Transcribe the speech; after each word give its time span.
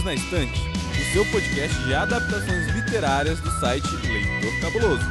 Perdidos 0.00 0.04
na 0.04 0.14
Estante, 0.14 0.60
o 0.60 1.12
seu 1.12 1.24
podcast 1.26 1.76
de 1.84 1.94
adaptações 1.94 2.66
literárias 2.68 3.40
do 3.40 3.50
site 3.60 3.86
Leitor 4.06 4.60
Cabuloso. 4.60 5.04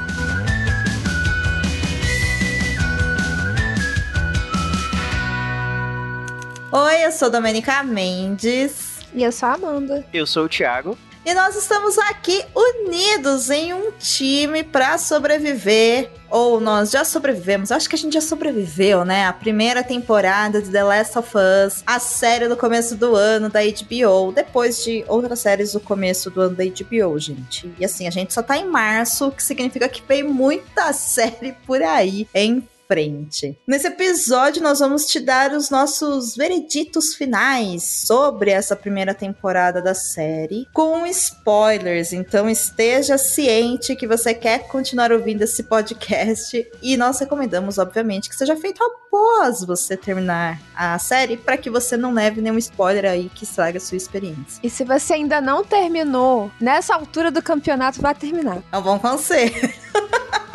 Oi, 6.71 7.05
eu 7.05 7.11
sou 7.11 7.29
Domenica 7.29 7.83
Mendes. 7.83 8.99
E 9.13 9.23
eu 9.23 9.31
sou 9.31 9.49
a 9.49 9.53
Amanda. 9.53 10.05
Eu 10.13 10.25
sou 10.25 10.45
o 10.45 10.49
Thiago. 10.49 10.97
E 11.25 11.33
nós 11.33 11.55
estamos 11.55 11.97
aqui 11.97 12.43
unidos 12.55 13.49
em 13.49 13.73
um 13.73 13.91
time 13.91 14.63
para 14.63 14.97
sobreviver. 14.97 16.09
Ou 16.29 16.59
nós 16.59 16.91
já 16.91 17.03
sobrevivemos, 17.03 17.71
acho 17.71 17.89
que 17.89 17.95
a 17.95 17.97
gente 17.97 18.13
já 18.13 18.21
sobreviveu, 18.21 19.03
né? 19.03 19.25
A 19.25 19.33
primeira 19.33 19.83
temporada 19.83 20.61
de 20.61 20.69
The 20.69 20.83
Last 20.83 21.17
of 21.17 21.31
Us, 21.35 21.83
a 21.85 21.99
série 21.99 22.47
do 22.47 22.55
começo 22.55 22.95
do 22.95 23.15
ano 23.15 23.49
da 23.49 23.59
HBO, 23.61 24.31
depois 24.31 24.83
de 24.83 25.03
outras 25.07 25.39
séries 25.39 25.73
do 25.73 25.79
começo 25.79 26.29
do 26.29 26.41
ano 26.41 26.55
da 26.55 26.63
HBO, 26.63 27.17
gente. 27.19 27.73
E 27.79 27.83
assim, 27.83 28.07
a 28.07 28.11
gente 28.11 28.33
só 28.33 28.43
tá 28.43 28.57
em 28.57 28.65
março, 28.65 29.27
o 29.27 29.31
que 29.31 29.43
significa 29.43 29.89
que 29.89 30.03
vem 30.07 30.23
muita 30.23 30.93
série 30.93 31.53
por 31.65 31.81
aí 31.81 32.27
em 32.33 32.67
frente. 32.89 33.55
Nesse 33.67 33.85
episódio, 33.85 34.63
nós 34.63 34.79
vamos 34.79 35.05
te 35.05 35.19
dar 35.19 35.51
os 35.51 35.69
nossos 35.69 36.35
vereditos 36.35 37.13
finais 37.13 37.83
sobre 37.83 38.49
essa 38.49 38.75
primeira 38.75 39.13
temporada 39.13 39.79
da 39.79 39.93
série, 39.93 40.67
com 40.73 41.05
spoilers. 41.05 42.13
Então, 42.13 42.49
esteja 42.49 43.15
ciente 43.15 43.95
que 43.95 44.07
você 44.07 44.33
quer 44.33 44.67
continuar 44.67 45.11
ouvindo 45.11 45.43
esse 45.43 45.61
podcast. 45.61 46.67
E 46.81 46.97
nós 46.97 47.19
recomendamos, 47.19 47.77
obviamente, 47.77 48.27
que 48.27 48.35
seja 48.35 48.55
feito 48.55 48.83
após 48.83 49.63
você 49.63 49.95
terminar 49.95 50.59
a 50.75 50.97
série, 50.97 51.37
para 51.37 51.57
que 51.57 51.69
você 51.69 51.95
não 51.95 52.11
leve 52.11 52.41
nenhum 52.41 52.57
spoiler 52.57 53.05
aí 53.05 53.29
que 53.35 53.43
estraga 53.43 53.77
a 53.77 53.81
sua 53.81 53.97
experiência. 53.97 54.59
E 54.63 54.69
se 54.69 54.83
você 54.83 55.13
ainda 55.13 55.39
não 55.39 55.63
terminou, 55.63 56.51
nessa 56.59 56.95
altura 56.95 57.29
do 57.29 57.41
campeonato, 57.41 58.01
vai 58.01 58.15
terminar. 58.15 58.63
É 58.71 58.77
um 58.77 58.81
bom 58.81 58.97
conselho. 58.97 59.53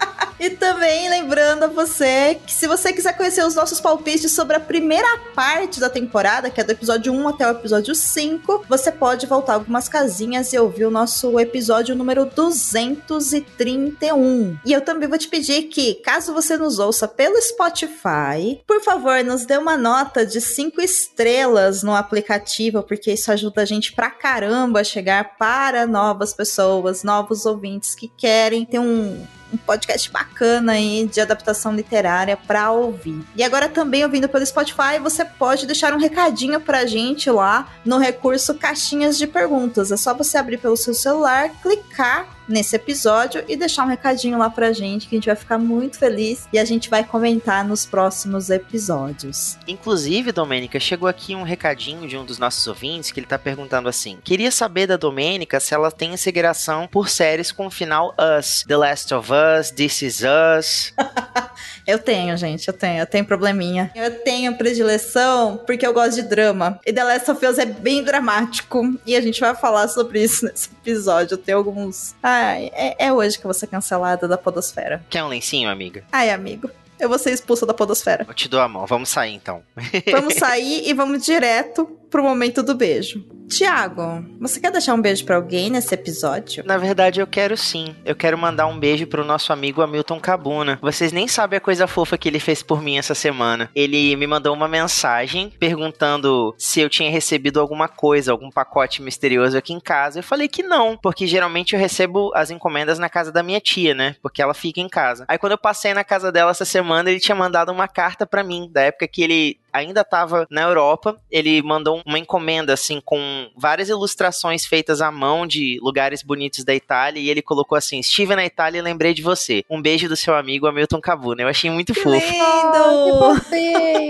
E 0.45 0.51
também 0.65 1.11
lembrando 1.11 1.65
a 1.65 1.67
você 1.67 2.41
que 2.47 2.51
se 2.51 2.67
você 2.67 2.91
quiser 2.91 3.15
conhecer 3.15 3.45
os 3.45 3.55
nossos 3.55 3.83
palpites 3.83 4.33
sobre 4.33 4.57
a 4.57 4.61
primeira 4.61 5.19
parte 5.35 5.79
da 5.79 5.91
temporada, 5.91 6.49
que 6.49 6.59
é 6.59 6.65
do 6.65 6.73
episódio 6.73 7.13
1 7.13 7.29
até 7.29 7.47
o 7.47 7.51
episódio 7.51 7.95
5, 7.95 8.65
você 8.67 8.91
pode 8.91 9.27
voltar 9.27 9.53
algumas 9.55 9.91
casinhas 9.91 10.55
e 10.55 10.59
ouvir 10.59 10.87
o 10.87 10.91
nosso 10.91 11.39
episódio 11.39 11.95
número 11.95 12.25
231. 12.25 14.57
E 14.65 14.73
eu 14.73 14.81
também 14.81 15.07
vou 15.07 15.19
te 15.19 15.29
pedir 15.29 15.65
que, 15.65 15.97
caso 15.97 16.33
você 16.33 16.57
nos 16.57 16.79
ouça 16.79 17.07
pelo 17.07 17.39
Spotify, 17.43 18.63
por 18.67 18.81
favor, 18.81 19.23
nos 19.23 19.45
dê 19.45 19.59
uma 19.59 19.77
nota 19.77 20.25
de 20.25 20.41
5 20.41 20.81
estrelas 20.81 21.83
no 21.83 21.95
aplicativo, 21.95 22.83
porque 22.83 23.13
isso 23.13 23.31
ajuda 23.31 23.61
a 23.61 23.67
gente 23.67 23.93
pra 23.93 24.09
caramba 24.09 24.81
a 24.81 24.85
chegar 24.85 25.37
para 25.37 25.87
novas 25.87 26.33
pessoas, 26.33 27.05
novos 27.05 27.45
ouvintes 27.45 27.95
que 27.95 28.09
querem 28.09 28.65
ter 28.65 28.79
um 28.79 29.23
um 29.55 29.59
podcast 29.59 30.11
bacana 30.11 30.54
aí 30.59 31.09
de 31.11 31.21
adaptação 31.21 31.75
literária 31.75 32.37
para 32.37 32.71
ouvir. 32.71 33.25
E 33.37 33.43
agora 33.43 33.69
também 33.69 34.05
ouvindo 34.05 34.29
pelo 34.29 34.45
Spotify, 34.45 34.99
você 35.03 35.25
pode 35.25 35.67
deixar 35.67 35.93
um 35.93 35.99
recadinho 35.99 36.61
pra 36.61 36.87
gente 36.87 37.31
lá 37.31 37.69
no 37.85 37.99
recurso 37.99 38.55
caixinhas 38.55 39.17
de 39.17 39.27
perguntas. 39.27 39.91
É 39.91 39.97
só 39.97 40.15
você 40.15 40.39
abrir 40.39 40.59
pelo 40.59 40.77
seu 40.77 40.95
celular, 40.95 41.51
clicar 41.63 42.27
nesse 42.49 42.77
episódio 42.77 43.45
e 43.49 43.57
deixar 43.57 43.85
um 43.85 43.89
recadinho 43.89 44.39
lá 44.39 44.51
pra 44.51 44.73
gente 44.73 45.09
que 45.09 45.15
a 45.15 45.19
gente 45.19 45.27
vai 45.27 45.37
ficar 45.37 45.59
muito 45.59 45.99
feliz 45.99 46.49
e 46.53 46.59
a 46.59 46.65
gente 46.65 46.91
vai 46.91 47.05
comentar 47.05 47.65
nos 47.67 47.87
próximos 47.87 48.51
episódios. 48.51 49.57
Inclusive, 49.67 50.33
Domênica, 50.33 50.79
chegou 50.79 51.09
aqui 51.09 51.35
um 51.35 51.43
recadinho 51.43 52.07
de 52.09 52.17
um 52.17 52.25
dos 52.25 52.39
nossos 52.39 52.67
ouvintes 52.67 53.11
que 53.11 53.21
ele 53.21 53.27
tá 53.27 53.39
perguntando 53.39 53.89
assim: 53.89 54.19
queria 54.23 54.51
saber 54.51 54.87
da 54.87 54.97
Domênica 54.97 55.61
se 55.61 55.75
ela 55.75 55.91
tem 55.91 56.15
inspiração 56.15 56.89
por 56.91 57.09
séries 57.09 57.53
com 57.53 57.67
o 57.67 57.71
final 57.71 58.15
Us, 58.39 58.65
The 58.67 58.77
Last 58.77 59.15
of 59.15 59.31
Us, 59.33 59.71
This 59.71 60.03
Is 60.03 60.23
Us. 60.23 60.93
eu 61.87 61.99
tenho, 61.99 62.37
gente, 62.37 62.67
eu 62.69 62.75
tenho, 62.75 63.01
eu 63.01 63.07
tenho 63.07 63.25
probleminha. 63.25 63.91
Eu 63.95 64.23
tenho 64.23 64.57
predileção 64.57 65.57
porque 65.67 65.87
eu 65.87 65.93
gosto 65.93 66.17
de 66.17 66.23
drama. 66.23 66.81
E 66.85 66.93
The 66.93 67.05
Last 67.05 67.31
of 67.31 67.47
Us 67.47 67.59
é 67.59 67.67
bem 67.67 68.03
dramático 68.03 68.95
e 69.07 69.17
a 69.17 69.21
gente 69.21 69.41
vai 69.41 69.55
falar 69.55 69.89
sobre 69.89 70.23
isso 70.23 70.45
nesse 70.45 70.69
episódio. 70.71 71.35
Eu 71.35 71.39
tenho 71.39 71.59
alguns. 71.59 72.15
É, 72.39 73.07
é 73.07 73.13
hoje 73.13 73.39
que 73.39 73.45
eu 73.45 73.49
vou 73.49 73.55
ser 73.55 73.67
cancelada 73.67 74.27
da 74.29 74.39
Podosfera. 74.39 75.05
Quer 75.11 75.25
um 75.25 75.29
lencinho, 75.29 75.69
amiga? 75.69 76.05
Ai, 76.13 76.31
amigo. 76.31 76.71
Eu 76.99 77.09
vou 77.09 77.19
ser 77.19 77.33
expulsa 77.33 77.67
da 77.67 77.75
Podosfera. 77.75 78.25
Eu 78.27 78.35
te 78.35 78.49
dou 78.49 78.61
a 78.61 78.69
mão, 78.69 78.87
vamos 78.87 79.09
sair 79.09 79.35
então. 79.35 79.63
vamos 80.11 80.35
sair 80.35 80.89
e 80.89 80.93
vamos 80.95 81.25
direto 81.25 81.99
pro 82.15 82.23
momento 82.23 82.63
do 82.63 82.77
beijo. 82.77 83.25
Tiago, 83.49 84.25
você 84.41 84.61
quer 84.61 84.71
deixar 84.71 84.95
um 84.95 85.03
beijo 85.03 85.25
para 85.25 85.35
alguém 85.35 85.69
nesse 85.69 85.93
episódio? 85.93 86.63
Na 86.65 86.79
verdade, 86.79 87.21
eu 87.21 87.27
quero 87.27 87.57
sim. 87.57 87.95
Eu 88.05 88.15
quero 88.15 88.39
mandar 88.39 88.67
um 88.69 88.79
beijo 88.79 89.05
pro 89.09 89.25
nosso 89.25 89.53
amigo 89.53 89.83
Hamilton 89.83 90.21
Cabuna. 90.21 90.79
Vocês 90.81 91.11
nem 91.11 91.27
sabem 91.27 91.57
a 91.57 91.61
coisa 91.61 91.89
fofa 91.89 92.17
que 92.17 92.29
ele 92.29 92.39
fez 92.39 92.63
por 92.63 92.81
mim 92.81 92.99
essa 92.99 93.17
semana. 93.17 93.69
Ele 93.75 94.15
me 94.15 94.29
mandou 94.29 94.55
uma 94.55 94.69
mensagem 94.69 95.53
perguntando 95.59 96.55
se 96.57 96.81
eu 96.81 96.89
tinha 96.89 97.11
recebido 97.11 97.59
alguma 97.59 97.89
coisa, 97.89 98.31
algum 98.31 98.49
pacote 98.49 99.03
misterioso 99.03 99.59
aqui 99.59 99.73
em 99.73 99.81
casa. 99.81 100.21
Eu 100.21 100.23
falei 100.23 100.47
que 100.47 100.63
não, 100.63 100.97
porque 100.97 101.27
geralmente 101.27 101.75
eu 101.75 101.81
recebo 101.81 102.31
as 102.33 102.53
encomendas 102.53 103.01
na 103.01 103.09
casa 103.09 103.33
da 103.33 103.43
minha 103.43 103.61
tia, 103.61 103.93
né? 103.93 104.15
Porque 104.23 104.41
ela 104.41 104.55
fica 104.55 104.81
em 104.81 104.89
casa. 104.89 105.25
Aí 105.27 105.37
quando 105.37 105.53
eu 105.53 105.59
passei 105.59 105.93
na 105.93 106.05
casa 106.05 106.31
dela 106.31 106.53
essa 106.53 106.65
semana, 106.65 107.11
ele 107.11 107.19
tinha 107.19 107.35
mandado 107.35 107.73
uma 107.73 107.89
carta 107.89 108.25
para 108.25 108.45
mim, 108.45 108.71
da 108.73 108.83
época 108.83 109.09
que 109.09 109.23
ele 109.23 109.59
ainda 109.75 110.03
estava 110.03 110.47
na 110.49 110.63
Europa. 110.63 111.21
Ele 111.29 111.61
mandou 111.63 112.01
uma 112.07 112.19
encomenda 112.19 112.73
assim 112.73 113.01
com 113.05 113.51
várias 113.57 113.89
ilustrações 113.89 114.65
feitas 114.65 115.01
à 115.01 115.11
mão 115.11 115.47
de 115.47 115.79
lugares 115.83 116.23
bonitos 116.23 116.65
da 116.65 116.75
Itália 116.75 117.21
e 117.21 117.29
ele 117.29 117.43
colocou 117.43 117.77
assim: 117.77 117.99
"Estive 117.99 118.37
na 118.37 118.47
Itália 118.47 118.79
e 118.79 118.83
lembrei 118.83 119.13
de 119.13 119.23
você. 119.23 119.65
Um 119.69 119.83
beijo 119.83 120.09
do 120.09 120.17
seu 120.17 120.35
amigo 120.35 120.67
Hamilton 120.67 121.01
Cabuna". 121.01 121.43
Eu 121.43 121.49
achei 121.49 121.71
muito 121.71 121.93
que 121.93 122.01
fofo. 122.01 122.17
Lindo! 122.17 123.35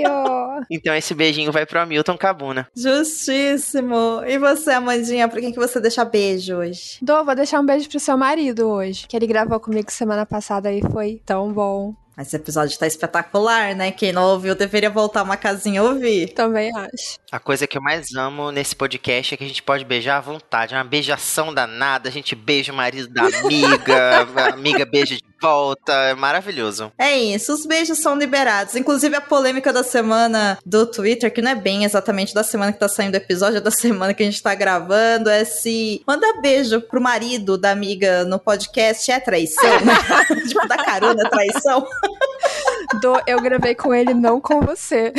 Oh, 0.07 0.61
então 0.71 0.95
esse 0.95 1.15
beijinho 1.15 1.51
vai 1.51 1.65
pro 1.65 1.81
Hamilton 1.81 2.17
Cabuna. 2.19 2.69
Justíssimo. 2.77 4.23
E 4.27 4.39
você, 4.39 4.73
Amandinha, 4.73 5.29
pra 5.29 5.41
quem 5.41 5.53
que 5.53 5.59
você 5.59 5.81
deixa 5.81 6.05
beijo 6.05 6.57
hoje? 6.57 6.99
Dô, 7.01 7.25
vou 7.25 7.35
deixar 7.35 7.61
um 7.61 7.67
beijo 7.67 7.89
pro 7.89 7.99
seu 7.99 8.17
marido 8.17 8.69
hoje, 8.69 9.07
que 9.09 9.17
ele 9.17 9.27
gravou 9.27 9.59
comigo 9.59 9.91
semana 9.91 10.27
passada 10.27 10.73
e 10.73 10.83
foi 10.93 11.23
tão 11.25 11.53
bom. 11.53 11.95
Esse 12.17 12.37
episódio 12.37 12.79
tá 12.79 12.87
espetacular, 12.87 13.75
né? 13.75 13.91
Quem 13.91 14.13
não 14.13 14.23
ouviu 14.23 14.55
deveria 14.55 14.89
voltar 14.89 15.23
uma 15.23 15.37
casinha 15.37 15.81
a 15.81 15.85
ouvir. 15.85 16.33
Também 16.33 16.71
acho. 16.77 17.19
A 17.33 17.41
coisa 17.41 17.67
que 17.67 17.77
eu 17.77 17.83
mais 17.83 18.15
amo 18.15 18.53
nesse 18.53 18.77
podcast 18.77 19.35
é 19.35 19.37
que 19.37 19.45
a 19.45 19.49
gente 19.49 19.63
pode 19.63 19.85
beijar 19.85 20.19
à 20.19 20.21
vontade. 20.21 20.75
É 20.75 20.79
uma 20.79 20.85
beijação 20.85 21.53
danada. 21.53 22.09
A 22.09 22.13
gente 22.13 22.37
beija 22.37 22.73
o 22.73 22.77
marido 22.77 23.09
da 23.09 23.25
amiga, 23.25 24.29
a 24.37 24.55
amiga 24.55 24.87
beija 24.87 25.17
de 25.17 25.23
volta. 25.45 25.93
É 25.93 26.15
maravilhoso. 26.15 26.91
É 26.99 27.19
isso, 27.19 27.53
os 27.53 27.67
beijos 27.67 27.99
são 27.99 28.17
liberados. 28.17 28.75
Inclusive 28.77 29.15
a 29.15 29.21
polêmica 29.21 29.73
da 29.73 29.85
semana 29.85 30.59
do 30.65 30.87
Twitter, 30.87 31.33
que 31.33 31.43
não 31.43 31.51
é 31.51 31.55
bem 31.55 31.85
exatamente 31.85 32.35
da 32.35 32.43
semana 32.43 32.73
que 32.73 32.79
tá 32.79 32.89
saindo 32.89 33.15
o 33.15 33.19
episódio, 33.19 33.59
é 33.59 33.61
da 33.61 33.71
semana 33.73 34.15
que 34.15 34.23
a 34.23 34.27
gente 34.27 34.43
tá 34.43 34.55
gravando, 34.55 35.29
é 35.29 35.45
se 35.45 36.03
mandar 36.07 36.41
beijo 36.41 36.81
pro 36.81 37.01
marido 37.01 37.59
da 37.59 37.71
amiga 37.71 38.25
no 38.25 38.39
podcast 38.39 39.11
é 39.11 39.21
traição, 39.21 39.81
né? 39.81 39.95
tipo, 40.49 40.67
dar 40.67 40.83
carona 40.83 41.23
é 41.27 41.29
traição. 41.29 41.87
Do, 43.01 43.21
eu 43.27 43.41
gravei 43.41 43.75
com 43.75 43.95
ele, 43.95 44.15
não 44.15 44.41
com 44.41 44.61
você. 44.61 45.13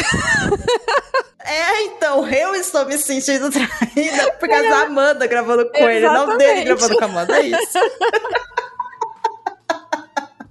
É, 1.44 1.84
então, 1.84 2.28
eu 2.28 2.56
estou 2.56 2.86
me 2.86 2.98
sentindo 2.98 3.52
traída 3.52 4.32
por 4.40 4.48
causa 4.48 4.70
da 4.70 4.80
Amanda 4.82 5.28
gravando 5.28 5.70
com 5.70 5.90
ele, 5.90 6.08
não 6.08 6.38
dele 6.38 6.64
gravando 6.64 6.96
com 6.96 7.04
a 7.04 7.08
Amanda, 7.08 7.38
é 7.38 7.42
isso. 7.42 7.80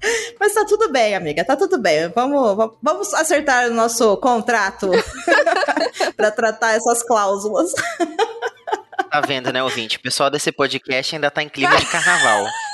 Mas 0.39 0.55
tá 0.55 0.65
tudo 0.65 0.91
bem, 0.91 1.15
amiga, 1.15 1.45
tá 1.45 1.57
tudo 1.57 1.79
bem. 1.79 2.09
Vamos, 2.09 2.73
vamos 2.83 3.15
acertar 3.15 3.69
o 3.69 3.75
nosso 3.75 4.17
contrato 4.19 4.91
para 6.17 6.31
tratar 6.31 6.73
essas 6.73 7.03
cláusulas. 7.03 7.73
Tá 9.11 9.21
vendo, 9.21 9.53
né, 9.53 9.63
ouvinte? 9.63 9.97
O 9.97 10.01
pessoal 10.01 10.31
desse 10.31 10.51
podcast 10.51 11.15
ainda 11.15 11.31
tá 11.31 11.43
em 11.43 11.49
clima 11.49 11.77
de 11.77 11.87
carnaval. 11.87 12.47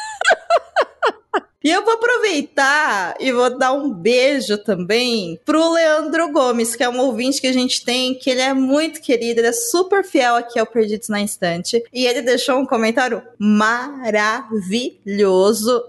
E 1.62 1.70
eu 1.70 1.84
vou 1.84 1.92
aproveitar 1.92 3.16
e 3.20 3.30
vou 3.32 3.58
dar 3.58 3.72
um 3.72 3.92
beijo 3.92 4.56
também 4.56 5.38
pro 5.44 5.72
Leandro 5.72 6.32
Gomes, 6.32 6.74
que 6.74 6.82
é 6.82 6.88
um 6.88 6.98
ouvinte 6.98 7.38
que 7.38 7.46
a 7.46 7.52
gente 7.52 7.84
tem, 7.84 8.14
que 8.14 8.30
ele 8.30 8.40
é 8.40 8.54
muito 8.54 9.02
querido, 9.02 9.40
ele 9.40 9.48
é 9.48 9.52
super 9.52 10.02
fiel 10.02 10.36
aqui 10.36 10.58
ao 10.58 10.64
Perdidos 10.64 11.10
na 11.10 11.20
Instante. 11.20 11.84
E 11.92 12.06
ele 12.06 12.22
deixou 12.22 12.58
um 12.58 12.64
comentário 12.64 13.22
maravilhoso 13.38 14.50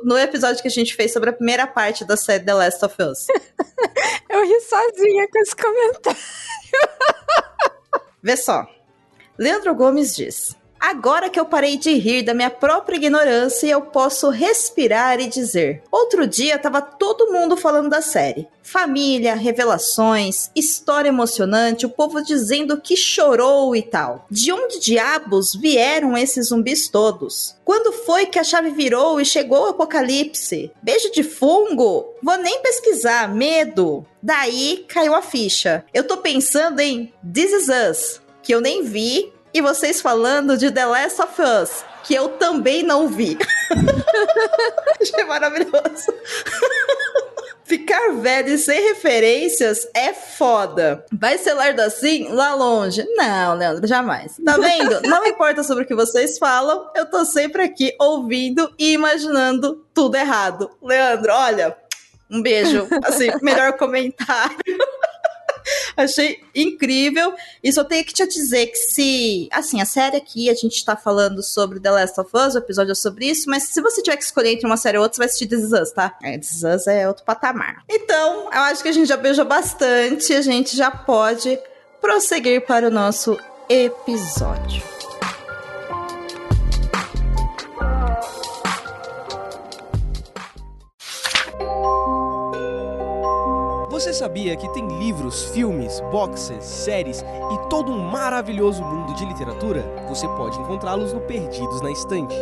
no 0.04 0.18
episódio 0.18 0.62
que 0.62 0.68
a 0.68 0.72
gente 0.72 0.94
fez 0.94 1.14
sobre 1.14 1.30
a 1.30 1.34
primeira 1.34 1.66
parte 1.66 2.04
da 2.04 2.18
série 2.18 2.44
The 2.44 2.54
Last 2.54 2.84
of 2.84 2.96
Us. 3.02 3.28
eu 4.30 4.44
ri 4.46 4.60
sozinha 4.60 5.26
com 5.32 5.40
esse 5.40 5.56
comentário. 5.56 6.20
Vê 8.22 8.36
só. 8.36 8.68
Leandro 9.38 9.74
Gomes 9.74 10.14
diz. 10.16 10.61
Agora 10.82 11.30
que 11.30 11.40
eu 11.40 11.46
parei 11.46 11.78
de 11.78 11.94
rir 11.94 12.24
da 12.24 12.34
minha 12.34 12.50
própria 12.50 12.96
ignorância, 12.96 13.68
eu 13.68 13.84
posso 13.84 14.30
respirar 14.30 15.20
e 15.20 15.28
dizer: 15.28 15.84
outro 15.92 16.26
dia 16.26 16.58
tava 16.58 16.82
todo 16.82 17.32
mundo 17.32 17.56
falando 17.56 17.88
da 17.88 18.02
série. 18.02 18.48
Família, 18.64 19.36
revelações, 19.36 20.50
história 20.56 21.10
emocionante, 21.10 21.86
o 21.86 21.90
povo 21.90 22.24
dizendo 22.24 22.82
que 22.82 22.98
chorou 22.98 23.76
e 23.76 23.84
tal. 23.84 24.26
De 24.30 24.52
onde 24.52 24.80
diabos 24.80 25.54
vieram 25.54 26.18
esses 26.18 26.48
zumbis 26.48 26.90
todos? 26.90 27.56
Quando 27.64 27.92
foi 27.92 28.26
que 28.26 28.40
a 28.40 28.44
chave 28.44 28.72
virou 28.72 29.22
e 29.22 29.26
chegou 29.26 29.66
o 29.66 29.70
apocalipse? 29.70 30.72
Beijo 30.82 31.12
de 31.12 31.22
fungo? 31.22 32.08
Vou 32.24 32.38
nem 32.38 32.60
pesquisar, 32.62 33.32
medo. 33.34 34.04
Daí 34.22 34.84
caiu 34.88 35.14
a 35.14 35.22
ficha. 35.22 35.86
Eu 35.94 36.06
tô 36.06 36.18
pensando 36.18 36.80
em 36.80 37.14
This 37.34 37.52
Is 37.52 37.68
Us, 37.68 38.22
que 38.42 38.54
eu 38.54 38.62
nem 38.62 38.84
vi, 38.84 39.32
e 39.54 39.62
vocês 39.62 40.02
falando 40.02 40.58
de 40.58 40.72
The 40.72 40.86
Last 40.86 41.22
of 41.22 41.42
Us, 41.42 41.86
que 42.04 42.14
eu 42.14 42.30
também 42.30 42.84
não 42.84 43.08
vi. 43.08 43.38
Achei 45.02 45.24
maravilhoso. 45.24 46.14
Ficar 47.64 48.12
velho 48.16 48.50
e 48.50 48.58
sem 48.58 48.82
referências 48.90 49.88
é 49.94 50.14
foda. 50.14 51.06
Vai 51.12 51.38
ser 51.38 51.54
lerdo 51.54 51.80
assim 51.80 52.28
lá 52.28 52.54
longe? 52.54 53.06
Não, 53.16 53.56
Leandro, 53.56 53.88
jamais. 53.88 54.36
Tá 54.44 54.58
vendo? 54.58 55.02
Não 55.04 55.26
importa 55.26 55.64
sobre 55.64 55.86
o 55.86 55.88
que 55.88 55.96
vocês 55.96 56.38
falam, 56.38 56.90
eu 56.94 57.06
tô 57.06 57.24
sempre 57.24 57.64
aqui 57.64 57.96
ouvindo 57.98 58.74
e 58.78 58.92
imaginando 58.92 59.86
tudo 59.94 60.16
errado. 60.16 60.70
Leandro, 60.82 61.32
olha, 61.32 61.78
um 62.30 62.42
beijo. 62.42 62.88
Assim, 63.04 63.30
melhor 63.42 63.78
comentário. 63.78 64.58
Achei 65.96 66.40
incrível. 66.56 67.34
E 67.64 67.72
só 67.72 67.84
tenho 67.84 68.04
que 68.06 68.14
te 68.14 68.28
dizer 68.28 68.68
que 68.68 68.78
se. 68.78 69.50
Assim, 69.52 69.82
a 69.82 69.86
série 69.86 70.18
aqui, 70.18 70.50
a 70.50 70.54
gente 70.54 70.84
tá 70.84 70.96
falando 70.96 71.44
sobre 71.44 71.80
The 71.80 71.92
Last 71.92 72.20
of 72.20 72.30
Us, 72.34 72.56
o 72.56 72.60
episódio 72.60 72.92
é 72.92 72.96
sobre 72.96 73.26
isso, 73.28 73.50
mas 73.50 73.64
se 73.64 73.82
você 73.82 74.02
tiver 74.02 74.18
que 74.18 74.24
escolher 74.24 74.54
entre 74.54 74.66
uma 74.66 74.78
série 74.78 74.98
ou 74.98 75.04
outra, 75.04 75.16
você 75.16 75.20
vai 75.20 75.28
assistir 75.28 75.48
This 75.48 75.64
Is 75.64 75.72
Us, 75.72 75.92
tá? 75.92 76.18
É, 76.24 76.38
This 76.38 76.56
Is 76.56 76.64
Us 76.64 76.88
é 76.88 77.08
outro 77.08 77.24
patamar. 77.24 77.84
Então, 77.90 78.50
eu 78.52 78.62
acho 78.62 78.82
que 78.82 78.90
a 78.90 78.94
gente 78.94 79.08
já 79.08 79.18
beijou 79.18 79.46
bastante, 79.46 80.34
a 80.34 80.42
gente 80.42 80.76
já 80.76 80.92
pode 80.92 81.58
prosseguir 82.02 82.66
para 82.66 82.88
o 82.88 82.92
nosso 82.92 83.38
episódio. 83.70 85.01
Você 94.02 94.16
sabia 94.16 94.58
que 94.58 94.68
tem 94.74 94.88
livros, 94.98 95.44
filmes, 95.54 96.00
boxes, 96.12 96.66
séries 96.66 97.22
e 97.22 97.70
todo 97.70 97.92
um 97.92 98.00
maravilhoso 98.00 98.82
mundo 98.82 99.14
de 99.14 99.24
literatura? 99.24 99.84
Você 100.10 100.28
pode 100.30 100.60
encontrá-los 100.60 101.14
no 101.14 101.22
Perdidos 101.22 101.82
na 101.82 101.92
Estante. 101.92 102.34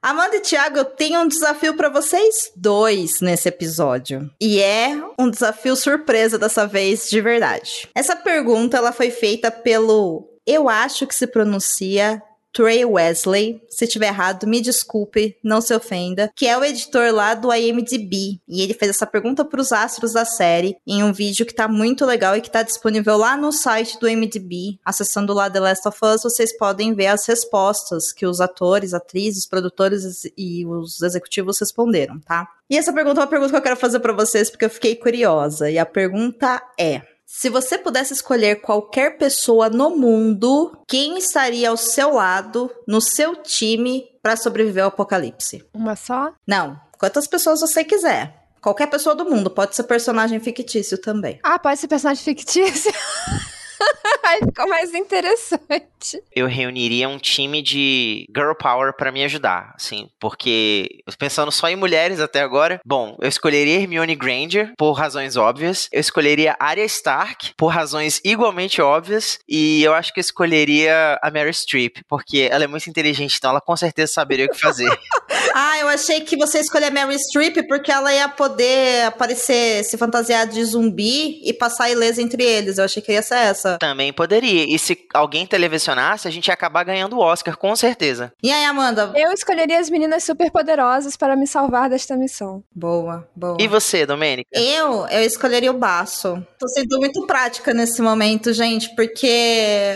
Amanda 0.00 0.36
e 0.36 0.40
Thiago, 0.40 0.78
eu 0.78 0.84
tenho 0.84 1.18
um 1.18 1.26
desafio 1.26 1.74
para 1.76 1.88
vocês 1.88 2.52
dois 2.54 3.20
nesse 3.20 3.48
episódio. 3.48 4.30
E 4.40 4.60
é 4.60 4.96
um 5.18 5.28
desafio 5.28 5.74
surpresa 5.74 6.38
dessa 6.38 6.64
vez, 6.64 7.10
de 7.10 7.20
verdade. 7.20 7.88
Essa 7.96 8.14
pergunta 8.14 8.76
ela 8.76 8.92
foi 8.92 9.10
feita 9.10 9.50
pelo 9.50 10.28
eu 10.46 10.68
acho 10.68 11.08
que 11.08 11.14
se 11.14 11.26
pronuncia 11.26 12.22
Trey 12.52 12.84
Wesley. 12.84 13.62
Se 13.68 13.86
tiver 13.86 14.08
errado, 14.08 14.46
me 14.46 14.60
desculpe, 14.60 15.36
não 15.42 15.60
se 15.60 15.74
ofenda. 15.74 16.30
Que 16.34 16.46
é 16.46 16.56
o 16.56 16.64
editor 16.64 17.12
lá 17.12 17.34
do 17.34 17.52
IMDb. 17.52 18.40
E 18.48 18.62
ele 18.62 18.74
fez 18.74 18.90
essa 18.90 19.06
pergunta 19.06 19.44
para 19.44 19.60
os 19.60 19.72
astros 19.72 20.12
da 20.12 20.24
série 20.24 20.76
em 20.86 21.02
um 21.02 21.12
vídeo 21.12 21.46
que 21.46 21.54
tá 21.54 21.68
muito 21.68 22.04
legal 22.04 22.36
e 22.36 22.40
que 22.40 22.50
tá 22.50 22.62
disponível 22.62 23.16
lá 23.16 23.36
no 23.36 23.52
site 23.52 23.98
do 23.98 24.08
IMDb. 24.08 24.78
Acessando 24.84 25.32
lá 25.32 25.50
The 25.50 25.60
Last 25.60 25.88
of 25.88 25.98
Us, 26.02 26.22
vocês 26.22 26.56
podem 26.56 26.94
ver 26.94 27.06
as 27.06 27.26
respostas 27.26 28.12
que 28.12 28.26
os 28.26 28.40
atores, 28.40 28.94
atrizes, 28.94 29.46
produtores 29.46 30.24
e 30.36 30.66
os 30.66 31.02
executivos 31.02 31.58
responderam, 31.58 32.18
tá? 32.20 32.48
E 32.70 32.76
essa 32.76 32.92
pergunta 32.92 33.20
é 33.20 33.22
uma 33.22 33.30
pergunta 33.30 33.50
que 33.50 33.56
eu 33.56 33.62
quero 33.62 33.76
fazer 33.76 34.00
para 34.00 34.12
vocês 34.12 34.50
porque 34.50 34.64
eu 34.64 34.70
fiquei 34.70 34.94
curiosa. 34.94 35.70
E 35.70 35.78
a 35.78 35.86
pergunta 35.86 36.62
é: 36.78 37.02
se 37.30 37.50
você 37.50 37.76
pudesse 37.76 38.14
escolher 38.14 38.62
qualquer 38.62 39.18
pessoa 39.18 39.68
no 39.68 39.90
mundo, 39.90 40.72
quem 40.88 41.18
estaria 41.18 41.68
ao 41.68 41.76
seu 41.76 42.14
lado, 42.14 42.70
no 42.86 43.02
seu 43.02 43.36
time, 43.36 44.02
para 44.22 44.34
sobreviver 44.34 44.82
ao 44.82 44.88
apocalipse? 44.88 45.62
Uma 45.74 45.94
só? 45.94 46.32
Não, 46.46 46.80
quantas 46.98 47.26
pessoas 47.26 47.60
você 47.60 47.84
quiser. 47.84 48.34
Qualquer 48.62 48.86
pessoa 48.86 49.14
do 49.14 49.26
mundo, 49.26 49.50
pode 49.50 49.76
ser 49.76 49.82
personagem 49.82 50.40
fictício 50.40 50.96
também. 50.96 51.38
Ah, 51.42 51.58
pode 51.58 51.78
ser 51.78 51.86
personagem 51.86 52.24
fictício? 52.24 52.90
Aí 54.24 54.40
ficou 54.40 54.68
mais 54.68 54.94
interessante. 54.94 56.22
Eu 56.34 56.46
reuniria 56.46 57.08
um 57.08 57.18
time 57.18 57.62
de 57.62 58.26
girl 58.34 58.52
power 58.54 58.94
para 58.96 59.12
me 59.12 59.24
ajudar, 59.24 59.74
assim, 59.74 60.08
porque 60.20 61.02
pensando 61.18 61.50
só 61.50 61.68
em 61.68 61.76
mulheres 61.76 62.20
até 62.20 62.40
agora, 62.40 62.80
bom, 62.84 63.16
eu 63.20 63.28
escolheria 63.28 63.80
Hermione 63.80 64.14
Granger 64.14 64.72
por 64.76 64.92
razões 64.92 65.36
óbvias, 65.36 65.88
eu 65.92 66.00
escolheria 66.00 66.56
Arya 66.58 66.84
Stark 66.84 67.54
por 67.56 67.68
razões 67.68 68.20
igualmente 68.24 68.80
óbvias 68.80 69.38
e 69.48 69.82
eu 69.82 69.94
acho 69.94 70.12
que 70.12 70.20
eu 70.20 70.22
escolheria 70.22 71.18
a 71.22 71.30
Mary 71.30 71.52
Streep 71.52 71.98
porque 72.08 72.48
ela 72.50 72.64
é 72.64 72.66
muito 72.66 72.88
inteligente, 72.88 73.36
então 73.36 73.50
ela 73.50 73.60
com 73.60 73.76
certeza 73.76 74.12
saberia 74.12 74.46
o 74.46 74.50
que 74.50 74.58
fazer. 74.58 74.88
ah, 75.54 75.78
eu 75.78 75.88
achei 75.88 76.20
que 76.20 76.36
você 76.36 76.60
escolhia 76.60 76.90
Mary 76.90 77.18
Streep 77.18 77.66
porque 77.66 77.90
ela 77.90 78.12
ia 78.12 78.28
poder 78.28 79.04
aparecer, 79.06 79.84
se 79.84 79.96
fantasiar 79.96 80.46
de 80.46 80.62
zumbi 80.64 81.40
e 81.44 81.52
passar 81.52 81.90
ilesa 81.90 82.22
entre 82.22 82.42
eles. 82.42 82.78
Eu 82.78 82.84
achei 82.84 83.02
que 83.02 83.12
ia 83.12 83.22
ser 83.22 83.36
essa. 83.36 83.78
Também 83.78 84.12
poderia. 84.12 84.64
E 84.64 84.78
se 84.78 84.98
alguém 85.14 85.46
televisionasse, 85.46 86.28
a 86.28 86.30
gente 86.30 86.48
ia 86.48 86.54
acabar 86.54 86.84
ganhando 86.84 87.16
o 87.16 87.20
Oscar, 87.20 87.56
com 87.56 87.74
certeza. 87.76 88.32
E 88.42 88.50
aí, 88.50 88.64
Amanda? 88.64 89.12
Eu 89.14 89.32
escolheria 89.32 89.78
as 89.78 89.90
meninas 89.90 90.24
superpoderosas 90.24 91.16
para 91.16 91.36
me 91.36 91.46
salvar 91.46 91.88
desta 91.88 92.16
missão. 92.16 92.62
Boa, 92.74 93.28
boa. 93.34 93.56
E 93.60 93.66
você, 93.66 94.06
Domênica? 94.06 94.48
Eu, 94.52 95.06
eu 95.08 95.22
escolheria 95.22 95.70
o 95.70 95.78
baço. 95.78 96.42
Tô 96.58 96.68
sendo 96.68 96.98
muito 96.98 97.26
prática 97.26 97.72
nesse 97.72 98.02
momento, 98.02 98.52
gente, 98.52 98.94
porque 98.94 99.94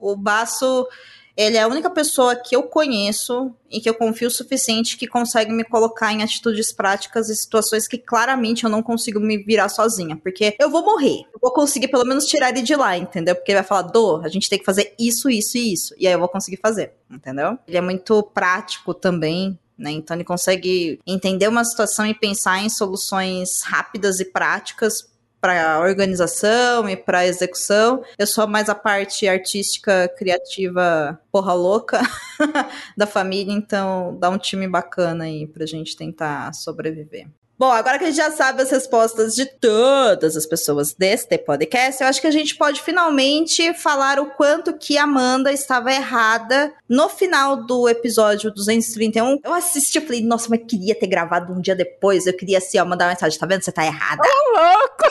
o 0.00 0.16
baço 0.16 0.86
ele 1.36 1.56
é 1.56 1.62
a 1.62 1.68
única 1.68 1.90
pessoa 1.90 2.36
que 2.36 2.54
eu 2.54 2.62
conheço 2.62 3.52
e 3.70 3.80
que 3.80 3.88
eu 3.88 3.94
confio 3.94 4.28
o 4.28 4.30
suficiente 4.30 4.96
que 4.96 5.06
consegue 5.06 5.52
me 5.52 5.64
colocar 5.64 6.12
em 6.12 6.22
atitudes 6.22 6.72
práticas 6.72 7.28
e 7.28 7.34
situações 7.34 7.88
que 7.88 7.98
claramente 7.98 8.64
eu 8.64 8.70
não 8.70 8.82
consigo 8.82 9.18
me 9.18 9.38
virar 9.38 9.68
sozinha. 9.68 10.16
Porque 10.16 10.54
eu 10.60 10.70
vou 10.70 10.84
morrer. 10.84 11.22
Eu 11.32 11.40
vou 11.42 11.52
conseguir 11.52 11.88
pelo 11.88 12.04
menos 12.04 12.26
tirar 12.26 12.50
ele 12.50 12.62
de 12.62 12.76
lá, 12.76 12.96
entendeu? 12.96 13.34
Porque 13.34 13.50
ele 13.50 13.58
vai 13.58 13.66
falar, 13.66 13.82
Dô, 13.82 14.20
a 14.22 14.28
gente 14.28 14.48
tem 14.48 14.58
que 14.58 14.64
fazer 14.64 14.94
isso, 14.98 15.28
isso 15.28 15.58
e 15.58 15.72
isso. 15.72 15.94
E 15.98 16.06
aí 16.06 16.12
eu 16.12 16.20
vou 16.20 16.28
conseguir 16.28 16.58
fazer, 16.58 16.92
entendeu? 17.10 17.58
Ele 17.66 17.76
é 17.76 17.80
muito 17.80 18.22
prático 18.22 18.94
também. 18.94 19.58
Né? 19.76 19.90
Então 19.90 20.16
ele 20.16 20.22
consegue 20.22 21.00
entender 21.04 21.48
uma 21.48 21.64
situação 21.64 22.06
e 22.06 22.14
pensar 22.14 22.62
em 22.62 22.68
soluções 22.68 23.62
rápidas 23.64 24.20
e 24.20 24.24
práticas 24.24 25.12
para 25.44 25.78
organização 25.78 26.88
e 26.88 26.96
para 26.96 27.26
execução. 27.26 28.02
Eu 28.18 28.26
sou 28.26 28.46
mais 28.46 28.70
a 28.70 28.74
parte 28.74 29.28
artística, 29.28 30.08
criativa, 30.16 31.20
porra 31.30 31.52
louca 31.52 32.00
da 32.96 33.06
família, 33.06 33.52
então 33.52 34.16
dá 34.18 34.30
um 34.30 34.38
time 34.38 34.66
bacana 34.66 35.24
aí 35.24 35.46
pra 35.46 35.66
gente 35.66 35.94
tentar 35.98 36.54
sobreviver. 36.54 37.28
Bom, 37.56 37.70
agora 37.70 37.98
que 37.98 38.04
a 38.04 38.06
gente 38.08 38.16
já 38.16 38.32
sabe 38.32 38.62
as 38.62 38.70
respostas 38.70 39.34
de 39.34 39.46
todas 39.46 40.36
as 40.36 40.44
pessoas 40.44 40.92
deste 40.92 41.38
podcast, 41.38 42.02
eu 42.02 42.08
acho 42.08 42.20
que 42.20 42.26
a 42.26 42.32
gente 42.32 42.56
pode 42.56 42.82
finalmente 42.82 43.72
falar 43.74 44.18
o 44.18 44.30
quanto 44.30 44.76
que 44.76 44.98
Amanda 44.98 45.52
estava 45.52 45.92
errada 45.92 46.74
no 46.88 47.08
final 47.08 47.64
do 47.64 47.88
episódio 47.88 48.52
231. 48.52 49.38
Eu 49.44 49.54
assisti 49.54 49.98
e 49.98 50.00
falei, 50.00 50.20
nossa, 50.20 50.48
mas 50.50 50.62
queria 50.68 50.98
ter 50.98 51.06
gravado 51.06 51.52
um 51.52 51.60
dia 51.60 51.76
depois. 51.76 52.26
Eu 52.26 52.36
queria 52.36 52.58
assim, 52.58 52.76
ó, 52.78 52.84
mandar 52.84 53.04
uma 53.04 53.12
mensagem, 53.12 53.38
tá 53.38 53.46
vendo? 53.46 53.62
Você 53.62 53.70
tá 53.70 53.86
errada. 53.86 54.22
Ô, 54.22 54.58
louco! 54.58 55.04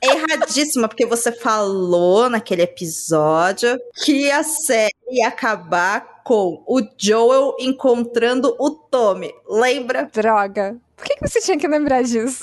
erradíssima, 0.02 0.88
porque 0.88 1.04
você 1.04 1.32
falou 1.32 2.30
naquele 2.30 2.62
episódio 2.62 3.78
que 4.04 4.30
a 4.30 4.42
série 4.42 4.94
ia 5.10 5.28
acabar 5.28 6.15
com 6.26 6.60
o 6.66 6.82
Joel 6.98 7.54
encontrando 7.60 8.56
o 8.58 8.68
Tommy. 8.68 9.32
Lembra? 9.48 10.10
Droga. 10.12 10.76
Por 10.96 11.04
que, 11.04 11.14
que 11.14 11.28
você 11.28 11.40
tinha 11.40 11.56
que 11.56 11.68
lembrar 11.68 12.02
disso? 12.02 12.42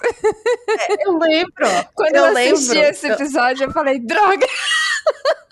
É, 0.90 1.06
eu 1.06 1.18
lembro. 1.18 1.68
Quando 1.94 2.16
eu, 2.16 2.28
eu 2.28 2.38
assisti 2.38 2.75
lembro. 2.75 2.90
esse 2.90 3.08
episódio, 3.10 3.66
eu 3.66 3.72
falei, 3.72 4.00
droga! 4.00 4.48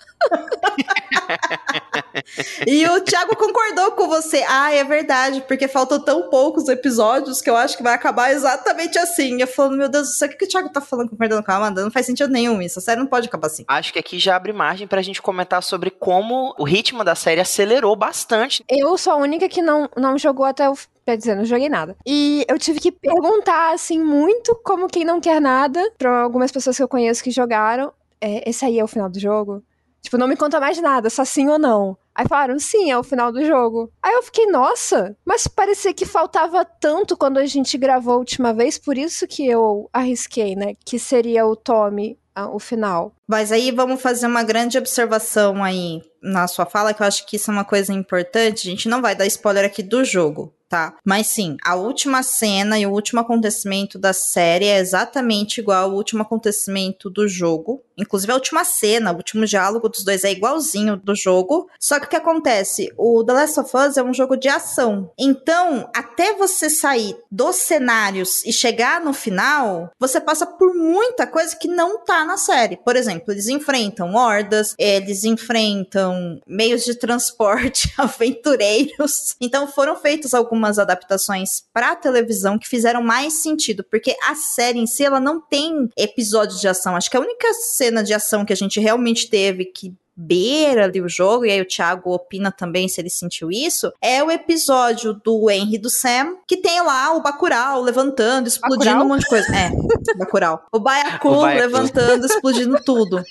e 2.66 2.86
o 2.86 3.00
Thiago 3.00 3.36
concordou 3.36 3.92
com 3.92 4.06
você. 4.08 4.44
Ah, 4.48 4.72
é 4.72 4.84
verdade, 4.84 5.42
porque 5.46 5.68
faltam 5.68 6.00
tão 6.00 6.28
poucos 6.28 6.68
episódios 6.68 7.40
que 7.40 7.50
eu 7.50 7.56
acho 7.56 7.76
que 7.76 7.82
vai 7.82 7.94
acabar 7.94 8.30
exatamente 8.32 8.98
assim. 8.98 9.40
Eu 9.40 9.46
falando, 9.46 9.76
meu 9.76 9.88
Deus 9.88 10.20
o 10.20 10.28
que, 10.28 10.36
que 10.36 10.44
o 10.44 10.48
Thiago 10.48 10.68
tá 10.68 10.80
falando 10.80 11.10
concordando 11.10 11.42
com 11.42 11.52
a 11.52 11.56
Amanda? 11.56 11.82
Não 11.82 11.90
faz 11.90 12.06
sentido 12.06 12.30
nenhum 12.30 12.60
isso. 12.60 12.78
A 12.78 12.82
série 12.82 13.00
não 13.00 13.06
pode 13.06 13.28
acabar 13.28 13.46
assim. 13.46 13.64
Acho 13.68 13.92
que 13.92 13.98
aqui 13.98 14.18
já 14.18 14.36
abre 14.36 14.52
margem 14.52 14.86
pra 14.86 15.02
gente 15.02 15.20
comentar 15.20 15.62
sobre 15.62 15.90
como 15.90 16.54
o 16.58 16.64
ritmo 16.64 17.04
da 17.04 17.14
série 17.14 17.40
acelerou 17.40 17.94
bastante. 17.96 18.64
Eu 18.68 18.96
sou 18.96 19.12
a 19.12 19.16
única 19.16 19.48
que 19.48 19.62
não, 19.62 19.88
não 19.96 20.18
jogou 20.18 20.46
até 20.46 20.68
o 20.68 20.76
Quer 21.04 21.16
dizer, 21.16 21.34
não 21.34 21.44
joguei 21.44 21.68
nada. 21.68 21.96
E 22.06 22.44
eu 22.48 22.56
tive 22.58 22.78
que 22.78 22.92
perguntar, 22.92 23.74
assim, 23.74 23.98
muito 23.98 24.54
como 24.62 24.86
quem 24.86 25.04
não 25.04 25.20
quer 25.20 25.40
nada, 25.40 25.90
pra 25.98 26.20
algumas 26.20 26.52
pessoas 26.52 26.76
que 26.76 26.82
eu 26.82 26.86
conheço 26.86 27.24
que 27.24 27.30
jogaram. 27.30 27.92
É, 28.20 28.48
esse 28.48 28.64
aí 28.64 28.78
é 28.78 28.84
o 28.84 28.88
final 28.88 29.08
do 29.08 29.18
jogo? 29.18 29.64
Tipo, 30.02 30.18
não 30.18 30.26
me 30.26 30.36
conta 30.36 30.60
mais 30.60 30.80
nada, 30.80 31.08
só 31.08 31.24
sim 31.24 31.48
ou 31.48 31.58
não. 31.58 31.96
Aí 32.14 32.26
falaram, 32.28 32.58
sim, 32.58 32.90
é 32.90 32.98
o 32.98 33.04
final 33.04 33.32
do 33.32 33.44
jogo. 33.44 33.90
Aí 34.02 34.12
eu 34.12 34.22
fiquei, 34.22 34.46
nossa, 34.46 35.16
mas 35.24 35.46
parecia 35.46 35.94
que 35.94 36.04
faltava 36.04 36.64
tanto 36.64 37.16
quando 37.16 37.38
a 37.38 37.46
gente 37.46 37.78
gravou 37.78 38.14
a 38.14 38.18
última 38.18 38.52
vez, 38.52 38.76
por 38.76 38.98
isso 38.98 39.26
que 39.26 39.46
eu 39.46 39.88
arrisquei, 39.92 40.54
né? 40.54 40.74
Que 40.84 40.98
seria 40.98 41.46
o 41.46 41.56
Tommy 41.56 42.18
o 42.52 42.58
final. 42.58 43.14
Mas 43.26 43.52
aí 43.52 43.70
vamos 43.70 44.00
fazer 44.00 44.26
uma 44.26 44.42
grande 44.42 44.78
observação 44.78 45.62
aí 45.62 46.02
na 46.22 46.46
sua 46.46 46.64
fala, 46.64 46.94
que 46.94 47.02
eu 47.02 47.06
acho 47.06 47.26
que 47.26 47.36
isso 47.36 47.50
é 47.50 47.54
uma 47.54 47.64
coisa 47.64 47.92
importante. 47.92 48.68
A 48.68 48.70
gente 48.70 48.88
não 48.88 49.02
vai 49.02 49.14
dar 49.14 49.26
spoiler 49.26 49.64
aqui 49.64 49.82
do 49.82 50.04
jogo, 50.04 50.54
tá? 50.68 50.96
Mas 51.04 51.26
sim, 51.26 51.56
a 51.64 51.74
última 51.74 52.22
cena 52.22 52.78
e 52.78 52.86
o 52.86 52.92
último 52.92 53.20
acontecimento 53.20 53.98
da 53.98 54.12
série 54.12 54.66
é 54.66 54.78
exatamente 54.78 55.60
igual 55.60 55.90
ao 55.90 55.96
último 55.96 56.22
acontecimento 56.22 57.10
do 57.10 57.26
jogo. 57.26 57.82
Inclusive 57.98 58.32
a 58.32 58.36
última 58.36 58.64
cena, 58.64 59.12
o 59.12 59.16
último 59.16 59.44
diálogo 59.44 59.88
dos 59.88 60.04
dois 60.04 60.24
é 60.24 60.32
igualzinho 60.32 60.96
do 60.96 61.14
jogo. 61.14 61.68
Só 61.78 62.00
que 62.00 62.06
o 62.06 62.08
que 62.08 62.16
acontece? 62.16 62.90
O 62.96 63.22
The 63.22 63.32
Last 63.32 63.60
of 63.60 63.76
Us 63.76 63.96
é 63.96 64.02
um 64.02 64.14
jogo 64.14 64.36
de 64.36 64.48
ação. 64.48 65.10
Então, 65.18 65.90
até 65.94 66.34
você 66.34 66.70
sair 66.70 67.16
dos 67.30 67.56
cenários 67.56 68.44
e 68.46 68.52
chegar 68.52 69.00
no 69.00 69.12
final, 69.12 69.90
você 69.98 70.20
passa 70.20 70.46
por 70.46 70.74
muita 70.74 71.26
coisa 71.26 71.54
que 71.54 71.68
não 71.68 72.02
tá 72.02 72.24
na 72.24 72.38
série. 72.38 72.78
Por 72.78 72.96
exemplo, 72.96 73.11
eles 73.28 73.48
enfrentam 73.48 74.14
hordas, 74.14 74.74
eles 74.78 75.24
enfrentam 75.24 76.40
meios 76.46 76.84
de 76.84 76.94
transporte 76.94 77.92
aventureiros. 77.98 79.34
Então, 79.40 79.66
foram 79.66 79.96
feitas 79.96 80.34
algumas 80.34 80.78
adaptações 80.78 81.62
para 81.72 81.96
televisão 81.96 82.58
que 82.58 82.68
fizeram 82.68 83.02
mais 83.02 83.42
sentido, 83.42 83.84
porque 83.84 84.14
a 84.24 84.34
série 84.34 84.78
em 84.78 84.86
si 84.86 85.04
ela 85.04 85.20
não 85.20 85.40
tem 85.40 85.88
episódios 85.96 86.60
de 86.60 86.68
ação. 86.68 86.96
Acho 86.96 87.10
que 87.10 87.16
a 87.16 87.20
única 87.20 87.52
cena 87.54 88.02
de 88.02 88.14
ação 88.14 88.44
que 88.44 88.52
a 88.52 88.56
gente 88.56 88.80
realmente 88.80 89.28
teve 89.28 89.64
que 89.64 89.94
beira 90.16 90.84
ali 90.84 91.00
o 91.00 91.08
jogo, 91.08 91.44
e 91.44 91.50
aí 91.50 91.60
o 91.60 91.66
Thiago 91.66 92.12
opina 92.12 92.52
também 92.52 92.88
se 92.88 93.00
ele 93.00 93.10
sentiu 93.10 93.50
isso, 93.50 93.92
é 94.00 94.22
o 94.22 94.30
episódio 94.30 95.14
do 95.14 95.50
Henry 95.50 95.78
do 95.78 95.90
Sam, 95.90 96.36
que 96.46 96.56
tem 96.56 96.80
lá 96.82 97.14
o 97.14 97.22
Bacurau 97.22 97.80
levantando, 97.80 98.46
explodindo 98.46 98.84
Bacurau? 98.84 99.04
um 99.04 99.08
monte 99.08 99.22
de 99.22 99.28
coisa. 99.28 99.46
É, 99.56 99.70
Bacurau. 100.18 100.62
O 100.72 100.78
Baiacu 100.78 101.42
levantando, 101.44 102.26
explodindo 102.26 102.76
tudo. 102.84 103.22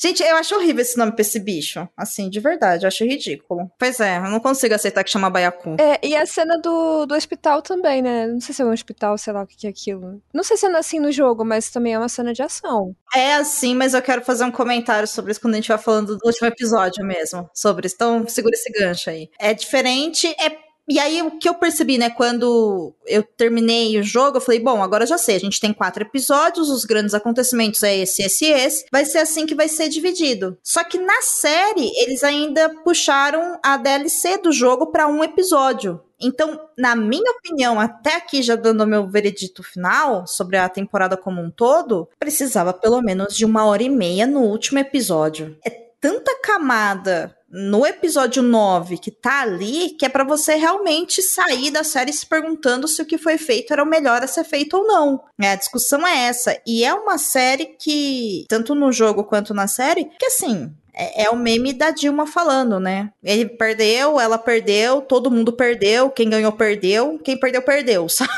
Gente, 0.00 0.22
eu 0.22 0.36
acho 0.36 0.54
horrível 0.54 0.80
esse 0.80 0.96
nome 0.96 1.12
pra 1.12 1.22
esse 1.22 1.40
bicho. 1.40 1.88
Assim, 1.96 2.30
de 2.30 2.38
verdade, 2.38 2.84
eu 2.84 2.88
acho 2.88 3.04
ridículo. 3.04 3.70
Pois 3.76 3.98
é, 3.98 4.18
eu 4.18 4.30
não 4.30 4.38
consigo 4.38 4.74
aceitar 4.74 5.02
que 5.02 5.10
chama 5.10 5.28
Baiacu. 5.28 5.76
É, 5.80 5.98
e 6.06 6.14
a 6.14 6.24
cena 6.24 6.56
do, 6.58 7.04
do 7.04 7.14
hospital 7.14 7.60
também, 7.60 8.00
né? 8.00 8.26
Não 8.26 8.40
sei 8.40 8.54
se 8.54 8.62
é 8.62 8.64
um 8.64 8.72
hospital, 8.72 9.18
sei 9.18 9.32
lá 9.32 9.42
o 9.42 9.46
que 9.46 9.66
é 9.66 9.70
aquilo. 9.70 10.22
Não 10.32 10.44
sei 10.44 10.56
se 10.56 10.66
é 10.66 10.76
assim 10.76 11.00
no 11.00 11.10
jogo, 11.10 11.44
mas 11.44 11.70
também 11.70 11.94
é 11.94 11.98
uma 11.98 12.08
cena 12.08 12.32
de 12.32 12.42
ação. 12.42 12.94
É 13.14 13.34
assim, 13.34 13.74
mas 13.74 13.94
eu 13.94 14.02
quero 14.02 14.22
fazer 14.22 14.44
um 14.44 14.52
comentário 14.52 15.08
sobre 15.08 15.32
isso 15.32 15.40
quando 15.40 15.54
a 15.54 15.56
gente 15.56 15.68
vai 15.68 15.78
falando 15.78 16.16
do 16.16 16.26
último 16.26 16.46
episódio 16.46 17.04
mesmo. 17.04 17.50
Sobre 17.52 17.86
isso. 17.86 17.96
Então, 17.96 18.24
segura 18.28 18.54
esse 18.54 18.70
gancho 18.70 19.10
aí. 19.10 19.28
É 19.38 19.52
diferente, 19.52 20.28
é 20.38 20.67
e 20.88 20.98
aí, 20.98 21.20
o 21.22 21.38
que 21.38 21.48
eu 21.48 21.54
percebi, 21.54 21.98
né, 21.98 22.08
quando 22.08 22.94
eu 23.06 23.22
terminei 23.22 23.98
o 23.98 24.02
jogo, 24.02 24.38
eu 24.38 24.40
falei, 24.40 24.60
bom, 24.60 24.82
agora 24.82 25.04
já 25.04 25.18
sei, 25.18 25.36
a 25.36 25.40
gente 25.40 25.60
tem 25.60 25.72
quatro 25.72 26.02
episódios, 26.02 26.70
os 26.70 26.84
grandes 26.84 27.14
acontecimentos 27.14 27.82
é 27.82 27.98
esse, 27.98 28.22
esse 28.22 28.46
e 28.46 28.52
esse, 28.52 28.86
vai 28.90 29.04
ser 29.04 29.18
assim 29.18 29.44
que 29.44 29.54
vai 29.54 29.68
ser 29.68 29.88
dividido. 29.88 30.56
Só 30.62 30.82
que 30.82 30.98
na 30.98 31.20
série, 31.20 31.90
eles 32.02 32.24
ainda 32.24 32.70
puxaram 32.82 33.58
a 33.62 33.76
DLC 33.76 34.38
do 34.38 34.50
jogo 34.50 34.86
para 34.86 35.06
um 35.06 35.22
episódio. 35.22 36.00
Então, 36.20 36.58
na 36.76 36.96
minha 36.96 37.30
opinião, 37.32 37.78
até 37.78 38.16
aqui 38.16 38.42
já 38.42 38.56
dando 38.56 38.86
meu 38.86 39.06
veredito 39.08 39.62
final 39.62 40.26
sobre 40.26 40.56
a 40.56 40.68
temporada 40.68 41.16
como 41.16 41.40
um 41.40 41.50
todo, 41.50 42.08
precisava 42.18 42.72
pelo 42.72 43.00
menos 43.00 43.36
de 43.36 43.44
uma 43.44 43.64
hora 43.66 43.82
e 43.82 43.88
meia 43.88 44.26
no 44.26 44.40
último 44.40 44.78
episódio. 44.78 45.56
É 45.64 45.70
tanta 46.00 46.40
camada 46.40 47.36
no 47.50 47.86
episódio 47.86 48.42
9 48.42 48.98
que 48.98 49.10
tá 49.10 49.42
ali, 49.42 49.90
que 49.90 50.04
é 50.04 50.08
para 50.08 50.24
você 50.24 50.54
realmente 50.54 51.22
sair 51.22 51.70
da 51.70 51.82
série 51.82 52.12
se 52.12 52.26
perguntando 52.26 52.86
se 52.86 53.00
o 53.00 53.06
que 53.06 53.16
foi 53.16 53.38
feito 53.38 53.72
era 53.72 53.82
o 53.82 53.86
melhor 53.86 54.22
a 54.22 54.26
ser 54.26 54.44
feito 54.44 54.76
ou 54.76 54.86
não. 54.86 55.22
É, 55.40 55.52
a 55.52 55.56
discussão 55.56 56.06
é 56.06 56.26
essa. 56.26 56.60
E 56.66 56.84
é 56.84 56.92
uma 56.92 57.16
série 57.16 57.66
que, 57.78 58.44
tanto 58.48 58.74
no 58.74 58.92
jogo 58.92 59.24
quanto 59.24 59.54
na 59.54 59.66
série, 59.66 60.06
que 60.18 60.26
assim, 60.26 60.70
é, 60.92 61.24
é 61.24 61.30
o 61.30 61.36
meme 61.36 61.72
da 61.72 61.90
Dilma 61.90 62.26
falando, 62.26 62.80
né? 62.80 63.10
Ele 63.22 63.46
perdeu, 63.46 64.20
ela 64.20 64.36
perdeu, 64.36 65.00
todo 65.00 65.30
mundo 65.30 65.52
perdeu, 65.52 66.10
quem 66.10 66.28
ganhou 66.28 66.52
perdeu, 66.52 67.18
quem 67.24 67.38
perdeu 67.38 67.62
perdeu, 67.62 68.08
sabe? 68.10 68.30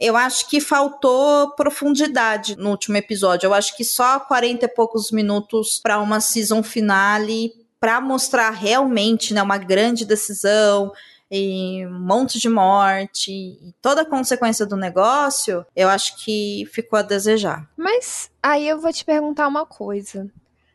Eu 0.00 0.16
acho 0.16 0.48
que 0.48 0.60
faltou 0.60 1.54
profundidade 1.54 2.56
no 2.56 2.70
último 2.70 2.96
episódio. 2.96 3.46
Eu 3.46 3.54
acho 3.54 3.76
que 3.76 3.84
só 3.84 4.18
40 4.18 4.64
e 4.64 4.68
poucos 4.68 5.10
minutos 5.10 5.78
para 5.82 5.98
uma 6.00 6.20
season 6.20 6.62
finale 6.62 7.52
para 7.80 8.00
mostrar 8.00 8.50
realmente 8.50 9.34
né, 9.34 9.42
uma 9.42 9.58
grande 9.58 10.04
decisão 10.04 10.92
e 11.30 11.84
um 11.86 11.98
monte 11.98 12.38
de 12.38 12.48
morte 12.48 13.32
e 13.32 13.74
toda 13.82 14.02
a 14.02 14.08
consequência 14.08 14.64
do 14.64 14.76
negócio, 14.76 15.66
eu 15.74 15.88
acho 15.88 16.16
que 16.24 16.68
ficou 16.72 16.98
a 16.98 17.02
desejar. 17.02 17.68
Mas 17.76 18.30
aí 18.42 18.68
eu 18.68 18.80
vou 18.80 18.92
te 18.92 19.04
perguntar 19.04 19.48
uma 19.48 19.66
coisa. 19.66 20.30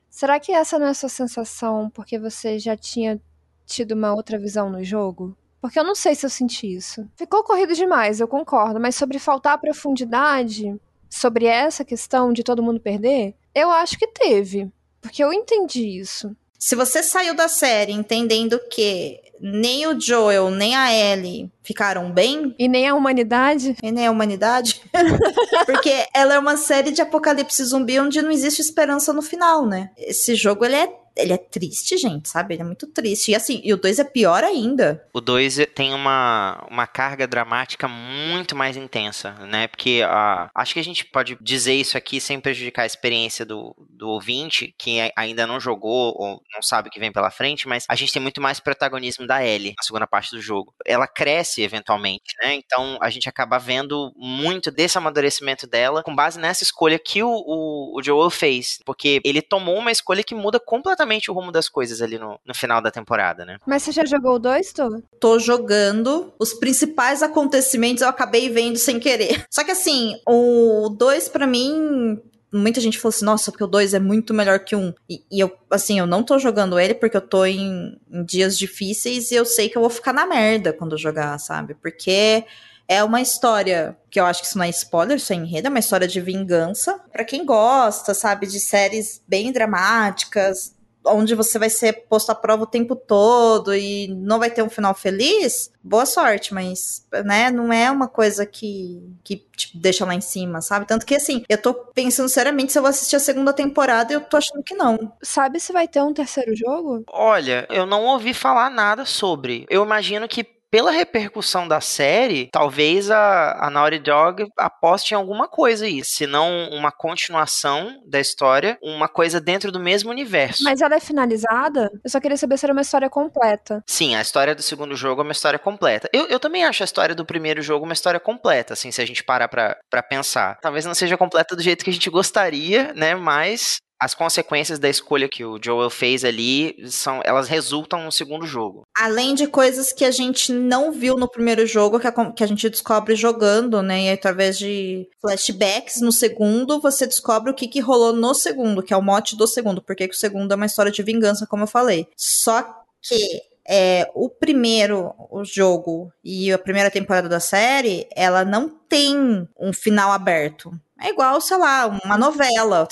Será 0.09 0.39
que 0.39 0.51
essa 0.51 0.77
não 0.77 0.87
é 0.87 0.89
a 0.89 0.93
sua 0.93 1.09
sensação 1.09 1.89
porque 1.89 2.19
você 2.19 2.59
já 2.59 2.75
tinha 2.75 3.19
tido 3.65 3.93
uma 3.93 4.13
outra 4.13 4.37
visão 4.37 4.69
no 4.69 4.83
jogo? 4.83 5.35
Porque 5.61 5.79
eu 5.79 5.83
não 5.83 5.95
sei 5.95 6.15
se 6.15 6.25
eu 6.25 6.29
senti 6.29 6.75
isso. 6.75 7.07
Ficou 7.15 7.43
corrido 7.43 7.73
demais, 7.73 8.19
eu 8.19 8.27
concordo, 8.27 8.79
mas 8.79 8.95
sobre 8.95 9.19
faltar 9.19 9.59
profundidade, 9.59 10.75
sobre 11.09 11.45
essa 11.45 11.85
questão 11.85 12.33
de 12.33 12.43
todo 12.43 12.63
mundo 12.63 12.79
perder, 12.79 13.35
eu 13.53 13.69
acho 13.69 13.97
que 13.97 14.07
teve. 14.07 14.71
Porque 14.99 15.23
eu 15.23 15.31
entendi 15.31 15.99
isso. 15.99 16.35
Se 16.61 16.75
você 16.75 17.01
saiu 17.01 17.33
da 17.33 17.47
série 17.47 17.91
entendendo 17.91 18.61
que 18.69 19.19
nem 19.41 19.87
o 19.87 19.99
Joel, 19.99 20.51
nem 20.51 20.75
a 20.75 20.93
Ellie 20.93 21.51
ficaram 21.63 22.11
bem. 22.11 22.53
E 22.59 22.67
nem 22.67 22.87
a 22.87 22.93
humanidade. 22.93 23.75
E 23.81 23.91
nem 23.91 24.05
a 24.05 24.11
humanidade. 24.11 24.79
Porque 25.65 26.05
ela 26.13 26.35
é 26.35 26.39
uma 26.39 26.55
série 26.57 26.91
de 26.91 27.01
apocalipse 27.01 27.63
zumbi 27.63 27.99
onde 27.99 28.21
não 28.21 28.29
existe 28.29 28.61
esperança 28.61 29.11
no 29.11 29.23
final, 29.23 29.65
né? 29.65 29.89
Esse 29.97 30.35
jogo 30.35 30.63
ele 30.63 30.75
é 30.75 31.00
ele 31.15 31.33
é 31.33 31.37
triste, 31.37 31.97
gente, 31.97 32.29
sabe? 32.29 32.55
Ele 32.55 32.61
é 32.61 32.65
muito 32.65 32.87
triste. 32.87 33.31
E 33.31 33.35
assim, 33.35 33.61
e 33.63 33.73
o 33.73 33.77
2 33.77 33.99
é 33.99 34.03
pior 34.03 34.43
ainda. 34.43 35.05
O 35.13 35.19
2 35.19 35.57
tem 35.75 35.93
uma, 35.93 36.65
uma 36.69 36.87
carga 36.87 37.27
dramática 37.27 37.87
muito 37.87 38.55
mais 38.55 38.77
intensa, 38.77 39.33
né? 39.45 39.67
Porque 39.67 40.01
uh, 40.03 40.49
acho 40.55 40.73
que 40.73 40.79
a 40.79 40.83
gente 40.83 41.05
pode 41.05 41.37
dizer 41.41 41.73
isso 41.73 41.97
aqui 41.97 42.19
sem 42.19 42.39
prejudicar 42.39 42.83
a 42.83 42.85
experiência 42.85 43.45
do, 43.45 43.75
do 43.89 44.09
ouvinte, 44.09 44.73
que 44.77 45.11
ainda 45.15 45.45
não 45.45 45.59
jogou 45.59 46.13
ou 46.17 46.41
não 46.53 46.61
sabe 46.61 46.87
o 46.87 46.91
que 46.91 46.99
vem 46.99 47.11
pela 47.11 47.29
frente, 47.29 47.67
mas 47.67 47.85
a 47.87 47.95
gente 47.95 48.13
tem 48.13 48.21
muito 48.21 48.41
mais 48.41 48.59
protagonismo 48.59 49.27
da 49.27 49.45
Ellie 49.45 49.73
na 49.77 49.83
segunda 49.83 50.07
parte 50.07 50.31
do 50.31 50.41
jogo. 50.41 50.73
Ela 50.85 51.07
cresce 51.07 51.61
eventualmente, 51.61 52.35
né? 52.41 52.55
Então 52.55 52.97
a 53.01 53.09
gente 53.09 53.27
acaba 53.27 53.57
vendo 53.57 54.11
muito 54.15 54.71
desse 54.71 54.97
amadurecimento 54.97 55.67
dela 55.67 56.03
com 56.03 56.15
base 56.15 56.39
nessa 56.39 56.63
escolha 56.63 56.97
que 56.97 57.21
o, 57.21 57.29
o, 57.29 57.99
o 57.99 58.03
Joel 58.03 58.29
fez. 58.29 58.79
Porque 58.85 59.21
ele 59.25 59.41
tomou 59.41 59.77
uma 59.77 59.91
escolha 59.91 60.23
que 60.23 60.33
muda 60.33 60.59
completamente 60.59 61.00
completamente 61.01 61.31
o 61.31 61.33
rumo 61.33 61.51
das 61.51 61.67
coisas 61.67 62.01
ali 62.01 62.17
no, 62.17 62.39
no 62.45 62.53
final 62.53 62.81
da 62.81 62.91
temporada, 62.91 63.45
né? 63.45 63.57
Mas 63.65 63.83
você 63.83 63.91
já 63.91 64.05
jogou 64.05 64.35
o 64.35 64.39
2, 64.39 64.73
Tu? 64.73 65.03
Tô 65.19 65.39
jogando. 65.39 66.33
Os 66.39 66.53
principais 66.53 67.21
acontecimentos 67.23 68.01
eu 68.01 68.09
acabei 68.09 68.49
vendo 68.49 68.77
sem 68.77 68.99
querer. 68.99 69.45
Só 69.49 69.63
que 69.63 69.71
assim, 69.71 70.19
o 70.27 70.89
2 70.89 71.29
para 71.29 71.47
mim 71.47 72.19
muita 72.53 72.81
gente 72.81 72.99
falou 72.99 73.15
assim, 73.15 73.23
nossa, 73.23 73.49
porque 73.49 73.63
o 73.63 73.67
2 73.67 73.93
é 73.93 73.99
muito 73.99 74.33
melhor 74.33 74.59
que 74.59 74.75
um. 74.75 74.93
E, 75.09 75.23
e, 75.31 75.39
eu, 75.39 75.55
assim, 75.69 75.99
eu 75.99 76.05
não 76.05 76.21
tô 76.21 76.37
jogando 76.37 76.77
ele 76.77 76.93
porque 76.93 77.15
eu 77.15 77.21
tô 77.21 77.45
em, 77.45 77.97
em, 78.11 78.25
dias 78.25 78.57
difíceis 78.57 79.31
e 79.31 79.35
eu 79.35 79.45
sei 79.45 79.69
que 79.69 79.77
eu 79.77 79.81
vou 79.81 79.89
ficar 79.89 80.11
na 80.11 80.25
merda 80.25 80.73
quando 80.73 80.91
eu 80.91 80.97
jogar, 80.97 81.37
sabe? 81.39 81.75
Porque 81.75 82.43
é 82.89 83.01
uma 83.05 83.21
história 83.21 83.95
que 84.09 84.19
eu 84.19 84.25
acho 84.25 84.41
que 84.41 84.47
isso 84.47 84.57
não 84.57 84.65
é 84.65 84.69
spoiler, 84.69 85.15
isso 85.15 85.31
é 85.31 85.35
enredo, 85.37 85.67
é 85.67 85.69
uma 85.69 85.79
história 85.79 86.05
de 86.05 86.19
vingança. 86.19 86.99
para 87.09 87.23
quem 87.23 87.45
gosta, 87.45 88.13
sabe, 88.13 88.45
de 88.45 88.59
séries 88.59 89.23
bem 89.25 89.53
dramáticas, 89.53 90.75
onde 91.05 91.35
você 91.35 91.57
vai 91.57 91.69
ser 91.69 92.05
posto 92.07 92.31
à 92.31 92.35
prova 92.35 92.63
o 92.63 92.67
tempo 92.67 92.95
todo 92.95 93.73
e 93.75 94.07
não 94.07 94.39
vai 94.39 94.49
ter 94.49 94.61
um 94.61 94.69
final 94.69 94.93
feliz, 94.93 95.71
boa 95.83 96.05
sorte, 96.05 96.53
mas, 96.53 97.05
né, 97.25 97.49
não 97.49 97.71
é 97.71 97.89
uma 97.89 98.07
coisa 98.07 98.45
que, 98.45 99.01
que 99.23 99.45
tipo, 99.55 99.77
deixa 99.77 100.05
lá 100.05 100.13
em 100.13 100.21
cima, 100.21 100.61
sabe? 100.61 100.85
Tanto 100.85 101.05
que, 101.05 101.15
assim, 101.15 101.43
eu 101.49 101.57
tô 101.57 101.73
pensando 101.73 102.29
seriamente 102.29 102.71
se 102.71 102.77
eu 102.77 102.83
vou 102.83 102.89
assistir 102.89 103.15
a 103.15 103.19
segunda 103.19 103.53
temporada 103.53 104.13
e 104.13 104.15
eu 104.15 104.21
tô 104.21 104.37
achando 104.37 104.63
que 104.63 104.75
não. 104.75 105.11
Sabe 105.21 105.59
se 105.59 105.73
vai 105.73 105.87
ter 105.87 106.01
um 106.01 106.13
terceiro 106.13 106.55
jogo? 106.55 107.03
Olha, 107.07 107.67
eu 107.69 107.85
não 107.85 108.05
ouvi 108.05 108.33
falar 108.33 108.69
nada 108.69 109.05
sobre. 109.05 109.65
Eu 109.69 109.83
imagino 109.83 110.27
que 110.27 110.60
pela 110.71 110.89
repercussão 110.89 111.67
da 111.67 111.81
série, 111.81 112.49
talvez 112.51 113.11
a, 113.11 113.65
a 113.65 113.69
Naughty 113.69 113.99
Dog 113.99 114.47
aposte 114.57 115.11
em 115.11 115.17
alguma 115.17 115.47
coisa 115.47 115.85
aí. 115.85 116.01
Se 116.03 116.25
não 116.25 116.69
uma 116.69 116.91
continuação 116.91 118.01
da 118.07 118.19
história, 118.19 118.77
uma 118.81 119.09
coisa 119.09 119.41
dentro 119.41 119.71
do 119.71 119.79
mesmo 119.79 120.09
universo. 120.09 120.63
Mas 120.63 120.79
ela 120.81 120.95
é 120.95 120.99
finalizada? 120.99 121.91
Eu 122.03 122.09
só 122.09 122.21
queria 122.21 122.37
saber 122.37 122.57
se 122.57 122.65
era 122.65 122.73
uma 122.73 122.81
história 122.81 123.09
completa. 123.09 123.83
Sim, 123.85 124.15
a 124.15 124.21
história 124.21 124.55
do 124.55 124.61
segundo 124.61 124.95
jogo 124.95 125.21
é 125.21 125.23
uma 125.23 125.33
história 125.33 125.59
completa. 125.59 126.09
Eu, 126.13 126.27
eu 126.27 126.39
também 126.39 126.63
acho 126.63 126.81
a 126.83 126.85
história 126.85 127.13
do 127.13 127.25
primeiro 127.25 127.61
jogo 127.61 127.83
uma 127.83 127.93
história 127.93 128.19
completa, 128.19 128.73
assim, 128.73 128.91
se 128.91 129.01
a 129.01 129.05
gente 129.05 129.23
parar 129.23 129.49
pra, 129.49 129.77
pra 129.89 130.01
pensar. 130.01 130.57
Talvez 130.61 130.85
não 130.85 130.95
seja 130.95 131.17
completa 131.17 131.55
do 131.55 131.61
jeito 131.61 131.83
que 131.83 131.89
a 131.89 131.93
gente 131.93 132.09
gostaria, 132.09 132.93
né? 132.93 133.13
Mas 133.13 133.81
as 134.01 134.15
consequências 134.15 134.79
da 134.79 134.89
escolha 134.89 135.29
que 135.29 135.45
o 135.45 135.59
Joel 135.63 135.91
fez 135.91 136.25
ali 136.25 136.75
são, 136.89 137.21
elas 137.23 137.47
resultam 137.47 138.03
no 138.03 138.11
segundo 138.11 138.47
jogo. 138.47 138.87
Além 138.97 139.35
de 139.35 139.45
coisas 139.45 139.93
que 139.93 140.03
a 140.03 140.09
gente 140.09 140.51
não 140.51 140.91
viu 140.91 141.15
no 141.15 141.29
primeiro 141.29 141.67
jogo, 141.67 141.99
que 141.99 142.07
a, 142.07 142.31
que 142.31 142.43
a 142.43 142.47
gente 142.47 142.67
descobre 142.67 143.15
jogando, 143.15 143.83
né? 143.83 144.05
E 144.05 144.09
através 144.09 144.57
de 144.57 145.07
flashbacks 145.21 146.01
no 146.01 146.11
segundo, 146.11 146.81
você 146.81 147.05
descobre 147.05 147.51
o 147.51 147.53
que, 147.53 147.67
que 147.67 147.79
rolou 147.79 148.11
no 148.11 148.33
segundo, 148.33 148.81
que 148.81 148.91
é 148.91 148.97
o 148.97 149.03
mote 149.03 149.35
do 149.35 149.45
segundo, 149.45 149.83
porque 149.83 150.05
o 150.05 150.13
segundo 150.13 150.51
é 150.51 150.55
uma 150.55 150.65
história 150.65 150.91
de 150.91 151.03
vingança, 151.03 151.45
como 151.45 151.61
eu 151.61 151.67
falei. 151.67 152.07
Só 152.17 152.63
que 153.03 153.51
é, 153.69 154.09
o 154.15 154.27
primeiro 154.27 155.13
o 155.29 155.45
jogo 155.45 156.11
e 156.23 156.51
a 156.51 156.57
primeira 156.57 156.89
temporada 156.89 157.29
da 157.29 157.39
série, 157.39 158.07
ela 158.15 158.43
não 158.43 158.67
tem 158.67 159.47
um 159.59 159.71
final 159.71 160.11
aberto. 160.11 160.71
É 161.01 161.09
igual, 161.09 161.41
sei 161.41 161.57
lá, 161.57 161.87
uma 161.87 162.17
novela. 162.17 162.87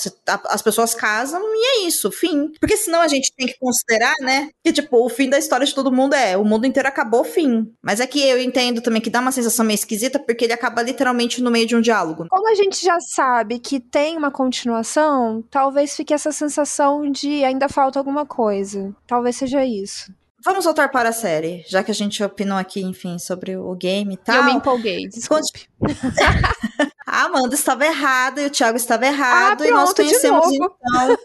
As 0.46 0.60
pessoas 0.60 0.94
casam 0.94 1.40
e 1.42 1.66
é 1.66 1.86
isso, 1.86 2.10
fim. 2.10 2.52
Porque 2.58 2.76
senão 2.76 3.00
a 3.00 3.08
gente 3.08 3.32
tem 3.36 3.46
que 3.46 3.58
considerar, 3.58 4.14
né? 4.20 4.48
Que, 4.64 4.72
tipo, 4.72 5.04
o 5.04 5.08
fim 5.08 5.28
da 5.28 5.38
história 5.38 5.66
de 5.66 5.74
todo 5.74 5.92
mundo 5.92 6.14
é 6.14 6.36
o 6.36 6.44
mundo 6.44 6.66
inteiro 6.66 6.88
acabou, 6.88 7.22
fim. 7.24 7.72
Mas 7.82 8.00
é 8.00 8.06
que 8.06 8.20
eu 8.20 8.40
entendo 8.40 8.80
também 8.80 9.00
que 9.00 9.10
dá 9.10 9.20
uma 9.20 9.32
sensação 9.32 9.64
meio 9.64 9.76
esquisita 9.76 10.18
porque 10.18 10.44
ele 10.44 10.52
acaba 10.52 10.82
literalmente 10.82 11.42
no 11.42 11.50
meio 11.50 11.66
de 11.66 11.76
um 11.76 11.80
diálogo. 11.80 12.26
Como 12.28 12.48
a 12.48 12.54
gente 12.54 12.84
já 12.84 12.98
sabe 13.00 13.58
que 13.58 13.78
tem 13.78 14.16
uma 14.16 14.30
continuação, 14.30 15.44
talvez 15.50 15.94
fique 15.94 16.12
essa 16.12 16.32
sensação 16.32 17.10
de 17.10 17.44
ainda 17.44 17.68
falta 17.68 17.98
alguma 17.98 18.26
coisa. 18.26 18.94
Talvez 19.06 19.36
seja 19.36 19.64
isso. 19.64 20.12
Vamos 20.42 20.64
voltar 20.64 20.90
para 20.90 21.10
a 21.10 21.12
série, 21.12 21.64
já 21.68 21.82
que 21.82 21.90
a 21.90 21.94
gente 21.94 22.22
opinou 22.24 22.56
aqui, 22.56 22.80
enfim, 22.80 23.18
sobre 23.18 23.56
o 23.56 23.74
game 23.74 24.14
e 24.14 24.16
tal. 24.16 24.36
Eu 24.36 24.44
me 24.44 24.52
empolguei, 24.52 25.06
desculpe. 25.06 25.68
a 27.06 27.24
Amanda 27.24 27.54
estava 27.54 27.84
errada 27.84 28.40
e 28.40 28.46
o 28.46 28.50
Thiago 28.50 28.76
estava 28.76 29.04
errado. 29.06 29.62
Ah, 29.62 29.66
e 29.66 29.70
nós 29.70 29.92
conhecemos, 29.92 30.46
então. 30.50 30.70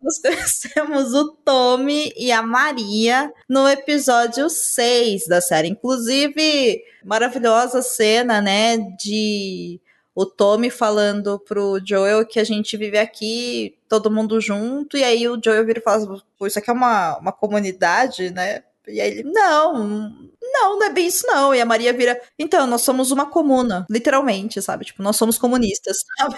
nós 0.00 0.20
conhecemos 0.22 1.12
o 1.12 1.32
Tommy 1.44 2.12
e 2.16 2.30
a 2.30 2.40
Maria 2.40 3.32
no 3.48 3.68
episódio 3.68 4.48
6 4.48 5.26
da 5.26 5.40
série. 5.40 5.68
Inclusive, 5.68 6.80
maravilhosa 7.04 7.82
cena, 7.82 8.40
né, 8.40 8.76
de 8.76 9.80
o 10.20 10.26
Tommy 10.26 10.68
falando 10.68 11.38
pro 11.38 11.80
Joel 11.82 12.26
que 12.26 12.38
a 12.38 12.44
gente 12.44 12.76
vive 12.76 12.98
aqui, 12.98 13.74
todo 13.88 14.10
mundo 14.10 14.38
junto, 14.38 14.98
e 14.98 15.02
aí 15.02 15.26
o 15.26 15.40
Joel 15.42 15.64
vira 15.64 15.78
e 15.78 15.82
fala, 15.82 16.22
pô, 16.38 16.46
isso 16.46 16.58
aqui 16.58 16.68
é 16.68 16.74
uma, 16.74 17.16
uma 17.16 17.32
comunidade, 17.32 18.28
né? 18.30 18.62
E 18.86 19.00
aí 19.00 19.10
ele, 19.10 19.22
não, 19.22 20.28
não, 20.42 20.78
não 20.78 20.82
é 20.82 20.90
bem 20.90 21.06
isso 21.06 21.26
não. 21.26 21.54
E 21.54 21.60
a 21.60 21.64
Maria 21.64 21.90
vira, 21.94 22.20
então, 22.38 22.66
nós 22.66 22.82
somos 22.82 23.10
uma 23.10 23.24
comuna, 23.30 23.86
literalmente, 23.88 24.60
sabe? 24.60 24.84
Tipo, 24.84 25.02
nós 25.02 25.16
somos 25.16 25.38
comunistas, 25.38 25.96
sabe? 26.18 26.36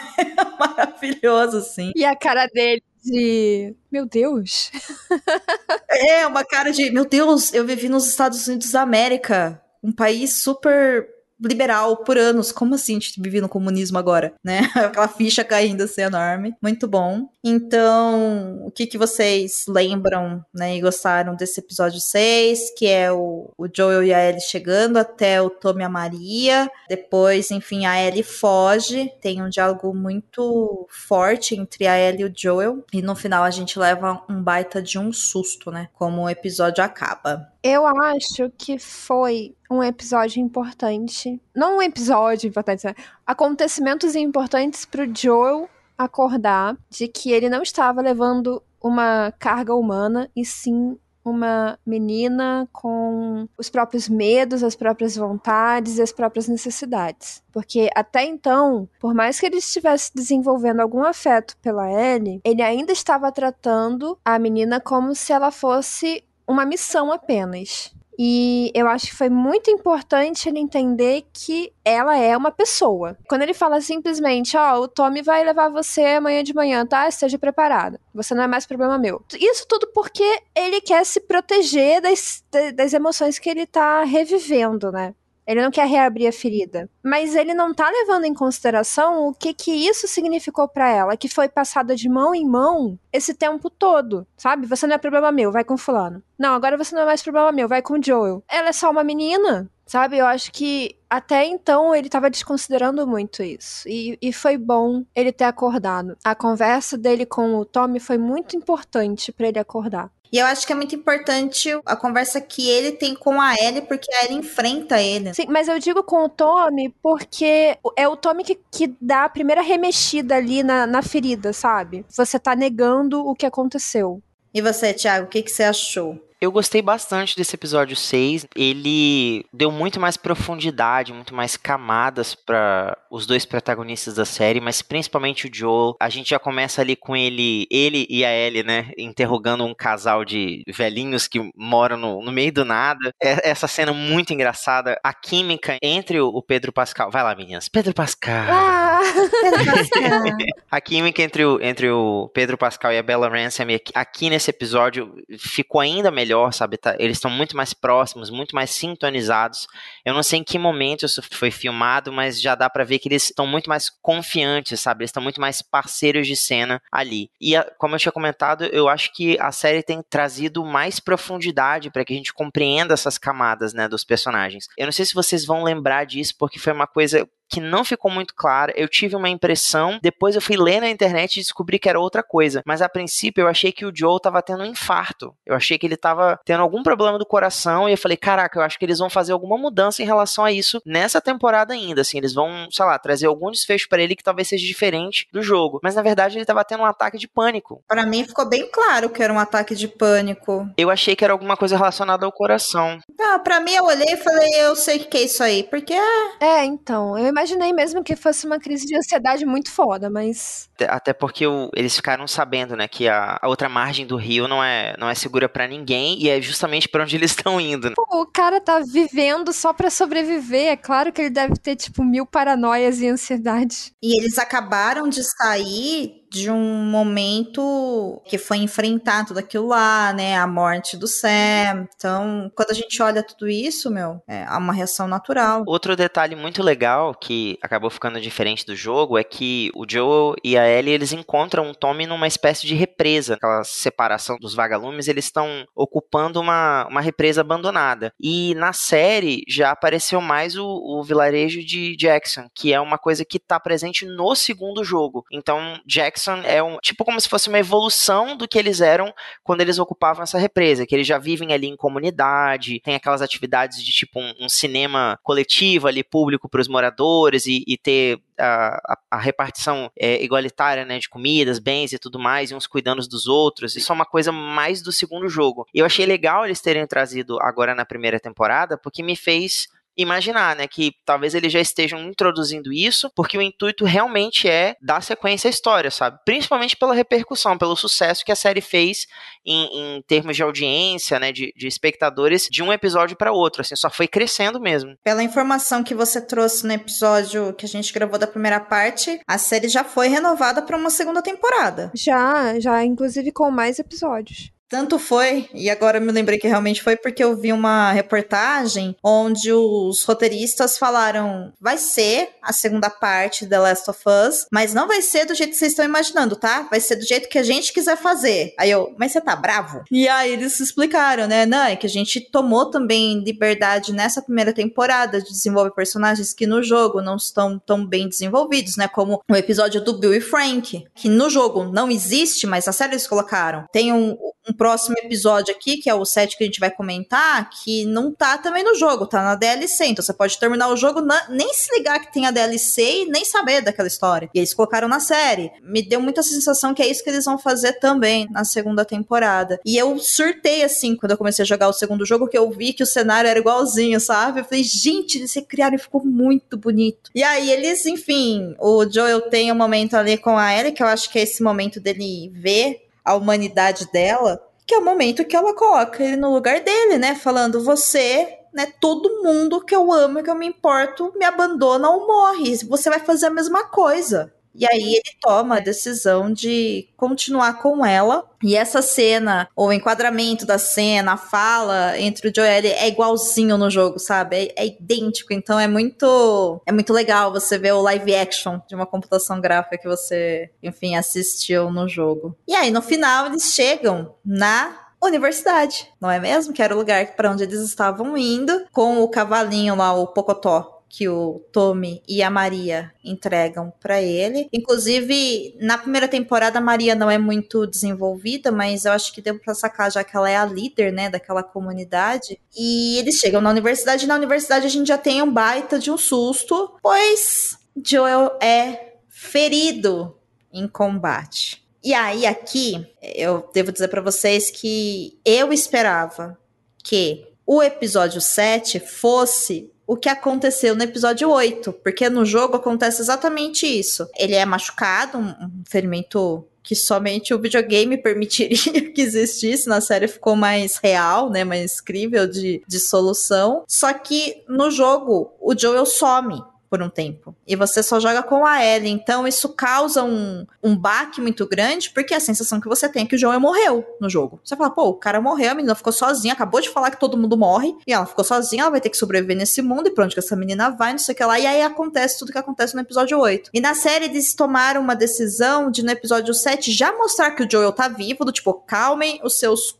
Maravilhoso, 0.60 1.56
assim. 1.58 1.92
E 1.96 2.04
a 2.04 2.14
cara 2.14 2.46
dele 2.46 2.84
de, 3.02 3.74
meu 3.90 4.06
Deus. 4.06 4.70
é, 5.90 6.24
uma 6.24 6.44
cara 6.44 6.70
de, 6.70 6.88
meu 6.92 7.04
Deus, 7.04 7.52
eu 7.52 7.66
vivi 7.66 7.88
nos 7.88 8.06
Estados 8.06 8.46
Unidos 8.46 8.70
da 8.70 8.82
América, 8.82 9.60
um 9.82 9.90
país 9.90 10.34
super 10.34 11.11
liberal 11.42 11.98
por 11.98 12.16
anos. 12.16 12.52
Como 12.52 12.74
assim 12.74 12.92
a 12.96 13.00
gente 13.00 13.20
vive 13.20 13.40
no 13.40 13.48
comunismo 13.48 13.98
agora, 13.98 14.34
né? 14.42 14.70
Aquela 14.74 15.08
ficha 15.08 15.44
caindo 15.44 15.82
assim 15.82 16.02
enorme. 16.02 16.54
Muito 16.62 16.86
bom. 16.88 17.28
Então, 17.44 18.64
o 18.64 18.70
que 18.70 18.86
que 18.86 18.96
vocês 18.96 19.64
lembram, 19.68 20.44
né, 20.54 20.76
e 20.76 20.80
gostaram 20.80 21.34
desse 21.34 21.58
episódio 21.60 22.00
6, 22.00 22.72
que 22.76 22.86
é 22.86 23.10
o, 23.10 23.50
o 23.58 23.66
Joel 23.74 24.04
e 24.04 24.14
a 24.14 24.28
Ellie 24.28 24.40
chegando 24.40 24.96
até 24.96 25.42
o 25.42 25.50
Tom 25.50 25.78
e 25.80 25.82
a 25.82 25.88
Maria. 25.88 26.70
Depois, 26.88 27.50
enfim, 27.50 27.84
a 27.84 28.00
Ellie 28.00 28.22
foge. 28.22 29.12
Tem 29.20 29.42
um 29.42 29.48
diálogo 29.48 29.92
muito 29.94 30.86
forte 30.88 31.56
entre 31.56 31.86
a 31.86 31.98
Ellie 31.98 32.22
e 32.22 32.24
o 32.24 32.32
Joel. 32.34 32.84
E 32.92 33.02
no 33.02 33.16
final 33.16 33.42
a 33.42 33.50
gente 33.50 33.78
leva 33.78 34.22
um 34.28 34.42
baita 34.42 34.80
de 34.80 34.98
um 34.98 35.12
susto, 35.12 35.70
né? 35.70 35.88
Como 35.94 36.22
o 36.22 36.30
episódio 36.30 36.82
acaba. 36.82 37.52
Eu 37.62 37.86
acho 37.86 38.50
que 38.58 38.76
foi 38.78 39.54
um 39.72 39.82
episódio 39.82 40.40
importante. 40.40 41.40
Não 41.54 41.78
um 41.78 41.82
episódio 41.82 42.48
importante, 42.48 42.84
né? 42.84 42.94
acontecimentos 43.26 44.14
importantes 44.14 44.84
pro 44.84 45.10
Joel 45.14 45.68
acordar 45.96 46.76
de 46.90 47.08
que 47.08 47.30
ele 47.30 47.48
não 47.48 47.62
estava 47.62 48.00
levando 48.00 48.62
uma 48.80 49.32
carga 49.38 49.74
humana 49.74 50.28
e 50.34 50.44
sim 50.44 50.98
uma 51.24 51.78
menina 51.86 52.68
com 52.72 53.48
os 53.56 53.70
próprios 53.70 54.08
medos, 54.08 54.62
as 54.62 54.74
próprias 54.74 55.16
vontades 55.16 55.98
e 55.98 56.02
as 56.02 56.12
próprias 56.12 56.48
necessidades. 56.48 57.42
Porque 57.52 57.88
até 57.94 58.24
então, 58.24 58.88
por 58.98 59.14
mais 59.14 59.38
que 59.38 59.46
ele 59.46 59.58
estivesse 59.58 60.10
desenvolvendo 60.14 60.80
algum 60.80 61.04
afeto 61.04 61.56
pela 61.58 61.90
Ellie, 61.90 62.40
ele 62.44 62.62
ainda 62.62 62.92
estava 62.92 63.30
tratando 63.30 64.18
a 64.24 64.38
menina 64.38 64.80
como 64.80 65.14
se 65.14 65.32
ela 65.32 65.50
fosse 65.50 66.24
uma 66.46 66.66
missão 66.66 67.12
apenas. 67.12 67.94
E 68.18 68.70
eu 68.74 68.86
acho 68.88 69.06
que 69.06 69.14
foi 69.14 69.28
muito 69.28 69.70
importante 69.70 70.48
ele 70.48 70.58
entender 70.58 71.24
que 71.32 71.72
ela 71.84 72.16
é 72.16 72.36
uma 72.36 72.50
pessoa. 72.50 73.16
Quando 73.28 73.42
ele 73.42 73.54
fala 73.54 73.80
simplesmente, 73.80 74.56
ó, 74.56 74.78
oh, 74.78 74.82
o 74.82 74.88
Tommy 74.88 75.22
vai 75.22 75.42
levar 75.44 75.68
você 75.68 76.02
amanhã 76.02 76.42
de 76.42 76.54
manhã, 76.54 76.86
tá? 76.86 77.08
Esteja 77.08 77.38
preparada. 77.38 78.00
Você 78.14 78.34
não 78.34 78.42
é 78.44 78.46
mais 78.46 78.66
problema 78.66 78.98
meu. 78.98 79.22
Isso 79.38 79.66
tudo 79.68 79.86
porque 79.94 80.24
ele 80.54 80.80
quer 80.80 81.04
se 81.04 81.20
proteger 81.20 82.00
das, 82.00 82.44
das 82.74 82.92
emoções 82.92 83.38
que 83.38 83.48
ele 83.48 83.66
tá 83.66 84.04
revivendo, 84.04 84.92
né? 84.92 85.14
Ele 85.46 85.62
não 85.62 85.70
quer 85.70 85.86
reabrir 85.86 86.28
a 86.28 86.32
ferida. 86.32 86.88
Mas 87.02 87.34
ele 87.34 87.54
não 87.54 87.74
tá 87.74 87.90
levando 87.90 88.24
em 88.24 88.34
consideração 88.34 89.26
o 89.26 89.34
que 89.34 89.52
que 89.52 89.72
isso 89.72 90.06
significou 90.06 90.68
para 90.68 90.88
ela, 90.88 91.16
que 91.16 91.28
foi 91.28 91.48
passada 91.48 91.96
de 91.96 92.08
mão 92.08 92.34
em 92.34 92.46
mão 92.46 92.98
esse 93.12 93.34
tempo 93.34 93.68
todo, 93.68 94.26
sabe? 94.36 94.66
Você 94.66 94.86
não 94.86 94.94
é 94.94 94.98
problema 94.98 95.32
meu, 95.32 95.50
vai 95.50 95.64
com 95.64 95.76
fulano. 95.76 96.22
Não, 96.38 96.54
agora 96.54 96.76
você 96.76 96.94
não 96.94 97.02
é 97.02 97.06
mais 97.06 97.22
problema 97.22 97.52
meu, 97.52 97.68
vai 97.68 97.82
com 97.82 97.98
o 97.98 98.02
Joel. 98.02 98.42
Ela 98.48 98.68
é 98.68 98.72
só 98.72 98.90
uma 98.90 99.04
menina, 99.04 99.68
sabe? 99.92 100.16
Eu 100.16 100.26
acho 100.26 100.50
que 100.50 100.96
até 101.08 101.44
então 101.44 101.94
ele 101.94 102.08
tava 102.08 102.30
desconsiderando 102.30 103.06
muito 103.06 103.42
isso. 103.42 103.86
E, 103.86 104.18
e 104.22 104.32
foi 104.32 104.56
bom 104.56 105.04
ele 105.14 105.30
ter 105.30 105.44
acordado. 105.44 106.16
A 106.24 106.34
conversa 106.34 106.96
dele 106.96 107.26
com 107.26 107.56
o 107.56 107.64
Tommy 107.66 108.00
foi 108.00 108.16
muito 108.16 108.56
importante 108.56 109.30
para 109.30 109.48
ele 109.48 109.58
acordar. 109.58 110.10
E 110.32 110.38
eu 110.38 110.46
acho 110.46 110.66
que 110.66 110.72
é 110.72 110.76
muito 110.76 110.94
importante 110.94 111.68
a 111.84 111.94
conversa 111.94 112.40
que 112.40 112.66
ele 112.70 112.92
tem 112.92 113.14
com 113.14 113.38
a 113.38 113.54
Ellie, 113.54 113.82
porque 113.82 114.10
a 114.14 114.24
Ellie 114.24 114.38
enfrenta 114.38 114.98
ele. 114.98 115.34
Sim, 115.34 115.44
mas 115.50 115.68
eu 115.68 115.78
digo 115.78 116.02
com 116.02 116.24
o 116.24 116.28
Tommy 116.30 116.88
porque 117.02 117.76
é 117.94 118.08
o 118.08 118.16
Tommy 118.16 118.42
que, 118.42 118.58
que 118.70 118.96
dá 118.98 119.24
a 119.24 119.28
primeira 119.28 119.60
remexida 119.60 120.36
ali 120.36 120.62
na, 120.62 120.86
na 120.86 121.02
ferida, 121.02 121.52
sabe? 121.52 122.06
Você 122.08 122.38
tá 122.38 122.56
negando 122.56 123.26
o 123.26 123.34
que 123.34 123.44
aconteceu. 123.44 124.22
E 124.54 124.62
você, 124.62 124.94
Thiago, 124.94 125.26
o 125.26 125.28
que, 125.28 125.42
que 125.42 125.50
você 125.50 125.64
achou? 125.64 126.18
Eu 126.42 126.50
gostei 126.50 126.82
bastante 126.82 127.36
desse 127.36 127.54
episódio 127.54 127.94
6. 127.94 128.48
Ele 128.56 129.46
deu 129.52 129.70
muito 129.70 130.00
mais 130.00 130.16
profundidade, 130.16 131.12
muito 131.12 131.32
mais 131.32 131.56
camadas 131.56 132.34
para 132.34 132.98
os 133.08 133.26
dois 133.26 133.46
protagonistas 133.46 134.16
da 134.16 134.24
série, 134.24 134.60
mas 134.60 134.82
principalmente 134.82 135.46
o 135.46 135.54
Joel. 135.54 135.94
A 136.00 136.08
gente 136.08 136.30
já 136.30 136.40
começa 136.40 136.80
ali 136.80 136.96
com 136.96 137.14
ele, 137.14 137.68
ele 137.70 138.08
e 138.10 138.24
a 138.24 138.32
Ellie, 138.32 138.64
né, 138.64 138.90
interrogando 138.98 139.64
um 139.64 139.72
casal 139.72 140.24
de 140.24 140.64
velhinhos 140.66 141.28
que 141.28 141.38
moram 141.54 141.96
no, 141.96 142.20
no 142.20 142.32
meio 142.32 142.52
do 142.52 142.64
nada. 142.64 143.14
É, 143.22 143.48
essa 143.48 143.68
cena 143.68 143.92
muito 143.92 144.32
engraçada, 144.32 144.98
a 145.04 145.14
química 145.14 145.76
entre 145.80 146.20
o 146.20 146.42
Pedro 146.42 146.72
Pascal. 146.72 147.08
Vai 147.08 147.22
lá, 147.22 147.36
meninas. 147.36 147.68
Pedro 147.68 147.94
Pascal. 147.94 148.46
Ah, 148.48 149.00
Pedro 149.42 149.64
Pascal. 149.78 150.22
a 150.68 150.80
química 150.80 151.22
entre 151.22 151.44
o, 151.44 151.60
entre 151.62 151.88
o 151.88 152.28
Pedro 152.34 152.58
Pascal 152.58 152.92
e 152.92 152.98
a 152.98 153.02
Bella 153.02 153.28
Ransom 153.28 153.62
aqui 153.94 154.28
nesse 154.28 154.50
episódio 154.50 155.14
ficou 155.38 155.80
ainda 155.80 156.10
melhor 156.10 156.31
melhor, 156.32 156.52
sabe? 156.52 156.78
Tá, 156.78 156.96
eles 156.98 157.18
estão 157.18 157.30
muito 157.30 157.56
mais 157.56 157.74
próximos, 157.74 158.30
muito 158.30 158.54
mais 158.54 158.70
sintonizados. 158.70 159.66
Eu 160.04 160.14
não 160.14 160.22
sei 160.22 160.40
em 160.40 160.44
que 160.44 160.58
momento 160.58 161.04
isso 161.04 161.22
foi 161.30 161.50
filmado, 161.50 162.12
mas 162.12 162.40
já 162.40 162.54
dá 162.54 162.68
para 162.70 162.84
ver 162.84 162.98
que 162.98 163.08
eles 163.08 163.24
estão 163.24 163.46
muito 163.46 163.68
mais 163.68 163.90
confiantes, 164.00 164.80
sabe? 164.80 165.02
Eles 165.02 165.10
estão 165.10 165.22
muito 165.22 165.40
mais 165.40 165.60
parceiros 165.60 166.26
de 166.26 166.34
cena 166.34 166.80
ali. 166.90 167.30
E 167.40 167.52
como 167.78 167.94
eu 167.94 167.98
tinha 167.98 168.12
comentado, 168.12 168.64
eu 168.64 168.88
acho 168.88 169.12
que 169.12 169.38
a 169.38 169.52
série 169.52 169.82
tem 169.82 170.02
trazido 170.08 170.64
mais 170.64 170.98
profundidade 170.98 171.90
para 171.90 172.04
que 172.04 172.12
a 172.12 172.16
gente 172.16 172.32
compreenda 172.32 172.94
essas 172.94 173.18
camadas, 173.18 173.74
né, 173.74 173.88
dos 173.88 174.04
personagens. 174.04 174.66
Eu 174.76 174.86
não 174.86 174.92
sei 174.92 175.04
se 175.04 175.14
vocês 175.14 175.44
vão 175.44 175.62
lembrar 175.62 176.04
disso, 176.04 176.34
porque 176.38 176.58
foi 176.58 176.72
uma 176.72 176.86
coisa 176.86 177.28
que 177.52 177.60
não 177.60 177.84
ficou 177.84 178.10
muito 178.10 178.34
clara. 178.34 178.72
Eu 178.74 178.88
tive 178.88 179.14
uma 179.14 179.28
impressão, 179.28 179.98
depois 180.02 180.34
eu 180.34 180.40
fui 180.40 180.56
ler 180.56 180.80
na 180.80 180.88
internet 180.88 181.36
e 181.36 181.40
descobri 181.40 181.78
que 181.78 181.88
era 181.88 182.00
outra 182.00 182.22
coisa. 182.22 182.62
Mas 182.66 182.80
a 182.80 182.88
princípio 182.88 183.42
eu 183.42 183.48
achei 183.48 183.70
que 183.70 183.84
o 183.84 183.92
Joe 183.94 184.20
tava 184.20 184.42
tendo 184.42 184.62
um 184.62 184.66
infarto. 184.66 185.34
Eu 185.44 185.54
achei 185.54 185.78
que 185.78 185.86
ele 185.86 185.96
tava 185.96 186.40
tendo 186.44 186.62
algum 186.62 186.82
problema 186.82 187.18
do 187.18 187.26
coração 187.26 187.88
e 187.88 187.92
eu 187.92 187.98
falei, 187.98 188.16
caraca, 188.16 188.58
eu 188.58 188.62
acho 188.62 188.78
que 188.78 188.84
eles 188.84 188.98
vão 188.98 189.10
fazer 189.10 189.32
alguma 189.32 189.58
mudança 189.58 190.02
em 190.02 190.06
relação 190.06 190.44
a 190.44 190.52
isso 190.52 190.80
nessa 190.86 191.20
temporada 191.20 191.74
ainda, 191.74 192.00
assim, 192.00 192.18
eles 192.18 192.32
vão, 192.32 192.68
sei 192.70 192.84
lá, 192.84 192.98
trazer 192.98 193.26
algum 193.26 193.50
desfecho 193.50 193.88
para 193.88 194.02
ele 194.02 194.16
que 194.16 194.22
talvez 194.22 194.48
seja 194.48 194.66
diferente 194.66 195.26
do 195.32 195.42
jogo. 195.42 195.80
Mas 195.82 195.94
na 195.94 196.02
verdade 196.02 196.38
ele 196.38 196.44
tava 196.44 196.64
tendo 196.64 196.82
um 196.82 196.86
ataque 196.86 197.18
de 197.18 197.28
pânico. 197.28 197.82
Para 197.86 198.06
mim 198.06 198.24
ficou 198.24 198.48
bem 198.48 198.68
claro 198.70 199.10
que 199.10 199.22
era 199.22 199.32
um 199.32 199.38
ataque 199.38 199.74
de 199.74 199.88
pânico. 199.88 200.68
Eu 200.76 200.90
achei 200.90 201.14
que 201.14 201.24
era 201.24 201.32
alguma 201.32 201.56
coisa 201.56 201.76
relacionada 201.76 202.24
ao 202.24 202.32
coração. 202.32 202.98
Ah, 203.20 203.38
para 203.38 203.60
mim 203.60 203.74
eu 203.74 203.84
olhei 203.84 204.14
e 204.14 204.16
falei, 204.16 204.50
eu 204.60 204.74
sei 204.74 204.98
o 204.98 205.04
que 205.04 205.18
é 205.18 205.22
isso 205.22 205.42
aí, 205.42 205.62
porque 205.64 205.94
é, 206.40 206.64
então, 206.64 207.18
eu 207.18 207.26
imaginei 207.42 207.72
mesmo 207.72 208.04
que 208.04 208.14
fosse 208.14 208.46
uma 208.46 208.58
crise 208.58 208.86
de 208.86 208.96
ansiedade 208.96 209.44
muito 209.44 209.70
foda, 209.70 210.08
mas. 210.08 210.68
Até 210.88 211.12
porque 211.12 211.46
o, 211.46 211.70
eles 211.74 211.94
ficaram 211.94 212.26
sabendo, 212.26 212.76
né, 212.76 212.86
que 212.86 213.08
a, 213.08 213.38
a, 213.40 213.48
outra 213.48 213.68
margem 213.68 214.06
do 214.06 214.16
rio 214.16 214.46
não 214.46 214.62
é, 214.62 214.94
não 214.98 215.08
é 215.08 215.14
segura 215.14 215.48
para 215.48 215.66
ninguém 215.66 216.22
e 216.22 216.28
é 216.28 216.40
justamente 216.40 216.88
para 216.88 217.02
onde 217.02 217.16
eles 217.16 217.32
estão 217.32 217.60
indo. 217.60 217.88
Né? 217.88 217.94
Pô, 217.96 218.22
o 218.22 218.26
cara 218.26 218.60
tá 218.60 218.80
vivendo 218.80 219.52
só 219.52 219.72
para 219.72 219.90
sobreviver. 219.90 220.72
É 220.72 220.76
claro 220.76 221.12
que 221.12 221.20
ele 221.20 221.30
deve 221.30 221.54
ter, 221.56 221.76
tipo, 221.76 222.04
mil 222.04 222.24
paranoias 222.24 223.00
e 223.00 223.08
ansiedade. 223.08 223.92
E 224.02 224.18
eles 224.20 224.38
acabaram 224.38 225.08
de 225.08 225.22
sair 225.22 226.21
de 226.32 226.50
um 226.50 226.84
momento 226.84 228.20
que 228.24 228.38
foi 228.38 228.56
enfrentar 228.58 229.26
tudo 229.26 229.38
aquilo 229.38 229.68
lá, 229.68 230.12
né? 230.12 230.36
A 230.36 230.46
morte 230.46 230.96
do 230.96 231.06
Sam. 231.06 231.86
Então, 231.94 232.50
quando 232.54 232.70
a 232.70 232.74
gente 232.74 233.02
olha 233.02 233.22
tudo 233.22 233.48
isso, 233.48 233.90
meu, 233.90 234.22
é 234.26 234.44
uma 234.56 234.72
reação 234.72 235.06
natural. 235.06 235.62
Outro 235.66 235.94
detalhe 235.94 236.34
muito 236.34 236.62
legal 236.62 237.14
que 237.14 237.58
acabou 237.62 237.90
ficando 237.90 238.20
diferente 238.20 238.64
do 238.64 238.74
jogo 238.74 239.18
é 239.18 239.24
que 239.24 239.70
o 239.74 239.84
Joel 239.88 240.34
e 240.42 240.56
a 240.56 240.66
Ellie 240.66 240.94
eles 240.94 241.12
encontram 241.12 241.70
o 241.70 241.74
Tommy 241.74 242.06
numa 242.06 242.26
espécie 242.26 242.66
de 242.66 242.74
represa. 242.74 243.34
Aquela 243.34 243.62
separação 243.64 244.36
dos 244.40 244.54
vagalumes, 244.54 245.08
eles 245.08 245.26
estão 245.26 245.66
ocupando 245.74 246.40
uma, 246.40 246.86
uma 246.88 247.00
represa 247.00 247.42
abandonada. 247.42 248.12
E 248.18 248.54
na 248.54 248.72
série 248.72 249.42
já 249.46 249.70
apareceu 249.70 250.20
mais 250.20 250.56
o, 250.56 250.66
o 250.66 251.02
vilarejo 251.02 251.60
de 251.64 251.94
Jackson, 251.96 252.48
que 252.54 252.72
é 252.72 252.80
uma 252.80 252.96
coisa 252.96 253.24
que 253.24 253.36
está 253.36 253.60
presente 253.60 254.06
no 254.06 254.34
segundo 254.34 254.82
jogo. 254.82 255.24
Então, 255.30 255.78
Jackson 255.86 256.21
Jackson 256.22 256.42
é 256.44 256.62
um 256.62 256.78
tipo 256.78 257.04
como 257.04 257.20
se 257.20 257.28
fosse 257.28 257.48
uma 257.48 257.58
evolução 257.58 258.36
do 258.36 258.46
que 258.46 258.58
eles 258.58 258.80
eram 258.80 259.12
quando 259.42 259.60
eles 259.60 259.78
ocupavam 259.78 260.22
essa 260.22 260.38
represa, 260.38 260.86
que 260.86 260.94
eles 260.94 261.06
já 261.06 261.18
vivem 261.18 261.52
ali 261.52 261.66
em 261.66 261.76
comunidade, 261.76 262.80
tem 262.80 262.94
aquelas 262.94 263.22
atividades 263.22 263.82
de 263.84 263.90
tipo 263.90 264.20
um, 264.20 264.32
um 264.40 264.48
cinema 264.48 265.18
coletivo 265.22 265.88
ali 265.88 266.04
público 266.04 266.48
para 266.48 266.60
os 266.60 266.68
moradores 266.68 267.46
e, 267.46 267.64
e 267.66 267.76
ter 267.76 268.20
a, 268.38 268.98
a, 269.10 269.18
repartição 269.18 269.90
é, 269.98 270.22
igualitária, 270.22 270.84
né, 270.84 270.98
de 270.98 271.08
comidas, 271.08 271.58
bens 271.58 271.92
e 271.92 271.98
tudo 271.98 272.18
mais, 272.18 272.50
e 272.50 272.54
uns 272.54 272.66
cuidando 272.66 273.02
dos 273.06 273.26
outros. 273.26 273.76
Isso 273.76 273.92
é 273.92 273.94
uma 273.94 274.06
coisa 274.06 274.32
mais 274.32 274.82
do 274.82 274.92
segundo 274.92 275.28
jogo. 275.28 275.66
Eu 275.74 275.84
achei 275.84 276.06
legal 276.06 276.44
eles 276.44 276.60
terem 276.60 276.86
trazido 276.86 277.38
agora 277.40 277.74
na 277.74 277.84
primeira 277.84 278.18
temporada, 278.18 278.78
porque 278.78 279.02
me 279.02 279.16
fez 279.16 279.68
imaginar, 279.96 280.56
né, 280.56 280.66
que 280.66 280.92
talvez 281.04 281.34
eles 281.34 281.52
já 281.52 281.60
estejam 281.60 282.00
introduzindo 282.00 282.72
isso, 282.72 283.10
porque 283.14 283.36
o 283.36 283.42
intuito 283.42 283.84
realmente 283.84 284.48
é 284.48 284.74
dar 284.80 285.02
sequência 285.02 285.48
à 285.48 285.50
história, 285.50 285.90
sabe? 285.90 286.18
Principalmente 286.24 286.76
pela 286.76 286.94
repercussão, 286.94 287.58
pelo 287.58 287.76
sucesso 287.76 288.24
que 288.24 288.32
a 288.32 288.36
série 288.36 288.60
fez 288.60 289.06
em, 289.44 289.96
em 289.96 290.02
termos 290.02 290.36
de 290.36 290.42
audiência, 290.42 291.18
né, 291.18 291.32
de, 291.32 291.52
de 291.56 291.66
espectadores, 291.66 292.48
de 292.50 292.62
um 292.62 292.72
episódio 292.72 293.16
para 293.16 293.32
outro, 293.32 293.62
assim, 293.62 293.76
só 293.76 293.90
foi 293.90 294.08
crescendo 294.08 294.60
mesmo. 294.60 294.96
Pela 295.04 295.22
informação 295.22 295.82
que 295.82 295.94
você 295.94 296.20
trouxe 296.20 296.66
no 296.66 296.72
episódio 296.72 297.54
que 297.54 297.66
a 297.66 297.68
gente 297.68 297.92
gravou 297.92 298.18
da 298.18 298.26
primeira 298.26 298.60
parte, 298.60 299.20
a 299.26 299.38
série 299.38 299.68
já 299.68 299.84
foi 299.84 300.08
renovada 300.08 300.62
para 300.62 300.76
uma 300.76 300.90
segunda 300.90 301.22
temporada. 301.22 301.90
Já, 301.94 302.58
já, 302.58 302.84
inclusive 302.84 303.32
com 303.32 303.50
mais 303.50 303.78
episódios. 303.78 304.50
Tanto 304.72 304.98
foi, 304.98 305.50
e 305.52 305.68
agora 305.68 306.00
me 306.00 306.10
lembrei 306.10 306.38
que 306.38 306.48
realmente 306.48 306.82
foi 306.82 306.96
porque 306.96 307.22
eu 307.22 307.36
vi 307.36 307.52
uma 307.52 307.92
reportagem 307.92 308.96
onde 309.04 309.52
os 309.52 310.02
roteiristas 310.02 310.78
falaram: 310.78 311.52
vai 311.60 311.76
ser 311.76 312.30
a 312.40 312.54
segunda 312.54 312.88
parte 312.88 313.46
The 313.46 313.58
Last 313.58 313.90
of 313.90 314.00
Us, 314.06 314.46
mas 314.50 314.72
não 314.72 314.88
vai 314.88 315.02
ser 315.02 315.26
do 315.26 315.34
jeito 315.34 315.50
que 315.50 315.58
vocês 315.58 315.72
estão 315.72 315.84
imaginando, 315.84 316.36
tá? 316.36 316.66
Vai 316.70 316.80
ser 316.80 316.96
do 316.96 317.04
jeito 317.04 317.28
que 317.28 317.38
a 317.38 317.42
gente 317.42 317.70
quiser 317.70 317.98
fazer. 317.98 318.54
Aí 318.58 318.70
eu, 318.70 318.94
mas 318.98 319.12
você 319.12 319.20
tá 319.20 319.36
bravo? 319.36 319.82
E 319.90 320.08
aí 320.08 320.32
eles 320.32 320.58
explicaram, 320.58 321.26
né? 321.26 321.44
Não, 321.44 321.64
é 321.64 321.76
que 321.76 321.86
a 321.86 321.90
gente 321.90 322.18
tomou 322.30 322.70
também 322.70 323.22
liberdade 323.22 323.92
nessa 323.92 324.22
primeira 324.22 324.54
temporada 324.54 325.20
de 325.20 325.28
desenvolver 325.28 325.72
personagens 325.72 326.32
que 326.32 326.46
no 326.46 326.62
jogo 326.62 327.02
não 327.02 327.16
estão 327.16 327.58
tão 327.58 327.86
bem 327.86 328.08
desenvolvidos, 328.08 328.78
né? 328.78 328.88
Como 328.88 329.20
o 329.30 329.36
episódio 329.36 329.84
do 329.84 329.98
Bill 329.98 330.14
e 330.14 330.20
Frank, 330.22 330.82
que 330.94 331.10
no 331.10 331.28
jogo 331.28 331.64
não 331.64 331.90
existe, 331.90 332.46
mas 332.46 332.64
na 332.64 332.72
série 332.72 332.94
eles 332.94 333.06
colocaram. 333.06 333.66
Tem 333.70 333.92
um, 333.92 334.16
um 334.48 334.61
próximo 334.62 334.94
episódio 335.02 335.52
aqui, 335.52 335.76
que 335.76 335.90
é 335.90 335.94
o 335.94 336.04
7 336.04 336.36
que 336.36 336.44
a 336.44 336.46
gente 336.46 336.60
vai 336.60 336.70
comentar, 336.70 337.50
que 337.50 337.84
não 337.84 338.12
tá 338.12 338.38
também 338.38 338.62
no 338.62 338.76
jogo, 338.76 339.08
tá 339.08 339.20
na 339.20 339.34
DLC. 339.34 339.86
Então 339.86 340.04
você 340.04 340.12
pode 340.12 340.38
terminar 340.38 340.68
o 340.68 340.76
jogo, 340.76 341.00
na, 341.00 341.28
nem 341.28 341.52
se 341.52 341.76
ligar 341.76 341.98
que 341.98 342.12
tem 342.12 342.26
a 342.26 342.30
DLC 342.30 343.02
e 343.02 343.06
nem 343.06 343.24
saber 343.24 343.60
daquela 343.60 343.88
história. 343.88 344.30
E 344.32 344.38
eles 344.38 344.54
colocaram 344.54 344.86
na 344.86 345.00
série. 345.00 345.50
Me 345.64 345.82
deu 345.82 346.00
muita 346.00 346.22
sensação 346.22 346.72
que 346.74 346.80
é 346.80 346.86
isso 346.86 347.02
que 347.02 347.10
eles 347.10 347.24
vão 347.24 347.36
fazer 347.36 347.72
também 347.80 348.28
na 348.30 348.44
segunda 348.44 348.84
temporada. 348.84 349.58
E 349.64 349.76
eu 349.76 349.98
surtei 349.98 350.62
assim 350.62 350.94
quando 350.94 351.10
eu 351.10 351.18
comecei 351.18 351.42
a 351.42 351.46
jogar 351.46 351.66
o 351.66 351.72
segundo 351.72 352.06
jogo, 352.06 352.28
que 352.28 352.38
eu 352.38 352.48
vi 352.48 352.72
que 352.72 352.84
o 352.84 352.86
cenário 352.86 353.28
era 353.28 353.40
igualzinho, 353.40 353.98
sabe? 353.98 354.42
Eu 354.42 354.44
falei, 354.44 354.62
gente, 354.62 355.18
eles 355.18 355.34
recriaram 355.34 355.74
e 355.74 355.78
ficou 355.78 356.04
muito 356.04 356.56
bonito. 356.56 357.10
E 357.12 357.24
aí 357.24 357.50
eles, 357.50 357.84
enfim, 357.84 358.54
o 358.60 358.88
Joel 358.88 359.22
tem 359.22 359.50
um 359.50 359.56
momento 359.56 359.96
ali 359.96 360.16
com 360.16 360.38
a 360.38 360.56
Ellie, 360.56 360.70
que 360.70 360.84
eu 360.84 360.86
acho 360.86 361.10
que 361.10 361.18
é 361.18 361.22
esse 361.22 361.42
momento 361.42 361.80
dele 361.80 362.30
ver 362.32 362.86
a 363.04 363.16
humanidade 363.16 363.90
dela 363.92 364.40
que 364.72 364.76
é 364.76 364.78
o 364.78 364.84
momento 364.84 365.26
que 365.26 365.36
ela 365.36 365.54
coloca 365.54 366.02
ele 366.02 366.16
no 366.16 366.32
lugar 366.32 366.60
dele, 366.60 366.96
né? 366.96 367.14
Falando, 367.14 367.62
você, 367.62 368.38
né, 368.54 368.72
todo 368.80 369.22
mundo 369.22 369.62
que 369.62 369.76
eu 369.76 369.92
amo 369.92 370.18
e 370.18 370.22
que 370.22 370.30
eu 370.30 370.34
me 370.34 370.46
importo 370.46 371.12
me 371.14 371.26
abandona 371.26 371.90
ou 371.90 372.06
morre. 372.06 372.56
Você 372.64 372.88
vai 372.88 372.98
fazer 372.98 373.26
a 373.26 373.30
mesma 373.30 373.64
coisa. 373.64 374.32
E 374.54 374.66
aí 374.66 374.94
ele 374.94 375.16
toma 375.20 375.56
a 375.56 375.60
decisão 375.60 376.32
de 376.32 376.88
continuar 376.96 377.54
com 377.60 377.84
ela. 377.84 378.24
E 378.42 378.56
essa 378.56 378.82
cena, 378.82 379.48
o 379.56 379.72
enquadramento 379.72 380.44
da 380.44 380.58
cena, 380.58 381.12
a 381.12 381.16
fala 381.16 381.98
entre 381.98 382.28
o 382.28 382.32
Joel 382.34 382.64
é 382.64 382.88
igualzinho 382.88 383.56
no 383.56 383.70
jogo, 383.70 383.98
sabe? 383.98 384.36
É, 384.36 384.64
é, 384.64 384.66
idêntico. 384.66 385.32
Então 385.32 385.58
é 385.58 385.68
muito 385.68 386.60
é 386.66 386.72
muito 386.72 386.92
legal 386.92 387.32
você 387.32 387.56
ver 387.58 387.72
o 387.72 387.82
live 387.82 388.14
action 388.14 388.60
de 388.68 388.74
uma 388.74 388.86
computação 388.86 389.40
gráfica 389.40 389.78
que 389.78 389.88
você, 389.88 390.50
enfim, 390.62 390.96
assistiu 390.96 391.70
no 391.70 391.88
jogo. 391.88 392.36
E 392.46 392.54
aí 392.54 392.70
no 392.70 392.82
final 392.82 393.26
eles 393.26 393.54
chegam 393.54 394.14
na 394.24 394.82
universidade, 395.02 395.88
não 396.00 396.10
é 396.10 396.20
mesmo? 396.20 396.52
Que 396.52 396.62
era 396.62 396.74
o 396.74 396.78
lugar 396.78 397.16
para 397.16 397.30
onde 397.30 397.42
eles 397.42 397.60
estavam 397.60 398.16
indo, 398.16 398.66
com 398.70 399.02
o 399.02 399.08
cavalinho 399.08 399.74
lá, 399.74 399.92
o 399.92 400.06
Pocotó, 400.06 400.81
que 400.94 401.08
o 401.08 401.42
Tommy 401.50 402.02
e 402.06 402.22
a 402.22 402.28
Maria 402.28 402.92
entregam 403.02 403.72
para 403.80 404.02
ele. 404.02 404.46
Inclusive, 404.52 405.56
na 405.58 405.78
primeira 405.78 406.06
temporada, 406.06 406.58
a 406.58 406.62
Maria 406.62 406.94
não 406.94 407.10
é 407.10 407.16
muito 407.16 407.66
desenvolvida, 407.66 408.52
mas 408.52 408.84
eu 408.84 408.92
acho 408.92 409.10
que 409.10 409.22
deu 409.22 409.38
pra 409.38 409.54
sacar 409.54 409.90
já 409.90 410.04
que 410.04 410.14
ela 410.14 410.28
é 410.28 410.36
a 410.36 410.44
líder, 410.44 410.92
né, 410.92 411.08
daquela 411.08 411.42
comunidade. 411.42 412.38
E 412.54 412.98
eles 412.98 413.14
chegam 413.14 413.40
na 413.40 413.48
universidade, 413.48 414.04
e 414.04 414.06
na 414.06 414.16
universidade 414.16 414.66
a 414.66 414.68
gente 414.68 414.88
já 414.88 414.98
tem 414.98 415.22
um 415.22 415.32
baita 415.32 415.78
de 415.78 415.90
um 415.90 415.96
susto, 415.96 416.76
pois 416.82 417.56
Joel 417.82 418.36
é 418.38 418.96
ferido 419.08 420.14
em 420.52 420.68
combate. 420.68 421.64
E 421.82 421.94
aí, 421.94 422.26
aqui, 422.26 422.86
eu 423.02 423.48
devo 423.54 423.72
dizer 423.72 423.88
para 423.88 424.02
vocês 424.02 424.50
que 424.50 425.18
eu 425.24 425.54
esperava 425.54 426.38
que 426.84 427.26
o 427.46 427.62
episódio 427.62 428.20
7 428.20 428.78
fosse 428.78 429.71
o 429.86 429.96
que 429.96 430.08
aconteceu 430.08 430.74
no 430.74 430.82
episódio 430.82 431.30
8, 431.30 431.72
porque 431.72 432.08
no 432.08 432.24
jogo 432.24 432.56
acontece 432.56 433.00
exatamente 433.02 433.66
isso. 433.66 434.08
Ele 434.16 434.34
é 434.34 434.44
machucado, 434.44 435.18
um, 435.18 435.34
ferimento 435.68 436.46
que 436.62 436.76
somente 436.76 437.34
o 437.34 437.40
videogame 437.40 437.96
permitiria 438.00 438.92
que 438.92 439.00
existisse, 439.00 439.68
na 439.68 439.80
série 439.80 440.06
ficou 440.06 440.36
mais 440.36 440.76
real, 440.76 441.28
né, 441.28 441.44
mais 441.44 441.80
crível 441.80 442.26
de, 442.26 442.62
de 442.66 442.80
solução. 442.80 443.64
Só 443.66 443.92
que 443.92 444.42
no 444.48 444.70
jogo 444.70 445.32
o 445.40 445.58
Joel 445.58 445.86
some 445.86 446.42
por 446.72 446.80
um 446.80 446.88
tempo. 446.88 447.34
E 447.46 447.54
você 447.54 447.82
só 447.82 448.00
joga 448.00 448.22
com 448.22 448.46
a 448.46 448.64
Ellie. 448.64 448.90
Então 448.90 449.28
isso 449.28 449.50
causa 449.50 450.02
um, 450.02 450.46
um 450.62 450.74
baque 450.74 451.20
muito 451.20 451.46
grande, 451.46 451.90
porque 451.90 452.14
a 452.14 452.20
sensação 452.20 452.58
que 452.58 452.66
você 452.66 452.88
tem 452.88 453.02
é 453.02 453.06
que 453.06 453.14
o 453.14 453.18
Joel 453.18 453.38
morreu 453.38 453.84
no 454.00 454.08
jogo. 454.08 454.40
Você 454.42 454.56
fala, 454.56 454.70
pô, 454.70 454.84
o 454.84 454.94
cara 454.94 455.20
morreu, 455.20 455.50
a 455.50 455.54
menina 455.54 455.74
ficou 455.74 455.92
sozinha, 455.92 456.32
acabou 456.32 456.62
de 456.62 456.70
falar 456.70 456.90
que 456.90 456.98
todo 456.98 457.18
mundo 457.18 457.36
morre, 457.36 457.76
e 457.86 457.92
ela 457.92 458.06
ficou 458.06 458.24
sozinha, 458.24 458.62
ela 458.62 458.70
vai 458.70 458.80
ter 458.80 458.88
que 458.88 458.96
sobreviver 458.96 459.36
nesse 459.36 459.60
mundo, 459.60 459.88
e 459.88 459.90
pra 459.90 460.04
onde 460.04 460.14
que 460.14 460.20
essa 460.20 460.34
menina 460.34 460.70
vai, 460.70 460.92
não 460.92 460.98
sei 460.98 461.12
o 461.12 461.16
que 461.16 461.22
lá. 461.22 461.38
E 461.38 461.46
aí 461.46 461.60
acontece 461.60 462.18
tudo 462.18 462.32
que 462.32 462.38
acontece 462.38 462.74
no 462.74 462.80
episódio 462.80 463.18
8. 463.18 463.50
E 463.52 463.60
na 463.60 463.74
série 463.74 464.06
eles 464.06 464.32
tomaram 464.32 464.80
uma 464.80 464.96
decisão 464.96 465.70
de 465.70 465.82
no 465.82 465.90
episódio 465.90 466.32
7 466.32 466.72
já 466.72 466.90
mostrar 466.96 467.32
que 467.32 467.42
o 467.42 467.50
Joel 467.50 467.72
tá 467.72 467.86
vivo, 467.86 468.24
do 468.24 468.32
tipo, 468.32 468.54
calmem 468.54 469.20
os 469.22 469.38
seus 469.38 469.76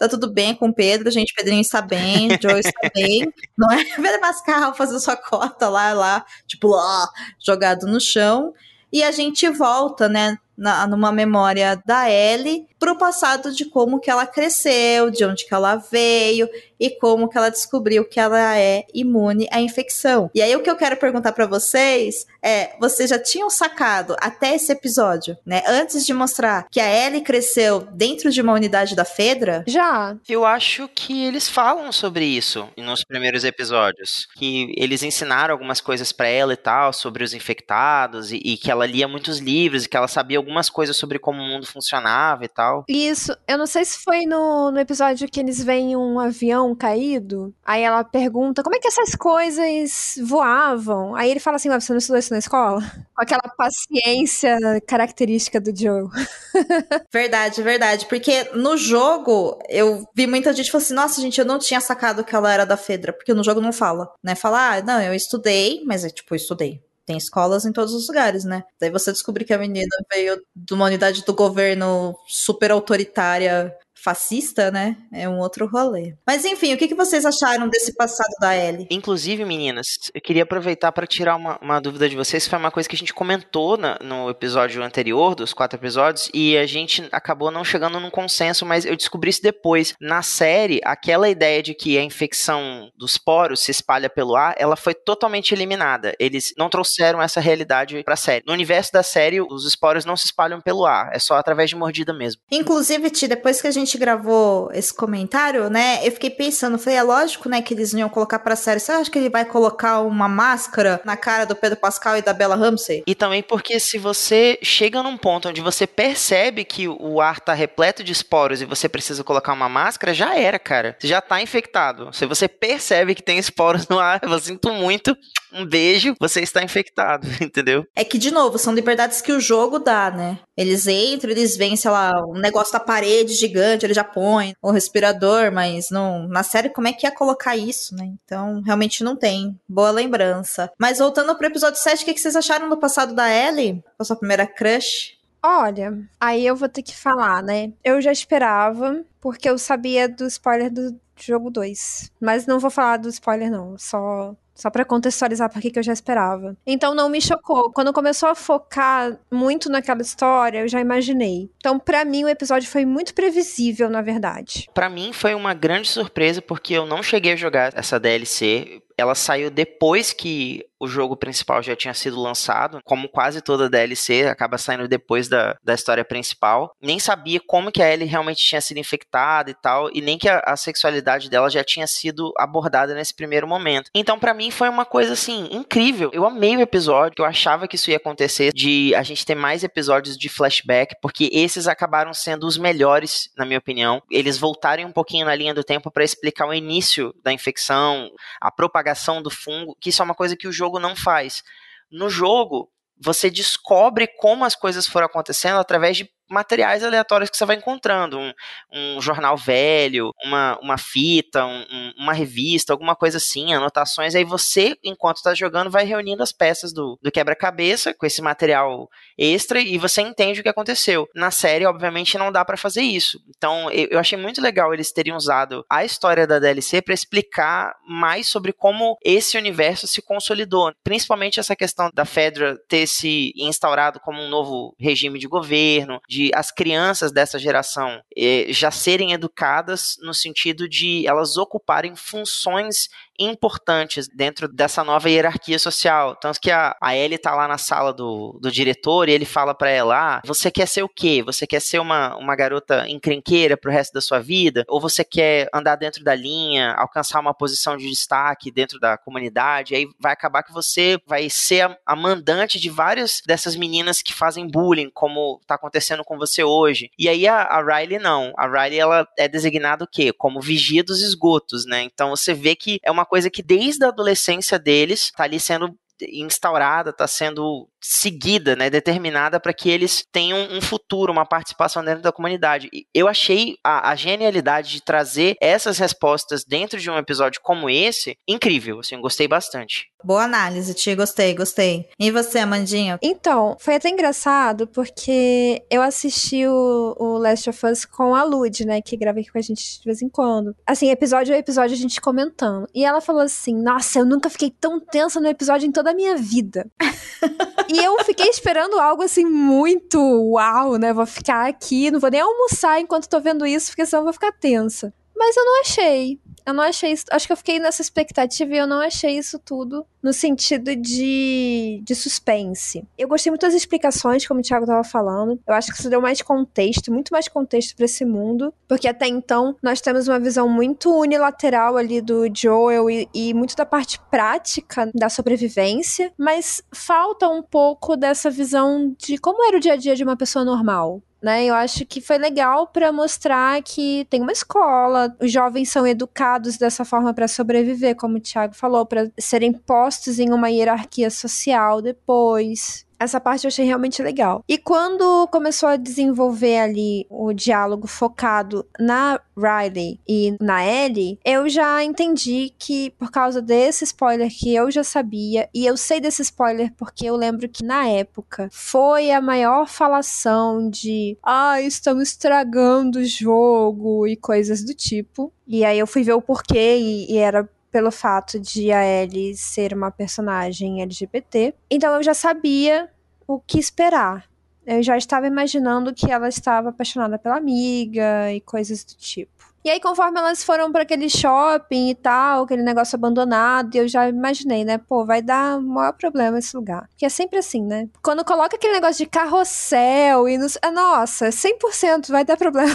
tá 0.00 0.08
tudo 0.08 0.32
bem 0.32 0.54
com 0.54 0.68
o 0.68 0.74
Pedro, 0.74 1.10
gente, 1.10 1.34
Pedrinho 1.34 1.60
está 1.60 1.82
bem, 1.82 2.30
Joe 2.40 2.58
está 2.58 2.90
bem, 2.94 3.30
não 3.56 3.70
é? 3.70 3.84
Vera 4.00 4.18
Mascarro 4.18 4.74
fazer 4.74 4.98
sua 4.98 5.14
cota 5.14 5.68
lá, 5.68 5.92
lá, 5.92 6.24
tipo, 6.46 6.70
ó, 6.70 7.06
jogado 7.38 7.86
no 7.86 8.00
chão. 8.00 8.54
E 8.90 9.04
a 9.04 9.12
gente 9.12 9.48
volta, 9.50 10.08
né, 10.08 10.36
na, 10.56 10.86
numa 10.86 11.12
memória 11.12 11.80
da 11.86 12.10
Ellie 12.10 12.66
pro 12.78 12.96
passado 12.96 13.52
de 13.52 13.66
como 13.66 14.00
que 14.00 14.10
ela 14.10 14.26
cresceu, 14.26 15.10
de 15.10 15.24
onde 15.24 15.46
que 15.46 15.54
ela 15.54 15.76
veio. 15.76 16.48
E 16.80 16.90
como 16.90 17.28
que 17.28 17.36
ela 17.36 17.50
descobriu 17.50 18.04
que 18.04 18.18
ela 18.18 18.56
é 18.58 18.86
imune 18.94 19.46
à 19.52 19.60
infecção. 19.60 20.30
E 20.34 20.40
aí 20.40 20.56
o 20.56 20.62
que 20.62 20.70
eu 20.70 20.76
quero 20.76 20.96
perguntar 20.96 21.32
para 21.32 21.46
vocês 21.46 22.26
é, 22.42 22.74
vocês 22.80 23.10
já 23.10 23.18
tinham 23.18 23.50
sacado 23.50 24.16
até 24.18 24.54
esse 24.54 24.72
episódio, 24.72 25.36
né, 25.44 25.62
antes 25.68 26.06
de 26.06 26.14
mostrar 26.14 26.66
que 26.70 26.80
a 26.80 27.06
Ellie 27.06 27.20
cresceu 27.20 27.86
dentro 27.92 28.30
de 28.30 28.40
uma 28.40 28.54
unidade 28.54 28.96
da 28.96 29.04
Fedra? 29.04 29.62
Já. 29.66 30.16
Eu 30.28 30.46
acho 30.46 30.88
que 30.94 31.24
eles 31.24 31.48
falam 31.48 31.92
sobre 31.92 32.24
isso 32.24 32.68
nos 32.76 33.04
primeiros 33.04 33.44
episódios, 33.44 34.26
que 34.36 34.72
eles 34.76 35.02
ensinaram 35.02 35.52
algumas 35.52 35.80
coisas 35.80 36.12
para 36.12 36.28
ela 36.28 36.54
e 36.54 36.56
tal 36.56 36.92
sobre 36.92 37.22
os 37.22 37.34
infectados 37.34 38.32
e, 38.32 38.36
e 38.36 38.56
que 38.56 38.70
ela 38.70 38.86
lia 38.86 39.06
muitos 39.06 39.38
livros 39.38 39.84
e 39.84 39.88
que 39.88 39.96
ela 39.96 40.08
sabia 40.08 40.38
algumas 40.38 40.70
coisas 40.70 40.96
sobre 40.96 41.18
como 41.18 41.42
o 41.42 41.46
mundo 41.46 41.66
funcionava 41.66 42.44
e 42.44 42.48
tal. 42.48 42.84
Isso, 42.88 43.36
eu 43.46 43.58
não 43.58 43.66
sei 43.66 43.84
se 43.84 43.98
foi 44.02 44.24
no, 44.24 44.70
no 44.70 44.78
episódio 44.78 45.28
que 45.28 45.40
eles 45.40 45.62
veem 45.62 45.96
um 45.96 46.18
avião 46.18 46.69
caído. 46.74 47.54
Aí 47.64 47.82
ela 47.82 48.04
pergunta 48.04 48.62
como 48.62 48.76
é 48.76 48.78
que 48.78 48.88
essas 48.88 49.14
coisas 49.14 50.14
voavam. 50.22 51.14
Aí 51.14 51.30
ele 51.30 51.40
fala 51.40 51.56
assim: 51.56 51.68
você 51.68 51.92
não 51.92 51.98
estudou 51.98 52.18
isso 52.18 52.32
na 52.32 52.38
escola? 52.38 52.80
Com 53.14 53.22
aquela 53.22 53.52
paciência 53.56 54.58
característica 54.86 55.60
do 55.60 55.76
Joe. 55.76 56.08
verdade, 57.12 57.62
verdade. 57.62 58.06
Porque 58.06 58.50
no 58.54 58.76
jogo, 58.76 59.58
eu 59.68 60.06
vi 60.14 60.26
muita 60.26 60.52
gente 60.52 60.70
falando 60.70 60.84
assim: 60.84 60.94
nossa, 60.94 61.20
gente, 61.20 61.38
eu 61.38 61.46
não 61.46 61.58
tinha 61.58 61.80
sacado 61.80 62.24
que 62.24 62.34
ela 62.34 62.52
era 62.52 62.64
da 62.64 62.76
Fedra, 62.76 63.12
porque 63.12 63.34
no 63.34 63.44
jogo 63.44 63.60
não 63.60 63.72
fala, 63.72 64.12
né? 64.22 64.34
Fala, 64.34 64.76
ah, 64.76 64.82
não, 64.82 65.00
eu 65.00 65.14
estudei, 65.14 65.82
mas 65.86 66.04
é 66.04 66.10
tipo, 66.10 66.34
eu 66.34 66.36
estudei 66.36 66.82
tem 67.10 67.16
escolas 67.16 67.64
em 67.64 67.72
todos 67.72 67.92
os 67.92 68.06
lugares, 68.06 68.44
né? 68.44 68.62
Daí 68.80 68.88
você 68.88 69.10
descobre 69.10 69.44
que 69.44 69.52
a 69.52 69.58
menina 69.58 69.88
veio 70.12 70.40
de 70.54 70.72
uma 70.72 70.84
unidade 70.84 71.24
do 71.24 71.34
governo 71.34 72.16
super 72.28 72.70
autoritária 72.70 73.74
fascista, 74.02 74.70
né? 74.70 74.96
É 75.12 75.28
um 75.28 75.38
outro 75.38 75.66
rolê. 75.66 76.14
Mas 76.26 76.44
enfim, 76.44 76.72
o 76.74 76.76
que, 76.76 76.88
que 76.88 76.94
vocês 76.94 77.24
acharam 77.24 77.68
desse 77.68 77.94
passado 77.94 78.30
da 78.40 78.56
Ellie? 78.56 78.86
Inclusive, 78.90 79.44
meninas, 79.44 79.86
eu 80.14 80.20
queria 80.20 80.42
aproveitar 80.42 80.92
para 80.92 81.06
tirar 81.06 81.36
uma, 81.36 81.58
uma, 81.60 81.80
dúvida 81.80 82.08
de 82.08 82.16
vocês. 82.16 82.46
Foi 82.46 82.58
uma 82.58 82.70
coisa 82.70 82.88
que 82.88 82.96
a 82.96 82.98
gente 82.98 83.14
comentou 83.14 83.76
na, 83.76 83.98
no 84.02 84.30
episódio 84.30 84.82
anterior, 84.82 85.34
dos 85.34 85.52
quatro 85.52 85.78
episódios, 85.78 86.30
e 86.32 86.56
a 86.56 86.66
gente 86.66 87.08
acabou 87.12 87.50
não 87.50 87.64
chegando 87.64 88.00
num 88.00 88.10
consenso, 88.10 88.64
mas 88.64 88.84
eu 88.84 88.96
descobri 88.96 89.30
isso 89.30 89.42
depois. 89.42 89.94
Na 90.00 90.22
série, 90.22 90.80
aquela 90.84 91.28
ideia 91.28 91.62
de 91.62 91.74
que 91.74 91.98
a 91.98 92.02
infecção 92.02 92.90
dos 92.96 93.18
poros 93.18 93.60
se 93.60 93.70
espalha 93.70 94.08
pelo 94.08 94.36
ar, 94.36 94.54
ela 94.58 94.76
foi 94.76 94.94
totalmente 94.94 95.52
eliminada. 95.52 96.14
Eles 96.18 96.52
não 96.56 96.68
trouxeram 96.68 97.20
essa 97.20 97.40
realidade 97.40 98.02
pra 98.04 98.16
série. 98.16 98.44
No 98.46 98.52
universo 98.52 98.92
da 98.92 99.02
série, 99.02 99.40
os 99.40 99.66
esporos 99.66 100.04
não 100.04 100.16
se 100.16 100.26
espalham 100.26 100.60
pelo 100.60 100.86
ar, 100.86 101.10
é 101.12 101.18
só 101.18 101.34
através 101.34 101.70
de 101.70 101.76
mordida 101.76 102.12
mesmo. 102.12 102.40
Inclusive, 102.50 103.10
Ti, 103.10 103.28
depois 103.28 103.60
que 103.60 103.66
a 103.66 103.70
gente 103.70 103.89
gente 103.90 103.98
gravou 103.98 104.70
esse 104.72 104.94
comentário, 104.94 105.68
né, 105.68 106.06
eu 106.06 106.12
fiquei 106.12 106.30
pensando, 106.30 106.78
falei, 106.78 106.98
é 106.98 107.02
lógico, 107.02 107.48
né, 107.48 107.60
que 107.60 107.74
eles 107.74 107.92
iam 107.92 108.08
colocar 108.08 108.38
pra 108.38 108.54
série. 108.54 108.78
Você 108.78 108.92
acha 108.92 109.10
que 109.10 109.18
ele 109.18 109.28
vai 109.28 109.44
colocar 109.44 110.00
uma 110.00 110.28
máscara 110.28 111.00
na 111.04 111.16
cara 111.16 111.44
do 111.44 111.56
Pedro 111.56 111.78
Pascal 111.78 112.16
e 112.16 112.22
da 112.22 112.32
Bella 112.32 112.54
Ramsey? 112.54 113.02
E 113.06 113.14
também 113.14 113.42
porque 113.42 113.80
se 113.80 113.98
você 113.98 114.58
chega 114.62 115.02
num 115.02 115.16
ponto 115.16 115.48
onde 115.48 115.60
você 115.60 115.86
percebe 115.86 116.64
que 116.64 116.86
o 116.86 117.20
ar 117.20 117.40
tá 117.40 117.52
repleto 117.52 118.04
de 118.04 118.12
esporos 118.12 118.62
e 118.62 118.64
você 118.64 118.88
precisa 118.88 119.24
colocar 119.24 119.52
uma 119.52 119.68
máscara, 119.68 120.14
já 120.14 120.36
era, 120.38 120.58
cara. 120.58 120.96
Você 120.98 121.08
já 121.08 121.20
tá 121.20 121.40
infectado. 121.42 122.10
Se 122.12 122.26
você 122.26 122.46
percebe 122.46 123.14
que 123.14 123.22
tem 123.22 123.38
esporos 123.38 123.88
no 123.88 123.98
ar, 123.98 124.20
eu 124.22 124.38
sinto 124.38 124.72
muito, 124.72 125.16
um 125.52 125.66
beijo, 125.66 126.14
você 126.20 126.40
está 126.40 126.62
infectado, 126.62 127.26
entendeu? 127.40 127.84
É 127.96 128.04
que, 128.04 128.18
de 128.18 128.30
novo, 128.30 128.58
são 128.58 128.72
liberdades 128.72 129.20
que 129.20 129.32
o 129.32 129.40
jogo 129.40 129.78
dá, 129.78 130.10
né? 130.10 130.38
Eles 130.56 130.86
entram, 130.86 131.30
eles 131.30 131.56
veem, 131.56 131.76
sei 131.76 131.90
lá, 131.90 132.12
um 132.28 132.38
negócio 132.38 132.72
da 132.72 132.80
parede 132.80 133.34
gigante, 133.34 133.79
ele 133.84 133.94
já 133.94 134.04
põe 134.04 134.54
o 134.62 134.70
respirador, 134.70 135.52
mas 135.52 135.90
não, 135.90 136.26
na 136.28 136.42
série 136.42 136.68
como 136.68 136.88
é 136.88 136.92
que 136.92 137.06
ia 137.06 137.14
colocar 137.14 137.56
isso, 137.56 137.94
né? 137.94 138.12
Então, 138.24 138.60
realmente 138.62 139.04
não 139.04 139.16
tem. 139.16 139.58
Boa 139.68 139.90
lembrança. 139.90 140.70
Mas 140.78 140.98
voltando 140.98 141.34
pro 141.36 141.46
episódio 141.46 141.80
7, 141.80 142.02
o 142.02 142.04
que, 142.04 142.14
que 142.14 142.20
vocês 142.20 142.36
acharam 142.36 142.68
do 142.68 142.76
passado 142.76 143.14
da 143.14 143.28
Ellie? 143.28 143.82
A 143.98 144.04
sua 144.04 144.16
primeira 144.16 144.46
crush? 144.46 145.18
Olha, 145.42 145.98
aí 146.20 146.46
eu 146.46 146.54
vou 146.54 146.68
ter 146.68 146.82
que 146.82 146.94
falar, 146.94 147.42
né? 147.42 147.72
Eu 147.82 148.00
já 148.00 148.12
esperava, 148.12 149.02
porque 149.20 149.48
eu 149.48 149.58
sabia 149.58 150.06
do 150.08 150.26
spoiler 150.26 150.70
do 150.70 151.00
jogo 151.16 151.50
2. 151.50 152.10
Mas 152.20 152.46
não 152.46 152.58
vou 152.58 152.70
falar 152.70 152.98
do 152.98 153.08
spoiler, 153.08 153.50
não. 153.50 153.78
Só 153.78 154.34
só 154.54 154.70
para 154.70 154.84
contextualizar 154.84 155.50
por 155.50 155.60
que 155.60 155.78
eu 155.78 155.82
já 155.82 155.92
esperava. 155.92 156.56
Então 156.66 156.94
não 156.94 157.08
me 157.08 157.20
chocou. 157.20 157.72
Quando 157.72 157.92
começou 157.92 158.28
a 158.28 158.34
focar 158.34 159.18
muito 159.30 159.70
naquela 159.70 160.02
história, 160.02 160.60
eu 160.60 160.68
já 160.68 160.80
imaginei. 160.80 161.50
Então, 161.58 161.78
para 161.78 162.04
mim, 162.04 162.24
o 162.24 162.28
episódio 162.28 162.68
foi 162.68 162.84
muito 162.84 163.14
previsível, 163.14 163.88
na 163.88 164.02
verdade. 164.02 164.68
Para 164.74 164.88
mim, 164.88 165.12
foi 165.12 165.34
uma 165.34 165.54
grande 165.54 165.88
surpresa, 165.88 166.42
porque 166.42 166.74
eu 166.74 166.86
não 166.86 167.02
cheguei 167.02 167.32
a 167.32 167.36
jogar 167.36 167.72
essa 167.74 167.98
DLC. 167.98 168.82
Ela 168.96 169.14
saiu 169.14 169.50
depois 169.50 170.12
que 170.12 170.64
o 170.80 170.88
jogo 170.88 171.16
principal 171.16 171.62
já 171.62 171.76
tinha 171.76 171.92
sido 171.92 172.20
lançado, 172.20 172.80
como 172.84 173.08
quase 173.08 173.42
toda 173.42 173.68
DLC, 173.68 174.26
acaba 174.26 174.56
saindo 174.56 174.88
depois 174.88 175.28
da, 175.28 175.56
da 175.62 175.74
história 175.74 176.04
principal. 176.04 176.74
Nem 176.80 176.98
sabia 176.98 177.38
como 177.46 177.70
que 177.70 177.82
a 177.82 177.92
Ellie 177.92 178.08
realmente 178.08 178.42
tinha 178.42 178.60
sido 178.60 178.78
infectada 178.78 179.50
e 179.50 179.54
tal, 179.54 179.90
e 179.92 180.00
nem 180.00 180.16
que 180.16 180.28
a, 180.28 180.42
a 180.46 180.56
sexualidade 180.56 181.28
dela 181.28 181.50
já 181.50 181.62
tinha 181.62 181.86
sido 181.86 182.32
abordada 182.38 182.94
nesse 182.94 183.14
primeiro 183.14 183.46
momento. 183.46 183.90
Então, 183.94 184.18
para 184.18 184.32
mim, 184.32 184.50
foi 184.50 184.68
uma 184.68 184.86
coisa 184.86 185.12
assim, 185.12 185.48
incrível. 185.52 186.10
Eu 186.14 186.24
amei 186.24 186.56
o 186.56 186.60
episódio, 186.60 187.16
eu 187.18 187.24
achava 187.26 187.68
que 187.68 187.76
isso 187.76 187.90
ia 187.90 187.98
acontecer, 187.98 188.52
de 188.54 188.94
a 188.94 189.02
gente 189.02 189.26
ter 189.26 189.34
mais 189.34 189.62
episódios 189.62 190.16
de 190.16 190.28
flashback, 190.28 190.94
porque 191.02 191.28
esses 191.32 191.68
acabaram 191.68 192.14
sendo 192.14 192.46
os 192.46 192.56
melhores, 192.56 193.30
na 193.36 193.44
minha 193.44 193.58
opinião. 193.58 194.02
Eles 194.10 194.38
voltarem 194.38 194.86
um 194.86 194.92
pouquinho 194.92 195.26
na 195.26 195.34
linha 195.34 195.52
do 195.52 195.62
tempo 195.62 195.90
para 195.90 196.04
explicar 196.04 196.46
o 196.46 196.54
início 196.54 197.14
da 197.22 197.32
infecção, 197.32 198.10
a 198.40 198.50
propagação 198.50 199.22
do 199.22 199.30
fungo, 199.30 199.76
que 199.78 199.90
isso 199.90 200.00
é 200.00 200.04
uma 200.04 200.14
coisa 200.14 200.36
que 200.36 200.48
o 200.48 200.52
jogo 200.52 200.69
jogo 200.70 200.78
não 200.78 200.94
faz. 200.94 201.42
No 201.90 202.08
jogo, 202.08 202.70
você 203.02 203.30
descobre 203.30 204.06
como 204.06 204.44
as 204.44 204.54
coisas 204.54 204.86
foram 204.86 205.06
acontecendo 205.06 205.58
através 205.58 205.96
de 205.96 206.08
materiais 206.30 206.84
aleatórios 206.84 207.28
que 207.28 207.36
você 207.36 207.44
vai 207.44 207.56
encontrando. 207.56 208.18
Um, 208.18 208.32
um 208.72 209.00
jornal 209.00 209.36
velho, 209.36 210.12
uma, 210.24 210.58
uma 210.60 210.78
fita, 210.78 211.44
um, 211.44 211.92
uma 211.98 212.12
revista, 212.12 212.72
alguma 212.72 212.94
coisa 212.94 213.16
assim, 213.16 213.52
anotações. 213.52 214.14
Aí 214.14 214.24
você, 214.24 214.76
enquanto 214.84 215.16
está 215.16 215.34
jogando, 215.34 215.70
vai 215.70 215.84
reunindo 215.84 216.22
as 216.22 216.32
peças 216.32 216.72
do, 216.72 216.98
do 217.02 217.10
quebra-cabeça 217.10 217.92
com 217.94 218.06
esse 218.06 218.22
material 218.22 218.88
extra 219.18 219.60
e 219.60 219.76
você 219.76 220.00
entende 220.00 220.40
o 220.40 220.42
que 220.42 220.48
aconteceu. 220.48 221.08
Na 221.14 221.30
série, 221.30 221.66
obviamente, 221.66 222.16
não 222.16 222.30
dá 222.30 222.44
para 222.44 222.56
fazer 222.56 222.82
isso. 222.82 223.20
Então, 223.36 223.70
eu, 223.70 223.88
eu 223.90 223.98
achei 223.98 224.16
muito 224.16 224.40
legal 224.40 224.72
eles 224.72 224.92
terem 224.92 225.14
usado 225.14 225.64
a 225.68 225.84
história 225.84 226.26
da 226.26 226.38
DLC 226.38 226.80
para 226.80 226.94
explicar 226.94 227.74
mais 227.86 228.28
sobre 228.28 228.52
como 228.52 228.96
esse 229.04 229.36
universo 229.36 229.86
se 229.86 230.00
consolidou. 230.00 230.72
Principalmente 230.84 231.40
essa 231.40 231.56
questão 231.56 231.90
da 231.92 232.04
Fedra 232.04 232.58
ter 232.68 232.86
se 232.86 233.32
instaurado 233.36 234.00
como 234.00 234.20
um 234.20 234.28
novo 234.28 234.74
regime 234.78 235.18
de 235.18 235.26
governo, 235.26 236.00
de 236.08 236.19
de 236.20 236.30
as 236.34 236.50
crianças 236.50 237.10
dessa 237.12 237.38
geração 237.38 238.02
eh, 238.14 238.46
já 238.50 238.70
serem 238.70 239.12
educadas 239.12 239.96
no 240.02 240.12
sentido 240.12 240.68
de 240.68 241.06
elas 241.06 241.38
ocuparem 241.38 241.96
funções 241.96 242.90
importantes 243.20 244.08
dentro 244.08 244.48
dessa 244.48 244.82
nova 244.82 245.08
hierarquia 245.10 245.58
social. 245.58 246.16
Tanto 246.16 246.40
que 246.40 246.50
a, 246.50 246.74
a 246.80 246.96
Ellie 246.96 247.18
tá 247.18 247.34
lá 247.34 247.46
na 247.46 247.58
sala 247.58 247.92
do, 247.92 248.38
do 248.40 248.50
diretor 248.50 249.08
e 249.08 249.12
ele 249.12 249.24
fala 249.24 249.54
para 249.54 249.70
ela: 249.70 250.16
ah, 250.16 250.20
você 250.24 250.50
quer 250.50 250.66
ser 250.66 250.82
o 250.82 250.88
quê? 250.88 251.22
Você 251.24 251.46
quer 251.46 251.60
ser 251.60 251.78
uma, 251.78 252.16
uma 252.16 252.34
garota 252.34 252.88
encrenqueira 252.88 253.56
pro 253.56 253.70
resto 253.70 253.92
da 253.92 254.00
sua 254.00 254.18
vida? 254.18 254.64
Ou 254.68 254.80
você 254.80 255.04
quer 255.04 255.48
andar 255.52 255.76
dentro 255.76 256.02
da 256.02 256.14
linha, 256.14 256.72
alcançar 256.72 257.20
uma 257.20 257.34
posição 257.34 257.76
de 257.76 257.88
destaque 257.88 258.50
dentro 258.50 258.80
da 258.80 258.96
comunidade? 258.96 259.74
Aí 259.74 259.86
vai 259.98 260.12
acabar 260.12 260.42
que 260.42 260.52
você 260.52 260.98
vai 261.06 261.28
ser 261.28 261.62
a, 261.62 261.76
a 261.86 261.94
mandante 261.94 262.58
de 262.58 262.70
várias 262.70 263.20
dessas 263.26 263.54
meninas 263.54 264.00
que 264.00 264.14
fazem 264.14 264.48
bullying, 264.48 264.90
como 264.90 265.40
tá 265.46 265.56
acontecendo 265.56 266.02
com 266.04 266.16
você 266.16 266.42
hoje. 266.42 266.90
E 266.98 267.08
aí 267.08 267.26
a, 267.26 267.42
a 267.42 267.62
Riley 267.62 267.98
não. 267.98 268.32
A 268.36 268.46
Riley 268.46 268.78
ela 268.78 269.06
é 269.18 269.28
designada 269.28 269.84
o 269.84 269.88
quê? 269.88 270.12
Como 270.12 270.40
vigia 270.40 270.82
dos 270.82 271.02
esgotos, 271.02 271.66
né? 271.66 271.82
Então 271.82 272.10
você 272.10 272.32
vê 272.32 272.56
que 272.56 272.78
é 272.82 272.90
uma 272.90 273.04
coisa 273.10 273.28
que 273.28 273.42
desde 273.42 273.84
a 273.84 273.88
adolescência 273.88 274.56
deles 274.56 275.10
tá 275.10 275.24
ali 275.24 275.40
sendo 275.40 275.76
instaurada, 276.00 276.90
está 276.90 277.08
sendo 277.08 277.68
seguida, 277.80 278.54
né, 278.54 278.68
determinada 278.68 279.40
para 279.40 279.52
que 279.52 279.70
eles 279.70 280.04
tenham 280.12 280.38
um 280.50 280.60
futuro, 280.60 281.12
uma 281.12 281.24
participação 281.24 281.84
dentro 281.84 282.02
da 282.02 282.12
comunidade. 282.12 282.68
Eu 282.94 283.08
achei 283.08 283.56
a, 283.64 283.90
a, 283.90 283.96
genialidade 283.96 284.70
de 284.70 284.82
trazer 284.82 285.36
essas 285.40 285.78
respostas 285.78 286.44
dentro 286.44 286.78
de 286.78 286.90
um 286.90 286.96
episódio 286.96 287.40
como 287.42 287.70
esse 287.70 288.16
incrível, 288.28 288.80
assim, 288.80 289.00
gostei 289.00 289.26
bastante. 289.26 289.90
Boa 290.02 290.24
análise, 290.24 290.72
Tia, 290.74 290.96
gostei, 290.96 291.34
gostei. 291.34 291.86
E 291.98 292.10
você, 292.10 292.38
Amandinha? 292.38 292.98
Então, 293.02 293.56
foi 293.60 293.76
até 293.76 293.88
engraçado 293.90 294.66
porque 294.66 295.62
eu 295.70 295.82
assisti 295.82 296.46
o, 296.46 296.96
o 296.98 297.18
Last 297.18 297.50
of 297.50 297.66
Us 297.66 297.84
com 297.84 298.14
a 298.14 298.22
Lud, 298.22 298.64
né, 298.64 298.80
que 298.80 298.96
grava 298.96 299.20
aqui 299.20 299.30
com 299.30 299.38
a 299.38 299.42
gente 299.42 299.78
de 299.78 299.84
vez 299.84 300.00
em 300.00 300.08
quando. 300.08 300.54
Assim, 300.66 300.90
episódio 300.90 301.34
a 301.34 301.38
episódio 301.38 301.74
a 301.74 301.78
gente 301.78 302.00
comentando. 302.00 302.66
E 302.74 302.84
ela 302.84 303.00
falou 303.00 303.22
assim: 303.22 303.54
"Nossa, 303.54 303.98
eu 303.98 304.04
nunca 304.04 304.30
fiquei 304.30 304.50
tão 304.50 304.80
tensa 304.80 305.20
no 305.20 305.28
episódio 305.28 305.66
em 305.66 305.72
toda 305.72 305.90
a 305.90 305.94
minha 305.94 306.16
vida". 306.16 306.70
E 307.72 307.78
eu 307.78 308.02
fiquei 308.04 308.28
esperando 308.28 308.78
algo 308.80 309.02
assim 309.02 309.24
muito 309.24 309.98
uau, 310.32 310.76
né? 310.76 310.92
Vou 310.92 311.06
ficar 311.06 311.48
aqui, 311.48 311.90
não 311.90 312.00
vou 312.00 312.10
nem 312.10 312.20
almoçar 312.20 312.80
enquanto 312.80 313.08
tô 313.08 313.20
vendo 313.20 313.46
isso, 313.46 313.68
porque 313.68 313.86
senão 313.86 314.00
eu 314.00 314.04
vou 314.04 314.12
ficar 314.12 314.32
tensa. 314.32 314.92
Mas 315.16 315.36
eu 315.36 315.44
não 315.44 315.60
achei. 315.60 316.18
Eu 316.46 316.54
não 316.54 316.64
achei 316.64 316.92
isso. 316.92 317.04
Acho 317.10 317.26
que 317.26 317.32
eu 317.32 317.36
fiquei 317.36 317.58
nessa 317.58 317.82
expectativa 317.82 318.54
e 318.54 318.58
eu 318.58 318.66
não 318.66 318.80
achei 318.80 319.16
isso 319.16 319.38
tudo 319.38 319.86
no 320.02 320.12
sentido 320.12 320.74
de, 320.74 321.80
de 321.84 321.94
suspense. 321.94 322.84
Eu 322.96 323.08
gostei 323.08 323.30
muito 323.30 323.42
das 323.42 323.54
explicações, 323.54 324.26
como 324.26 324.40
o 324.40 324.42
Thiago 324.42 324.66
tava 324.66 324.82
falando. 324.84 325.38
Eu 325.46 325.54
acho 325.54 325.72
que 325.72 325.78
isso 325.78 325.90
deu 325.90 326.00
mais 326.00 326.22
contexto, 326.22 326.92
muito 326.92 327.10
mais 327.10 327.28
contexto 327.28 327.76
para 327.76 327.84
esse 327.84 328.04
mundo. 328.04 328.52
Porque 328.66 328.88
até 328.88 329.06
então 329.06 329.56
nós 329.62 329.80
temos 329.80 330.08
uma 330.08 330.18
visão 330.18 330.48
muito 330.48 330.92
unilateral 330.94 331.76
ali 331.76 332.00
do 332.00 332.24
Joel 332.34 332.90
e, 332.90 333.08
e 333.12 333.34
muito 333.34 333.54
da 333.56 333.66
parte 333.66 334.00
prática 334.10 334.90
da 334.94 335.08
sobrevivência. 335.08 336.12
Mas 336.16 336.62
falta 336.72 337.28
um 337.28 337.42
pouco 337.42 337.96
dessa 337.96 338.30
visão 338.30 338.94
de 338.98 339.18
como 339.18 339.44
era 339.46 339.56
o 339.56 339.60
dia 339.60 339.74
a 339.74 339.76
dia 339.76 339.94
de 339.94 340.04
uma 340.04 340.16
pessoa 340.16 340.44
normal 340.44 341.02
né? 341.22 341.44
Eu 341.44 341.54
acho 341.54 341.84
que 341.86 342.00
foi 342.00 342.18
legal 342.18 342.66
para 342.66 342.92
mostrar 342.92 343.62
que 343.62 344.06
tem 344.08 344.22
uma 344.22 344.32
escola, 344.32 345.14
os 345.20 345.30
jovens 345.30 345.68
são 345.70 345.86
educados 345.86 346.56
dessa 346.56 346.84
forma 346.84 347.12
para 347.12 347.28
sobreviver, 347.28 347.96
como 347.96 348.16
o 348.16 348.20
Thiago 348.20 348.54
falou, 348.54 348.86
para 348.86 349.10
serem 349.18 349.52
postos 349.52 350.18
em 350.18 350.32
uma 350.32 350.50
hierarquia 350.50 351.10
social 351.10 351.82
depois. 351.82 352.86
Essa 353.00 353.18
parte 353.18 353.44
eu 353.44 353.48
achei 353.48 353.64
realmente 353.64 354.02
legal. 354.02 354.44
E 354.46 354.58
quando 354.58 355.26
começou 355.28 355.70
a 355.70 355.76
desenvolver 355.76 356.58
ali 356.58 357.06
o 357.08 357.32
diálogo 357.32 357.86
focado 357.86 358.66
na 358.78 359.18
Riley 359.34 359.98
e 360.06 360.36
na 360.38 360.62
Ellie, 360.66 361.18
eu 361.24 361.48
já 361.48 361.82
entendi 361.82 362.52
que 362.58 362.90
por 362.90 363.10
causa 363.10 363.40
desse 363.40 363.84
spoiler 363.84 364.30
que 364.30 364.54
eu 364.54 364.70
já 364.70 364.84
sabia, 364.84 365.48
e 365.54 365.64
eu 365.64 365.78
sei 365.78 365.98
desse 365.98 366.20
spoiler 366.20 366.72
porque 366.76 367.06
eu 367.06 367.16
lembro 367.16 367.48
que 367.48 367.64
na 367.64 367.86
época 367.86 368.50
foi 368.52 369.10
a 369.10 369.20
maior 369.20 369.66
falação 369.66 370.68
de 370.68 371.16
ah, 371.22 371.60
estão 371.62 372.02
estragando 372.02 372.98
o 372.98 373.04
jogo 373.04 374.06
e 374.06 374.14
coisas 374.14 374.62
do 374.62 374.74
tipo. 374.74 375.32
E 375.46 375.64
aí 375.64 375.78
eu 375.78 375.86
fui 375.86 376.02
ver 376.02 376.12
o 376.12 376.22
porquê 376.22 376.76
e, 376.78 377.12
e 377.12 377.16
era 377.16 377.48
pelo 377.70 377.90
fato 377.90 378.38
de 378.38 378.72
a 378.72 378.84
Ellie 378.84 379.36
ser 379.36 379.72
uma 379.72 379.90
personagem 379.90 380.82
LGBT. 380.82 381.54
Então 381.70 381.94
eu 381.94 382.02
já 382.02 382.14
sabia 382.14 382.90
o 383.26 383.38
que 383.40 383.58
esperar. 383.58 384.28
Eu 384.66 384.82
já 384.82 384.96
estava 384.96 385.26
imaginando 385.26 385.94
que 385.94 386.10
ela 386.10 386.28
estava 386.28 386.70
apaixonada 386.70 387.18
pela 387.18 387.36
amiga 387.36 388.32
e 388.32 388.40
coisas 388.40 388.84
do 388.84 388.94
tipo. 388.96 389.39
E 389.62 389.68
aí, 389.68 389.78
conforme 389.78 390.18
elas 390.18 390.42
foram 390.42 390.72
para 390.72 390.82
aquele 390.82 391.08
shopping 391.10 391.90
e 391.90 391.94
tal, 391.94 392.44
aquele 392.44 392.62
negócio 392.62 392.96
abandonado, 392.96 393.74
eu 393.74 393.86
já 393.86 394.08
imaginei, 394.08 394.64
né? 394.64 394.78
Pô, 394.78 395.04
vai 395.04 395.20
dar 395.20 395.58
o 395.58 395.62
maior 395.62 395.92
problema 395.92 396.38
esse 396.38 396.56
lugar. 396.56 396.88
Que 396.96 397.04
é 397.04 397.10
sempre 397.10 397.38
assim, 397.38 397.62
né? 397.62 397.86
Quando 398.02 398.24
coloca 398.24 398.56
aquele 398.56 398.72
negócio 398.72 399.04
de 399.04 399.10
carrossel 399.10 400.26
e 400.26 400.38
nos. 400.38 400.56
Ah, 400.62 400.70
nossa, 400.70 401.28
100% 401.28 402.08
vai 402.08 402.24
dar 402.24 402.38
problema. 402.38 402.74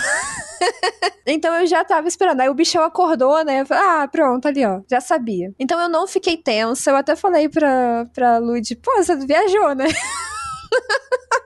então 1.25 1.55
eu 1.55 1.65
já 1.65 1.83
tava 1.83 2.07
esperando. 2.07 2.41
Aí 2.41 2.49
o 2.49 2.53
bichão 2.53 2.83
acordou, 2.83 3.43
né? 3.43 3.65
ah, 3.71 4.07
pronto, 4.11 4.47
ali, 4.47 4.63
ó. 4.63 4.81
Já 4.87 5.01
sabia. 5.01 5.51
Então 5.59 5.79
eu 5.81 5.89
não 5.89 6.05
fiquei 6.05 6.37
tensa. 6.37 6.91
Eu 6.91 6.97
até 6.97 7.15
falei 7.15 7.49
pra, 7.49 8.05
pra 8.13 8.37
Lud, 8.37 8.75
pô, 8.75 8.91
você 8.97 9.15
viajou, 9.15 9.73
né? 9.73 9.85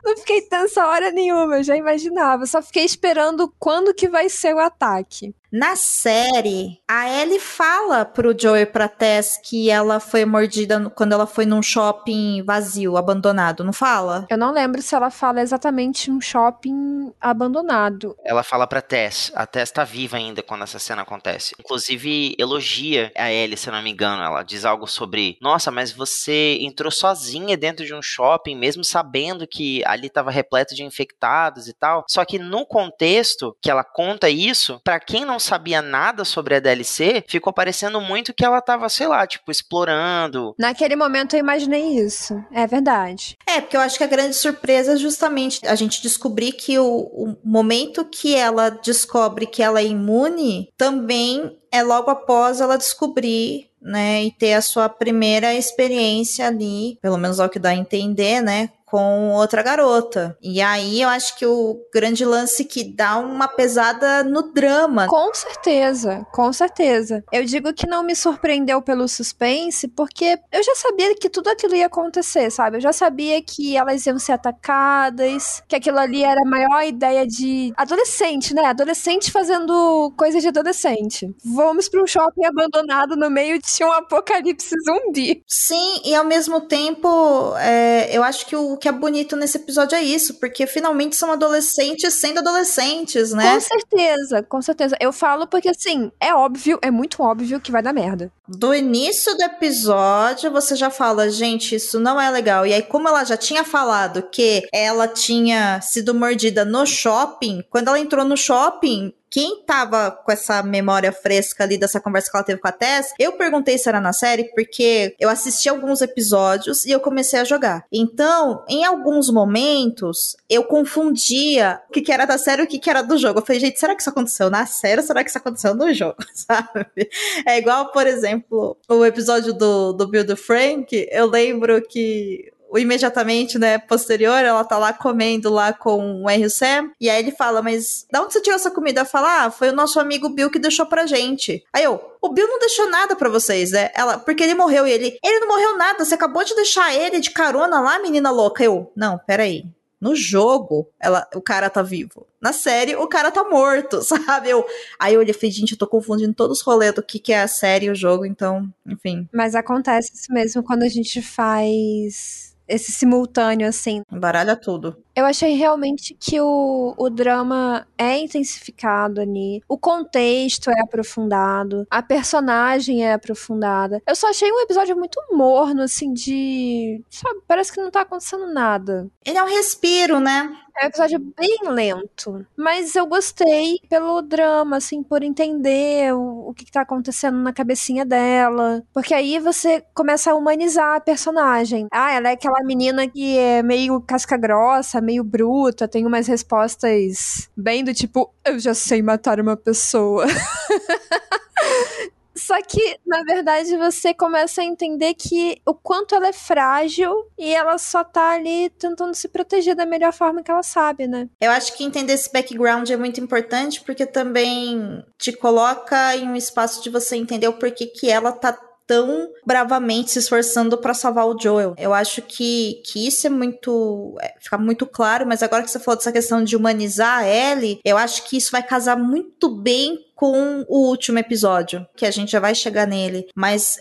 Não 0.09 0.17
fiquei 0.17 0.41
tensa 0.41 0.87
hora 0.87 1.11
nenhuma, 1.11 1.57
eu 1.57 1.63
já 1.63 1.77
imaginava. 1.77 2.47
Só 2.47 2.63
fiquei 2.63 2.83
esperando 2.83 3.53
quando 3.59 3.93
que 3.93 4.09
vai 4.09 4.27
ser 4.27 4.55
o 4.55 4.59
ataque. 4.59 5.35
Na 5.51 5.75
série, 5.75 6.79
a 6.87 7.09
Ellie 7.09 7.39
fala 7.39 8.05
pro 8.05 8.39
Joey 8.39 8.61
e 8.61 8.65
pra 8.67 8.87
Tess 8.87 9.39
que 9.43 9.69
ela 9.71 9.99
foi 9.99 10.23
mordida 10.23 10.91
quando 10.91 11.13
ela 11.13 11.25
foi 11.25 11.43
num 11.43 11.63
shopping 11.63 12.43
vazio, 12.43 12.95
abandonado, 12.95 13.63
não 13.63 13.73
fala? 13.73 14.27
Eu 14.29 14.37
não 14.37 14.51
lembro 14.51 14.79
se 14.79 14.93
ela 14.93 15.09
fala 15.09 15.41
exatamente 15.41 16.11
um 16.11 16.21
shopping 16.21 17.11
abandonado. 17.19 18.15
Ela 18.23 18.43
fala 18.43 18.67
pra 18.67 18.79
Tess. 18.79 19.31
A 19.33 19.47
Tess 19.47 19.71
tá 19.71 19.83
viva 19.83 20.17
ainda 20.17 20.43
quando 20.43 20.63
essa 20.63 20.77
cena 20.77 21.01
acontece. 21.01 21.55
Inclusive, 21.59 22.35
elogia 22.37 23.11
a 23.15 23.31
Ellie, 23.31 23.57
se 23.57 23.69
eu 23.69 23.73
não 23.73 23.81
me 23.81 23.89
engano. 23.89 24.21
Ela 24.21 24.43
diz 24.43 24.65
algo 24.65 24.85
sobre: 24.85 25.35
Nossa, 25.41 25.71
mas 25.71 25.91
você 25.91 26.59
entrou 26.61 26.91
sozinha 26.91 27.57
dentro 27.57 27.83
de 27.83 27.93
um 27.95 28.03
shopping, 28.03 28.55
mesmo 28.55 28.83
sabendo 28.83 29.47
que 29.47 29.83
ali 29.85 30.11
tava 30.11 30.29
repleto 30.29 30.75
de 30.75 30.83
infectados 30.83 31.67
e 31.67 31.73
tal. 31.73 32.05
Só 32.07 32.23
que 32.23 32.37
no 32.37 32.67
contexto 32.67 33.55
que 33.59 33.71
ela 33.71 33.83
conta 33.83 34.29
isso, 34.29 34.79
para 34.83 34.99
quem 34.99 35.25
não 35.25 35.38
sabia 35.39 35.81
nada 35.81 36.25
sobre 36.25 36.55
a 36.55 36.59
DLC, 36.59 37.23
ficou 37.27 37.51
parecendo 37.53 37.99
muito 38.01 38.33
que 38.33 38.45
ela 38.45 38.61
tava, 38.61 38.87
sei 38.89 39.07
lá, 39.07 39.25
tipo, 39.25 39.51
explorando. 39.51 40.53
Naquele 40.57 40.95
momento 40.95 41.35
eu 41.35 41.39
imaginei 41.39 41.99
isso. 41.99 42.43
É 42.51 42.65
verdade. 42.67 43.37
É, 43.45 43.61
porque 43.61 43.77
eu 43.77 43.81
acho 43.81 43.97
que 43.97 44.03
a 44.03 44.07
grande 44.07 44.35
surpresa 44.35 44.93
é 44.93 44.97
justamente 44.97 45.65
a 45.65 45.75
gente 45.75 46.01
descobrir 46.01 46.53
que 46.53 46.77
o, 46.77 46.85
o 46.85 47.37
momento 47.43 48.05
que 48.05 48.35
ela 48.35 48.69
descobre 48.69 49.45
que 49.45 49.63
ela 49.63 49.79
é 49.79 49.85
imune 49.85 50.69
também 50.77 51.58
é 51.71 51.83
logo 51.83 52.09
após 52.09 52.61
ela 52.61 52.77
descobrir 52.77 53.69
né, 53.81 54.23
e 54.25 54.31
ter 54.31 54.53
a 54.53 54.61
sua 54.61 54.89
primeira 54.89 55.53
experiência 55.53 56.47
ali, 56.47 56.97
pelo 57.01 57.17
menos 57.17 57.39
ao 57.39 57.49
que 57.49 57.59
dá 57.59 57.69
a 57.69 57.75
entender, 57.75 58.41
né, 58.41 58.69
com 58.89 59.31
outra 59.31 59.61
garota. 59.61 60.35
E 60.41 60.61
aí 60.61 61.01
eu 61.01 61.09
acho 61.09 61.37
que 61.37 61.45
o 61.45 61.79
grande 61.93 62.25
lance 62.25 62.65
que 62.65 62.83
dá 62.83 63.17
uma 63.17 63.47
pesada 63.47 64.23
no 64.23 64.51
drama. 64.51 65.07
Com 65.07 65.33
certeza, 65.33 66.25
com 66.31 66.51
certeza. 66.51 67.23
Eu 67.31 67.45
digo 67.45 67.73
que 67.73 67.87
não 67.87 68.03
me 68.03 68.15
surpreendeu 68.15 68.81
pelo 68.81 69.07
suspense, 69.07 69.87
porque 69.87 70.39
eu 70.51 70.63
já 70.63 70.75
sabia 70.75 71.15
que 71.15 71.29
tudo 71.29 71.49
aquilo 71.49 71.75
ia 71.75 71.85
acontecer, 71.85 72.49
sabe? 72.49 72.77
Eu 72.77 72.81
já 72.81 72.91
sabia 72.91 73.41
que 73.41 73.77
elas 73.77 74.05
iam 74.05 74.17
ser 74.17 74.33
atacadas, 74.33 75.61
que 75.67 75.75
aquilo 75.75 75.99
ali 75.99 76.23
era 76.23 76.41
a 76.41 76.49
maior 76.49 76.83
ideia 76.83 77.27
de 77.27 77.71
adolescente, 77.77 78.53
né? 78.53 78.65
Adolescente 78.65 79.31
fazendo 79.31 80.11
coisa 80.17 80.39
de 80.39 80.47
adolescente. 80.47 81.29
Vamos 81.59 81.89
para 81.89 82.01
um 82.01 82.07
shopping 82.07 82.45
abandonado 82.45 83.17
no 83.17 83.29
meio 83.29 83.59
de 83.59 83.83
um 83.83 83.91
apocalipse 83.91 84.73
zumbi. 84.85 85.43
Sim, 85.45 85.99
e 86.05 86.15
ao 86.15 86.23
mesmo 86.23 86.61
tempo, 86.61 87.53
é, 87.57 88.15
eu 88.17 88.23
acho 88.23 88.45
que 88.45 88.55
o 88.55 88.77
que 88.77 88.87
é 88.87 88.93
bonito 88.93 89.35
nesse 89.35 89.57
episódio 89.57 89.97
é 89.97 90.01
isso, 90.01 90.35
porque 90.35 90.65
finalmente 90.65 91.17
são 91.17 91.33
adolescentes 91.33 92.13
sendo 92.13 92.39
adolescentes, 92.39 93.33
né? 93.33 93.55
Com 93.55 93.59
certeza, 93.59 94.43
com 94.43 94.61
certeza. 94.61 94.95
Eu 95.01 95.11
falo 95.11 95.47
porque, 95.47 95.67
assim, 95.67 96.09
é 96.17 96.33
óbvio, 96.33 96.79
é 96.81 96.89
muito 96.89 97.21
óbvio 97.21 97.59
que 97.59 97.73
vai 97.73 97.83
dar 97.83 97.91
merda. 97.91 98.31
Do 98.47 98.73
início 98.73 99.35
do 99.35 99.43
episódio, 99.43 100.49
você 100.51 100.77
já 100.77 100.89
fala, 100.89 101.29
gente, 101.29 101.75
isso 101.75 101.99
não 101.99 102.21
é 102.21 102.31
legal. 102.31 102.65
E 102.65 102.73
aí, 102.73 102.81
como 102.81 103.09
ela 103.09 103.25
já 103.25 103.35
tinha 103.35 103.65
falado 103.65 104.23
que 104.23 104.65
ela 104.73 105.09
tinha 105.09 105.81
sido 105.81 106.15
mordida 106.15 106.63
no 106.63 106.85
shopping, 106.85 107.65
quando 107.69 107.89
ela 107.89 107.99
entrou 107.99 108.23
no 108.23 108.37
shopping, 108.37 109.13
quem 109.29 109.63
tava 109.63 110.11
com 110.11 110.31
essa 110.31 110.63
memória 110.63 111.11
fresca 111.11 111.63
ali 111.63 111.77
dessa 111.77 111.99
conversa 111.99 112.29
que 112.31 112.37
ela 112.37 112.45
teve 112.45 112.59
com 112.59 112.67
a 112.67 112.71
Tess, 112.71 113.13
eu 113.19 113.33
perguntei 113.33 113.77
se 113.77 113.87
era 113.87 114.01
na 114.01 114.13
série 114.13 114.45
porque 114.55 115.15
eu 115.19 115.29
assisti 115.29 115.69
alguns 115.69 116.01
episódios 116.01 116.85
e 116.85 116.91
eu 116.91 116.99
comecei 116.99 117.39
a 117.39 117.43
jogar. 117.43 117.85
Então, 117.91 118.63
em 118.67 118.83
alguns 118.83 119.29
momentos, 119.29 120.35
eu 120.49 120.63
confundia 120.63 121.81
o 121.89 121.91
que, 121.91 122.01
que 122.01 122.11
era 122.11 122.25
da 122.25 122.37
série 122.37 122.61
e 122.61 122.65
o 122.65 122.67
que, 122.67 122.79
que 122.79 122.89
era 122.89 123.01
do 123.01 123.17
jogo. 123.17 123.39
Eu 123.39 123.45
falei, 123.45 123.59
gente, 123.59 123.79
será 123.79 123.95
que 123.95 124.01
isso 124.01 124.09
aconteceu 124.09 124.49
na 124.49 124.65
série 124.65 125.01
ou 125.01 125.07
será 125.07 125.23
que 125.23 125.29
isso 125.29 125.37
aconteceu 125.37 125.75
no 125.75 125.93
jogo? 125.93 126.17
Sabe? 126.33 127.09
É 127.45 127.57
igual, 127.57 127.91
por 127.91 128.07
exemplo, 128.07 128.77
o 128.87 129.05
episódio 129.05 129.53
do, 129.53 129.93
do 129.93 130.07
Bill 130.07 130.25
do 130.25 130.35
Frank. 130.35 131.07
Eu 131.11 131.27
lembro 131.27 131.81
que 131.81 132.51
imediatamente, 132.77 133.57
né, 133.57 133.77
posterior, 133.77 134.43
ela 134.43 134.63
tá 134.63 134.77
lá 134.77 134.93
comendo 134.93 135.49
lá 135.49 135.73
com 135.73 136.23
o 136.23 136.29
Henry 136.29 136.49
Sam, 136.49 136.91
e 136.99 137.09
aí 137.09 137.19
ele 137.19 137.31
fala, 137.31 137.61
mas 137.61 138.05
da 138.11 138.21
onde 138.21 138.33
você 138.33 138.41
tirou 138.41 138.55
essa 138.55 138.71
comida? 138.71 139.05
Fala, 139.05 139.45
ah, 139.45 139.51
foi 139.51 139.69
o 139.69 139.75
nosso 139.75 139.99
amigo 139.99 140.29
Bill 140.29 140.49
que 140.49 140.59
deixou 140.59 140.85
pra 140.85 141.05
gente. 141.05 141.63
Aí 141.73 141.83
eu, 141.83 141.99
o 142.21 142.29
Bill 142.29 142.47
não 142.47 142.59
deixou 142.59 142.89
nada 142.89 143.15
para 143.15 143.29
vocês, 143.29 143.71
né? 143.71 143.89
Ela, 143.93 144.17
porque 144.17 144.43
ele 144.43 144.55
morreu 144.55 144.85
e 144.85 144.91
ele, 144.91 145.17
ele 145.23 145.39
não 145.39 145.47
morreu 145.47 145.77
nada, 145.77 146.03
você 146.03 146.15
acabou 146.15 146.43
de 146.43 146.55
deixar 146.55 146.93
ele 146.93 147.19
de 147.19 147.31
carona 147.31 147.79
lá, 147.79 147.99
menina 147.99 148.29
louca. 148.29 148.63
Eu, 148.63 148.91
não, 148.95 149.17
peraí. 149.17 149.65
No 149.99 150.15
jogo, 150.15 150.89
ela, 150.97 151.27
o 151.35 151.41
cara 151.41 151.69
tá 151.69 151.81
vivo. 151.81 152.25
Na 152.39 152.53
série, 152.53 152.95
o 152.95 153.05
cara 153.07 153.31
tá 153.31 153.43
morto, 153.43 154.01
sabe? 154.03 154.49
Eu, 154.49 154.65
aí 154.97 155.13
eu 155.13 155.19
olhei 155.19 155.31
e 155.31 155.33
falei, 155.33 155.51
gente, 155.51 155.73
eu 155.73 155.77
tô 155.77 155.85
confundindo 155.85 156.33
todos 156.33 156.59
os 156.59 156.63
rolês 156.63 156.93
do 156.93 157.03
que, 157.03 157.19
que 157.19 157.33
é 157.33 157.41
a 157.41 157.47
série 157.47 157.87
e 157.87 157.89
o 157.89 157.95
jogo, 157.95 158.25
então, 158.25 158.71
enfim. 158.87 159.27
Mas 159.33 159.55
acontece 159.55 160.13
isso 160.13 160.31
mesmo 160.31 160.63
quando 160.63 160.83
a 160.83 160.87
gente 160.87 161.21
faz 161.21 162.48
esse 162.69 162.91
simultâneo, 162.91 163.67
assim. 163.67 164.01
Baralha 164.11 164.55
tudo. 164.55 164.95
Eu 165.15 165.25
achei 165.25 165.55
realmente 165.55 166.15
que 166.17 166.39
o, 166.39 166.93
o 166.97 167.09
drama 167.09 167.85
é 167.97 168.19
intensificado 168.19 169.19
ali, 169.19 169.61
o 169.67 169.77
contexto 169.77 170.69
é 170.69 170.79
aprofundado, 170.79 171.85
a 171.89 172.01
personagem 172.01 173.05
é 173.05 173.13
aprofundada. 173.13 174.01
Eu 174.07 174.15
só 174.15 174.29
achei 174.29 174.49
um 174.49 174.61
episódio 174.61 174.95
muito 174.95 175.19
morno, 175.31 175.81
assim, 175.81 176.13
de. 176.13 177.03
Sabe, 177.09 177.41
parece 177.45 177.73
que 177.73 177.81
não 177.81 177.91
tá 177.91 178.01
acontecendo 178.01 178.47
nada. 178.53 179.09
Ele 179.25 179.37
é 179.37 179.43
um 179.43 179.49
respiro, 179.49 180.21
né? 180.21 180.49
É 180.79 180.85
um 180.85 180.87
episódio 180.87 181.19
bem 181.37 181.59
lento. 181.65 182.45
Mas 182.55 182.95
eu 182.95 183.05
gostei 183.05 183.79
pelo 183.89 184.21
drama, 184.21 184.77
assim, 184.77 185.03
por 185.03 185.23
entender 185.23 186.13
o, 186.13 186.49
o 186.49 186.53
que, 186.53 186.63
que 186.63 186.71
tá 186.71 186.81
acontecendo 186.81 187.37
na 187.37 187.51
cabecinha 187.51 188.05
dela. 188.05 188.81
Porque 188.93 189.13
aí 189.13 189.39
você 189.39 189.83
começa 189.93 190.31
a 190.31 190.35
humanizar 190.35 190.95
a 190.95 191.01
personagem. 191.01 191.87
Ah, 191.91 192.13
ela 192.13 192.29
é 192.29 192.33
aquela 192.33 192.63
menina 192.63 193.07
que 193.09 193.37
é 193.37 193.61
meio 193.61 193.99
casca 194.01 194.37
grossa, 194.37 195.01
meio 195.01 195.23
bruta, 195.23 195.87
tem 195.87 196.05
umas 196.05 196.27
respostas 196.27 197.49
bem 197.57 197.83
do 197.83 197.93
tipo, 197.93 198.33
eu 198.45 198.57
já 198.57 198.73
sei 198.73 199.01
matar 199.01 199.39
uma 199.39 199.57
pessoa. 199.57 200.25
Só 202.49 202.59
que, 202.63 202.97
na 203.05 203.21
verdade, 203.21 203.77
você 203.77 204.11
começa 204.11 204.61
a 204.61 204.65
entender 204.65 205.13
que 205.13 205.61
o 205.67 205.75
quanto 205.75 206.15
ela 206.15 206.29
é 206.29 206.33
frágil 206.33 207.13
e 207.37 207.53
ela 207.53 207.77
só 207.77 208.03
tá 208.03 208.31
ali 208.31 208.71
tentando 208.71 209.13
se 209.13 209.27
proteger 209.27 209.75
da 209.75 209.85
melhor 209.85 210.11
forma 210.11 210.41
que 210.41 210.49
ela 210.49 210.63
sabe, 210.63 211.05
né? 211.05 211.29
Eu 211.39 211.51
acho 211.51 211.77
que 211.77 211.83
entender 211.83 212.13
esse 212.13 212.33
background 212.33 212.89
é 212.89 212.97
muito 212.97 213.21
importante 213.21 213.81
porque 213.81 214.03
também 214.03 215.05
te 215.15 215.31
coloca 215.31 216.15
em 216.17 216.27
um 216.27 216.35
espaço 216.35 216.81
de 216.81 216.89
você 216.89 217.15
entender 217.17 217.47
o 217.47 217.53
porquê 217.53 217.85
que 217.85 218.09
ela 218.09 218.31
tá 218.31 218.59
tão 218.89 219.29
bravamente 219.45 220.09
se 220.09 220.17
esforçando 220.17 220.75
para 220.75 220.95
salvar 220.95 221.27
o 221.27 221.39
Joel. 221.39 221.75
Eu 221.77 221.93
acho 221.93 222.23
que, 222.23 222.81
que 222.83 223.05
isso 223.05 223.27
é 223.27 223.29
muito. 223.29 224.17
É, 224.19 224.33
fica 224.39 224.57
muito 224.57 224.87
claro, 224.87 225.27
mas 225.27 225.43
agora 225.43 225.61
que 225.61 225.69
você 225.69 225.77
falou 225.77 225.95
dessa 225.95 226.11
questão 226.11 226.43
de 226.43 226.55
humanizar 226.55 227.19
a 227.19 227.27
Ellie, 227.27 227.79
eu 227.85 227.95
acho 227.95 228.23
que 228.23 228.35
isso 228.35 228.51
vai 228.51 228.63
casar 228.63 228.97
muito 228.97 229.47
bem 229.47 230.03
com 230.15 230.65
o 230.67 230.87
último 230.89 231.19
episódio, 231.19 231.85
que 231.95 232.03
a 232.03 232.09
gente 232.09 232.31
já 232.31 232.39
vai 232.39 232.55
chegar 232.55 232.87
nele. 232.87 233.27
Mas 233.35 233.77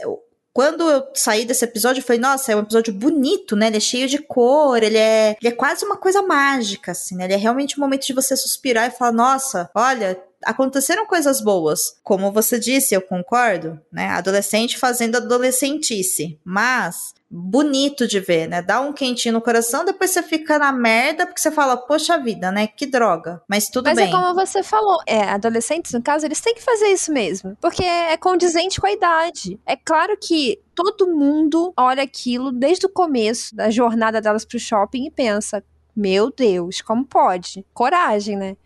quando 0.53 0.91
eu 0.91 1.05
saí 1.15 1.47
desse 1.47 1.65
episódio, 1.65 2.01
eu 2.01 2.05
falei, 2.05 2.21
nossa, 2.21 2.53
é 2.53 2.57
um 2.57 2.61
episódio 2.61 2.93
bonito, 2.93 3.57
né? 3.57 3.69
Ele 3.69 3.79
é 3.79 3.81
cheio 3.81 4.09
de 4.09 4.19
cor, 4.19 4.83
ele 4.83 4.99
é, 4.99 5.37
ele 5.41 5.53
é 5.53 5.57
quase 5.57 5.87
uma 5.87 5.97
coisa 5.97 6.21
mágica, 6.21 6.93
assim, 6.93 7.17
né? 7.17 7.25
Ele 7.25 7.35
é 7.35 7.37
realmente 7.37 7.79
um 7.79 7.81
momento 7.81 8.07
de 8.07 8.13
você 8.13 8.37
suspirar 8.37 8.89
e 8.89 8.91
falar, 8.91 9.13
nossa, 9.13 9.71
olha, 9.75 10.21
aconteceram 10.45 11.07
coisas 11.07 11.41
boas. 11.41 11.99
Como 12.03 12.33
você 12.33 12.59
disse, 12.59 12.95
eu 12.95 13.03
concordo, 13.03 13.81
né? 13.93 14.09
Adolescente 14.09 14.79
fazendo 14.79 15.17
adolescentice. 15.17 16.39
Mas 16.45 17.15
bonito 17.31 18.07
de 18.07 18.21
ver, 18.21 18.49
né? 18.49 18.63
Dá 18.63 18.81
um 18.81 18.93
quentinho 18.93 19.35
no 19.35 19.41
coração, 19.41 19.85
depois 19.85 20.11
você 20.11 20.23
fica 20.23 20.59
na 20.59 20.73
merda 20.73 21.27
porque 21.27 21.41
você 21.41 21.51
fala, 21.51 21.77
poxa 21.77 22.19
vida, 22.19 22.51
né? 22.51 22.67
Que 22.67 22.87
droga. 22.87 23.43
Mas 23.49 23.69
tudo 23.69 23.87
Mas 23.87 23.97
bem. 23.97 24.11
Mas 24.11 24.15
é 24.15 24.17
como 24.17 24.35
você 24.35 24.63
falou, 24.63 24.99
é, 25.07 25.23
adolescentes, 25.23 25.93
no 25.93 26.03
caso, 26.03 26.25
eles 26.25 26.41
têm 26.41 26.55
que 26.55 26.63
fazer 26.63 26.87
isso 26.87 27.13
mesmo. 27.13 27.57
Porque 27.61 27.85
é 27.85 28.17
condizente 28.17 28.81
com 28.81 28.87
a 28.87 28.93
idade. 28.93 29.61
É 29.67 29.77
claro 29.77 30.17
que 30.17 30.61
todo 30.75 31.09
mundo 31.09 31.73
olha 31.77 32.03
aquilo 32.03 32.51
desde 32.51 32.87
o 32.87 32.91
começo 32.91 33.55
da 33.55 33.71
jornada 33.71 34.21
delas 34.21 34.45
pro 34.45 34.59
shopping 34.59 35.07
e 35.07 35.11
pensa. 35.11 35.63
Meu 35.95 36.31
Deus, 36.31 36.81
como 36.81 37.05
pode? 37.05 37.67
Coragem, 37.75 38.37
né? 38.37 38.57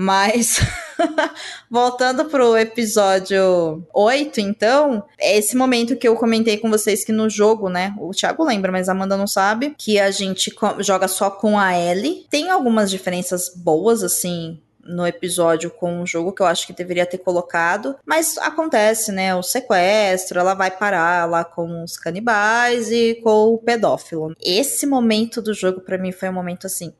Mas, 0.00 0.60
voltando 1.68 2.26
pro 2.26 2.56
episódio 2.56 3.84
8, 3.92 4.40
então, 4.40 5.02
é 5.18 5.36
esse 5.36 5.56
momento 5.56 5.96
que 5.96 6.06
eu 6.06 6.14
comentei 6.14 6.56
com 6.56 6.70
vocês 6.70 7.04
que 7.04 7.10
no 7.10 7.28
jogo, 7.28 7.68
né? 7.68 7.96
O 7.98 8.12
Thiago 8.12 8.44
lembra, 8.44 8.70
mas 8.70 8.88
a 8.88 8.92
Amanda 8.92 9.16
não 9.16 9.26
sabe. 9.26 9.74
Que 9.76 9.98
a 9.98 10.12
gente 10.12 10.54
joga 10.78 11.08
só 11.08 11.32
com 11.32 11.58
a 11.58 11.76
Ellie. 11.76 12.28
Tem 12.30 12.48
algumas 12.48 12.92
diferenças 12.92 13.52
boas, 13.52 14.04
assim, 14.04 14.62
no 14.84 15.04
episódio 15.04 15.68
com 15.68 16.00
o 16.00 16.06
jogo 16.06 16.32
que 16.32 16.42
eu 16.42 16.46
acho 16.46 16.68
que 16.68 16.72
deveria 16.72 17.04
ter 17.04 17.18
colocado, 17.18 17.96
mas 18.06 18.38
acontece, 18.38 19.10
né? 19.10 19.34
O 19.34 19.42
sequestro, 19.42 20.38
ela 20.38 20.54
vai 20.54 20.70
parar 20.70 21.28
lá 21.28 21.44
com 21.44 21.82
os 21.82 21.96
canibais 21.96 22.92
e 22.92 23.16
com 23.24 23.54
o 23.54 23.58
pedófilo. 23.58 24.32
Esse 24.40 24.86
momento 24.86 25.42
do 25.42 25.52
jogo 25.52 25.80
para 25.80 25.98
mim 25.98 26.12
foi 26.12 26.28
um 26.28 26.34
momento 26.34 26.68
assim 26.68 26.94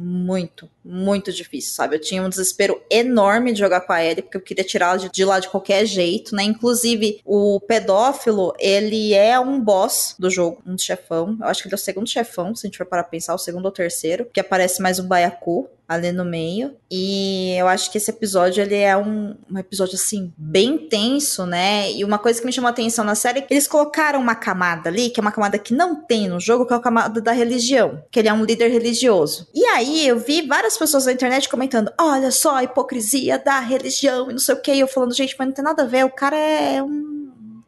muito, 0.00 0.70
muito 0.84 1.32
difícil, 1.32 1.72
sabe? 1.72 1.96
Eu 1.96 2.00
tinha 2.00 2.22
um 2.22 2.28
desespero 2.28 2.80
enorme 2.90 3.52
de 3.52 3.58
jogar 3.58 3.82
com 3.82 3.92
a 3.92 4.04
Ellie, 4.04 4.22
porque 4.22 4.36
eu 4.36 4.40
queria 4.40 4.64
tirá-la 4.64 4.96
de, 4.96 5.24
lá 5.24 5.38
de 5.38 5.48
qualquer 5.48 5.84
jeito, 5.86 6.34
né? 6.34 6.42
Inclusive, 6.42 7.20
o 7.24 7.60
pedófilo, 7.60 8.52
ele 8.58 9.14
é 9.14 9.38
um 9.38 9.60
boss 9.60 10.14
do 10.18 10.30
jogo, 10.30 10.62
um 10.66 10.76
chefão. 10.76 11.36
Eu 11.40 11.46
acho 11.46 11.62
que 11.62 11.68
ele 11.68 11.74
é 11.74 11.76
o 11.76 11.78
segundo 11.78 12.08
chefão, 12.08 12.54
se 12.54 12.66
a 12.66 12.68
gente 12.68 12.78
for 12.78 12.86
parar 12.86 13.02
pra 13.02 13.10
pensar, 13.10 13.34
o 13.34 13.38
segundo 13.38 13.66
ou 13.66 13.72
terceiro, 13.72 14.26
que 14.32 14.40
aparece 14.40 14.80
mais 14.82 14.98
um 14.98 15.06
baiacu 15.06 15.68
ali 15.90 16.12
no 16.12 16.24
meio. 16.24 16.76
E 16.88 17.56
eu 17.58 17.66
acho 17.66 17.90
que 17.90 17.98
esse 17.98 18.08
episódio 18.10 18.62
ele 18.62 18.76
é 18.76 18.96
um, 18.96 19.34
um 19.50 19.58
episódio 19.58 19.96
assim 19.96 20.32
bem 20.38 20.78
tenso, 20.78 21.44
né? 21.44 21.90
E 21.90 22.04
uma 22.04 22.16
coisa 22.16 22.38
que 22.38 22.46
me 22.46 22.52
chamou 22.52 22.68
a 22.68 22.70
atenção 22.70 23.04
na 23.04 23.16
série 23.16 23.40
é 23.40 23.46
eles 23.50 23.66
colocaram 23.66 24.20
uma 24.20 24.36
camada 24.36 24.88
ali, 24.88 25.10
que 25.10 25.18
é 25.18 25.22
uma 25.22 25.32
camada 25.32 25.58
que 25.58 25.74
não 25.74 25.96
tem 25.96 26.28
no 26.28 26.38
jogo, 26.38 26.64
que 26.64 26.72
é 26.72 26.76
a 26.76 26.80
camada 26.80 27.20
da 27.20 27.32
religião, 27.32 28.04
que 28.08 28.20
ele 28.20 28.28
é 28.28 28.32
um 28.32 28.44
líder 28.44 28.68
religioso. 28.68 29.48
E 29.52 29.64
aí 29.64 30.06
eu 30.06 30.16
vi 30.16 30.46
várias 30.46 30.69
pessoas 30.76 31.06
na 31.06 31.12
internet 31.12 31.48
comentando: 31.48 31.92
"Olha 31.98 32.30
só 32.30 32.56
a 32.56 32.64
hipocrisia 32.64 33.38
da 33.38 33.60
religião" 33.60 34.30
e 34.30 34.32
não 34.32 34.38
sei 34.38 34.54
o 34.54 34.60
que, 34.60 34.72
e 34.72 34.80
eu 34.80 34.88
falando: 34.88 35.14
"Gente, 35.14 35.34
mas 35.38 35.48
não 35.48 35.54
tem 35.54 35.64
nada 35.64 35.82
a 35.82 35.86
ver, 35.86 36.04
o 36.04 36.10
cara 36.10 36.36
é 36.36 36.82
um 36.82 37.19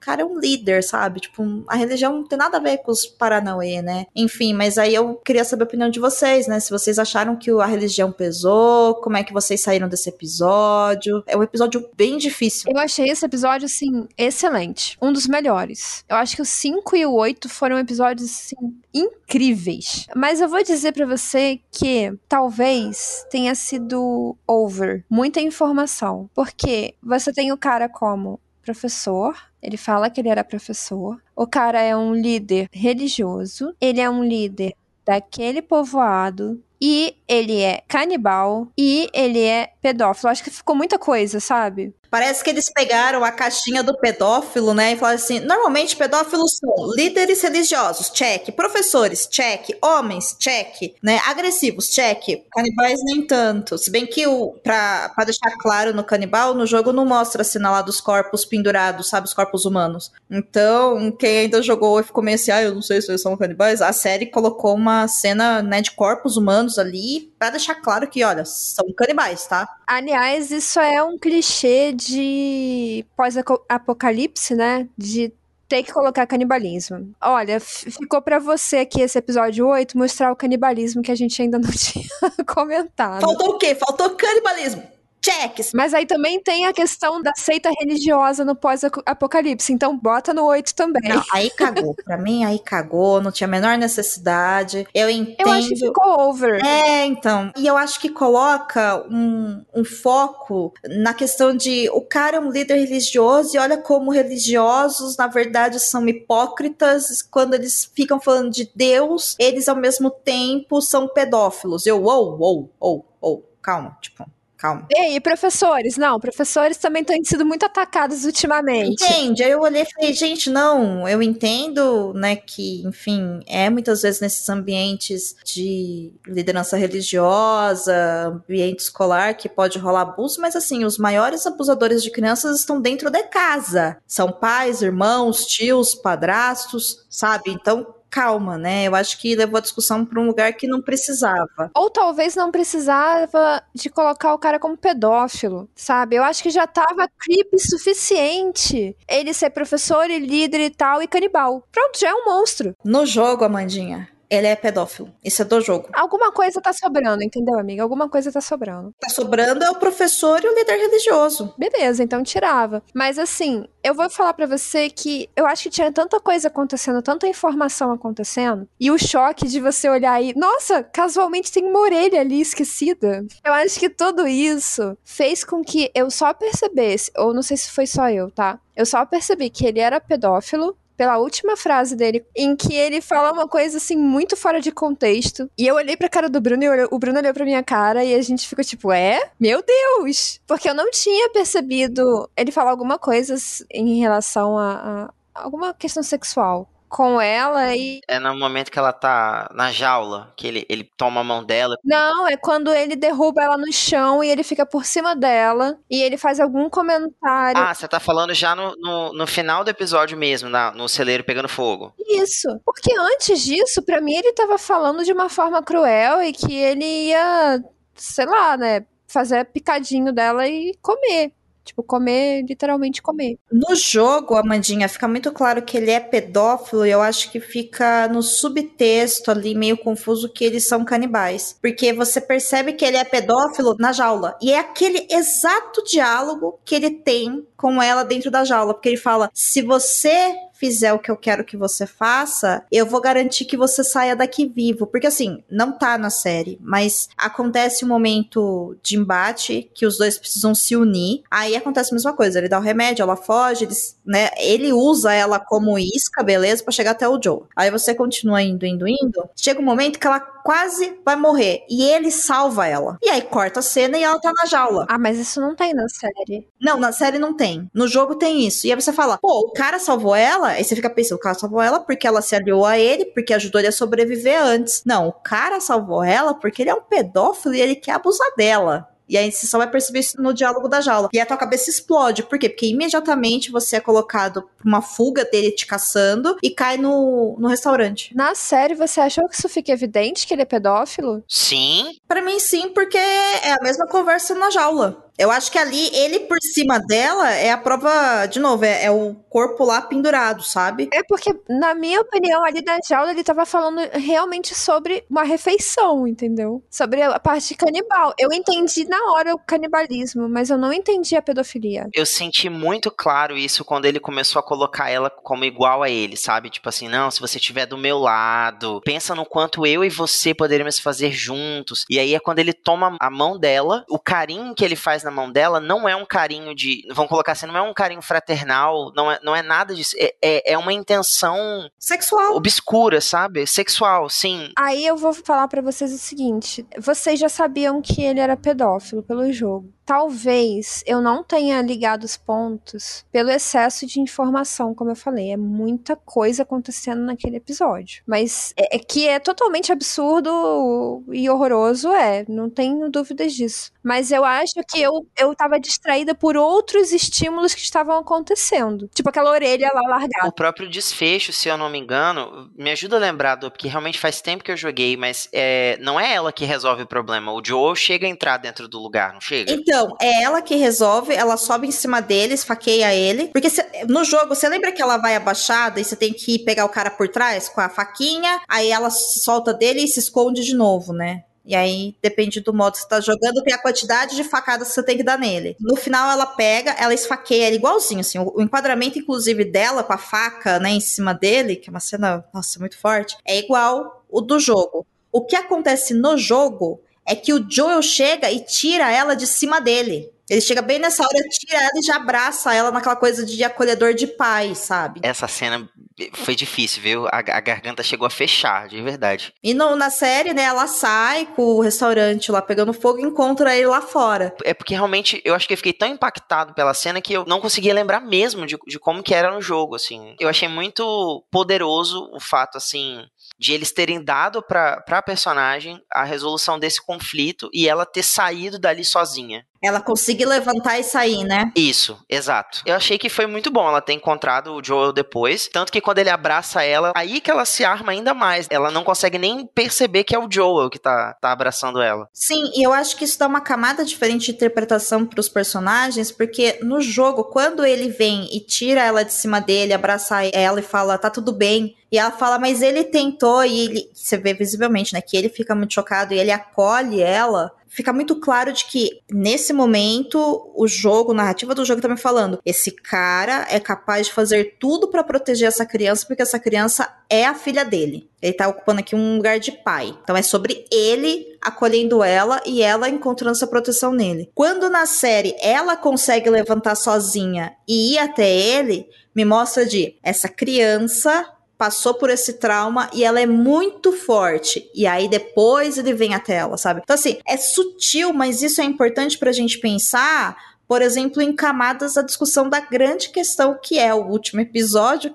cara 0.03 0.23
é 0.23 0.25
um 0.25 0.39
líder, 0.39 0.83
sabe? 0.83 1.21
Tipo, 1.21 1.65
a 1.69 1.77
religião 1.77 2.13
não 2.13 2.25
tem 2.25 2.39
nada 2.39 2.57
a 2.57 2.61
ver 2.61 2.79
com 2.79 2.91
os 2.91 3.07
Paranauê, 3.07 3.81
né? 3.81 4.07
Enfim, 4.15 4.53
mas 4.53 4.77
aí 4.77 4.95
eu 4.95 5.15
queria 5.25 5.45
saber 5.45 5.63
a 5.63 5.67
opinião 5.67 5.89
de 5.89 6.01
vocês, 6.01 6.47
né? 6.49 6.59
Se 6.59 6.71
vocês 6.71 6.99
acharam 6.99 7.37
que 7.37 7.51
a 7.51 7.67
religião 7.67 8.11
pesou, 8.11 8.97
como 8.97 9.17
é 9.17 9.25
que 9.25 9.33
vocês 9.33 9.61
saíram 9.61 9.89
desse 9.89 10.09
episódio? 10.09 11.23
É 11.27 11.37
um 11.37 11.43
episódio 11.43 11.89
bem 11.97 12.19
difícil. 12.19 12.71
Eu 12.71 12.79
achei 12.79 13.09
esse 13.09 13.25
episódio, 13.25 13.67
assim, 13.67 14.07
excelente. 14.19 14.99
Um 15.01 15.13
dos 15.13 15.27
melhores. 15.27 16.05
Eu 16.09 16.17
acho 16.17 16.37
que 16.37 16.43
o 16.43 16.47
5 16.47 16.97
e 16.97 17.07
o 17.07 17.13
8 17.13 17.49
foram 17.49 17.79
episódios, 17.79 18.29
assim, 18.29 18.57
incríveis. 18.93 20.07
Mas 20.15 20.41
eu 20.41 20.49
vou 20.49 20.63
dizer 20.63 20.93
para 20.93 21.07
você 21.07 21.61
que 21.71 22.13
talvez 22.29 23.25
tenha 23.31 23.55
sido 23.55 24.37
over. 24.47 25.05
Muita 25.09 25.41
informação. 25.41 26.29
Porque 26.35 26.95
você 27.03 27.33
tem 27.33 27.53
o 27.53 27.57
cara 27.57 27.89
como 27.89 28.41
professor, 28.63 29.35
ele 29.63 29.77
fala 29.77 30.11
que 30.11 30.21
ele 30.21 30.29
era 30.29 30.43
professor. 30.43 31.23
O 31.37 31.47
cara 31.47 31.81
é 31.81 31.97
um 31.97 32.15
líder 32.15 32.69
religioso, 32.73 33.75
ele 33.81 34.01
é 34.01 34.11
um 34.11 34.25
líder 34.25 34.75
daquele 35.05 35.63
povoado. 35.63 36.63
E 36.85 37.17
ele 37.29 37.61
é 37.61 37.81
canibal. 37.87 38.67
E 38.77 39.09
ele 39.15 39.41
é 39.41 39.72
pedófilo. 39.83 40.31
Acho 40.31 40.45
que 40.45 40.51
ficou 40.51 40.77
muita 40.77 40.99
coisa, 40.99 41.41
sabe? 41.41 41.93
Parece 42.09 42.45
que 42.45 42.51
eles 42.51 42.71
pegaram 42.71 43.25
a 43.25 43.33
caixinha 43.33 43.83
do 43.83 43.99
pedófilo, 43.99 44.75
né? 44.75 44.93
E 44.93 44.97
falaram 44.97 45.17
assim: 45.17 45.41
normalmente 45.41 45.97
pedófilos 45.97 46.59
são 46.59 46.95
líderes 46.95 47.41
religiosos, 47.43 48.11
check. 48.11 48.53
Professores, 48.53 49.27
check. 49.31 49.71
Homens, 49.83 50.37
check. 50.39 50.95
Né? 51.03 51.19
Agressivos, 51.27 51.89
check. 51.89 52.45
Canibais, 52.53 53.01
nem 53.05 53.27
tanto. 53.27 53.79
Se 53.79 53.91
bem 53.91 54.07
que, 54.07 54.27
o, 54.27 54.53
pra, 54.63 55.11
pra 55.15 55.25
deixar 55.25 55.51
claro 55.59 55.95
no 55.95 56.05
canibal, 56.05 56.53
no 56.53 56.67
jogo 56.67 56.93
não 56.93 57.07
mostra 57.07 57.41
a 57.41 57.45
cena 57.47 57.71
lá 57.71 57.81
dos 57.81 57.99
corpos 57.99 58.45
pendurados, 58.45 59.09
sabe? 59.09 59.27
Os 59.27 59.33
corpos 59.33 59.65
humanos. 59.65 60.13
Então, 60.31 61.11
quem 61.13 61.39
ainda 61.39 61.63
jogou 61.63 61.99
e 61.99 62.05
ficou 62.05 62.23
meio 62.23 62.35
assim, 62.35 62.51
ah, 62.51 62.63
eu 62.63 62.75
não 62.75 62.83
sei 62.83 63.01
se 63.01 63.11
eles 63.11 63.23
são 63.23 63.37
canibais, 63.39 63.81
a 63.81 63.93
série 63.93 64.27
colocou 64.27 64.75
uma 64.75 65.09
cena 65.09 65.63
né, 65.63 65.81
de 65.81 65.93
corpos 65.93 66.37
humanos 66.37 66.79
ali 66.79 67.33
pra 67.39 67.49
deixar 67.49 67.77
claro 67.77 68.07
que, 68.07 68.23
olha, 68.23 68.45
são 68.45 68.93
canibais, 68.93 69.47
tá? 69.47 69.67
Aliás, 69.87 70.51
isso 70.51 70.81
é 70.81 71.03
um 71.03 71.19
clichê 71.19 71.93
de 71.93 73.05
pós-apocalipse, 73.17 74.55
né? 74.55 74.89
De 74.97 75.33
ter 75.69 75.83
que 75.83 75.93
colocar 75.93 76.27
canibalismo. 76.27 77.15
Olha, 77.21 77.59
ficou 77.59 78.21
para 78.21 78.39
você 78.39 78.79
aqui 78.79 79.01
esse 79.01 79.19
episódio 79.19 79.67
8 79.67 79.97
mostrar 79.97 80.31
o 80.31 80.37
canibalismo 80.37 81.03
que 81.03 81.11
a 81.11 81.15
gente 81.15 81.41
ainda 81.41 81.59
não 81.59 81.71
tinha 81.73 82.05
comentado. 82.47 83.23
Faltou 83.23 83.51
o 83.51 83.59
quê? 83.59 83.75
Faltou 83.75 84.11
canibalismo 84.11 84.83
checks. 85.25 85.73
Mas 85.75 85.95
aí 85.95 86.07
também 86.07 86.41
tem 86.43 86.67
a 86.67 86.73
questão 86.73 87.23
da 87.23 87.33
seita 87.37 87.71
religiosa 87.81 88.45
no 88.45 88.55
pós-apocalipse, 88.55 89.73
então 89.73 89.97
bota 89.97 90.35
no 90.35 90.45
8 90.45 90.75
também. 90.75 91.09
Não, 91.09 91.23
aí 91.33 91.51
cagou. 91.51 91.95
pra 92.05 92.19
mim, 92.19 92.45
aí 92.45 92.59
cagou, 92.59 93.21
não 93.21 93.31
tinha 93.31 93.47
a 93.47 93.51
menor 93.51 93.79
necessidade. 93.79 94.87
Eu 94.95 95.09
entendo. 95.09 95.47
Eu 95.47 95.53
acho 95.53 95.69
que 95.69 95.77
ficou 95.77 96.21
over. 96.29 96.65
É, 96.65 97.05
então. 97.07 97.53
E 97.57 97.67
eu 97.67 97.77
acho 97.77 98.01
que 98.01 98.09
coloca 98.09 99.05
um, 99.11 99.65
um 99.75 99.85
foco 99.85 100.73
na 100.85 101.15
questão 101.15 101.57
de 101.57 101.89
o 101.91 102.01
cara 102.01 102.37
é 102.37 102.41
um 102.41 102.51
líder 102.51 102.77
religioso 102.77 103.57
e 103.57 103.59
olha 103.59 103.77
como 103.77 104.11
religiosos, 104.11 105.17
na 105.17 105.27
verdade, 105.27 105.79
são 105.81 106.07
hipócritas 106.09 107.23
quando 107.23 107.55
eles 107.55 107.91
ficam 107.95 108.21
falando 108.21 108.51
de 108.51 108.71
Deus, 108.75 109.37
eles 109.39 109.69
ao 109.69 109.77
mesmo 109.77 110.11
tempo 110.11 110.81
são 110.81 111.09
pedófilos. 111.09 111.87
Eu, 111.87 112.03
ou, 112.03 112.39
ou, 112.41 112.71
ou, 112.81 113.07
ou, 113.21 113.45
calma, 113.61 113.97
tipo, 114.01 114.25
calma. 114.63 114.87
E 114.91 115.21
professores? 115.21 115.97
Não, 115.97 116.21
professores 116.21 116.77
também 116.77 117.03
têm 117.03 117.25
sido 117.25 117.45
muito 117.45 117.67
atacados 117.67 118.25
ultimamente. 118.25 119.03
Entende? 119.03 119.43
Aí 119.43 119.51
eu 119.51 119.61
olhei 119.61 119.83
e 119.83 119.93
falei, 119.93 120.13
gente, 120.13 120.49
não, 120.49 121.09
eu 121.09 121.21
entendo, 121.21 122.15
né, 122.15 122.37
que, 122.37 122.87
enfim, 122.87 123.41
é 123.47 123.69
muitas 123.69 124.03
vezes 124.03 124.21
nesses 124.21 124.49
ambientes 124.49 125.35
de 125.45 126.13
liderança 126.25 126.77
religiosa, 126.77 127.95
ambiente 128.27 128.81
escolar, 128.81 129.35
que 129.35 129.49
pode 129.49 129.81
rolar 129.81 130.03
abuso, 130.03 130.41
mas 130.41 130.55
assim, 130.55 130.85
os 130.85 130.97
maiores 130.97 131.45
abusadores 131.45 132.03
de 132.03 132.11
crianças 132.13 132.61
estão 132.61 132.81
dentro 132.81 133.11
de 133.11 133.23
casa. 133.25 133.97
São 134.07 134.31
pais, 134.31 134.81
irmãos, 134.81 135.45
tios, 135.45 135.95
padrastos, 135.95 137.05
sabe? 137.11 137.51
Então, 137.51 137.87
calma, 138.13 138.59
né? 138.59 138.87
Eu 138.87 138.95
acho 138.95 139.19
que 139.19 139.35
levou 139.35 139.57
a 139.57 139.63
discussão 139.63 140.05
para 140.05 140.21
um 140.21 140.27
lugar 140.27 140.53
que 140.53 140.67
não 140.67 140.83
precisava. 140.83 141.71
Ou 141.75 141.89
talvez 141.89 142.37
não 142.37 142.53
precisava 142.53 143.63
de 143.75 143.89
colocar 143.89 144.35
o 144.35 144.39
cara 144.39 144.59
como 144.59 144.77
pedófilo, 144.77 145.67
sabe? 145.75 146.17
Eu 146.17 146.23
acho 146.23 146.43
que 146.43 146.51
já 146.51 146.67
tava 146.67 147.09
creepy 147.19 147.59
suficiente 147.59 148.95
ele 149.09 149.33
ser 149.33 149.49
professor 149.49 150.11
e 150.11 150.19
líder 150.19 150.61
e 150.61 150.71
tal 150.71 151.03
e 151.03 151.09
canibal. 151.09 151.67
Pronto, 151.73 151.99
já 151.99 152.11
é 152.11 152.15
um 152.15 152.27
monstro. 152.27 152.75
No 152.85 153.07
jogo, 153.07 153.45
Amandinha, 153.45 154.09
ele 154.33 154.47
é 154.47 154.57
pedófilo. 154.57 155.13
Isso 155.23 155.43
é 155.43 155.45
do 155.45 155.61
jogo. 155.61 155.91
Alguma 155.93 156.33
coisa 156.33 156.59
tá 156.59 156.73
sobrando, 156.73 157.23
entendeu, 157.23 157.59
amiga? 157.59 157.83
Alguma 157.83 158.09
coisa 158.09 158.33
tá 158.33 158.41
sobrando. 158.41 158.95
Tá 158.99 159.11
sobrando 159.11 159.63
é 159.63 159.71
o 159.71 159.75
professor 159.75 160.43
e 160.43 160.49
o 160.49 160.55
líder 160.55 160.79
religioso. 160.79 161.53
Beleza, 161.59 162.03
então 162.03 162.23
tirava. 162.23 162.83
Mas 162.95 163.19
assim, 163.19 163.67
eu 163.85 163.93
vou 163.93 164.09
falar 164.09 164.33
para 164.33 164.47
você 164.47 164.89
que 164.89 165.29
eu 165.37 165.47
acho 165.47 165.65
que 165.65 165.71
tinha 165.71 165.93
tanta 165.93 166.19
coisa 166.19 166.49
acontecendo, 166.49 167.03
tanta 167.03 167.29
informação 167.29 167.93
acontecendo, 167.93 168.67
e 168.81 168.91
o 168.91 168.97
choque 168.97 169.47
de 169.47 169.61
você 169.61 169.87
olhar 169.91 170.15
aí, 170.15 170.33
nossa, 170.35 170.83
casualmente 170.83 171.53
tem 171.53 171.67
uma 171.67 171.81
orelha 171.81 172.23
ali 172.23 172.41
esquecida. 172.41 173.27
Eu 173.45 173.53
acho 173.53 173.79
que 173.79 173.91
tudo 173.91 174.27
isso 174.27 174.97
fez 175.05 175.45
com 175.45 175.63
que 175.63 175.91
eu 175.95 176.11
só 176.11 176.33
percebesse, 176.33 177.13
ou 177.19 177.35
não 177.35 177.43
sei 177.43 177.59
se 177.59 177.71
foi 177.71 177.87
só 177.87 178.09
eu, 178.09 178.31
tá? 178.31 178.59
Eu 178.75 178.87
só 178.87 179.05
percebi 179.05 179.51
que 179.51 179.67
ele 179.67 179.81
era 179.81 180.01
pedófilo 180.01 180.75
pela 181.03 181.19
última 181.19 181.57
frase 181.57 181.97
dele, 181.97 182.25
em 182.33 182.55
que 182.55 182.77
ele 182.77 183.01
fala 183.01 183.33
uma 183.33 183.49
coisa 183.49 183.79
assim 183.79 183.97
muito 183.97 184.37
fora 184.37 184.61
de 184.61 184.71
contexto. 184.71 185.51
E 185.59 185.67
eu 185.67 185.75
olhei 185.75 185.97
pra 185.97 186.09
cara 186.09 186.29
do 186.29 186.41
Bruno 186.41 186.63
e 186.63 186.89
o 186.93 186.97
Bruno 186.97 187.19
olhou 187.19 187.35
pra 187.35 187.45
minha 187.45 187.61
cara 187.61 188.05
e 188.05 188.15
a 188.15 188.23
gente 188.23 188.49
ficou 188.49 188.65
tipo, 188.65 188.93
é? 188.93 189.21
Meu 189.41 189.65
Deus! 189.65 190.41
Porque 190.47 190.71
eu 190.71 190.75
não 190.75 190.93
tinha 190.93 191.29
percebido 191.31 192.31
ele 192.37 192.53
falar 192.53 192.71
alguma 192.71 193.01
coisa 193.01 193.35
em 193.69 193.99
relação 193.99 194.57
a, 194.57 195.11
a 195.35 195.43
alguma 195.43 195.75
questão 195.75 196.05
sexual 196.05 196.72
com 196.93 197.19
ela 197.19 197.75
e. 197.75 198.01
É 198.07 198.19
no 198.19 198.37
momento 198.37 198.71
que 198.71 198.79
ela 198.79 198.93
tá 198.93 199.51
na 199.55 199.73
jaula, 199.73 200.31
que 200.37 200.47
ele, 200.47 200.67
ele 200.69 200.85
toma 200.95 201.23
a 201.23 201.25
mão 201.25 201.43
dela. 201.43 201.75
Não, 201.83 202.29
é 202.29 202.37
quando 202.37 202.71
ele 202.71 202.95
derruba 202.95 203.43
ela 203.43 203.57
no 203.57 203.73
chão 203.73 204.23
e 204.23 204.29
ele 204.29 204.43
fica 204.43 204.67
por 204.67 204.85
cima 204.85 205.17
dela 205.17 205.79
e 205.91 206.03
ele 206.03 206.19
faz 206.19 206.39
algum 206.39 206.69
comentário. 206.69 207.61
Ah, 207.61 207.73
você 207.73 207.89
tá 207.89 207.99
falando 207.99 208.35
já 208.35 208.55
no, 208.55 208.77
no, 208.77 209.13
no 209.15 209.27
final 209.27 209.65
do 209.65 209.71
episódio 209.71 210.19
mesmo, 210.19 210.51
na, 210.51 210.71
no 210.73 210.87
celeiro 210.87 211.25
pegando 211.25 211.49
fogo. 211.49 211.95
Isso. 211.99 212.49
Porque 212.63 212.95
antes 212.95 213.43
disso, 213.43 213.83
para 213.83 214.03
mim, 214.03 214.15
ele 214.15 214.35
tava 214.35 214.59
falando 214.59 215.03
de 215.03 215.13
uma 215.13 215.31
forma 215.31 215.63
cruel 215.63 216.23
e 216.23 216.31
que 216.31 216.55
ele 216.55 216.85
ia, 216.85 217.65
sei 217.95 218.27
lá, 218.27 218.59
né? 218.59 218.85
Fazer 219.09 219.47
picadinho 219.47 220.13
dela 220.13 220.47
e 220.47 220.75
comer. 220.83 221.33
Tipo, 221.65 221.83
comer, 221.83 222.45
literalmente 222.49 223.01
comer. 223.01 223.39
No 223.51 223.75
jogo, 223.75 224.35
Amandinha, 224.35 224.89
fica 224.89 225.07
muito 225.07 225.31
claro 225.33 225.63
que 225.63 225.77
ele 225.77 225.91
é 225.91 226.01
pedófilo 226.01 226.85
e 226.85 226.91
eu 226.91 227.01
acho 227.01 227.31
que 227.31 227.41
fica 227.41 228.09
no 228.09 228.23
subtexto 228.23 229.31
ali 229.31 229.55
meio 229.55 229.77
confuso 229.77 230.29
que 230.29 230.45
eles 230.45 230.67
são 230.67 230.85
canibais. 230.85 231.57
Porque 231.61 231.93
você 231.93 232.21
percebe 232.21 232.73
que 232.73 232.85
ele 232.85 232.97
é 232.97 233.05
pedófilo 233.05 233.77
na 233.79 233.93
jaula. 233.93 234.37
E 234.41 234.53
é 234.53 234.59
aquele 234.59 235.07
exato 235.11 235.83
diálogo 235.85 236.61
que 236.65 236.75
ele 236.75 236.91
tem 236.91 237.47
com 237.57 237.83
ela 237.83 238.05
dentro 238.05 238.31
da 238.31 238.45
jaula. 238.45 238.75
Porque 238.75 238.89
ele 238.89 238.97
fala: 238.97 239.31
se 239.33 239.63
você 239.63 240.35
fizer 240.63 240.93
o 240.93 240.99
que 241.01 241.11
eu 241.11 241.17
quero 241.17 241.45
que 241.45 241.57
você 241.57 241.89
faça, 241.89 242.65
eu 242.71 242.87
vou 242.87 243.01
garantir 243.01 243.47
que 243.47 243.57
você 243.57 243.83
saia 243.83 244.15
daqui 244.15 244.47
vivo. 244.47 244.87
Porque 244.87 245.09
assim, 245.09 245.43
não 245.51 245.73
tá 245.73 245.99
na 245.99 246.09
série, 246.09 246.57
mas 246.63 247.09
acontece 247.17 247.85
um 247.85 247.89
momento 247.89 248.77
de 248.81 248.97
embate 248.97 249.69
que 249.75 249.85
os 249.85 249.99
dois 249.99 250.17
precisam 250.17 250.55
se 250.55 250.77
unir. 250.77 251.25
Aí 251.29 251.57
acontece 251.57 251.91
a 251.91 251.97
mesma 251.97 252.13
coisa, 252.13 252.39
ele 252.39 252.49
dá 252.49 252.61
o 252.61 252.63
remédio, 252.63 253.03
ela 253.03 253.17
foge, 253.17 253.65
eles, 253.65 253.99
né, 254.07 254.31
ele 254.39 254.73
usa 254.73 255.13
ela 255.13 255.41
como 255.41 255.77
isca, 255.77 256.23
beleza, 256.23 256.63
para 256.63 256.73
chegar 256.73 256.93
até 256.93 257.09
o 257.09 257.21
Joe. 257.21 257.43
Aí 257.57 257.69
você 257.69 257.93
continua 257.93 258.41
indo, 258.41 258.65
indo, 258.65 258.87
indo. 258.87 259.29
Chega 259.35 259.61
um 259.61 259.65
momento 259.65 259.99
que 259.99 260.07
ela 260.07 260.21
quase 260.21 260.99
vai 261.05 261.17
morrer 261.17 261.65
e 261.69 261.83
ele 261.83 262.11
salva 262.11 262.67
ela. 262.67 262.99
E 263.03 263.09
aí 263.09 263.23
corta 263.23 263.61
a 263.61 263.63
cena 263.63 263.99
e 263.99 264.03
ela 264.03 264.21
tá 264.21 264.31
na 264.33 264.47
jaula. 264.47 264.87
Ah, 264.89 264.99
mas 264.99 265.19
isso 265.19 265.41
não 265.41 265.55
tem 265.55 265.75
na 265.75 265.89
série. 265.89 266.47
Não, 266.61 266.79
na 266.79 266.93
série 266.93 267.19
não 267.19 267.35
tem. 267.35 267.69
No 267.75 267.89
jogo 267.89 268.15
tem 268.15 268.47
isso. 268.47 268.67
E 268.67 268.71
aí 268.73 268.81
você 268.81 268.93
fala, 268.93 269.19
pô, 269.19 269.41
o 269.41 269.53
cara 269.53 269.79
salvou 269.79 270.15
ela 270.15 270.52
Aí 270.53 270.65
você 270.65 270.75
fica 270.75 270.91
pensando, 270.91 271.19
o 271.19 271.21
cara 271.21 271.35
salvou 271.35 271.61
ela 271.61 271.81
porque 271.81 272.07
ela 272.07 272.23
se 272.23 272.35
aliou 272.35 272.65
a 272.65 272.79
ele, 272.79 273.07
porque 273.07 273.35
ajudou 273.35 273.61
ele 273.61 273.69
a 273.69 273.73
sobreviver 273.73 274.43
antes. 274.43 274.83
Não, 274.85 275.09
o 275.09 275.13
cara 275.13 275.61
salvou 275.61 276.03
ela 276.03 276.35
porque 276.35 276.63
ele 276.63 276.71
é 276.71 276.75
um 276.75 276.83
pedófilo 276.83 277.55
e 277.55 277.61
ele 277.61 277.77
quer 277.77 277.93
abusar 277.93 278.29
dela. 278.37 278.89
E 279.13 279.19
aí 279.19 279.31
você 279.31 279.47
só 279.47 279.59
vai 279.59 279.71
perceber 279.71 279.99
isso 279.99 280.21
no 280.23 280.33
diálogo 280.33 280.69
da 280.69 280.81
jaula. 280.81 281.11
E 281.13 281.21
a 281.21 281.27
tua 281.27 281.37
cabeça 281.37 281.69
explode. 281.69 282.23
Por 282.23 282.39
quê? 282.39 282.49
Porque 282.49 282.67
imediatamente 282.67 283.51
você 283.51 283.77
é 283.77 283.81
colocado 283.81 284.49
pra 284.57 284.67
uma 284.67 284.81
fuga 284.81 285.23
dele 285.25 285.51
te 285.51 285.67
caçando 285.67 286.39
e 286.43 286.49
cai 286.49 286.79
no, 286.79 287.37
no 287.39 287.47
restaurante. 287.47 288.17
Na 288.17 288.35
série, 288.35 288.75
você 288.75 289.01
achou 289.01 289.29
que 289.29 289.35
isso 289.35 289.51
fica 289.51 289.71
evidente 289.71 290.27
que 290.27 290.33
ele 290.33 290.41
é 290.41 290.47
pedófilo? 290.47 291.23
Sim. 291.29 291.91
Para 292.09 292.23
mim, 292.23 292.39
sim, 292.39 292.71
porque 292.71 292.97
é 292.97 293.53
a 293.53 293.63
mesma 293.63 293.87
conversa 293.87 294.35
na 294.35 294.49
jaula. 294.49 295.05
Eu 295.19 295.31
acho 295.31 295.53
que 295.53 295.59
ali, 295.59 295.95
ele 295.95 296.21
por 296.21 296.39
cima 296.41 296.79
dela 296.81 297.31
é 297.31 297.51
a 297.51 297.59
prova, 297.59 298.27
de 298.27 298.41
novo, 298.41 298.65
é, 298.65 298.85
é, 298.85 298.91
o 298.91 299.15
corpo 299.29 299.65
lá 299.65 299.83
pendurado, 299.83 300.43
sabe? 300.43 300.89
É 300.93 301.03
porque, 301.03 301.35
na 301.49 301.75
minha 301.75 302.01
opinião, 302.01 302.45
ali 302.45 302.63
da 302.63 302.79
jaula, 302.87 303.11
ele 303.11 303.23
tava 303.23 303.45
falando 303.45 303.79
realmente 303.93 304.55
sobre 304.55 305.05
uma 305.09 305.23
refeição, 305.23 306.07
entendeu? 306.07 306.63
Sobre 306.71 307.03
a 307.03 307.19
parte 307.19 307.55
canibal. 307.55 308.15
Eu 308.19 308.33
entendi 308.33 308.85
na 308.87 309.13
hora 309.13 309.35
o 309.35 309.39
canibalismo, 309.39 310.29
mas 310.29 310.51
eu 310.51 310.59
não 310.59 310.73
entendi 310.73 311.15
a 311.15 311.23
pedofilia. 311.23 311.89
Eu 311.95 312.07
senti 312.07 312.49
muito 312.49 312.91
claro 312.91 313.37
isso 313.37 313.65
quando 313.65 313.85
ele 313.85 314.01
começou 314.01 314.41
a 314.41 314.43
colocar 314.43 314.91
ela 314.91 315.11
como 315.11 315.45
igual 315.45 315.83
a 315.83 315.91
ele, 315.91 316.17
sabe? 316.17 316.51
Tipo 316.51 316.69
assim, 316.69 316.89
não, 316.89 317.11
se 317.11 317.21
você 317.21 317.39
estiver 317.39 317.67
do 317.67 317.77
meu 317.77 317.99
lado, 317.99 318.81
pensa 318.85 319.15
no 319.15 319.27
quanto 319.27 319.67
eu 319.67 319.85
e 319.85 319.91
você 319.91 320.35
poderíamos 320.35 320.79
fazer 320.79 321.13
juntos. 321.13 321.85
E 321.89 321.99
aí 321.99 322.15
é 322.15 322.21
quando 322.21 322.39
ele 322.39 322.53
toma 322.53 322.97
a 322.99 323.11
mão 323.11 323.39
dela, 323.39 323.85
o 323.89 323.99
carinho 323.99 324.55
que 324.55 324.65
ele 324.65 324.77
faz 324.77 325.02
na 325.03 325.11
mão 325.11 325.31
dela 325.31 325.61
não 325.61 325.89
é 325.89 325.95
um 325.97 326.05
carinho 326.05 326.55
de. 326.55 326.87
Vamos 326.93 327.09
colocar 327.09 327.33
assim, 327.33 327.47
não 327.47 327.57
é 327.57 327.63
um 327.63 327.75
carinho 327.75 328.03
fraternal, 328.03 328.93
não 328.95 329.11
é, 329.11 329.19
não 329.23 329.37
é 329.37 329.43
nada 329.43 329.75
disso. 329.75 329.97
É, 329.99 330.15
é, 330.23 330.53
é 330.53 330.59
uma 330.59 330.73
intenção. 330.73 331.69
Sexual. 331.79 332.37
Obscura, 332.37 333.01
sabe? 333.01 333.47
Sexual, 333.47 334.09
sim. 334.09 334.51
Aí 334.57 334.87
eu 334.87 334.97
vou 334.97 335.13
falar 335.13 335.49
para 335.49 335.63
vocês 335.63 335.93
o 335.93 335.99
seguinte: 335.99 336.67
vocês 336.79 337.19
já 337.19 337.29
sabiam 337.29 337.81
que 337.81 338.03
ele 338.03 338.21
era 338.21 338.37
pedófilo 338.37 339.03
pelo 339.03 339.33
jogo 339.33 339.73
talvez 339.85 340.83
eu 340.87 341.01
não 341.01 341.23
tenha 341.23 341.61
ligado 341.63 342.05
os 342.05 342.17
pontos 342.17 343.05
pelo 343.11 343.31
excesso 343.31 343.87
de 343.87 344.01
informação, 344.01 344.75
como 344.75 344.91
eu 344.91 344.97
falei. 344.97 345.33
É 345.33 345.37
muita 345.37 345.97
coisa 345.97 346.43
acontecendo 346.43 347.03
naquele 347.03 347.37
episódio. 347.37 348.03
Mas 348.07 348.53
é, 348.57 348.77
é 348.77 348.79
que 348.79 349.09
é 349.09 349.19
totalmente 349.19 349.73
absurdo 349.73 351.03
e 351.13 351.29
horroroso, 351.29 351.93
é. 351.93 352.25
Não 352.29 352.49
tenho 352.49 352.91
dúvidas 352.91 353.33
disso. 353.35 353.73
Mas 353.83 354.13
eu 354.13 354.25
acho 354.25 354.55
que 354.69 354.81
eu, 354.81 355.07
eu 355.19 355.35
tava 355.35 355.59
distraída 355.59 356.15
por 356.15 356.37
outros 356.37 356.93
estímulos 356.93 357.55
que 357.55 357.61
estavam 357.61 357.99
acontecendo. 357.99 358.89
Tipo 358.95 359.09
aquela 359.09 359.31
orelha 359.31 359.71
lá 359.75 359.83
largada. 359.83 360.29
O 360.29 360.33
próprio 360.33 360.69
desfecho, 360.69 361.33
se 361.33 361.49
eu 361.49 361.57
não 361.57 361.69
me 361.69 361.79
engano, 361.79 362.51
me 362.57 362.71
ajuda 362.71 362.97
a 362.97 363.01
lembrar, 363.01 363.35
do, 363.37 363.51
porque 363.51 363.69
realmente 363.69 363.99
faz 363.99 364.21
tempo 364.21 364.45
que 364.45 364.53
eu 364.53 364.57
joguei, 364.57 364.97
mas 364.97 365.29
é, 365.33 365.77
não 365.81 365.99
é 365.99 366.15
ela 366.15 366.33
que 366.33 366.45
resolve 366.45 366.85
o 366.85 366.87
problema. 366.87 367.33
O 367.33 367.43
Joel 367.45 367.75
chega 367.75 368.07
a 368.07 368.11
entrar 368.11 368.37
dentro 368.37 368.69
do 368.69 368.79
lugar, 368.79 369.13
não 369.13 369.21
chega? 369.21 369.53
Então, 369.53 369.72
então, 369.73 369.97
é 369.99 370.23
ela 370.23 370.43
que 370.43 370.55
resolve, 370.55 371.15
ela 371.15 371.39
sobe 371.39 371.67
em 371.67 371.71
cima 371.71 372.03
dele, 372.03 372.35
esfaqueia 372.35 372.95
ele. 372.95 373.29
Porque 373.29 373.49
cê, 373.49 373.65
no 373.89 374.05
jogo, 374.05 374.35
você 374.35 374.47
lembra 374.47 374.71
que 374.71 374.83
ela 374.83 374.99
vai 374.99 375.17
abaixada 375.17 375.81
e 375.81 375.85
você 375.85 375.97
tem 375.97 376.13
que 376.13 376.39
pegar 376.41 376.67
o 376.67 376.69
cara 376.69 376.91
por 376.91 377.09
trás 377.09 377.49
com 377.49 377.59
a 377.59 377.71
faquinha, 377.71 378.43
aí 378.47 378.71
ela 378.71 378.91
se 378.91 379.21
solta 379.21 379.55
dele 379.55 379.81
e 379.81 379.89
se 379.89 379.99
esconde 379.99 380.45
de 380.45 380.55
novo, 380.55 380.93
né? 380.93 381.25
E 381.43 381.55
aí, 381.57 381.97
depende 382.03 382.41
do 382.41 382.53
modo 382.53 382.75
que 382.75 382.81
você 382.81 382.89
tá 382.89 383.01
jogando, 383.01 383.43
tem 383.43 383.55
a 383.55 383.63
quantidade 383.63 384.15
de 384.15 384.25
facadas 384.25 384.69
que 384.69 384.75
você 384.75 384.83
tem 384.83 384.99
que 384.99 385.03
dar 385.03 385.19
nele. 385.19 385.57
No 385.59 385.75
final, 385.75 386.11
ela 386.11 386.27
pega, 386.27 386.73
ela 386.73 386.93
esfaqueia 386.93 387.47
ele 387.47 387.57
igualzinho, 387.57 388.01
assim. 388.01 388.19
O, 388.19 388.31
o, 388.37 388.43
enquadramento, 388.43 388.99
inclusive, 388.99 389.43
dela 389.43 389.83
com 389.83 389.95
a 389.95 389.99
faca, 389.99 390.61
né, 390.61 390.69
em 390.69 390.81
cima 390.81 391.15
dele, 391.15 391.57
que 391.57 391.71
é 391.71 391.73
uma 391.73 391.81
cena, 391.81 392.23
nossa, 392.33 392.61
muito 392.61 392.79
forte, 392.79 393.17
é 393.27 393.39
igual 393.39 394.05
o 394.11 394.21
do 394.21 394.39
jogo. 394.39 394.87
O 395.11 395.25
que 395.25 395.35
acontece 395.35 395.95
no 395.95 396.19
jogo 396.19 396.81
é 397.07 397.15
que 397.15 397.33
o 397.33 397.45
Joel 397.49 397.83
chega 397.83 398.31
e 398.31 398.45
tira 398.45 398.91
ela 398.91 399.15
de 399.15 399.27
cima 399.27 399.61
dele. 399.61 400.11
Ele 400.31 400.41
chega 400.41 400.63
bem 400.63 400.79
nessa 400.79 401.03
hora, 401.03 401.29
tira 401.29 401.59
ela 401.61 401.79
e 401.79 401.83
já 401.85 401.97
abraça 401.97 402.55
ela 402.55 402.71
naquela 402.71 402.97
coisa 402.97 403.27
de 403.27 403.45
acolhedor 403.45 403.93
de 403.93 404.07
pai, 404.07 404.55
sabe? 404.55 405.01
Essa 405.03 405.29
cena 405.29 405.69
foi 406.15 406.35
difícil, 406.35 406.83
viu? 406.83 407.07
A, 407.09 407.19
a 407.19 407.41
garganta 407.41 407.83
chegou 407.83 408.07
a 408.07 408.11
fechar, 408.11 408.69
de 408.69 408.81
verdade. 408.81 409.35
E 409.43 409.53
no, 409.53 409.77
na 409.77 409.91
série, 409.91 410.33
né, 410.33 410.45
ela 410.45 410.67
sai 410.67 411.27
com 411.27 411.43
o 411.43 411.61
restaurante 411.61 412.33
lá 412.33 412.41
pegando 412.41 412.73
fogo 412.73 412.99
e 412.99 413.03
encontra 413.03 413.55
ele 413.55 413.67
lá 413.67 413.83
fora. 413.83 414.35
É 414.45 414.55
porque 414.55 414.75
realmente 414.75 415.21
eu 415.25 415.35
acho 415.35 415.47
que 415.47 415.53
eu 415.53 415.59
fiquei 415.59 415.73
tão 415.73 415.89
impactado 415.89 416.55
pela 416.55 416.73
cena 416.73 417.03
que 417.03 417.13
eu 417.13 417.25
não 417.27 417.41
conseguia 417.41 417.75
lembrar 417.75 418.01
mesmo 418.01 418.47
de, 418.47 418.57
de 418.67 418.79
como 418.79 419.03
que 419.03 419.15
era 419.15 419.31
no 419.31 419.43
jogo, 419.43 419.75
assim. 419.75 420.17
Eu 420.19 420.29
achei 420.29 420.49
muito 420.49 421.25
poderoso 421.31 422.09
o 422.13 422.21
fato, 422.21 422.57
assim, 422.57 423.05
de 423.43 423.53
eles 423.53 423.73
terem 423.73 424.03
dado 424.03 424.41
pra, 424.41 424.81
pra 424.83 425.03
personagem 425.03 425.83
a 425.93 426.05
resolução 426.05 426.61
desse 426.61 426.81
conflito 426.81 427.51
e 427.53 427.69
ela 427.69 427.85
ter 427.85 428.05
saído 428.05 428.57
dali 428.57 428.85
sozinha. 428.85 429.45
Ela 429.63 429.81
conseguir 429.81 430.27
levantar 430.27 430.79
e 430.79 430.85
sair, 430.85 431.25
né? 431.25 431.53
Isso, 431.55 431.99
exato. 432.09 432.63
Eu 432.67 432.75
achei 432.75 432.99
que 432.99 433.09
foi 433.09 433.27
muito 433.27 433.51
bom 433.51 433.69
ela 433.69 433.81
ter 433.81 433.93
encontrado 433.93 434.55
o 434.55 434.65
Joel 434.65 434.93
depois. 434.93 435.49
Tanto 435.49 435.73
que 435.73 435.81
quando 435.81 435.99
ele 435.99 436.11
abraça 436.11 436.63
ela, 436.63 436.93
aí 436.95 437.21
que 437.21 437.31
ela 437.31 437.45
se 437.45 437.65
arma 437.65 437.93
ainda 437.93 438.13
mais. 438.13 438.47
Ela 438.51 438.71
não 438.71 438.85
consegue 438.85 439.19
nem 439.19 439.47
perceber 439.47 440.05
que 440.05 440.15
é 440.15 440.19
o 440.19 440.29
Joel 440.31 440.71
que 440.71 440.79
tá, 440.79 441.17
tá 441.21 441.33
abraçando 441.33 441.81
ela. 441.81 442.09
Sim, 442.13 442.51
e 442.55 442.67
eu 442.67 442.73
acho 442.73 442.97
que 442.97 443.05
isso 443.05 443.19
dá 443.19 443.27
uma 443.27 443.41
camada 443.41 443.85
diferente 443.85 444.27
de 444.27 444.33
interpretação 444.33 445.07
pros 445.07 445.29
personagens, 445.29 446.11
porque 446.11 446.59
no 446.63 446.81
jogo, 446.81 447.25
quando 447.25 447.65
ele 447.65 447.89
vem 447.89 448.29
e 448.35 448.41
tira 448.41 448.83
ela 448.83 449.05
de 449.05 449.13
cima 449.13 449.41
dele, 449.41 449.73
abraça 449.73 450.25
ela 450.33 450.61
e 450.61 450.63
fala, 450.63 450.99
tá 450.99 451.11
tudo 451.11 451.33
bem. 451.33 451.77
E 451.91 451.99
ela 451.99 452.11
fala, 452.11 452.39
mas 452.39 452.63
ele 452.63 452.85
tentou, 452.85 453.45
e 453.45 453.67
ele, 453.67 453.91
você 453.93 454.17
vê 454.17 454.33
visivelmente, 454.33 454.95
né, 454.95 455.01
que 455.03 455.17
ele 455.17 455.29
fica 455.29 455.55
muito 455.55 455.75
chocado 455.75 456.15
e 456.15 456.19
ele 456.19 456.31
acolhe 456.31 457.03
ela 457.03 457.53
fica 457.73 457.93
muito 457.93 458.17
claro 458.17 458.53
de 458.53 458.67
que 458.67 459.01
nesse 459.11 459.53
momento 459.53 460.53
o 460.55 460.69
jogo, 460.69 461.13
a 461.13 461.15
narrativa 461.15 461.55
do 461.55 461.65
jogo 461.65 461.81
tá 461.81 461.89
me 461.89 461.97
falando, 461.97 462.39
esse 462.45 462.71
cara 462.71 463.47
é 463.49 463.59
capaz 463.59 464.07
de 464.07 464.13
fazer 464.13 464.57
tudo 464.61 464.89
para 464.89 465.03
proteger 465.03 465.49
essa 465.49 465.65
criança 465.65 466.07
porque 466.07 466.23
essa 466.23 466.39
criança 466.39 466.93
é 467.09 467.25
a 467.25 467.35
filha 467.35 467.65
dele. 467.65 468.09
Ele 468.21 468.35
tá 468.35 468.47
ocupando 468.47 468.81
aqui 468.81 468.95
um 468.95 469.17
lugar 469.17 469.41
de 469.41 469.51
pai. 469.51 469.97
Então 470.03 470.17
é 470.17 470.23
sobre 470.23 470.65
ele 470.71 471.27
acolhendo 471.41 472.05
ela 472.05 472.41
e 472.47 472.63
ela 472.63 472.89
encontrando 472.89 473.33
essa 473.33 473.47
proteção 473.47 473.93
nele. 473.93 474.31
Quando 474.35 474.71
na 474.71 474.87
série 474.87 475.35
ela 475.41 475.77
consegue 475.77 476.31
levantar 476.31 476.77
sozinha 476.77 477.55
e 477.67 477.95
ir 477.95 477.99
até 477.99 478.31
ele, 478.31 478.87
me 479.15 479.25
mostra 479.25 479.67
de 479.67 479.97
essa 480.03 480.29
criança 480.29 481.29
passou 481.63 481.95
por 481.95 482.11
esse 482.11 482.33
trauma 482.41 482.91
e 482.93 483.05
ela 483.05 483.21
é 483.21 483.27
muito 483.27 483.93
forte. 483.93 484.69
E 484.75 484.85
aí 484.85 485.09
depois 485.09 485.79
ele 485.79 485.95
vem 485.95 486.13
até 486.13 486.35
ela, 486.35 486.57
sabe? 486.57 486.81
Então, 486.83 486.95
assim, 486.95 487.19
é 487.25 487.37
sutil, 487.37 488.13
mas 488.13 488.43
isso 488.43 488.61
é 488.61 488.65
importante 488.65 489.17
pra 489.17 489.31
gente 489.31 489.61
pensar, 489.61 490.37
por 490.67 490.83
exemplo, 490.83 491.23
em 491.23 491.33
camadas 491.33 491.95
da 491.95 492.03
discussão 492.03 492.51
da 492.51 492.59
grande 492.59 493.11
questão 493.11 493.57
que 493.63 493.79
é 493.79 493.95
o 493.95 494.09
último 494.09 494.41
episódio. 494.41 495.15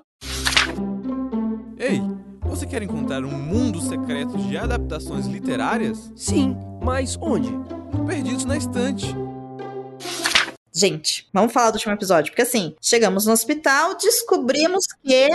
Ei, 1.78 2.00
você 2.40 2.64
quer 2.64 2.82
encontrar 2.82 3.22
um 3.26 3.30
mundo 3.30 3.82
secreto 3.82 4.38
de 4.38 4.56
adaptações 4.56 5.26
literárias? 5.26 6.10
Sim, 6.16 6.56
mas 6.82 7.18
onde? 7.20 7.52
Perdidos 8.06 8.46
na 8.46 8.56
estante. 8.56 9.14
Gente, 10.72 11.28
vamos 11.30 11.52
falar 11.52 11.72
do 11.72 11.74
último 11.74 11.92
episódio, 11.92 12.32
porque 12.32 12.40
assim, 12.40 12.74
chegamos 12.80 13.26
no 13.26 13.32
hospital, 13.32 13.96
descobrimos 13.96 14.86
que 15.02 15.28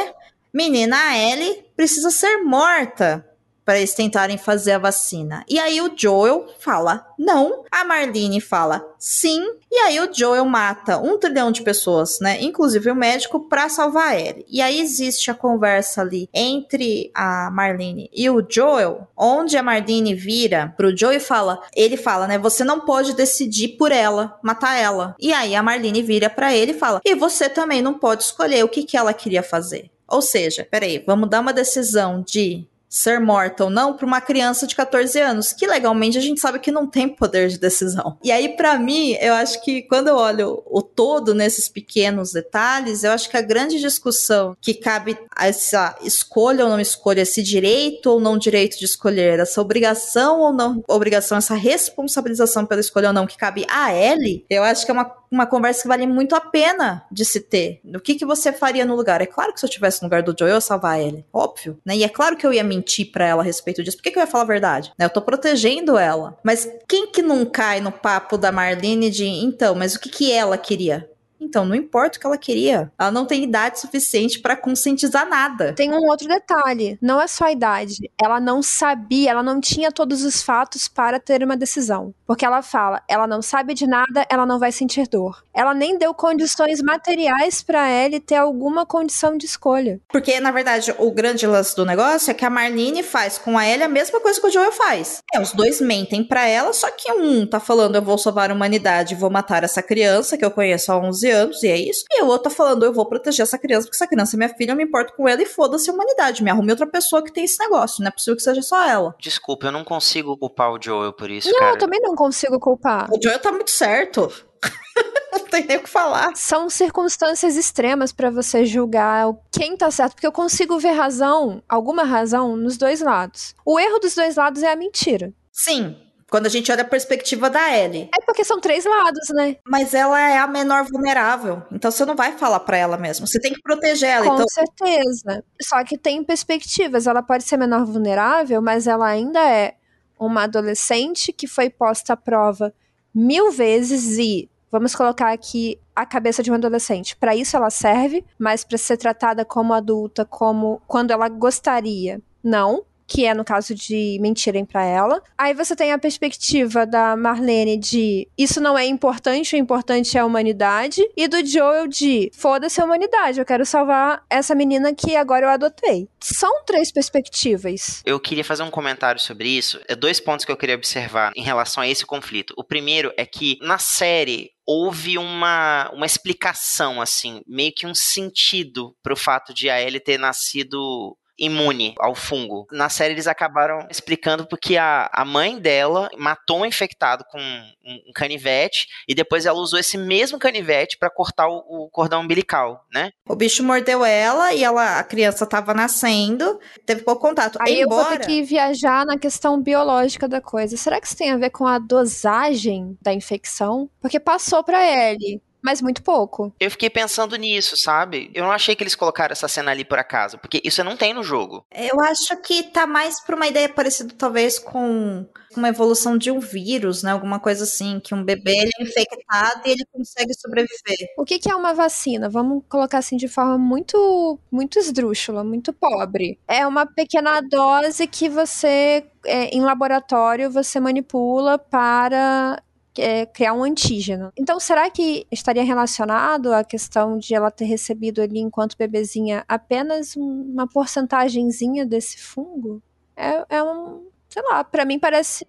menina 0.53 1.17
Ellie 1.17 1.65
precisa 1.75 2.11
ser 2.11 2.43
morta 2.43 3.25
para 3.65 3.77
eles 3.77 3.93
tentarem 3.93 4.37
fazer 4.37 4.73
a 4.73 4.77
vacina. 4.77 5.43
E 5.47 5.59
aí 5.59 5.81
o 5.81 5.91
Joel 5.95 6.47
fala 6.59 7.05
não, 7.17 7.63
a 7.71 7.85
Marlene 7.85 8.41
fala 8.41 8.85
sim, 8.99 9.41
e 9.71 9.75
aí 9.77 9.99
o 9.99 10.13
Joel 10.13 10.45
mata 10.45 10.97
um 10.97 11.17
trilhão 11.17 11.51
de 11.51 11.61
pessoas, 11.61 12.19
né, 12.19 12.41
inclusive 12.41 12.89
o 12.89 12.95
médico, 12.95 13.47
para 13.47 13.69
salvar 13.69 14.19
ele. 14.19 14.45
E 14.49 14.61
aí 14.61 14.79
existe 14.79 15.31
a 15.31 15.33
conversa 15.33 16.01
ali 16.01 16.29
entre 16.33 17.11
a 17.13 17.49
Marlene 17.51 18.09
e 18.13 18.29
o 18.29 18.45
Joel, 18.47 19.07
onde 19.15 19.57
a 19.57 19.63
Marlene 19.63 20.13
vira 20.13 20.73
pro 20.75 20.95
Joel 20.95 21.17
e 21.17 21.19
fala, 21.19 21.61
ele 21.75 21.97
fala, 21.97 22.27
né, 22.27 22.37
você 22.37 22.63
não 22.63 22.81
pode 22.81 23.13
decidir 23.13 23.77
por 23.77 23.91
ela, 23.91 24.37
matar 24.43 24.77
ela. 24.77 25.15
E 25.19 25.33
aí 25.33 25.55
a 25.55 25.63
Marlene 25.63 26.01
vira 26.01 26.29
para 26.29 26.53
ele 26.53 26.71
e 26.71 26.79
fala, 26.79 27.01
e 27.05 27.15
você 27.15 27.49
também 27.49 27.81
não 27.81 27.93
pode 27.93 28.23
escolher 28.23 28.63
o 28.63 28.69
que 28.69 28.83
que 28.83 28.97
ela 28.97 29.13
queria 29.13 29.43
fazer. 29.43 29.92
Ou 30.07 30.21
seja, 30.21 30.67
peraí, 30.69 31.03
vamos 31.05 31.29
dar 31.29 31.39
uma 31.39 31.53
decisão 31.53 32.21
de 32.21 32.67
ser 32.93 33.19
morta 33.19 33.63
ou 33.63 33.71
não 33.71 33.97
para 33.97 34.05
uma 34.05 34.21
criança 34.21 34.67
de 34.67 34.75
14 34.75 35.19
anos, 35.19 35.51
que 35.51 35.65
legalmente 35.65 36.15
a 36.15 36.21
gente 36.21 36.39
sabe 36.39 36.59
que 36.59 36.71
não 36.71 36.85
tem 36.85 37.09
poder 37.09 37.49
de 37.49 37.57
decisão. 37.57 38.19
E 38.23 38.31
aí, 38.31 38.49
para 38.49 38.77
mim, 38.77 39.17
eu 39.19 39.33
acho 39.33 39.63
que 39.63 39.81
quando 39.81 40.09
eu 40.09 40.15
olho 40.15 40.61
o 40.67 40.79
todo 40.79 41.33
nesses 41.33 41.67
pequenos 41.67 42.31
detalhes, 42.31 43.03
eu 43.03 43.11
acho 43.11 43.27
que 43.27 43.35
a 43.35 43.41
grande 43.41 43.79
discussão 43.79 44.55
que 44.61 44.75
cabe 44.75 45.17
a 45.35 45.47
essa 45.47 45.97
escolha 46.03 46.65
ou 46.65 46.69
não 46.69 46.79
escolha, 46.79 47.21
esse 47.21 47.41
direito 47.41 48.11
ou 48.11 48.19
não 48.19 48.37
direito 48.37 48.77
de 48.77 48.85
escolher, 48.85 49.39
essa 49.39 49.59
obrigação 49.59 50.39
ou 50.41 50.53
não 50.53 50.83
obrigação, 50.87 51.39
essa 51.39 51.55
responsabilização 51.55 52.63
pela 52.63 52.81
escolha 52.81 53.07
ou 53.07 53.13
não 53.13 53.25
que 53.25 53.37
cabe 53.37 53.65
a 53.71 53.91
Ellie, 53.91 54.45
eu 54.47 54.61
acho 54.61 54.85
que 54.85 54.91
é 54.91 54.93
uma 54.93 55.22
uma 55.33 55.45
conversa 55.47 55.81
que 55.81 55.87
vale 55.87 56.05
muito 56.05 56.35
a 56.35 56.41
pena 56.41 57.05
de 57.11 57.25
se 57.25 57.39
ter. 57.39 57.81
O 57.85 57.99
que, 57.99 58.15
que 58.15 58.25
você 58.25 58.53
faria 58.53 58.85
no 58.85 58.95
lugar? 58.95 59.21
É 59.21 59.25
claro 59.25 59.53
que 59.53 59.59
se 59.59 59.65
eu 59.65 59.69
estivesse 59.69 60.01
no 60.01 60.05
lugar 60.07 60.21
do 60.21 60.35
Joe, 60.37 60.49
eu 60.49 60.55
ia 60.55 60.61
salvar 60.61 60.99
ele. 60.99 61.25
Óbvio, 61.33 61.79
né? 61.85 61.95
E 61.95 62.03
é 62.03 62.09
claro 62.09 62.37
que 62.37 62.45
eu 62.45 62.53
ia 62.53 62.63
mentir 62.63 63.11
para 63.11 63.25
ela 63.25 63.41
a 63.41 63.45
respeito 63.45 63.83
disso. 63.83 63.97
Por 63.97 64.03
que, 64.03 64.11
que 64.11 64.19
eu 64.19 64.21
ia 64.21 64.27
falar 64.27 64.43
a 64.43 64.47
verdade? 64.47 64.93
Né? 64.97 65.05
Eu 65.05 65.09
tô 65.09 65.21
protegendo 65.21 65.97
ela. 65.97 66.37
Mas 66.43 66.69
quem 66.87 67.07
que 67.07 67.21
não 67.21 67.45
cai 67.45 67.81
no 67.81 67.91
papo 67.91 68.37
da 68.37 68.51
Marlene 68.51 69.09
de, 69.09 69.25
então, 69.25 69.75
mas 69.75 69.95
o 69.95 69.99
que, 69.99 70.09
que 70.09 70.31
ela 70.31 70.57
queria? 70.57 71.09
Então, 71.43 71.65
não 71.65 71.75
importa 71.75 72.17
o 72.17 72.21
que 72.21 72.25
ela 72.25 72.37
queria. 72.37 72.91
Ela 72.97 73.11
não 73.11 73.25
tem 73.25 73.43
idade 73.43 73.79
suficiente 73.79 74.39
para 74.39 74.55
conscientizar 74.55 75.27
nada. 75.27 75.73
Tem 75.73 75.91
um 75.91 76.07
outro 76.07 76.27
detalhe. 76.27 76.97
Não 77.01 77.21
é 77.21 77.27
só 77.27 77.45
a 77.45 77.51
idade. 77.51 78.09
Ela 78.21 78.39
não 78.39 78.61
sabia, 78.61 79.31
ela 79.31 79.43
não 79.43 79.59
tinha 79.59 79.91
todos 79.91 80.23
os 80.23 80.41
fatos 80.41 80.87
para 80.87 81.19
ter 81.19 81.43
uma 81.43 81.57
decisão. 81.57 82.13
Porque 82.25 82.45
ela 82.45 82.61
fala, 82.61 83.01
ela 83.07 83.27
não 83.27 83.41
sabe 83.41 83.73
de 83.73 83.85
nada, 83.85 84.25
ela 84.29 84.45
não 84.45 84.59
vai 84.59 84.71
sentir 84.71 85.07
dor. 85.07 85.43
Ela 85.53 85.73
nem 85.73 85.97
deu 85.97 86.13
condições 86.13 86.81
materiais 86.81 87.61
para 87.61 87.89
ele 87.89 88.19
ter 88.19 88.35
alguma 88.35 88.85
condição 88.85 89.37
de 89.37 89.45
escolha. 89.45 89.99
Porque, 90.09 90.39
na 90.39 90.51
verdade, 90.51 90.93
o 90.97 91.11
grande 91.11 91.45
lance 91.45 91.75
do 91.75 91.85
negócio 91.85 92.31
é 92.31 92.33
que 92.33 92.45
a 92.45 92.49
Marlene 92.49 93.03
faz 93.03 93.37
com 93.37 93.57
a 93.57 93.67
Ellie 93.67 93.83
a 93.83 93.89
mesma 93.89 94.19
coisa 94.19 94.39
que 94.39 94.47
o 94.47 94.51
Joel 94.51 94.71
faz. 94.71 95.19
É, 95.33 95.39
os 95.39 95.51
dois 95.51 95.81
mentem 95.81 96.23
para 96.23 96.47
ela, 96.47 96.73
só 96.73 96.89
que 96.89 97.11
um 97.11 97.45
tá 97.45 97.59
falando, 97.59 97.95
eu 97.95 98.01
vou 98.01 98.17
salvar 98.17 98.49
a 98.49 98.53
humanidade, 98.53 99.15
vou 99.15 99.29
matar 99.29 99.63
essa 99.63 99.81
criança 99.81 100.37
que 100.37 100.45
eu 100.45 100.51
conheço 100.51 100.91
há 100.91 100.97
11 100.97 101.29
anos, 101.33 101.61
e 101.63 101.67
é 101.67 101.77
isso. 101.77 102.05
E 102.11 102.23
o 102.23 102.27
outro 102.27 102.49
tá 102.49 102.49
falando, 102.49 102.85
eu 102.85 102.93
vou 102.93 103.05
proteger 103.05 103.43
essa 103.43 103.57
criança, 103.57 103.87
porque 103.87 103.95
essa 103.95 104.07
criança 104.07 104.35
é 104.35 104.37
minha 104.37 104.49
filha, 104.49 104.71
eu 104.71 104.75
me 104.75 104.83
importo 104.83 105.13
com 105.15 105.27
ela 105.27 105.41
e 105.41 105.45
foda-se 105.45 105.89
a 105.89 105.93
humanidade. 105.93 106.43
Me 106.43 106.49
arrume 106.49 106.71
outra 106.71 106.87
pessoa 106.87 107.23
que 107.23 107.33
tem 107.33 107.43
esse 107.43 107.59
negócio. 107.59 108.01
Não 108.01 108.07
é 108.07 108.11
possível 108.11 108.35
que 108.35 108.43
seja 108.43 108.61
só 108.61 108.87
ela. 108.87 109.15
Desculpa, 109.19 109.67
eu 109.67 109.71
não 109.71 109.83
consigo 109.83 110.37
culpar 110.37 110.71
o 110.71 110.81
Joel 110.81 111.13
por 111.13 111.29
isso, 111.29 111.49
não, 111.51 111.59
cara. 111.59 111.71
eu 111.71 111.77
também 111.77 111.99
não 111.99 112.15
consigo 112.15 112.59
culpar. 112.59 113.09
O 113.11 113.19
Joel 113.21 113.39
tá 113.39 113.51
muito 113.51 113.71
certo. 113.71 114.31
não 115.31 115.45
tem 115.47 115.65
nem 115.65 115.77
o 115.77 115.83
que 115.83 115.89
falar. 115.89 116.35
São 116.35 116.69
circunstâncias 116.69 117.55
extremas 117.55 118.11
para 118.11 118.29
você 118.29 118.65
julgar 118.65 119.33
quem 119.51 119.75
tá 119.75 119.89
certo, 119.91 120.13
porque 120.13 120.27
eu 120.27 120.31
consigo 120.31 120.79
ver 120.79 120.91
razão, 120.91 121.61
alguma 121.67 122.03
razão, 122.03 122.55
nos 122.55 122.77
dois 122.77 123.01
lados. 123.01 123.55
O 123.65 123.79
erro 123.79 123.99
dos 123.99 124.15
dois 124.15 124.35
lados 124.35 124.63
é 124.63 124.71
a 124.71 124.75
mentira. 124.75 125.33
Sim, 125.51 125.95
quando 126.33 126.47
a 126.47 126.49
gente 126.49 126.71
olha 126.71 126.81
a 126.81 126.85
perspectiva 126.85 127.47
da 127.47 127.77
Ellie. 127.77 128.09
É 128.11 128.19
porque 128.25 128.43
são 128.43 128.59
três 128.59 128.85
lados, 128.85 129.29
né? 129.35 129.57
Mas 129.63 129.93
ela 129.93 130.19
é 130.19 130.39
a 130.39 130.47
menor 130.47 130.83
vulnerável. 130.83 131.61
Então 131.71 131.91
você 131.91 132.03
não 132.05 132.15
vai 132.15 132.31
falar 132.31 132.59
para 132.61 132.75
ela 132.75 132.97
mesmo. 132.97 133.27
Você 133.27 133.39
tem 133.39 133.53
que 133.53 133.61
proteger 133.61 134.09
ela. 134.09 134.25
Com 134.25 134.33
então... 134.33 134.47
certeza. 134.47 135.43
Só 135.61 135.83
que 135.83 135.95
tem 135.95 136.23
perspectivas. 136.23 137.05
Ela 137.05 137.21
pode 137.21 137.43
ser 137.43 137.55
menor 137.55 137.85
vulnerável, 137.85 138.63
mas 138.63 138.87
ela 138.87 139.05
ainda 139.05 139.47
é 139.47 139.75
uma 140.19 140.45
adolescente 140.45 141.31
que 141.31 141.45
foi 141.45 141.69
posta 141.69 142.13
à 142.13 142.17
prova 142.17 142.73
mil 143.13 143.51
vezes 143.51 144.17
e 144.17 144.49
vamos 144.71 144.95
colocar 144.95 145.31
aqui 145.31 145.79
a 145.95 146.03
cabeça 146.03 146.41
de 146.41 146.49
um 146.49 146.55
adolescente. 146.55 147.15
Para 147.15 147.35
isso 147.35 147.55
ela 147.55 147.69
serve, 147.69 148.25
mas 148.39 148.63
para 148.63 148.79
ser 148.79 148.97
tratada 148.97 149.45
como 149.45 149.71
adulta, 149.71 150.25
como 150.25 150.81
quando 150.87 151.11
ela 151.11 151.29
gostaria, 151.29 152.19
não 152.43 152.83
que 153.13 153.25
é 153.25 153.33
no 153.35 153.45
caso 153.45 153.75
de 153.75 154.17
mentirem 154.19 154.65
para 154.65 154.83
ela. 154.83 155.21
Aí 155.37 155.53
você 155.53 155.75
tem 155.75 155.91
a 155.91 155.99
perspectiva 155.99 156.83
da 156.83 157.15
Marlene 157.15 157.77
de 157.77 158.27
isso 158.35 158.59
não 158.59 158.75
é 158.75 158.85
importante, 158.85 159.55
o 159.55 159.59
importante 159.59 160.17
é 160.17 160.21
a 160.21 160.25
humanidade, 160.25 161.07
e 161.15 161.27
do 161.27 161.45
Joel 161.45 161.87
de 161.87 162.31
foda-se 162.33 162.81
a 162.81 162.85
humanidade, 162.85 163.39
eu 163.39 163.45
quero 163.45 163.65
salvar 163.65 164.23
essa 164.27 164.55
menina 164.55 164.95
que 164.95 165.15
agora 165.15 165.45
eu 165.45 165.49
adotei. 165.49 166.09
São 166.19 166.63
três 166.65 166.91
perspectivas. 166.91 168.01
Eu 168.03 168.19
queria 168.19 168.43
fazer 168.43 168.63
um 168.63 168.71
comentário 168.71 169.21
sobre 169.21 169.47
isso. 169.47 169.79
É 169.87 169.95
dois 169.95 170.19
pontos 170.19 170.43
que 170.43 170.51
eu 170.51 170.57
queria 170.57 170.75
observar 170.75 171.31
em 171.35 171.43
relação 171.43 171.83
a 171.83 171.87
esse 171.87 172.05
conflito. 172.05 172.53
O 172.57 172.63
primeiro 172.63 173.13
é 173.15 173.25
que 173.25 173.59
na 173.61 173.77
série 173.77 174.51
houve 174.65 175.17
uma, 175.17 175.91
uma 175.93 176.05
explicação, 176.05 177.01
assim, 177.01 177.41
meio 177.45 177.73
que 177.75 177.85
um 177.85 177.93
sentido 177.93 178.95
pro 179.03 179.15
fato 179.15 179.53
de 179.53 179.69
a 179.69 179.81
Ellie 179.81 179.99
ter 179.99 180.17
nascido 180.17 181.17
imune 181.37 181.95
ao 181.99 182.13
fungo. 182.15 182.67
Na 182.71 182.89
série 182.89 183.13
eles 183.13 183.27
acabaram 183.27 183.87
explicando 183.89 184.45
porque 184.45 184.77
a, 184.77 185.09
a 185.11 185.25
mãe 185.25 185.59
dela 185.59 186.09
matou 186.17 186.61
um 186.61 186.65
infectado 186.65 187.23
com 187.29 187.39
um, 187.39 187.71
um 187.85 188.11
canivete 188.13 188.87
e 189.07 189.15
depois 189.15 189.45
ela 189.45 189.59
usou 189.59 189.79
esse 189.79 189.97
mesmo 189.97 190.37
canivete 190.37 190.97
para 190.97 191.09
cortar 191.09 191.47
o, 191.47 191.57
o, 191.57 191.89
cordão 191.89 192.21
umbilical, 192.21 192.85
né? 192.93 193.11
O 193.27 193.35
bicho 193.35 193.63
mordeu 193.63 194.05
ela 194.05 194.53
e 194.53 194.63
ela, 194.63 194.99
a 194.99 195.03
criança 195.03 195.43
estava 195.43 195.73
nascendo, 195.73 196.59
teve 196.85 197.01
pouco 197.01 197.21
contato. 197.21 197.57
Aí 197.61 197.81
Embora... 197.81 198.01
eu 198.01 198.09
vou 198.09 198.17
ter 198.17 198.25
que 198.25 198.43
viajar 198.43 199.05
na 199.05 199.17
questão 199.17 199.61
biológica 199.61 200.27
da 200.27 200.41
coisa. 200.41 200.77
Será 200.77 200.99
que 200.99 201.07
isso 201.07 201.17
tem 201.17 201.31
a 201.31 201.37
ver 201.37 201.49
com 201.49 201.65
a 201.65 201.79
dosagem 201.79 202.97
da 203.01 203.13
infecção? 203.13 203.89
Porque 203.99 204.19
passou 204.19 204.63
para 204.63 204.83
ele 204.85 205.41
Mas 205.63 205.81
muito 205.81 206.03
pouco. 206.03 206.53
Eu 206.59 206.69
fiquei 206.69 206.89
pensando 206.89 207.35
nisso, 207.37 207.75
sabe? 207.77 208.29
Eu 208.33 208.43
não 208.43 208.51
achei 208.51 208.75
que 208.75 208.83
eles 208.83 208.95
colocaram 208.95 209.31
essa 209.31 209.47
cena 209.47 209.71
ali 209.71 209.85
por 209.85 209.97
acaso, 209.97 210.37
porque 210.37 210.61
isso 210.63 210.83
não 210.83 210.97
tem 210.97 211.13
no 211.13 211.23
jogo. 211.23 211.65
Eu 211.73 211.99
acho 212.01 212.35
que 212.41 212.63
tá 212.63 212.85
mais 212.85 213.23
pra 213.23 213.35
uma 213.35 213.47
ideia 213.47 213.69
parecida, 213.69 214.13
talvez, 214.17 214.59
com 214.59 215.25
uma 215.55 215.69
evolução 215.69 216.17
de 216.17 216.31
um 216.31 216.39
vírus, 216.39 217.03
né? 217.03 217.11
Alguma 217.11 217.39
coisa 217.39 217.63
assim, 217.63 217.99
que 217.99 218.13
um 218.13 218.23
bebê 218.23 218.51
ele 218.51 218.71
é 218.79 218.83
infectado 218.83 219.61
e 219.65 219.71
ele 219.71 219.85
consegue 219.91 220.33
sobreviver. 220.33 221.13
O 221.17 221.23
que, 221.23 221.39
que 221.39 221.49
é 221.49 221.55
uma 221.55 221.73
vacina? 221.73 222.29
Vamos 222.29 222.63
colocar 222.67 222.97
assim 222.97 223.17
de 223.17 223.27
forma 223.27 223.57
muito, 223.57 224.39
muito 224.51 224.79
esdrúxula, 224.79 225.43
muito 225.43 225.71
pobre. 225.71 226.39
É 226.47 226.65
uma 226.67 226.85
pequena 226.85 227.41
dose 227.41 228.07
que 228.07 228.27
você, 228.27 229.05
é, 229.25 229.45
em 229.55 229.61
laboratório, 229.61 230.51
você 230.51 230.79
manipula 230.79 231.57
para 231.57 232.61
é, 232.97 233.25
criar 233.25 233.53
um 233.53 233.63
antígeno. 233.63 234.31
Então, 234.37 234.59
será 234.59 234.89
que 234.89 235.25
estaria 235.31 235.63
relacionado 235.63 236.53
à 236.53 236.63
questão 236.63 237.17
de 237.17 237.33
ela 237.33 237.51
ter 237.51 237.65
recebido 237.65 238.21
ali, 238.21 238.39
enquanto 238.39 238.77
bebezinha, 238.77 239.43
apenas 239.47 240.15
uma 240.15 240.67
porcentagemzinha 240.67 241.85
desse 241.85 242.19
fungo? 242.19 242.81
É, 243.15 243.57
é 243.57 243.63
um, 243.63 244.07
sei 244.29 244.41
lá, 244.43 244.63
para 244.63 244.85
mim 244.85 244.99
parece 244.99 245.45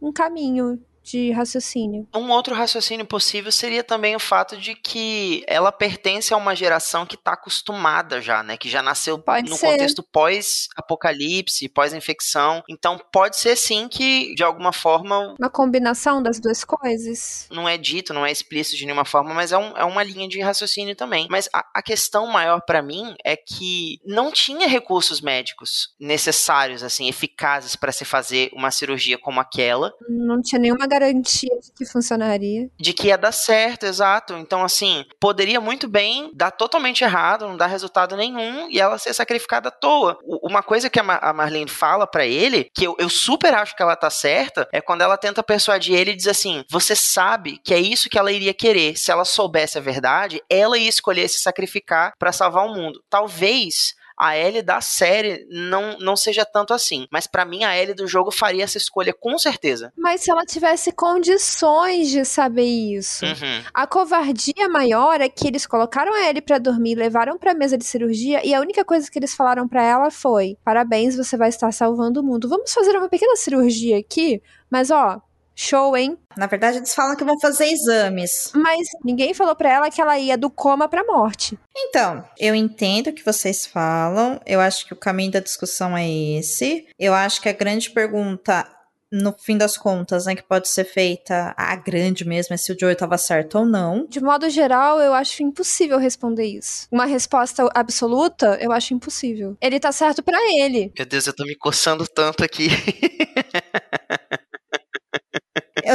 um 0.00 0.12
caminho 0.12 0.80
de 1.06 1.30
raciocínio. 1.30 2.06
Um 2.14 2.30
outro 2.30 2.54
raciocínio 2.54 3.06
possível 3.06 3.52
seria 3.52 3.84
também 3.84 4.16
o 4.16 4.20
fato 4.20 4.56
de 4.56 4.74
que 4.74 5.44
ela 5.46 5.70
pertence 5.70 6.34
a 6.34 6.36
uma 6.36 6.54
geração 6.56 7.06
que 7.06 7.14
está 7.14 7.32
acostumada 7.34 8.20
já, 8.20 8.42
né? 8.42 8.56
Que 8.56 8.68
já 8.68 8.82
nasceu 8.82 9.18
pode 9.18 9.48
no 9.48 9.56
ser. 9.56 9.66
contexto 9.70 10.02
pós-apocalipse, 10.02 11.68
pós-infecção. 11.68 12.62
Então 12.68 12.98
pode 13.12 13.36
ser 13.38 13.56
sim 13.56 13.88
que, 13.88 14.34
de 14.34 14.42
alguma 14.42 14.72
forma, 14.72 15.34
Uma 15.38 15.50
combinação 15.50 16.22
das 16.22 16.40
duas 16.40 16.64
coisas. 16.64 17.46
não 17.50 17.68
é 17.68 17.76
dito, 17.78 18.12
não 18.12 18.26
é 18.26 18.32
explícito 18.32 18.76
de 18.76 18.84
nenhuma 18.84 19.04
forma, 19.04 19.32
mas 19.34 19.52
é, 19.52 19.58
um- 19.58 19.76
é 19.76 19.84
uma 19.84 20.02
linha 20.02 20.28
de 20.28 20.40
raciocínio 20.40 20.96
também. 20.96 21.26
Mas 21.30 21.48
a, 21.52 21.64
a 21.74 21.82
questão 21.82 22.26
maior 22.26 22.60
pra 22.66 22.82
mim 22.82 23.14
é 23.24 23.36
que 23.36 23.98
não 24.04 24.30
tinha 24.32 24.66
recursos 24.68 25.20
médicos 25.20 25.94
necessários, 26.00 26.82
assim, 26.82 27.08
eficazes 27.08 27.76
pra 27.76 27.92
se 27.92 28.04
fazer 28.04 28.50
uma 28.52 28.70
cirurgia 28.70 29.18
como 29.18 29.40
aquela. 29.40 29.92
Não 30.08 30.40
tinha 30.42 30.60
nenhuma 30.60 30.86
garantia 30.98 31.50
de 31.62 31.72
que 31.72 31.84
funcionaria. 31.84 32.68
de 32.78 32.92
que 32.92 33.08
ia 33.08 33.18
dar 33.18 33.32
certo, 33.32 33.84
exato. 33.84 34.34
Então, 34.34 34.64
assim, 34.64 35.04
poderia 35.20 35.60
muito 35.60 35.86
bem 35.88 36.30
dar 36.34 36.50
totalmente 36.50 37.04
errado, 37.04 37.46
não 37.46 37.56
dar 37.56 37.66
resultado 37.66 38.16
nenhum 38.16 38.68
e 38.70 38.80
ela 38.80 38.98
ser 38.98 39.12
sacrificada 39.12 39.68
à 39.68 39.72
toa. 39.72 40.18
Uma 40.42 40.62
coisa 40.62 40.88
que 40.88 40.98
a, 40.98 41.02
Ma- 41.02 41.18
a 41.22 41.32
Marlene 41.32 41.68
fala 41.70 42.06
pra 42.06 42.24
ele, 42.24 42.70
que 42.74 42.86
eu, 42.86 42.96
eu 42.98 43.08
super 43.08 43.52
acho 43.54 43.76
que 43.76 43.82
ela 43.82 43.96
tá 43.96 44.08
certa, 44.10 44.68
é 44.72 44.80
quando 44.80 45.02
ela 45.02 45.16
tenta 45.18 45.42
persuadir 45.42 45.94
ele 45.94 46.12
e 46.12 46.16
diz 46.16 46.26
assim: 46.26 46.64
Você 46.70 46.96
sabe 46.96 47.58
que 47.64 47.74
é 47.74 47.78
isso 47.78 48.08
que 48.08 48.18
ela 48.18 48.32
iria 48.32 48.54
querer. 48.54 48.96
Se 48.96 49.10
ela 49.10 49.24
soubesse 49.24 49.76
a 49.78 49.80
verdade, 49.80 50.40
ela 50.50 50.78
ia 50.78 50.88
escolher 50.88 51.28
se 51.28 51.40
sacrificar 51.40 52.12
pra 52.18 52.32
salvar 52.32 52.66
o 52.66 52.74
mundo. 52.74 53.00
Talvez. 53.10 53.94
A 54.16 54.36
Ellie 54.36 54.62
da 54.62 54.80
série 54.80 55.46
não, 55.50 55.98
não 55.98 56.16
seja 56.16 56.44
tanto 56.44 56.72
assim. 56.72 57.06
Mas 57.10 57.26
pra 57.26 57.44
mim, 57.44 57.64
a 57.64 57.76
Ellie 57.76 57.94
do 57.94 58.06
jogo 58.06 58.30
faria 58.30 58.64
essa 58.64 58.78
escolha 58.78 59.12
com 59.12 59.38
certeza. 59.38 59.92
Mas 59.96 60.22
se 60.22 60.30
ela 60.30 60.44
tivesse 60.44 60.92
condições 60.92 62.08
de 62.08 62.24
saber 62.24 62.64
isso. 62.64 63.24
Uhum. 63.24 63.62
A 63.74 63.86
covardia 63.86 64.68
maior 64.68 65.20
é 65.20 65.28
que 65.28 65.46
eles 65.46 65.66
colocaram 65.66 66.14
a 66.14 66.28
Ellie 66.28 66.40
pra 66.40 66.58
dormir, 66.58 66.94
levaram 66.94 67.38
pra 67.38 67.54
mesa 67.54 67.76
de 67.76 67.84
cirurgia 67.84 68.44
e 68.46 68.54
a 68.54 68.60
única 68.60 68.84
coisa 68.84 69.10
que 69.10 69.18
eles 69.18 69.34
falaram 69.34 69.68
pra 69.68 69.82
ela 69.82 70.10
foi: 70.10 70.56
"Parabéns, 70.64 71.16
você 71.16 71.36
vai 71.36 71.48
estar 71.48 71.72
salvando 71.72 72.20
o 72.20 72.24
mundo. 72.24 72.48
Vamos 72.48 72.72
fazer 72.72 72.96
uma 72.96 73.08
pequena 73.08 73.36
cirurgia 73.36 73.98
aqui, 73.98 74.42
mas 74.70 74.90
ó, 74.90 75.20
show, 75.56 75.96
hein? 75.96 76.18
Na 76.36 76.46
verdade, 76.46 76.76
eles 76.76 76.94
falam 76.94 77.16
que 77.16 77.24
vão 77.24 77.40
fazer 77.40 77.66
exames. 77.66 78.52
Mas 78.54 78.86
ninguém 79.02 79.32
falou 79.32 79.56
pra 79.56 79.72
ela 79.72 79.90
que 79.90 80.00
ela 80.00 80.18
ia 80.18 80.36
do 80.36 80.50
coma 80.50 80.86
pra 80.86 81.02
morte. 81.02 81.58
Então, 81.74 82.22
eu 82.38 82.54
entendo 82.54 83.08
o 83.08 83.12
que 83.12 83.24
vocês 83.24 83.64
falam. 83.66 84.38
Eu 84.44 84.60
acho 84.60 84.86
que 84.86 84.92
o 84.92 84.96
caminho 84.96 85.32
da 85.32 85.40
discussão 85.40 85.96
é 85.96 86.08
esse. 86.08 86.86
Eu 86.98 87.14
acho 87.14 87.40
que 87.40 87.48
a 87.48 87.52
grande 87.52 87.90
pergunta, 87.90 88.68
no 89.10 89.32
fim 89.32 89.56
das 89.56 89.78
contas, 89.78 90.26
né, 90.26 90.34
que 90.34 90.42
pode 90.42 90.68
ser 90.68 90.84
feita, 90.84 91.54
a 91.56 91.74
grande 91.74 92.26
mesmo, 92.26 92.52
é 92.52 92.58
se 92.58 92.72
o 92.72 92.76
Joey 92.78 92.92
estava 92.92 93.16
certo 93.16 93.58
ou 93.58 93.64
não. 93.64 94.06
De 94.06 94.20
modo 94.20 94.50
geral, 94.50 95.00
eu 95.00 95.14
acho 95.14 95.42
impossível 95.42 95.98
responder 95.98 96.44
isso. 96.44 96.86
Uma 96.92 97.06
resposta 97.06 97.66
absoluta, 97.74 98.58
eu 98.60 98.72
acho 98.72 98.92
impossível. 98.92 99.56
Ele 99.60 99.80
tá 99.80 99.90
certo 99.90 100.22
pra 100.22 100.38
ele. 100.52 100.92
Meu 100.96 101.06
Deus, 101.06 101.26
eu 101.26 101.34
tô 101.34 101.44
me 101.44 101.56
coçando 101.56 102.06
tanto 102.06 102.44
aqui. 102.44 102.68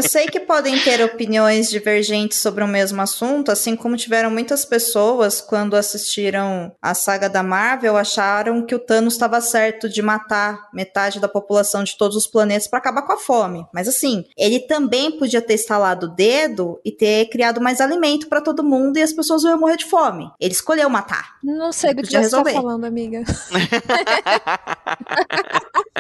Eu 0.02 0.10
sei 0.10 0.26
que 0.26 0.40
podem 0.40 0.80
ter 0.80 1.00
opiniões 1.04 1.70
divergentes 1.70 2.40
sobre 2.40 2.64
o 2.64 2.68
mesmo 2.68 3.00
assunto, 3.00 3.52
assim 3.52 3.76
como 3.76 3.96
tiveram 3.96 4.32
muitas 4.32 4.66
pessoas 4.66 5.40
quando 5.40 5.76
assistiram 5.76 6.76
a 6.82 6.96
saga 6.96 7.30
da 7.30 7.44
Marvel 7.44 7.96
acharam 7.96 8.66
que 8.66 8.74
o 8.74 8.80
Thanos 8.80 9.14
estava 9.14 9.40
certo 9.40 9.88
de 9.88 10.02
matar 10.02 10.70
metade 10.74 11.20
da 11.20 11.28
população 11.28 11.84
de 11.84 11.96
todos 11.96 12.18
os 12.18 12.26
planetas 12.26 12.68
para 12.68 12.80
acabar 12.80 13.04
com 13.04 13.14
a 13.14 13.18
fome. 13.18 13.64
Mas 13.72 13.88
assim, 13.88 14.26
ele 14.36 14.62
também 14.62 15.20
podia 15.20 15.40
ter 15.40 15.54
estalado 15.54 16.08
o 16.08 16.16
dedo 16.16 16.82
e 16.84 16.92
ter 16.92 17.30
criado 17.30 17.62
mais 17.62 17.80
alimento 17.80 18.28
para 18.28 18.42
todo 18.42 18.64
mundo 18.64 18.98
e 18.98 19.04
as 19.04 19.14
pessoas 19.14 19.44
iam 19.44 19.60
morrer 19.60 19.78
de 19.78 19.86
fome. 19.86 20.32
Ele 20.40 20.54
escolheu 20.54 20.90
matar. 20.90 21.36
Não 21.44 21.72
sei 21.72 21.94
do 21.94 22.02
que 22.02 22.08
você 22.08 22.14
tá 22.14 22.22
resolver. 22.22 22.54
falando, 22.54 22.86
amiga. 22.86 23.22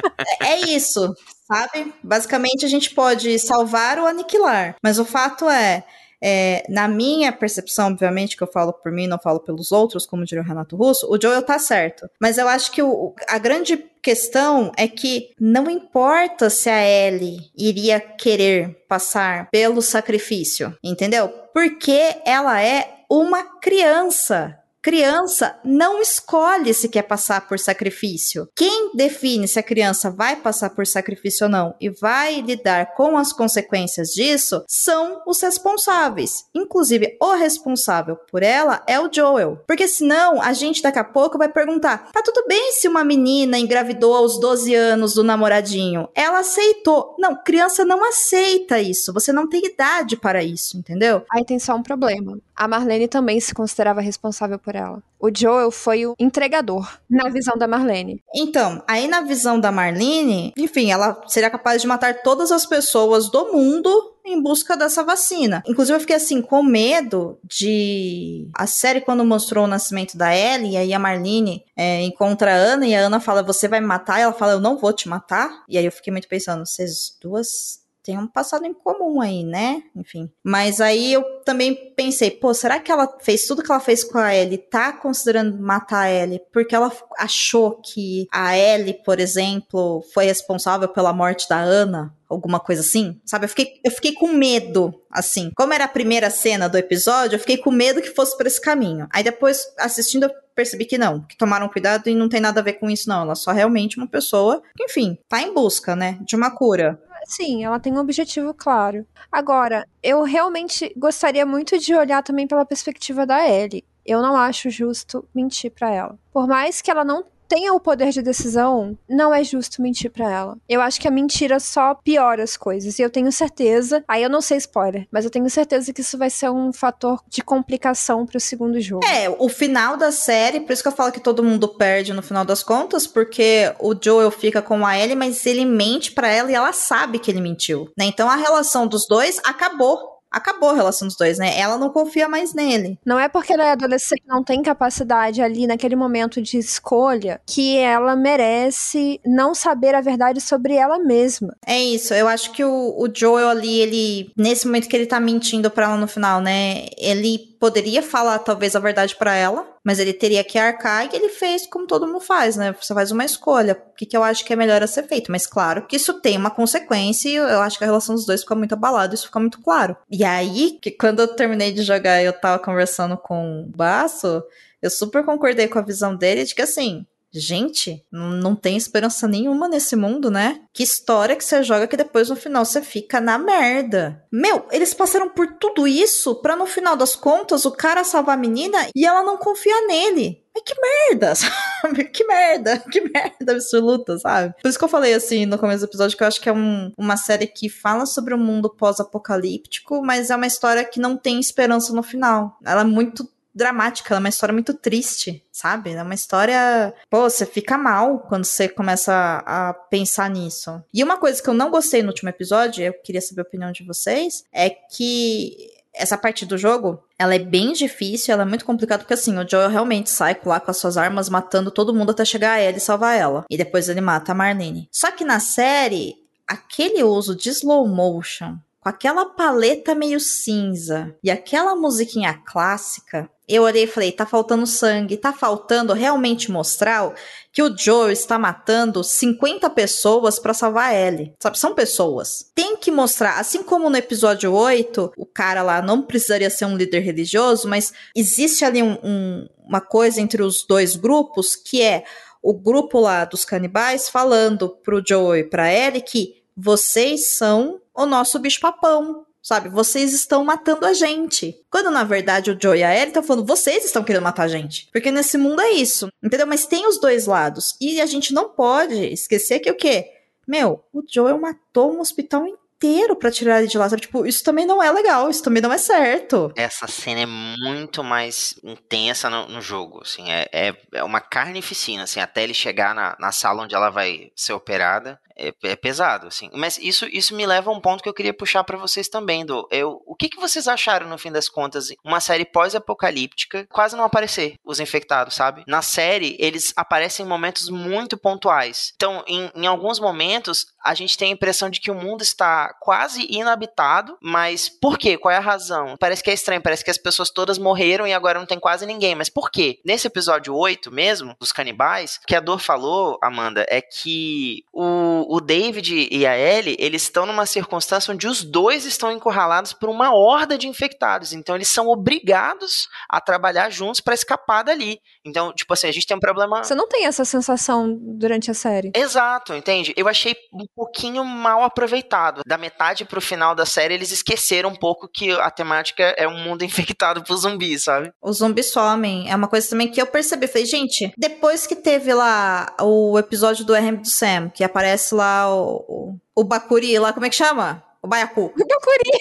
É 0.41 0.59
isso, 0.69 1.13
sabe? 1.51 1.93
Basicamente 2.03 2.65
a 2.65 2.69
gente 2.69 2.91
pode 2.91 3.37
salvar 3.39 3.99
ou 3.99 4.05
aniquilar. 4.07 4.75
Mas 4.81 4.99
o 4.99 5.05
fato 5.05 5.49
é, 5.49 5.83
é, 6.23 6.63
na 6.69 6.87
minha 6.87 7.31
percepção, 7.31 7.87
obviamente, 7.87 8.37
que 8.37 8.43
eu 8.43 8.47
falo 8.51 8.71
por 8.73 8.91
mim, 8.91 9.07
não 9.07 9.17
falo 9.19 9.39
pelos 9.39 9.71
outros, 9.71 10.05
como 10.05 10.23
diria 10.23 10.43
o 10.43 10.47
Renato 10.47 10.75
Russo, 10.75 11.07
o 11.11 11.19
Joel 11.19 11.41
tá 11.41 11.57
certo. 11.57 12.07
Mas 12.19 12.37
eu 12.37 12.47
acho 12.47 12.71
que 12.71 12.81
o- 12.83 13.13
a 13.27 13.37
grande 13.39 13.77
questão 14.01 14.71
é 14.77 14.87
que 14.87 15.29
não 15.39 15.69
importa 15.69 16.49
se 16.49 16.69
a 16.69 16.83
Ellie 16.87 17.51
iria 17.57 17.99
querer 17.99 18.83
passar 18.87 19.49
pelo 19.51 19.81
sacrifício, 19.81 20.75
entendeu? 20.83 21.27
Porque 21.53 22.17
ela 22.25 22.61
é 22.61 22.99
uma 23.09 23.43
criança. 23.59 24.57
Criança 24.83 25.59
não 25.63 26.01
escolhe 26.01 26.73
se 26.73 26.89
quer 26.89 27.03
passar 27.03 27.47
por 27.47 27.59
sacrifício. 27.59 28.47
Quem 28.55 28.91
define 28.95 29.47
se 29.47 29.59
a 29.59 29.63
criança 29.63 30.09
vai 30.09 30.35
passar 30.35 30.71
por 30.71 30.87
sacrifício 30.87 31.45
ou 31.45 31.51
não 31.51 31.75
e 31.79 31.87
vai 31.89 32.41
lidar 32.41 32.95
com 32.95 33.15
as 33.15 33.31
consequências 33.31 34.09
disso 34.09 34.63
são 34.67 35.21
os 35.27 35.39
responsáveis. 35.39 36.45
Inclusive, 36.55 37.15
o 37.21 37.33
responsável 37.33 38.17
por 38.31 38.41
ela 38.41 38.81
é 38.87 38.99
o 38.99 39.07
Joel. 39.11 39.63
Porque 39.67 39.87
senão 39.87 40.41
a 40.41 40.51
gente 40.51 40.81
daqui 40.81 40.97
a 40.97 41.03
pouco 41.03 41.37
vai 41.37 41.47
perguntar: 41.47 42.09
tá 42.11 42.23
tudo 42.23 42.47
bem 42.47 42.71
se 42.71 42.87
uma 42.87 43.03
menina 43.03 43.59
engravidou 43.59 44.15
aos 44.15 44.39
12 44.39 44.73
anos 44.73 45.13
do 45.13 45.23
namoradinho? 45.23 46.09
Ela 46.15 46.39
aceitou. 46.39 47.15
Não, 47.19 47.35
criança 47.35 47.85
não 47.85 48.03
aceita 48.03 48.79
isso. 48.79 49.13
Você 49.13 49.31
não 49.31 49.47
tem 49.47 49.63
idade 49.63 50.17
para 50.17 50.43
isso, 50.43 50.75
entendeu? 50.75 51.23
Aí 51.31 51.45
tem 51.45 51.59
só 51.59 51.75
um 51.75 51.83
problema. 51.83 52.39
A 52.61 52.67
Marlene 52.67 53.07
também 53.07 53.39
se 53.39 53.55
considerava 53.55 54.01
responsável 54.01 54.59
por 54.59 54.75
ela. 54.75 55.01
O 55.19 55.31
Joel 55.35 55.71
foi 55.71 56.05
o 56.05 56.13
entregador, 56.19 56.99
na 57.09 57.27
visão 57.27 57.57
da 57.57 57.67
Marlene. 57.67 58.21
Então, 58.35 58.83
aí 58.87 59.07
na 59.07 59.21
visão 59.21 59.59
da 59.59 59.71
Marlene, 59.71 60.53
enfim, 60.55 60.91
ela 60.91 61.19
seria 61.25 61.49
capaz 61.49 61.81
de 61.81 61.87
matar 61.87 62.21
todas 62.21 62.51
as 62.51 62.63
pessoas 62.63 63.31
do 63.31 63.51
mundo 63.51 63.89
em 64.23 64.39
busca 64.39 64.77
dessa 64.77 65.03
vacina. 65.03 65.63
Inclusive, 65.67 65.95
eu 65.95 66.01
fiquei 66.01 66.17
assim, 66.17 66.39
com 66.39 66.61
medo 66.61 67.39
de. 67.43 68.47
A 68.53 68.67
série, 68.67 69.01
quando 69.01 69.25
mostrou 69.25 69.65
o 69.65 69.67
nascimento 69.67 70.15
da 70.15 70.31
Ellie, 70.35 70.73
e 70.73 70.77
aí 70.77 70.93
a 70.93 70.99
Marlene 70.99 71.65
é, 71.75 72.03
encontra 72.03 72.51
a 72.51 72.55
Ana 72.55 72.85
e 72.85 72.93
a 72.93 72.99
Ana 72.99 73.19
fala: 73.19 73.41
Você 73.41 73.67
vai 73.67 73.81
me 73.81 73.87
matar? 73.87 74.19
E 74.19 74.21
ela 74.21 74.33
fala: 74.33 74.51
Eu 74.51 74.59
não 74.59 74.77
vou 74.77 74.93
te 74.93 75.09
matar. 75.09 75.63
E 75.67 75.79
aí 75.79 75.85
eu 75.85 75.91
fiquei 75.91 76.11
muito 76.11 76.27
pensando: 76.27 76.63
Vocês 76.63 77.17
duas 77.19 77.80
têm 78.03 78.17
um 78.17 78.27
passado 78.27 78.65
em 78.65 78.73
comum 78.73 79.21
aí, 79.21 79.43
né? 79.43 79.83
Enfim. 79.95 80.29
Mas 80.43 80.81
aí 80.81 81.13
eu 81.13 81.23
também 81.43 81.93
pensei, 81.95 82.31
pô, 82.31 82.53
será 82.53 82.79
que 82.79 82.91
ela 82.91 83.17
fez 83.21 83.45
tudo 83.45 83.63
que 83.63 83.71
ela 83.71 83.79
fez 83.79 84.03
com 84.03 84.17
a 84.17 84.35
Ellie, 84.35 84.57
tá 84.57 84.91
considerando 84.93 85.61
matar 85.61 86.01
a 86.01 86.11
Ellie, 86.11 86.41
porque 86.51 86.75
ela 86.75 86.91
achou 87.17 87.81
que 87.81 88.27
a 88.31 88.57
Ellie, 88.57 89.01
por 89.03 89.19
exemplo, 89.19 90.03
foi 90.13 90.25
responsável 90.25 90.87
pela 90.87 91.13
morte 91.13 91.47
da 91.47 91.59
Ana? 91.59 92.15
Alguma 92.29 92.61
coisa 92.61 92.81
assim, 92.81 93.19
sabe? 93.25 93.43
Eu 93.43 93.49
fiquei, 93.49 93.73
eu 93.83 93.91
fiquei 93.91 94.13
com 94.13 94.29
medo, 94.29 94.93
assim. 95.11 95.51
Como 95.53 95.73
era 95.73 95.83
a 95.83 95.89
primeira 95.89 96.29
cena 96.29 96.69
do 96.69 96.77
episódio, 96.77 97.35
eu 97.35 97.39
fiquei 97.39 97.57
com 97.57 97.71
medo 97.71 98.01
que 98.01 98.09
fosse 98.09 98.37
por 98.37 98.47
esse 98.47 98.61
caminho. 98.61 99.05
Aí 99.11 99.21
depois, 99.21 99.65
assistindo, 99.77 100.23
eu 100.23 100.31
percebi 100.55 100.85
que 100.85 100.97
não, 100.97 101.21
que 101.21 101.35
tomaram 101.35 101.67
cuidado 101.67 102.07
e 102.07 102.15
não 102.15 102.29
tem 102.29 102.39
nada 102.39 102.61
a 102.61 102.63
ver 102.63 102.73
com 102.73 102.89
isso, 102.89 103.09
não. 103.09 103.23
Ela 103.23 103.33
é 103.33 103.35
só 103.35 103.51
realmente 103.51 103.97
uma 103.97 104.07
pessoa 104.07 104.61
que, 104.77 104.85
enfim, 104.85 105.17
tá 105.27 105.41
em 105.41 105.53
busca, 105.53 105.93
né, 105.93 106.17
de 106.21 106.35
uma 106.35 106.51
cura. 106.51 107.01
Sim, 107.25 107.63
ela 107.63 107.79
tem 107.79 107.93
um 107.93 107.99
objetivo 107.99 108.53
claro. 108.53 109.05
Agora, 109.31 109.87
eu 110.01 110.23
realmente 110.23 110.91
gostaria 110.97 111.45
muito 111.45 111.77
de 111.77 111.93
olhar 111.95 112.23
também 112.23 112.47
pela 112.47 112.65
perspectiva 112.65 113.25
da 113.25 113.47
Ellie. 113.47 113.85
Eu 114.05 114.21
não 114.21 114.35
acho 114.35 114.69
justo 114.69 115.27
mentir 115.33 115.71
pra 115.71 115.91
ela. 115.91 116.19
Por 116.33 116.47
mais 116.47 116.81
que 116.81 116.89
ela 116.89 117.03
não 117.05 117.23
tenha 117.51 117.73
o 117.73 117.81
poder 117.81 118.11
de 118.11 118.21
decisão, 118.21 118.97
não 119.09 119.35
é 119.35 119.43
justo 119.43 119.81
mentir 119.81 120.09
para 120.09 120.31
ela. 120.31 120.57
Eu 120.69 120.79
acho 120.79 121.01
que 121.01 121.07
a 121.07 121.11
mentira 121.11 121.59
só 121.59 121.93
piora 121.93 122.41
as 122.41 122.55
coisas. 122.55 122.97
E 122.97 123.01
eu 123.01 123.09
tenho 123.09 123.29
certeza, 123.29 124.01
aí 124.07 124.23
eu 124.23 124.29
não 124.29 124.39
sei 124.39 124.57
spoiler, 124.57 125.05
mas 125.11 125.25
eu 125.25 125.31
tenho 125.31 125.49
certeza 125.49 125.91
que 125.91 125.99
isso 125.99 126.17
vai 126.17 126.29
ser 126.29 126.49
um 126.49 126.71
fator 126.71 127.19
de 127.27 127.41
complicação 127.41 128.25
pro 128.25 128.39
segundo 128.39 128.79
jogo. 128.79 129.05
É, 129.05 129.29
o 129.29 129.49
final 129.49 129.97
da 129.97 130.13
série, 130.13 130.61
por 130.61 130.71
isso 130.71 130.81
que 130.81 130.87
eu 130.87 130.93
falo 130.93 131.11
que 131.11 131.19
todo 131.19 131.43
mundo 131.43 131.67
perde 131.67 132.13
no 132.13 132.21
final 132.21 132.45
das 132.45 132.63
contas, 132.63 133.05
porque 133.05 133.73
o 133.79 133.93
Joel 134.01 134.31
fica 134.31 134.61
com 134.61 134.85
a 134.85 134.97
Ellie, 134.97 135.17
mas 135.17 135.45
ele 135.45 135.65
mente 135.65 136.13
para 136.13 136.29
ela 136.29 136.49
e 136.49 136.55
ela 136.55 136.71
sabe 136.71 137.19
que 137.19 137.29
ele 137.29 137.41
mentiu, 137.41 137.89
né? 137.97 138.05
Então 138.05 138.29
a 138.29 138.37
relação 138.37 138.87
dos 138.87 139.05
dois 139.05 139.41
acabou 139.43 140.10
acabou 140.31 140.69
a 140.69 140.75
relação 140.75 141.07
dos 141.07 141.17
dois, 141.17 141.37
né? 141.37 141.57
Ela 141.59 141.77
não 141.77 141.89
confia 141.89 142.29
mais 142.29 142.53
nele. 142.53 142.97
Não 143.05 143.19
é 143.19 143.27
porque 143.27 143.53
ela 143.53 143.65
é 143.65 143.71
adolescente 143.71 144.23
não 144.27 144.43
tem 144.43 144.61
capacidade 144.61 145.41
ali 145.41 145.67
naquele 145.67 145.95
momento 145.95 146.41
de 146.41 146.57
escolha 146.57 147.41
que 147.45 147.77
ela 147.77 148.15
merece 148.15 149.19
não 149.25 149.53
saber 149.53 149.93
a 149.93 150.01
verdade 150.01 150.39
sobre 150.39 150.75
ela 150.75 150.97
mesma. 150.99 151.55
É 151.65 151.79
isso. 151.79 152.13
Eu 152.13 152.27
acho 152.27 152.51
que 152.51 152.63
o, 152.63 152.95
o 152.97 153.09
Joel 153.13 153.49
ali, 153.49 153.79
ele 153.79 154.31
nesse 154.37 154.65
momento 154.65 154.87
que 154.87 154.95
ele 154.95 155.05
tá 155.05 155.19
mentindo 155.19 155.69
para 155.69 155.85
ela 155.85 155.97
no 155.97 156.07
final, 156.07 156.41
né? 156.41 156.85
Ele 156.97 157.50
poderia 157.61 158.01
falar 158.01 158.39
talvez 158.39 158.75
a 158.75 158.79
verdade 158.79 159.15
para 159.15 159.35
ela, 159.35 159.67
mas 159.83 159.99
ele 159.99 160.13
teria 160.13 160.43
que 160.43 160.57
arcar 160.57 161.05
e 161.05 161.15
ele 161.15 161.29
fez 161.29 161.67
como 161.67 161.85
todo 161.85 162.07
mundo 162.07 162.19
faz, 162.19 162.55
né? 162.55 162.75
Você 162.81 162.91
faz 162.91 163.11
uma 163.11 163.23
escolha, 163.23 163.79
o 163.91 163.95
que, 163.95 164.07
que 164.07 164.17
eu 164.17 164.23
acho 164.23 164.43
que 164.43 164.51
é 164.51 164.55
melhor 164.55 164.81
a 164.81 164.87
ser 164.87 165.03
feito. 165.03 165.31
Mas 165.31 165.45
claro 165.45 165.85
que 165.85 165.95
isso 165.95 166.19
tem 166.19 166.35
uma 166.35 166.49
consequência 166.49 167.29
e 167.29 167.35
eu 167.35 167.61
acho 167.61 167.77
que 167.77 167.83
a 167.83 167.87
relação 167.87 168.15
dos 168.15 168.25
dois 168.25 168.41
fica 168.41 168.55
muito 168.55 168.73
abalada, 168.73 169.13
isso 169.13 169.27
fica 169.27 169.39
muito 169.39 169.61
claro. 169.61 169.95
E 170.09 170.23
aí, 170.23 170.79
que 170.81 170.89
quando 170.89 171.19
eu 171.19 171.27
terminei 171.27 171.71
de 171.71 171.83
jogar 171.83 172.23
eu 172.23 172.33
tava 172.33 172.57
conversando 172.57 173.15
com 173.15 173.61
o 173.61 173.77
Baço, 173.77 174.43
eu 174.81 174.89
super 174.89 175.23
concordei 175.23 175.67
com 175.67 175.77
a 175.77 175.83
visão 175.83 176.15
dele 176.15 176.43
de 176.43 176.55
que 176.55 176.63
assim, 176.63 177.05
Gente, 177.33 178.03
não 178.11 178.55
tem 178.55 178.75
esperança 178.75 179.27
nenhuma 179.27 179.67
nesse 179.67 179.95
mundo, 179.95 180.29
né? 180.29 180.61
Que 180.73 180.83
história 180.83 181.35
que 181.35 181.43
você 181.43 181.63
joga 181.63 181.87
que 181.87 181.95
depois 181.95 182.29
no 182.29 182.35
final 182.35 182.65
você 182.65 182.81
fica 182.81 183.21
na 183.21 183.37
merda. 183.37 184.23
Meu, 184.31 184.65
eles 184.71 184.93
passaram 184.93 185.29
por 185.29 185.55
tudo 185.57 185.87
isso 185.87 186.35
pra 186.41 186.55
no 186.55 186.65
final 186.65 186.97
das 186.97 187.15
contas 187.15 187.65
o 187.65 187.71
cara 187.71 188.03
salvar 188.03 188.37
a 188.37 188.41
menina 188.41 188.77
e 188.93 189.05
ela 189.05 189.23
não 189.23 189.37
confia 189.37 189.87
nele. 189.87 190.41
Mas 190.53 190.63
que 190.65 190.73
merda, 190.81 191.33
sabe? 191.35 192.03
Que 192.05 192.25
merda, 192.25 192.77
que 192.79 193.01
merda 193.01 193.53
absoluta, 193.53 194.17
sabe? 194.17 194.53
Por 194.61 194.67
isso 194.67 194.77
que 194.77 194.83
eu 194.83 194.89
falei 194.89 195.13
assim 195.13 195.45
no 195.45 195.57
começo 195.57 195.85
do 195.85 195.89
episódio 195.89 196.17
que 196.17 196.23
eu 196.23 196.27
acho 196.27 196.41
que 196.41 196.49
é 196.49 196.53
um, 196.53 196.91
uma 196.97 197.15
série 197.15 197.47
que 197.47 197.69
fala 197.69 198.05
sobre 198.05 198.33
o 198.33 198.37
um 198.37 198.43
mundo 198.43 198.69
pós-apocalíptico, 198.69 200.01
mas 200.03 200.29
é 200.29 200.35
uma 200.35 200.47
história 200.47 200.83
que 200.83 200.99
não 200.99 201.15
tem 201.15 201.39
esperança 201.39 201.93
no 201.93 202.03
final. 202.03 202.57
Ela 202.65 202.81
é 202.81 202.85
muito 202.85 203.27
dramática, 203.53 204.13
ela 204.13 204.19
é 204.19 204.23
uma 204.23 204.29
história 204.29 204.53
muito 204.53 204.73
triste, 204.73 205.43
sabe? 205.51 205.91
É 205.91 206.03
uma 206.03 206.13
história. 206.13 206.93
Pô, 207.09 207.29
você 207.29 207.45
fica 207.45 207.77
mal 207.77 208.19
quando 208.19 208.45
você 208.45 208.67
começa 208.67 209.43
a, 209.45 209.73
pensar 209.73 210.29
nisso. 210.29 210.81
E 210.93 211.03
uma 211.03 211.17
coisa 211.17 211.41
que 211.41 211.49
eu 211.49 211.53
não 211.53 211.69
gostei 211.69 212.01
no 212.01 212.09
último 212.09 212.29
episódio, 212.29 212.83
eu 212.83 212.93
queria 212.93 213.21
saber 213.21 213.41
a 213.41 213.43
opinião 213.43 213.71
de 213.71 213.83
vocês, 213.83 214.43
é 214.53 214.69
que 214.69 215.69
essa 215.93 216.17
parte 216.17 216.45
do 216.45 216.57
jogo, 216.57 217.03
ela 217.19 217.35
é 217.35 217.39
bem 217.39 217.73
difícil, 217.73 218.33
ela 218.33 218.43
é 218.43 218.45
muito 218.45 218.63
complicada, 218.63 219.03
porque 219.03 219.13
assim, 219.13 219.37
o 219.37 219.47
Joel 219.47 219.69
realmente 219.69 220.09
sai 220.09 220.39
lá 220.45 220.59
com 220.59 220.71
as 220.71 220.77
suas 220.77 220.95
armas, 220.95 221.29
matando 221.29 221.69
todo 221.69 221.93
mundo 221.93 222.11
até 222.11 222.23
chegar 222.23 222.53
a 222.53 222.59
ela 222.59 222.77
e 222.77 222.81
salvar 222.81 223.17
ela. 223.17 223.45
E 223.49 223.57
depois 223.57 223.89
ele 223.89 224.01
mata 224.01 224.31
a 224.31 224.35
Marlene. 224.35 224.87
Só 224.91 225.11
que 225.11 225.25
na 225.25 225.39
série, 225.39 226.15
aquele 226.47 227.03
uso 227.03 227.35
de 227.35 227.49
slow 227.49 227.85
motion 227.87 228.57
com 228.81 228.89
aquela 228.89 229.25
paleta 229.25 229.93
meio 229.93 230.19
cinza 230.19 231.15
e 231.23 231.29
aquela 231.29 231.75
musiquinha 231.75 232.33
clássica, 232.33 233.29
eu 233.55 233.63
olhei 233.63 233.83
e 233.83 233.87
falei, 233.87 234.11
tá 234.11 234.25
faltando 234.25 234.65
sangue, 234.65 235.17
tá 235.17 235.33
faltando 235.33 235.93
realmente 235.93 236.51
mostrar 236.51 237.13
que 237.51 237.61
o 237.61 237.75
Joe 237.75 238.11
está 238.11 238.39
matando 238.39 239.03
50 239.03 239.69
pessoas 239.71 240.39
para 240.39 240.53
salvar 240.53 240.91
a 240.91 240.95
Ellie. 240.95 241.33
Sabe, 241.39 241.59
são 241.59 241.75
pessoas. 241.75 242.49
Tem 242.55 242.77
que 242.77 242.89
mostrar, 242.91 243.39
assim 243.39 243.63
como 243.63 243.89
no 243.89 243.97
episódio 243.97 244.53
8, 244.53 245.13
o 245.17 245.25
cara 245.25 245.61
lá 245.61 245.81
não 245.81 246.01
precisaria 246.01 246.49
ser 246.49 246.65
um 246.65 246.77
líder 246.77 246.99
religioso, 246.99 247.67
mas 247.67 247.93
existe 248.15 248.63
ali 248.63 248.81
um, 248.81 248.97
um, 249.03 249.47
uma 249.65 249.81
coisa 249.81 250.21
entre 250.21 250.41
os 250.41 250.65
dois 250.65 250.95
grupos 250.95 251.55
que 251.55 251.81
é 251.81 252.03
o 252.41 252.53
grupo 252.53 252.99
lá 252.99 253.25
dos 253.25 253.45
canibais 253.45 254.09
falando 254.09 254.69
pro 254.69 255.03
Joe 255.05 255.39
e 255.39 255.43
pra 255.43 255.71
Ellie 255.71 256.01
que 256.01 256.41
vocês 256.55 257.27
são 257.27 257.79
o 257.93 258.05
nosso 258.05 258.39
bicho-papão. 258.39 259.25
Sabe, 259.41 259.69
vocês 259.69 260.13
estão 260.13 260.45
matando 260.45 260.85
a 260.85 260.93
gente. 260.93 261.59
Quando 261.69 261.89
na 261.89 262.03
verdade 262.03 262.51
o 262.51 262.57
Joe 262.61 262.77
e 262.77 262.83
a 262.83 262.93
Ellie 262.93 263.07
estão 263.07 263.23
falando, 263.23 263.45
vocês 263.45 263.83
estão 263.83 264.03
querendo 264.03 264.23
matar 264.23 264.43
a 264.43 264.47
gente. 264.47 264.87
Porque 264.91 265.11
nesse 265.11 265.37
mundo 265.37 265.61
é 265.61 265.71
isso. 265.71 266.09
Entendeu? 266.21 266.45
Mas 266.45 266.65
tem 266.65 266.87
os 266.87 266.99
dois 266.99 267.25
lados. 267.25 267.75
E 267.81 267.99
a 267.99 268.05
gente 268.05 268.33
não 268.33 268.49
pode 268.49 268.93
esquecer 268.93 269.59
que 269.59 269.71
o 269.71 269.75
quê? 269.75 270.11
Meu, 270.47 270.83
o 270.93 271.01
Joel 271.07 271.39
matou 271.39 271.93
um 271.93 272.01
hospital 272.01 272.45
inteiro 272.81 273.15
para 273.15 273.31
tirar 273.31 273.59
ele 273.59 273.67
de 273.67 273.77
lá. 273.77 273.87
Sabe? 273.89 274.01
Tipo, 274.01 274.25
isso 274.25 274.43
também 274.43 274.65
não 274.65 274.81
é 274.81 274.91
legal, 274.91 275.29
isso 275.29 275.43
também 275.43 275.61
não 275.61 275.71
é 275.71 275.77
certo. 275.77 276.51
Essa 276.55 276.87
cena 276.87 277.21
é 277.21 277.25
muito 277.25 278.03
mais 278.03 278.59
intensa 278.63 279.29
no, 279.29 279.47
no 279.47 279.61
jogo, 279.61 280.01
assim, 280.01 280.31
é, 280.31 280.47
é, 280.51 280.75
é, 280.93 281.03
uma 281.03 281.21
carnificina, 281.21 282.03
assim, 282.03 282.19
até 282.19 282.43
ele 282.43 282.53
chegar 282.53 282.95
na, 282.95 283.15
na 283.19 283.31
sala 283.31 283.63
onde 283.63 283.75
ela 283.75 283.89
vai 283.89 284.31
ser 284.35 284.53
operada 284.53 285.19
é, 285.41 285.53
é, 285.63 285.75
pesado, 285.75 286.27
assim. 286.27 286.49
Mas 286.53 286.77
isso, 286.77 287.05
isso 287.07 287.35
me 287.35 287.45
leva 287.45 287.71
a 287.71 287.73
um 287.73 287.79
ponto 287.81 288.03
que 288.03 288.09
eu 288.09 288.13
queria 288.13 288.33
puxar 288.33 288.63
para 288.63 288.77
vocês 288.77 289.07
também, 289.07 289.45
do 289.45 289.67
eu, 289.71 290.01
o 290.05 290.15
que, 290.15 290.29
que 290.29 290.39
vocês 290.39 290.67
acharam 290.67 291.07
no 291.07 291.17
fim 291.17 291.31
das 291.31 291.49
contas? 291.49 291.87
Uma 292.03 292.19
série 292.19 292.45
pós-apocalíptica, 292.45 293.67
quase 293.71 293.95
não 293.95 294.03
aparecer 294.03 294.55
os 294.63 294.79
infectados, 294.79 295.33
sabe? 295.33 295.63
Na 295.67 295.81
série, 295.81 296.35
eles 296.39 296.73
aparecem 296.75 297.25
em 297.25 297.29
momentos 297.29 297.69
muito 297.69 298.17
pontuais. 298.17 298.93
Então, 298.95 299.23
em, 299.27 299.51
em 299.55 299.65
alguns 299.65 299.99
momentos, 299.99 300.67
a 300.83 300.93
gente 300.93 301.17
tem 301.17 301.29
a 301.29 301.33
impressão 301.33 301.69
de 301.69 301.79
que 301.79 301.91
o 301.91 301.95
mundo 301.95 302.21
está 302.21 302.73
quase 302.79 303.25
inabitado, 303.29 304.17
mas 304.21 304.69
por 304.69 304.97
quê? 304.97 305.17
Qual 305.17 305.31
é 305.31 305.37
a 305.37 305.41
razão? 305.41 305.95
Parece 305.99 306.23
que 306.23 306.29
é 306.29 306.33
estranho, 306.33 306.61
parece 306.61 306.83
que 306.83 306.91
as 306.91 306.97
pessoas 306.97 307.29
todas 307.29 307.57
morreram 307.57 308.07
e 308.07 308.13
agora 308.13 308.39
não 308.39 308.45
tem 308.45 308.59
quase 308.59 308.85
ninguém. 308.85 309.15
Mas 309.15 309.29
por 309.29 309.49
quê? 309.49 309.79
Nesse 309.85 310.07
episódio 310.07 310.55
8 310.55 310.91
mesmo, 310.91 311.35
dos 311.39 311.51
canibais, 311.51 312.19
o 312.23 312.27
que 312.27 312.35
a 312.35 312.39
Dor 312.39 312.59
falou, 312.59 313.17
Amanda, 313.21 313.65
é 313.69 313.81
que 313.81 314.63
o, 314.71 315.30
o 315.31 315.39
David 315.39 316.09
e 316.11 316.27
a 316.27 316.37
Ellie, 316.37 316.75
eles 316.77 317.03
estão 317.03 317.25
numa 317.25 317.45
circunstância 317.45 318.13
onde 318.13 318.27
os 318.27 318.43
dois 318.43 318.83
estão 318.83 319.09
encurralados 319.09 319.71
por 319.71 319.87
uma 319.87 320.13
horda 320.13 320.57
de 320.57 320.67
infectados. 320.67 321.31
Então 321.31 321.55
eles 321.55 321.69
são 321.69 321.87
obrigados 321.87 322.89
a 323.09 323.21
trabalhar 323.21 323.69
juntos 323.69 324.01
para 324.01 324.13
escapar 324.13 324.61
dali. 324.61 324.99
Então, 325.25 325.53
tipo 325.53 325.73
assim, 325.73 325.87
a 325.87 325.91
gente 325.93 326.05
tem 326.05 326.17
um 326.17 326.19
problema. 326.19 326.61
Você 326.61 326.75
não 326.75 326.85
tem 326.85 327.05
essa 327.05 327.23
sensação 327.23 327.97
durante 327.97 328.51
a 328.51 328.53
série. 328.53 328.91
Exato, 328.93 329.53
entende? 329.53 329.93
Eu 329.95 330.09
achei 330.09 330.35
um 330.53 330.65
pouquinho 330.75 331.23
mal 331.23 331.63
aproveitado. 331.63 332.41
Da 332.45 332.57
metade 332.57 333.05
pro 333.05 333.21
final 333.21 333.55
da 333.55 333.65
série, 333.65 333.93
eles 333.93 334.11
esqueceram 334.11 334.71
um 334.71 334.75
pouco 334.75 335.07
que 335.07 335.31
a 335.31 335.49
temática 335.49 336.13
é 336.17 336.27
um 336.27 336.43
mundo 336.43 336.65
infectado 336.65 337.23
por 337.23 337.37
zumbis, 337.37 337.85
sabe? 337.85 338.11
Os 338.21 338.39
zumbis 338.39 338.69
somem. 338.69 339.31
É 339.31 339.35
uma 339.37 339.47
coisa 339.47 339.69
também 339.69 339.89
que 339.89 340.01
eu 340.01 340.07
percebi. 340.07 340.45
Falei, 340.45 340.65
gente, 340.65 341.09
depois 341.17 341.65
que 341.65 341.75
teve 341.77 342.13
lá 342.13 342.75
o 342.81 343.17
episódio 343.17 343.63
do 343.63 343.73
RM 343.73 344.01
do 344.01 344.09
Sam, 344.09 344.49
que 344.49 344.61
aparece 344.61 345.15
lá 345.15 345.20
lá 345.21 345.55
o, 345.55 345.85
o, 345.87 346.41
o 346.41 346.43
Bakuri 346.43 346.97
lá, 346.97 347.13
como 347.13 347.25
é 347.25 347.29
que 347.29 347.35
chama? 347.35 347.83
O 348.01 348.07
Baiacu. 348.07 348.51
O 348.57 348.67
Bakuri. 348.67 349.11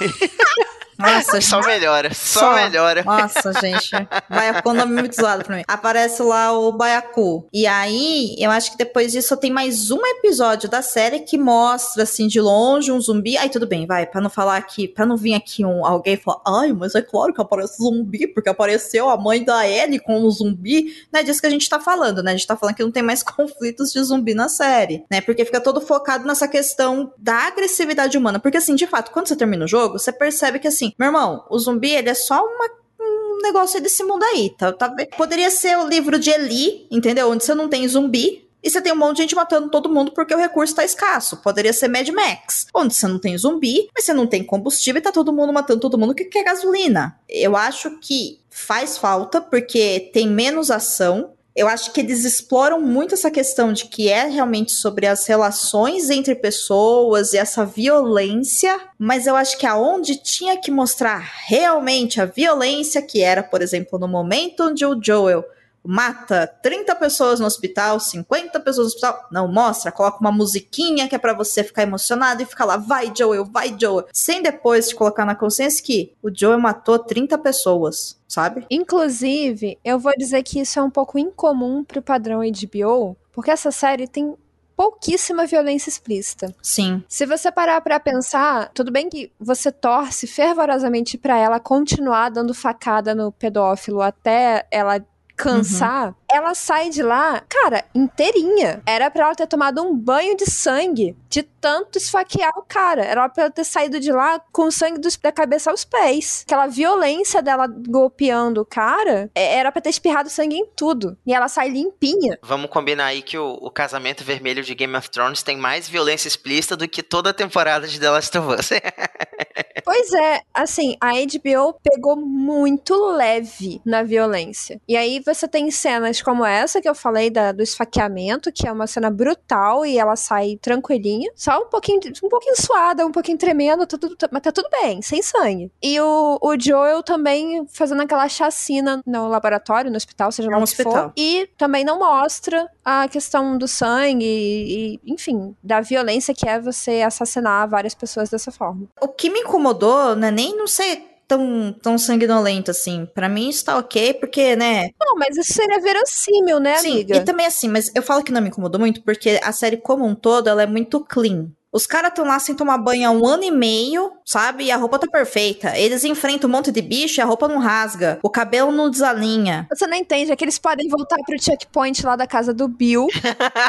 Nossa, 1.02 1.40
só 1.40 1.60
melhora, 1.60 2.14
só, 2.14 2.40
só, 2.40 2.54
melhora. 2.54 3.02
Nossa, 3.02 3.52
gente. 3.60 3.90
Baiacu 4.28 4.68
é 4.68 4.72
um 4.72 4.74
nome 4.74 4.94
muito 4.94 5.16
zoado 5.16 5.44
pra 5.44 5.56
mim. 5.56 5.64
Aparece 5.66 6.22
lá 6.22 6.52
o 6.52 6.72
Baiacu. 6.72 7.46
E 7.52 7.66
aí, 7.66 8.34
eu 8.38 8.50
acho 8.50 8.72
que 8.72 8.78
depois 8.78 9.12
disso 9.12 9.36
tem 9.36 9.50
mais 9.50 9.90
um 9.90 10.00
episódio 10.04 10.68
da 10.68 10.82
série 10.82 11.20
que 11.20 11.36
mostra, 11.36 12.04
assim, 12.04 12.26
de 12.26 12.40
longe 12.40 12.92
um 12.92 13.00
zumbi. 13.00 13.36
Aí 13.36 13.48
tudo 13.48 13.66
bem, 13.66 13.86
vai, 13.86 14.06
pra 14.06 14.20
não 14.20 14.30
falar 14.30 14.56
aqui, 14.56 14.88
pra 14.88 15.04
não 15.04 15.16
vir 15.16 15.34
aqui 15.34 15.64
um, 15.64 15.84
alguém 15.84 16.16
falar, 16.16 16.40
ai, 16.46 16.72
mas 16.72 16.94
é 16.94 17.02
claro 17.02 17.34
que 17.34 17.40
aparece 17.40 17.82
zumbi, 17.82 18.26
porque 18.26 18.48
apareceu 18.48 19.08
a 19.08 19.16
mãe 19.16 19.44
da 19.44 19.68
Ellie 19.68 19.98
com 19.98 20.22
o 20.22 20.30
zumbi. 20.30 20.94
Não 21.12 21.20
é 21.20 21.22
disso 21.22 21.40
que 21.40 21.46
a 21.46 21.50
gente 21.50 21.68
tá 21.68 21.80
falando, 21.80 22.22
né? 22.22 22.32
A 22.32 22.36
gente 22.36 22.46
tá 22.46 22.56
falando 22.56 22.76
que 22.76 22.82
não 22.82 22.92
tem 22.92 23.02
mais 23.02 23.22
conflitos 23.24 23.92
de 23.92 24.02
zumbi 24.02 24.34
na 24.34 24.48
série, 24.48 25.04
né? 25.10 25.20
Porque 25.20 25.44
fica 25.44 25.60
todo 25.60 25.80
focado 25.80 26.26
nessa 26.26 26.46
questão 26.46 27.12
da 27.18 27.46
agressividade 27.46 28.16
humana. 28.16 28.38
Porque, 28.38 28.58
assim, 28.58 28.74
de 28.74 28.86
fato, 28.86 29.10
quando 29.10 29.28
você 29.28 29.36
termina 29.36 29.64
o 29.64 29.68
jogo, 29.68 29.98
você 29.98 30.12
percebe 30.12 30.58
que, 30.58 30.68
assim, 30.68 30.91
meu 30.98 31.06
irmão, 31.06 31.44
o 31.50 31.58
zumbi, 31.58 31.90
ele 31.90 32.10
é 32.10 32.14
só 32.14 32.42
uma 32.44 32.82
um 33.04 33.42
negócio 33.42 33.80
desse 33.80 34.04
mundo 34.04 34.22
aí, 34.22 34.50
tá, 34.50 34.72
tá? 34.72 34.94
Poderia 35.16 35.50
ser 35.50 35.76
o 35.76 35.88
livro 35.88 36.20
de 36.20 36.30
Eli, 36.30 36.86
entendeu? 36.88 37.28
Onde 37.28 37.44
você 37.44 37.52
não 37.52 37.68
tem 37.68 37.88
zumbi, 37.88 38.48
e 38.62 38.70
você 38.70 38.80
tem 38.80 38.92
um 38.92 38.96
monte 38.96 39.16
de 39.16 39.22
gente 39.22 39.34
matando 39.34 39.68
todo 39.68 39.88
mundo 39.88 40.12
porque 40.12 40.34
o 40.34 40.38
recurso 40.38 40.74
tá 40.74 40.84
escasso. 40.84 41.38
Poderia 41.38 41.72
ser 41.72 41.88
Mad 41.88 42.08
Max, 42.10 42.68
onde 42.72 42.94
você 42.94 43.08
não 43.08 43.18
tem 43.18 43.36
zumbi, 43.36 43.88
mas 43.94 44.04
você 44.04 44.12
não 44.12 44.26
tem 44.26 44.44
combustível 44.44 45.00
e 45.00 45.02
tá 45.02 45.10
todo 45.10 45.32
mundo 45.32 45.52
matando 45.52 45.80
todo 45.80 45.98
mundo 45.98 46.14
que 46.14 46.26
quer 46.26 46.44
gasolina. 46.44 47.18
Eu 47.28 47.56
acho 47.56 47.98
que 47.98 48.40
faz 48.48 48.96
falta 48.96 49.40
porque 49.40 50.10
tem 50.12 50.28
menos 50.28 50.70
ação, 50.70 51.32
eu 51.54 51.68
acho 51.68 51.92
que 51.92 52.00
eles 52.00 52.24
exploram 52.24 52.80
muito 52.80 53.14
essa 53.14 53.30
questão 53.30 53.72
de 53.72 53.84
que 53.84 54.08
é 54.08 54.26
realmente 54.26 54.72
sobre 54.72 55.06
as 55.06 55.26
relações 55.26 56.08
entre 56.08 56.34
pessoas 56.34 57.32
e 57.32 57.38
essa 57.38 57.64
violência, 57.64 58.80
mas 58.98 59.26
eu 59.26 59.36
acho 59.36 59.58
que 59.58 59.66
aonde 59.66 60.16
tinha 60.16 60.56
que 60.56 60.70
mostrar 60.70 61.18
realmente 61.46 62.20
a 62.20 62.24
violência, 62.24 63.02
que 63.02 63.22
era, 63.22 63.42
por 63.42 63.60
exemplo, 63.60 63.98
no 63.98 64.08
momento 64.08 64.64
onde 64.64 64.84
o 64.86 64.98
Joel 65.02 65.44
mata 65.84 66.46
30 66.62 66.94
pessoas 66.96 67.40
no 67.40 67.46
hospital, 67.46 67.98
50 67.98 68.60
pessoas 68.60 68.86
no 68.86 68.88
hospital. 68.88 69.28
Não, 69.30 69.48
mostra, 69.48 69.92
coloca 69.92 70.18
uma 70.20 70.32
musiquinha 70.32 71.08
que 71.08 71.14
é 71.14 71.18
para 71.18 71.34
você 71.34 71.64
ficar 71.64 71.82
emocionado 71.82 72.42
e 72.42 72.46
ficar 72.46 72.64
lá, 72.64 72.76
vai 72.76 73.12
Joel, 73.16 73.44
vai 73.44 73.74
Joel. 73.78 74.06
Sem 74.12 74.42
depois 74.42 74.88
te 74.88 74.94
colocar 74.94 75.24
na 75.24 75.34
consciência 75.34 75.84
que 75.84 76.14
o 76.22 76.30
Joel 76.34 76.58
matou 76.58 76.98
30 76.98 77.36
pessoas, 77.38 78.18
sabe? 78.28 78.66
Inclusive, 78.70 79.78
eu 79.84 79.98
vou 79.98 80.12
dizer 80.16 80.42
que 80.42 80.60
isso 80.60 80.78
é 80.78 80.82
um 80.82 80.90
pouco 80.90 81.18
incomum 81.18 81.84
pro 81.84 82.02
padrão 82.02 82.40
HBO, 82.40 83.16
porque 83.32 83.50
essa 83.50 83.70
série 83.70 84.06
tem 84.06 84.36
pouquíssima 84.76 85.46
violência 85.46 85.88
explícita. 85.88 86.52
Sim. 86.62 87.04
Se 87.08 87.26
você 87.26 87.52
parar 87.52 87.80
pra 87.80 88.00
pensar, 88.00 88.70
tudo 88.74 88.90
bem 88.90 89.08
que 89.08 89.30
você 89.38 89.70
torce 89.70 90.26
fervorosamente 90.26 91.16
pra 91.16 91.38
ela 91.38 91.60
continuar 91.60 92.30
dando 92.30 92.54
facada 92.54 93.14
no 93.14 93.30
pedófilo 93.30 94.00
até 94.00 94.66
ela 94.70 95.04
cansar, 95.36 96.08
uhum. 96.08 96.14
ela 96.30 96.54
sai 96.54 96.90
de 96.90 97.02
lá, 97.02 97.42
cara, 97.48 97.84
inteirinha. 97.94 98.82
Era 98.86 99.10
pra 99.10 99.24
ela 99.24 99.34
ter 99.34 99.46
tomado 99.46 99.82
um 99.82 99.96
banho 99.96 100.36
de 100.36 100.50
sangue 100.50 101.16
de 101.28 101.42
tanto 101.42 101.98
esfaquear 101.98 102.52
o 102.56 102.62
cara. 102.62 103.04
Era 103.04 103.28
pra 103.28 103.44
ela 103.44 103.52
ter 103.52 103.64
saído 103.64 103.98
de 103.98 104.12
lá 104.12 104.40
com 104.52 104.70
sangue 104.70 105.00
dos, 105.00 105.16
da 105.16 105.32
cabeça 105.32 105.70
aos 105.70 105.84
pés. 105.84 106.44
Aquela 106.46 106.66
violência 106.66 107.42
dela 107.42 107.66
golpeando 107.66 108.60
o 108.60 108.64
cara, 108.64 109.30
é, 109.34 109.56
era 109.56 109.72
pra 109.72 109.80
ter 109.80 109.90
espirrado 109.90 110.28
sangue 110.28 110.56
em 110.56 110.66
tudo. 110.76 111.16
E 111.26 111.34
ela 111.34 111.48
sai 111.48 111.68
limpinha. 111.68 112.38
Vamos 112.42 112.70
combinar 112.70 113.06
aí 113.06 113.22
que 113.22 113.38
o, 113.38 113.58
o 113.60 113.70
casamento 113.70 114.24
vermelho 114.24 114.62
de 114.62 114.74
Game 114.74 114.96
of 114.96 115.10
Thrones 115.10 115.42
tem 115.42 115.56
mais 115.56 115.88
violência 115.88 116.28
explícita 116.28 116.76
do 116.76 116.88
que 116.88 117.02
toda 117.02 117.30
a 117.30 117.34
temporada 117.34 117.86
de 117.86 117.98
The 117.98 118.10
Last 118.10 118.36
of 118.38 118.54
Us. 118.54 118.70
pois 119.84 120.12
é, 120.12 120.40
assim, 120.52 120.96
a 121.00 121.12
HBO 121.12 121.74
pegou 121.82 122.16
muito 122.16 122.94
leve 123.12 123.80
na 123.84 124.02
violência. 124.02 124.80
E 124.88 124.96
aí 124.96 125.20
você 125.24 125.46
tem 125.48 125.70
cenas 125.70 126.22
como 126.22 126.44
essa 126.44 126.80
que 126.80 126.88
eu 126.88 126.94
falei 126.94 127.30
da, 127.30 127.52
do 127.52 127.62
esfaqueamento, 127.62 128.52
que 128.52 128.66
é 128.66 128.72
uma 128.72 128.86
cena 128.86 129.10
brutal 129.10 129.84
e 129.86 129.98
ela 129.98 130.16
sai 130.16 130.58
tranquilinha, 130.60 131.30
só 131.34 131.58
um 131.58 131.68
pouquinho, 131.68 132.00
um 132.22 132.28
pouquinho 132.28 132.56
suada, 132.56 133.06
um 133.06 133.12
pouquinho 133.12 133.38
tremendo, 133.38 133.86
tá 133.86 133.98
tudo, 133.98 134.16
mas 134.30 134.42
tá 134.42 134.52
tudo 134.52 134.68
bem, 134.70 135.00
sem 135.02 135.22
sangue. 135.22 135.70
E 135.82 136.00
o, 136.00 136.38
o 136.40 136.58
Joel 136.58 137.02
também 137.02 137.66
fazendo 137.68 138.02
aquela 138.02 138.28
chacina 138.28 139.02
no 139.06 139.28
laboratório, 139.28 139.90
no 139.90 139.96
hospital, 139.96 140.32
seja 140.32 140.48
lá 140.48 140.56
no 140.56 140.62
onde 140.62 140.70
hospital. 140.70 140.92
for. 140.92 141.12
E 141.16 141.48
também 141.56 141.84
não 141.84 141.98
mostra 141.98 142.68
a 142.84 143.08
questão 143.08 143.56
do 143.56 143.68
sangue 143.68 144.24
e, 144.24 145.00
enfim, 145.06 145.54
da 145.62 145.80
violência 145.80 146.34
que 146.34 146.48
é 146.48 146.60
você 146.60 147.02
assassinar 147.02 147.68
várias 147.68 147.94
pessoas 147.94 148.30
dessa 148.30 148.50
forma. 148.50 148.88
O 149.00 149.08
que 149.08 149.30
me 149.30 149.42
incomodou, 149.62 150.16
né, 150.16 150.30
nem 150.30 150.56
não 150.56 150.66
sei 150.66 151.04
tão, 151.26 151.72
tão 151.80 151.96
sanguinolento 151.96 152.70
assim. 152.70 153.06
Para 153.14 153.28
mim 153.28 153.48
isso 153.48 153.64
tá 153.64 153.78
ok, 153.78 154.14
porque, 154.14 154.56
né? 154.56 154.90
Não, 155.00 155.16
mas 155.16 155.36
isso 155.36 155.54
seria 155.54 155.80
verossímil, 155.80 156.60
né, 156.60 156.76
Sim, 156.76 156.92
amiga? 156.92 157.16
E 157.16 157.24
também 157.24 157.46
assim, 157.46 157.68
mas 157.68 157.90
eu 157.94 158.02
falo 158.02 158.22
que 158.22 158.32
não 158.32 158.42
me 158.42 158.48
incomodou 158.48 158.80
muito 158.80 159.02
porque 159.02 159.40
a 159.42 159.52
série 159.52 159.76
como 159.76 160.04
um 160.04 160.14
todo, 160.14 160.48
ela 160.48 160.62
é 160.62 160.66
muito 160.66 161.00
clean. 161.04 161.48
Os 161.72 161.86
caras 161.86 162.10
estão 162.10 162.26
lá 162.26 162.38
sem 162.38 162.54
tomar 162.54 162.76
banho 162.76 163.08
há 163.08 163.10
um 163.10 163.26
ano 163.26 163.44
e 163.44 163.50
meio, 163.50 164.12
sabe? 164.26 164.64
E 164.64 164.70
a 164.70 164.76
roupa 164.76 164.98
tá 164.98 165.06
perfeita. 165.06 165.76
Eles 165.76 166.04
enfrentam 166.04 166.48
um 166.48 166.52
monte 166.52 166.70
de 166.70 166.82
bicho 166.82 167.18
e 167.18 167.22
a 167.22 167.24
roupa 167.24 167.48
não 167.48 167.58
rasga. 167.58 168.18
O 168.22 168.28
cabelo 168.28 168.70
não 168.70 168.90
desalinha. 168.90 169.66
Você 169.70 169.86
não 169.86 169.96
entende, 169.96 170.30
é 170.30 170.36
que 170.36 170.44
eles 170.44 170.58
podem 170.58 170.86
voltar 170.88 171.16
pro 171.24 171.42
checkpoint 171.42 172.04
lá 172.04 172.14
da 172.14 172.26
casa 172.26 172.52
do 172.52 172.68
Bill, 172.68 173.06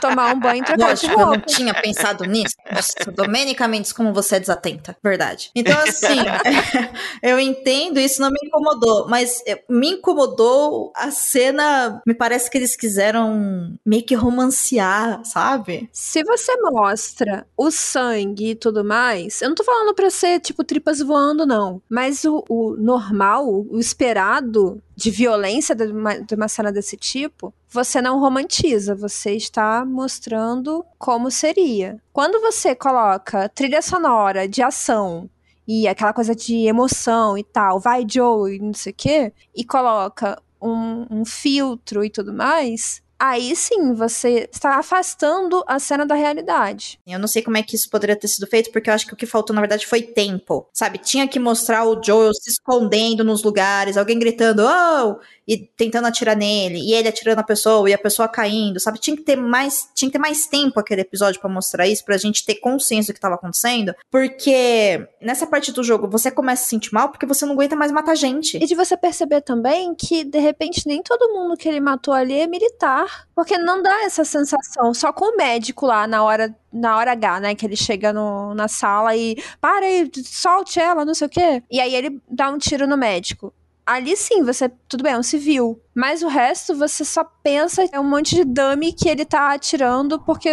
tomar 0.01 0.36
um 0.36 0.39
banho 0.39 0.62
e 0.62 0.66
trocar 0.66 0.89
Lógico, 0.89 1.08
de 1.08 1.16
roupa. 1.16 1.34
eu 1.36 1.39
não 1.39 1.45
tinha 1.45 1.74
pensado 1.74 2.26
nisso. 2.26 2.56
Nossa, 2.70 3.12
Domênica 3.12 3.68
Mendes, 3.70 3.93
como 3.93 4.14
você 4.14 4.36
é 4.36 4.39
desatenta. 4.39 4.97
Verdade. 5.01 5.49
Então, 5.56 5.80
assim, 5.80 6.20
eu 7.24 7.39
entendo, 7.39 7.99
isso 7.99 8.22
não 8.22 8.30
me 8.30 8.39
incomodou. 8.43 9.08
Mas 9.08 9.41
me 9.70 9.91
incomodou 9.91 10.91
a 10.95 11.10
cena. 11.10 12.01
Me 12.06 12.14
parece 12.14 12.49
que 12.49 12.58
eles 12.58 12.76
quiseram 12.76 13.78
meio 13.86 14.04
que 14.04 14.16
romancear, 14.16 15.24
sabe? 15.24 15.89
Se 15.93 16.22
você 16.24 16.51
mostra 16.62 17.45
os 17.58 17.93
sangue 17.94 18.52
e 18.52 18.56
tudo 18.56 18.84
mais, 18.84 19.41
eu 19.41 19.50
não 19.50 19.56
tô 19.56 19.64
falando 19.64 19.94
pra 19.94 20.10
ser, 20.10 20.39
tipo, 20.39 20.64
tripas 20.64 21.00
voando, 21.00 21.46
não. 21.46 21.82
Mas 21.88 22.26
o, 22.26 22.44
o 22.50 22.76
normal, 22.76 23.48
o 23.48 23.78
esperado 23.80 24.82
de 24.96 25.12
violência 25.12 25.76
de 25.76 25.86
uma, 25.86 26.20
de 26.20 26.34
uma 26.34 26.48
cena 26.48 26.72
desse 26.72 26.98
tipo, 26.98 27.54
você 27.70 28.02
não 28.02 28.20
romantiza, 28.20 28.96
você 28.96 29.36
está 29.36 29.86
mostrando 29.86 30.84
como 30.98 31.30
seria. 31.30 32.02
Quando 32.12 32.41
você 32.41 32.74
coloca 32.76 33.48
trilha 33.50 33.82
sonora 33.82 34.48
de 34.48 34.62
ação 34.64 35.30
e 35.68 35.88
aquela 35.88 36.14
coisa 36.14 36.36
de 36.36 36.66
emoção 36.66 37.38
e 37.38 37.44
tal, 37.44 37.80
vai 37.80 38.06
Joe 38.10 38.56
e 38.56 38.60
não 38.60 38.74
sei 38.74 38.91
o 38.91 38.96
quê, 38.96 39.34
e 39.56 39.64
coloca 39.64 40.41
um, 40.62 41.06
um 41.10 41.26
filtro 41.26 42.04
e 42.04 42.10
tudo 42.10 42.34
mais, 42.34 43.03
aí 43.20 43.55
sim 43.55 43.93
você 43.93 44.49
está 44.51 44.78
afastando 44.78 45.64
a 45.68 45.80
cena 45.80 46.05
da 46.05 46.16
realidade. 46.16 46.99
Eu 47.05 47.20
não 47.20 47.28
sei 47.28 47.41
como 47.41 47.57
é 47.57 47.64
que 47.64 47.76
isso 47.76 47.89
poderia 47.89 48.16
ter 48.16 48.28
sido 48.28 48.47
feito, 48.47 48.72
porque 48.72 48.89
eu 48.89 48.93
acho 48.93 49.07
que 49.07 49.14
o 49.14 49.18
que 49.18 49.26
faltou, 49.26 49.53
na 49.53 49.61
verdade, 49.61 49.88
foi 49.88 50.01
tempo. 50.01 50.68
Sabe? 50.74 50.97
Tinha 50.97 51.28
que 51.28 51.39
mostrar 51.39 51.86
o 51.86 52.01
Joel 52.03 52.34
se 52.34 52.51
escondendo 52.51 53.24
nos 53.24 53.43
lugares, 53.43 53.97
alguém 53.97 54.20
gritando, 54.20 54.64
oh! 54.66 55.20
E 55.45 55.57
tentando 55.57 56.07
atirar 56.07 56.38
nele, 56.38 56.80
e 56.80 56.93
ele 56.93 57.09
atirando 57.09 57.39
a 57.39 57.43
pessoa, 57.43 57.89
e 57.89 57.93
a 57.93 57.97
pessoa 57.97 58.30
caindo, 58.30 58.80
sabe? 58.80 58.97
Tinha 58.97 59.16
que 59.18 59.24
ter 59.24 59.36
mais, 59.36 59.89
tinha 59.93 60.07
que 60.07 60.14
ter 60.14 60.20
mais 60.20 60.47
tempo 60.47 60.80
aquele 60.80 61.01
episódio 61.01 61.41
para 61.41 61.49
mostrar 61.49 61.86
isso, 61.86 62.05
pra 62.05 62.16
gente 62.18 62.45
ter 62.45 62.55
consciência 62.55 63.14
do 63.14 63.16
que 63.16 63.22
tava 63.22 63.36
acontecendo, 63.36 63.93
porque 64.09 65.05
nessa 65.22 65.45
parte 65.45 65.74
do 65.74 65.84
jogo 65.84 66.07
você 66.07 66.32
começa 66.32 66.61
a 66.61 66.64
se 66.64 66.70
sentir 66.70 66.93
mal 66.93 67.09
porque 67.09 67.26
você 67.26 67.45
não 67.45 67.53
aguenta 67.53 67.76
mais 67.76 67.91
matar 67.91 68.16
gente. 68.16 68.55
E 68.55 68.66
de 68.66 68.74
você 68.74 68.95
perceber 68.95 69.41
também 69.41 69.93
que, 69.93 70.24
de 70.24 70.39
repente, 70.39 70.88
nem 70.88 71.03
todo 71.03 71.34
mundo 71.34 71.57
que 71.57 71.68
ele 71.68 71.82
matou 71.82 72.14
ali 72.14 72.39
é 72.39 72.47
militar. 72.47 73.03
Porque 73.36 73.58
não 73.58 73.82
dá 73.82 74.04
essa 74.04 74.24
sensação. 74.24 74.93
Só 74.93 75.12
com 75.12 75.34
o 75.34 75.38
médico 75.38 75.86
lá 75.86 76.08
na 76.08 76.24
hora, 76.24 76.56
na 76.72 76.97
hora 76.97 77.12
H, 77.12 77.39
né? 77.39 77.56
Que 77.56 77.66
ele 77.66 77.76
chega 77.76 78.12
no, 78.12 78.54
na 78.54 78.68
sala 78.68 79.16
e 79.16 79.36
para 79.60 79.86
aí, 79.86 80.10
solte 80.24 80.80
ela, 80.80 81.06
não 81.06 81.14
sei 81.14 81.28
o 81.28 81.30
quê. 81.30 81.64
E 81.70 81.80
aí 81.80 81.95
ele 81.95 82.22
dá 82.30 82.49
um 82.49 82.58
tiro 82.58 82.88
no 82.88 82.97
médico. 82.97 83.54
Ali 83.86 84.16
sim, 84.16 84.43
você. 84.43 84.72
Tudo 84.88 85.04
bem, 85.04 85.14
é 85.14 85.18
um 85.18 85.24
civil. 85.24 85.82
Mas 85.93 86.24
o 86.24 86.28
resto 86.28 86.74
você 86.74 87.04
só 87.04 87.24
pensa 87.43 87.86
é 87.91 87.99
um 87.99 88.04
monte 88.04 88.36
de 88.36 88.45
dummy 88.45 88.93
que 88.93 89.10
ele 89.10 89.26
tá 89.26 89.54
atirando 89.54 90.20
porque 90.24 90.49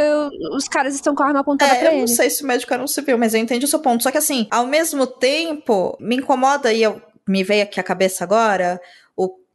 os 0.52 0.66
caras 0.66 0.94
estão 0.94 1.14
com 1.14 1.22
a 1.22 1.26
arma 1.26 1.40
apontada 1.40 1.72
é, 1.72 1.78
pra 1.78 1.88
eu 1.88 1.92
ele. 1.92 2.00
não 2.00 2.08
sei 2.08 2.28
se 2.28 2.42
o 2.42 2.46
médico 2.46 2.74
era 2.74 2.82
um 2.82 2.88
civil, 2.88 3.16
mas 3.16 3.32
eu 3.32 3.40
entendi 3.40 3.64
o 3.64 3.68
seu 3.68 3.78
ponto. 3.78 4.02
Só 4.02 4.10
que 4.10 4.18
assim, 4.18 4.48
ao 4.50 4.66
mesmo 4.66 5.06
tempo, 5.06 5.96
me 6.00 6.16
incomoda 6.16 6.72
e 6.72 6.82
eu 6.82 7.00
me 7.26 7.44
veio 7.44 7.62
aqui 7.62 7.78
a 7.78 7.84
cabeça 7.84 8.24
agora 8.24 8.80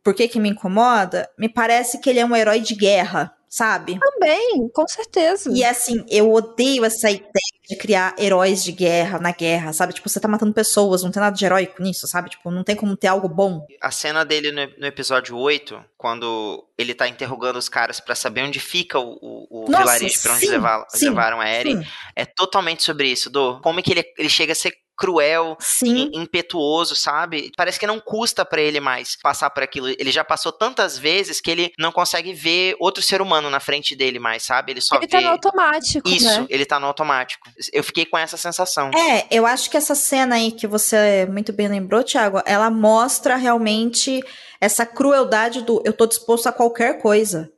por 0.05 0.13
que 0.13 0.27
que 0.27 0.39
me 0.39 0.49
incomoda? 0.49 1.27
Me 1.35 1.49
parece 1.49 1.99
que 1.99 2.07
ele 2.07 2.19
é 2.19 2.25
um 2.25 2.35
herói 2.35 2.59
de 2.59 2.75
guerra, 2.75 3.35
sabe? 3.49 3.99
Também, 3.99 4.69
com 4.71 4.87
certeza. 4.87 5.49
E 5.51 5.63
assim, 5.63 6.05
eu 6.07 6.31
odeio 6.31 6.85
essa 6.85 7.09
ideia 7.09 7.55
de 7.67 7.75
criar 7.75 8.13
heróis 8.19 8.63
de 8.63 8.71
guerra 8.71 9.17
na 9.17 9.31
guerra, 9.31 9.73
sabe? 9.73 9.93
Tipo, 9.93 10.07
você 10.07 10.19
tá 10.19 10.27
matando 10.27 10.53
pessoas, 10.53 11.01
não 11.01 11.09
tem 11.09 11.19
nada 11.19 11.35
de 11.35 11.43
heróico 11.43 11.81
nisso, 11.81 12.07
sabe? 12.07 12.29
Tipo, 12.29 12.51
não 12.51 12.63
tem 12.63 12.75
como 12.75 12.95
ter 12.95 13.07
algo 13.07 13.27
bom. 13.27 13.65
A 13.81 13.89
cena 13.89 14.23
dele 14.23 14.51
no, 14.51 14.67
no 14.77 14.85
episódio 14.85 15.35
8, 15.35 15.83
quando 15.97 16.63
ele 16.77 16.93
tá 16.93 17.07
interrogando 17.07 17.57
os 17.57 17.67
caras 17.67 17.99
para 17.99 18.13
saber 18.13 18.43
onde 18.43 18.59
fica 18.59 18.99
o, 18.99 19.17
o, 19.19 19.47
o 19.49 19.71
Nossa, 19.71 19.85
vilarejo 19.85 20.21
pra 20.21 20.33
onde 20.33 20.45
sim, 20.45 20.51
levar, 20.51 20.85
sim, 20.89 21.05
levaram 21.09 21.41
a 21.41 21.49
Eri, 21.49 21.77
sim. 21.77 21.83
é 22.15 22.25
totalmente 22.25 22.83
sobre 22.83 23.07
isso, 23.07 23.27
do 23.31 23.59
como 23.61 23.79
é 23.79 23.81
que 23.81 23.91
ele, 23.91 24.03
ele 24.19 24.29
chega 24.29 24.51
a 24.51 24.55
ser 24.55 24.71
cruel, 24.97 25.57
Sim. 25.59 26.09
impetuoso, 26.13 26.95
sabe? 26.95 27.51
Parece 27.55 27.79
que 27.79 27.87
não 27.87 27.99
custa 27.99 28.45
para 28.45 28.61
ele 28.61 28.79
mais 28.79 29.17
passar 29.21 29.49
por 29.49 29.63
aquilo. 29.63 29.89
Ele 29.89 30.11
já 30.11 30.23
passou 30.23 30.51
tantas 30.51 30.97
vezes 30.97 31.41
que 31.41 31.51
ele 31.51 31.71
não 31.77 31.91
consegue 31.91 32.33
ver 32.33 32.75
outro 32.79 33.03
ser 33.03 33.21
humano 33.21 33.49
na 33.49 33.59
frente 33.59 33.95
dele 33.95 34.19
mais, 34.19 34.43
sabe? 34.43 34.71
Ele 34.71 34.81
só 34.81 34.95
ele 34.95 35.07
vê 35.07 35.11
tá 35.11 35.21
no 35.21 35.29
automático, 35.29 36.07
isso, 36.07 36.25
né? 36.25 36.45
ele 36.49 36.65
tá 36.65 36.79
no 36.79 36.87
automático. 36.87 37.49
Eu 37.71 37.83
fiquei 37.83 38.05
com 38.05 38.17
essa 38.17 38.37
sensação. 38.37 38.91
É, 38.95 39.27
eu 39.29 39.45
acho 39.45 39.69
que 39.69 39.77
essa 39.77 39.95
cena 39.95 40.35
aí 40.35 40.51
que 40.51 40.67
você 40.67 41.27
muito 41.29 41.51
bem 41.51 41.67
lembrou, 41.67 42.03
Thiago, 42.03 42.41
ela 42.45 42.69
mostra 42.69 43.35
realmente 43.35 44.21
essa 44.59 44.85
crueldade 44.85 45.61
do 45.61 45.81
eu 45.85 45.93
tô 45.93 46.05
disposto 46.05 46.47
a 46.47 46.51
qualquer 46.51 47.01
coisa. 47.01 47.51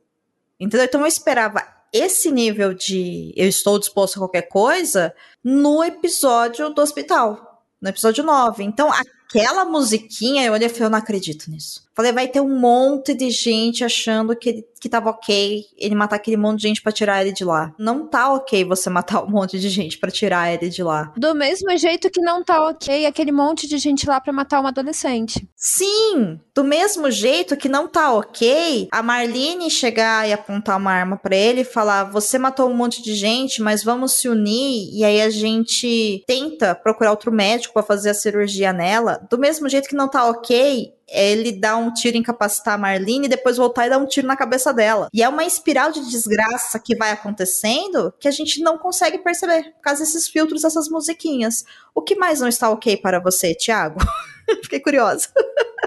Entendeu? 0.60 0.84
Então 0.84 1.00
eu 1.02 1.06
esperava 1.06 1.77
esse 1.92 2.30
nível 2.30 2.74
de 2.74 3.32
eu 3.36 3.48
estou 3.48 3.78
disposto 3.78 4.16
a 4.16 4.20
qualquer 4.20 4.42
coisa 4.42 5.14
no 5.42 5.82
episódio 5.82 6.70
do 6.70 6.82
hospital, 6.82 7.64
no 7.80 7.88
episódio 7.88 8.22
9. 8.22 8.62
Então 8.62 8.90
aquela 8.92 9.64
musiquinha, 9.64 10.44
eu 10.44 10.52
olhei 10.52 10.66
e 10.66 10.70
falei, 10.70 10.86
eu 10.86 10.90
não 10.90 10.98
acredito 10.98 11.50
nisso. 11.50 11.87
Falei, 11.98 12.12
vai 12.12 12.28
ter 12.28 12.40
um 12.40 12.60
monte 12.60 13.12
de 13.12 13.28
gente 13.28 13.82
achando 13.82 14.36
que, 14.36 14.48
ele, 14.48 14.64
que 14.80 14.88
tava 14.88 15.10
ok 15.10 15.64
ele 15.76 15.96
matar 15.96 16.14
aquele 16.14 16.36
monte 16.36 16.60
de 16.60 16.68
gente 16.68 16.80
pra 16.80 16.92
tirar 16.92 17.22
ele 17.22 17.32
de 17.32 17.44
lá. 17.44 17.74
Não 17.76 18.06
tá 18.06 18.32
ok 18.34 18.64
você 18.64 18.88
matar 18.88 19.24
um 19.24 19.28
monte 19.28 19.58
de 19.58 19.68
gente 19.68 19.98
pra 19.98 20.08
tirar 20.08 20.54
ele 20.54 20.68
de 20.68 20.80
lá. 20.80 21.12
Do 21.16 21.34
mesmo 21.34 21.76
jeito 21.76 22.08
que 22.08 22.20
não 22.20 22.44
tá 22.44 22.68
ok 22.68 23.04
aquele 23.04 23.32
monte 23.32 23.66
de 23.66 23.78
gente 23.78 24.06
lá 24.06 24.20
pra 24.20 24.32
matar 24.32 24.60
uma 24.60 24.68
adolescente. 24.68 25.48
Sim, 25.56 26.38
do 26.54 26.62
mesmo 26.62 27.10
jeito 27.10 27.56
que 27.56 27.68
não 27.68 27.88
tá 27.88 28.12
ok 28.12 28.86
a 28.92 29.02
Marlene 29.02 29.68
chegar 29.68 30.28
e 30.28 30.32
apontar 30.32 30.76
uma 30.76 30.92
arma 30.92 31.16
pra 31.16 31.34
ele 31.34 31.62
e 31.62 31.64
falar: 31.64 32.04
Você 32.04 32.38
matou 32.38 32.70
um 32.70 32.74
monte 32.74 33.02
de 33.02 33.16
gente, 33.16 33.60
mas 33.60 33.82
vamos 33.82 34.12
se 34.12 34.28
unir 34.28 34.88
e 34.92 35.02
aí 35.02 35.20
a 35.20 35.30
gente 35.30 36.22
tenta 36.28 36.76
procurar 36.76 37.10
outro 37.10 37.32
médico 37.32 37.74
pra 37.74 37.82
fazer 37.82 38.10
a 38.10 38.14
cirurgia 38.14 38.72
nela. 38.72 39.20
Do 39.28 39.36
mesmo 39.36 39.68
jeito 39.68 39.88
que 39.88 39.96
não 39.96 40.06
tá 40.06 40.28
ok 40.30 40.96
ele 41.08 41.52
dá 41.52 41.76
um 41.76 41.92
tiro 41.92 42.16
incapacitar 42.16 42.74
a 42.74 42.78
Marlene 42.78 43.26
e 43.26 43.28
depois 43.28 43.56
voltar 43.56 43.86
e 43.86 43.90
dar 43.90 43.98
um 43.98 44.06
tiro 44.06 44.26
na 44.26 44.36
cabeça 44.36 44.72
dela. 44.72 45.08
E 45.12 45.22
é 45.22 45.28
uma 45.28 45.44
espiral 45.44 45.90
de 45.90 46.08
desgraça 46.08 46.78
que 46.78 46.94
vai 46.94 47.10
acontecendo 47.10 48.12
que 48.20 48.28
a 48.28 48.30
gente 48.30 48.60
não 48.60 48.76
consegue 48.76 49.18
perceber 49.18 49.72
por 49.74 49.82
causa 49.82 50.04
desses 50.04 50.28
filtros, 50.28 50.64
essas 50.64 50.88
musiquinhas. 50.88 51.64
O 51.94 52.02
que 52.02 52.14
mais 52.14 52.40
não 52.40 52.48
está 52.48 52.70
ok 52.70 52.96
para 52.96 53.20
você, 53.20 53.54
Thiago? 53.54 53.98
Fiquei 54.62 54.80
curiosa. 54.80 55.28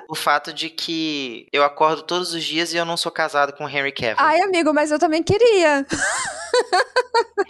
O 0.09 0.15
fato 0.15 0.53
de 0.53 0.69
que 0.69 1.47
eu 1.51 1.63
acordo 1.63 2.01
todos 2.03 2.33
os 2.33 2.43
dias 2.43 2.73
e 2.73 2.77
eu 2.77 2.85
não 2.85 2.97
sou 2.97 3.11
casado 3.11 3.53
com 3.53 3.65
o 3.65 3.69
Henry 3.69 3.91
Cavill. 3.91 4.15
Ai, 4.17 4.41
amigo, 4.41 4.73
mas 4.73 4.91
eu 4.91 4.99
também 4.99 5.23
queria. 5.23 5.85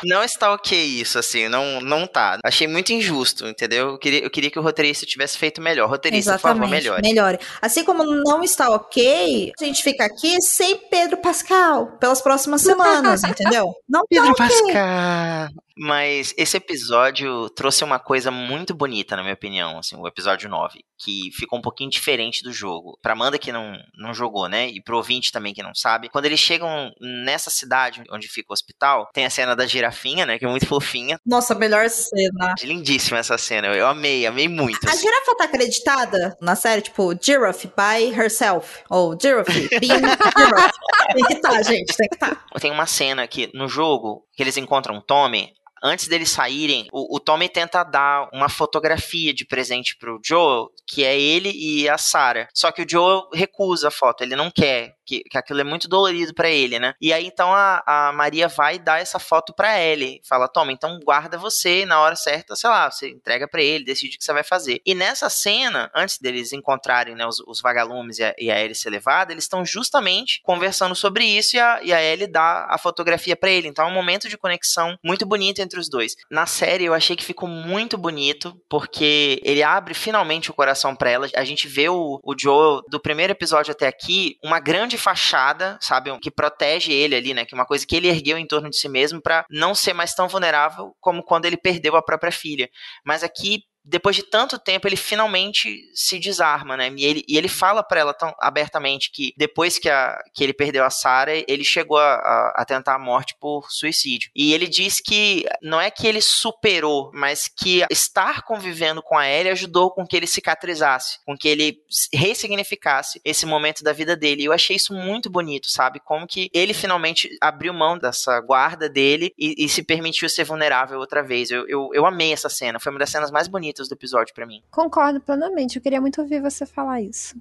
não 0.04 0.24
está 0.24 0.54
ok 0.54 0.78
isso, 0.78 1.18
assim, 1.18 1.48
não, 1.48 1.82
não 1.82 2.08
tá. 2.08 2.40
Achei 2.44 2.68
muito 2.68 2.92
injusto, 2.92 3.48
entendeu? 3.48 3.90
Eu 3.90 3.98
queria, 3.98 4.24
eu 4.24 4.30
queria 4.30 4.52
que 4.52 4.60
o 4.60 4.62
roteirista 4.62 5.06
tivesse 5.06 5.38
feito 5.38 5.62
melhor. 5.62 5.90
Roteirista, 5.90 6.32
Exatamente, 6.32 6.60
por 6.60 6.62
favor, 6.62 6.76
melhore. 6.76 7.02
melhore. 7.02 7.40
Assim 7.62 7.84
como 7.84 8.04
não 8.04 8.44
está 8.44 8.70
ok, 8.70 9.52
a 9.60 9.64
gente 9.64 9.84
fica 9.84 10.06
aqui 10.06 10.42
sem 10.42 10.78
Pedro 10.90 11.18
Pascal 11.18 11.98
pelas 12.00 12.22
próximas 12.22 12.62
semanas, 12.64 13.24
entendeu? 13.24 13.74
Não 13.88 14.04
Pedro 14.10 14.34
tá 14.34 14.46
okay. 14.46 14.58
Pascal. 14.66 15.64
Mas 15.84 16.32
esse 16.38 16.58
episódio 16.58 17.50
trouxe 17.50 17.84
uma 17.84 17.98
coisa 17.98 18.30
muito 18.30 18.72
bonita, 18.72 19.16
na 19.16 19.24
minha 19.24 19.34
opinião, 19.34 19.80
assim, 19.80 19.96
o 19.98 20.08
episódio 20.08 20.48
9, 20.48 20.80
que 20.96 21.32
ficou 21.34 21.58
um 21.58 21.62
pouquinho 21.62 21.90
diferente 21.90 22.44
do 22.44 22.54
jogo. 22.54 23.00
Pra 23.02 23.14
Amanda 23.14 23.40
que 23.40 23.52
não, 23.52 23.74
não 23.98 24.14
jogou, 24.14 24.48
né? 24.48 24.68
E 24.68 24.80
pro 24.80 24.98
ouvinte 24.98 25.32
também 25.32 25.56
que 25.56 25.64
não 25.64 25.74
sabe, 25.74 26.08
quando 26.08 26.26
eles 26.26 26.40
chegam 26.40 26.92
nessa 27.02 27.50
cidade 27.50 28.04
onde 28.12 28.28
fica 28.28 28.52
o 28.52 28.54
hospital, 28.54 29.10
tem 29.12 29.26
a 29.26 29.30
cena 29.32 29.56
da 29.56 29.66
girafinha, 29.66 30.24
né? 30.24 30.38
Que 30.38 30.46
é 30.46 30.48
muito 30.48 30.68
fofinha. 30.68 31.18
Nossa, 31.26 31.56
melhor 31.56 31.90
cena. 31.90 32.54
Lindíssima 32.62 33.18
essa 33.18 33.36
cena, 33.40 33.70
eu 33.70 33.88
amei, 33.88 34.28
amei 34.28 34.48
muito. 34.48 34.88
A 34.88 34.92
assim. 34.92 35.02
girafa 35.02 35.36
tá 35.36 35.46
acreditada 35.46 36.38
na 36.40 36.56
série, 36.56 36.84
tipo, 36.84 37.12
Giraffe 37.20 37.68
by 37.70 38.14
herself, 38.16 38.84
ou 38.88 39.20
Giraffe 39.20 39.68
being 39.80 39.90
Giraffe. 40.38 40.80
tem 41.12 41.26
que 41.26 41.36
tá, 41.42 41.64
gente, 41.64 41.98
tem 41.98 42.08
que 42.08 42.18
tá. 42.20 42.38
Tem 42.60 42.70
uma 42.70 42.86
cena 42.86 43.28
que 43.28 43.50
no 43.56 43.68
jogo, 43.68 44.28
que 44.36 44.44
eles 44.44 44.58
encontram 44.58 45.02
Tommy, 45.02 45.52
antes 45.84 46.08
deles 46.08 46.30
saírem, 46.30 46.88
o, 46.92 47.16
o 47.16 47.20
Tommy 47.20 47.50
tenta 47.50 47.84
dar 47.84 48.30
uma 48.34 48.50
fotografia 48.50 49.34
de 49.34 49.46
presente 49.46 49.98
pro 49.98 50.20
Joe, 50.24 50.68
que 50.88 51.04
é 51.04 51.20
ele 51.20 51.52
e 51.52 51.90
a 51.90 51.98
Sarah. 51.98 52.48
Só 52.54 52.72
que 52.72 52.84
o 52.84 52.90
Joe 52.90 53.24
recusa 53.34 53.88
a 53.88 53.92
foto, 53.92 54.24
ele 54.24 54.36
não 54.36 54.52
quer, 54.52 54.96
que, 55.12 55.24
que 55.30 55.38
aquilo 55.38 55.60
é 55.60 55.64
muito 55.64 55.90
dolorido 55.90 56.34
para 56.34 56.50
ele, 56.50 56.80
né? 56.80 56.94
E 57.02 57.12
aí 57.12 57.26
então 57.26 57.54
a, 57.54 57.84
a 57.86 58.12
Maria 58.14 58.48
vai 58.48 58.80
dar 58.80 59.02
essa 59.02 59.20
foto 59.20 59.54
para 59.54 59.80
Ellie, 59.80 60.22
fala: 60.24 60.48
"Toma, 60.48 60.72
então 60.72 61.00
guarda 61.04 61.38
você 61.38 61.86
na 61.86 62.00
hora 62.00 62.16
certa, 62.16 62.56
sei 62.56 62.70
lá, 62.70 62.90
você 62.90 63.10
entrega 63.10 63.48
para 63.48 63.62
ele, 63.62 63.84
decide 63.84 64.16
o 64.16 64.20
que 64.20 64.24
você 64.24 64.32
vai 64.32 64.44
fazer". 64.44 64.82
E 64.86 64.96
nessa 64.96 65.30
cena, 65.30 65.92
antes 65.94 66.18
deles 66.18 66.54
encontrarem 66.54 67.16
né, 67.16 67.26
os, 67.26 67.40
os 67.42 67.62
vagalumes 67.62 68.20
e 68.20 68.24
a, 68.24 68.36
e 68.38 68.50
a 68.50 68.60
Ellie 68.60 68.76
ser 68.76 68.90
levada, 68.90 69.34
eles 69.34 69.44
estão 69.44 69.66
justamente 69.66 70.42
conversando 70.44 70.96
sobre 70.96 71.26
isso 71.26 71.56
e 71.56 71.60
a, 71.60 71.84
e 71.84 71.94
a 71.94 72.02
Ellie 72.02 72.28
dá 72.28 72.68
a 72.70 72.78
fotografia 72.78 73.36
para 73.36 73.50
ele. 73.50 73.68
Então 73.68 73.86
é 73.86 73.90
um 73.90 73.94
momento 73.94 74.30
de 74.30 74.38
conexão 74.38 74.98
muito 75.04 75.26
bonito 75.26 75.60
entre 75.60 75.80
os 75.80 75.90
dois. 75.90 76.16
Na 76.30 76.46
série 76.46 76.86
eu 76.86 76.94
achei 76.94 77.16
que 77.16 77.26
ficou 77.26 77.50
muito 77.50 77.98
bonito, 77.98 78.56
porque 78.70 79.42
ele 79.44 79.64
abre 79.64 79.94
finalmente 79.94 80.50
o 80.50 80.54
coração 80.54 80.96
para 80.96 81.10
ela. 81.10 81.28
A 81.36 81.44
gente 81.44 81.68
vê 81.68 81.90
o, 81.90 82.20
o 82.24 82.34
Joe 82.38 82.82
do 82.90 83.00
primeiro 83.00 83.32
episódio 83.32 83.72
até 83.72 83.88
aqui, 83.88 84.38
uma 84.44 84.60
grande 84.60 84.98
fachada, 85.02 85.78
sabe, 85.82 86.18
que 86.20 86.32
protege 86.32 86.94
ele 86.94 87.16
ali, 87.16 87.34
né, 87.34 87.46
que 87.46 87.54
é 87.54 87.58
uma 87.58 87.66
coisa 87.66 87.86
que 87.86 87.96
ele 87.96 88.08
ergueu 88.08 88.38
em 88.38 88.46
torno 88.46 88.70
de 88.70 88.78
si 88.78 88.88
mesmo 88.88 89.22
para 89.22 89.46
não 89.50 89.74
ser 89.74 89.94
mais 89.94 90.14
tão 90.14 90.28
vulnerável 90.28 90.96
como 91.00 91.24
quando 91.24 91.46
ele 91.46 91.58
perdeu 91.58 91.96
a 91.96 92.02
própria 92.02 92.32
filha. 92.32 92.70
Mas 93.06 93.24
aqui 93.24 93.64
depois 93.84 94.16
de 94.16 94.24
tanto 94.24 94.60
tempo, 94.60 94.88
ele 94.88 94.96
finalmente 94.96 95.90
se 95.94 96.20
desarma, 96.20 96.78
né? 96.78 96.94
E 96.96 97.06
ele, 97.06 97.24
e 97.28 97.38
ele 97.38 97.48
fala 97.48 97.84
para 97.84 98.00
ela 98.00 98.14
tão 98.14 98.34
abertamente 98.40 99.12
que 99.12 99.34
depois 99.36 99.80
que, 99.80 99.90
a, 99.90 100.22
que 100.34 100.44
ele 100.44 100.54
perdeu 100.54 100.84
a 100.84 100.90
Sarah, 100.90 101.34
ele 101.48 101.64
chegou 101.64 101.98
a, 101.98 102.14
a, 102.14 102.54
a, 102.58 102.66
tentar 102.66 102.96
a 102.96 103.00
morte 103.00 103.36
por 103.40 103.72
suicídio. 103.72 104.30
E 104.36 104.54
ele 104.54 104.68
diz 104.68 105.00
que 105.00 105.46
não 105.62 105.82
é 105.82 105.90
que 105.90 106.06
ele 106.06 106.22
superou, 106.22 107.12
mas 107.14 107.48
que 107.48 107.84
estar 107.90 108.44
convivendo 108.44 109.02
com 109.02 109.18
a 109.18 109.28
Ellie 109.28 109.52
ajudou 109.52 109.92
com 109.92 110.06
que 110.06 110.16
ele 110.16 110.28
cicatrizasse, 110.28 111.18
com 111.26 111.36
que 111.36 111.48
ele 111.48 111.80
ressignificasse 112.14 113.20
esse 113.26 113.46
momento 113.46 113.84
da 113.84 113.94
vida 113.94 114.16
dele. 114.16 114.44
E 114.44 114.46
eu 114.46 114.54
achei 114.54 114.76
isso 114.76 114.94
muito 114.94 115.30
bonito, 115.30 115.70
sabe? 115.70 116.00
Como 116.00 116.28
que 116.28 116.50
ele 116.54 116.74
finalmente 116.74 117.30
abriu 117.42 117.74
mão 117.74 117.98
dessa 117.98 118.40
guarda 118.42 118.88
dele 118.88 119.34
e, 119.38 119.66
e 119.66 119.70
se 119.70 119.82
permitiu 119.82 120.30
ser 120.30 120.44
vulnerável 120.44 121.00
outra 121.00 121.24
vez. 121.24 121.50
Eu, 121.50 121.68
eu, 121.68 121.90
eu 121.94 122.06
amei 122.06 122.32
essa 122.32 122.50
cena, 122.50 122.80
foi 122.80 122.92
uma 122.92 123.00
das 123.00 123.10
cenas 123.10 123.32
mais 123.32 123.48
bonitas 123.48 123.71
bonitas 123.72 123.88
do 123.88 123.94
episódio 123.94 124.34
para 124.34 124.46
mim. 124.46 124.62
Concordo 124.70 125.20
plenamente. 125.20 125.78
Eu 125.78 125.82
queria 125.82 126.02
muito 126.02 126.22
ouvir 126.22 126.42
você 126.42 126.66
falar 126.66 127.02
isso. 127.02 127.36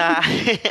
Ah. 0.00 0.22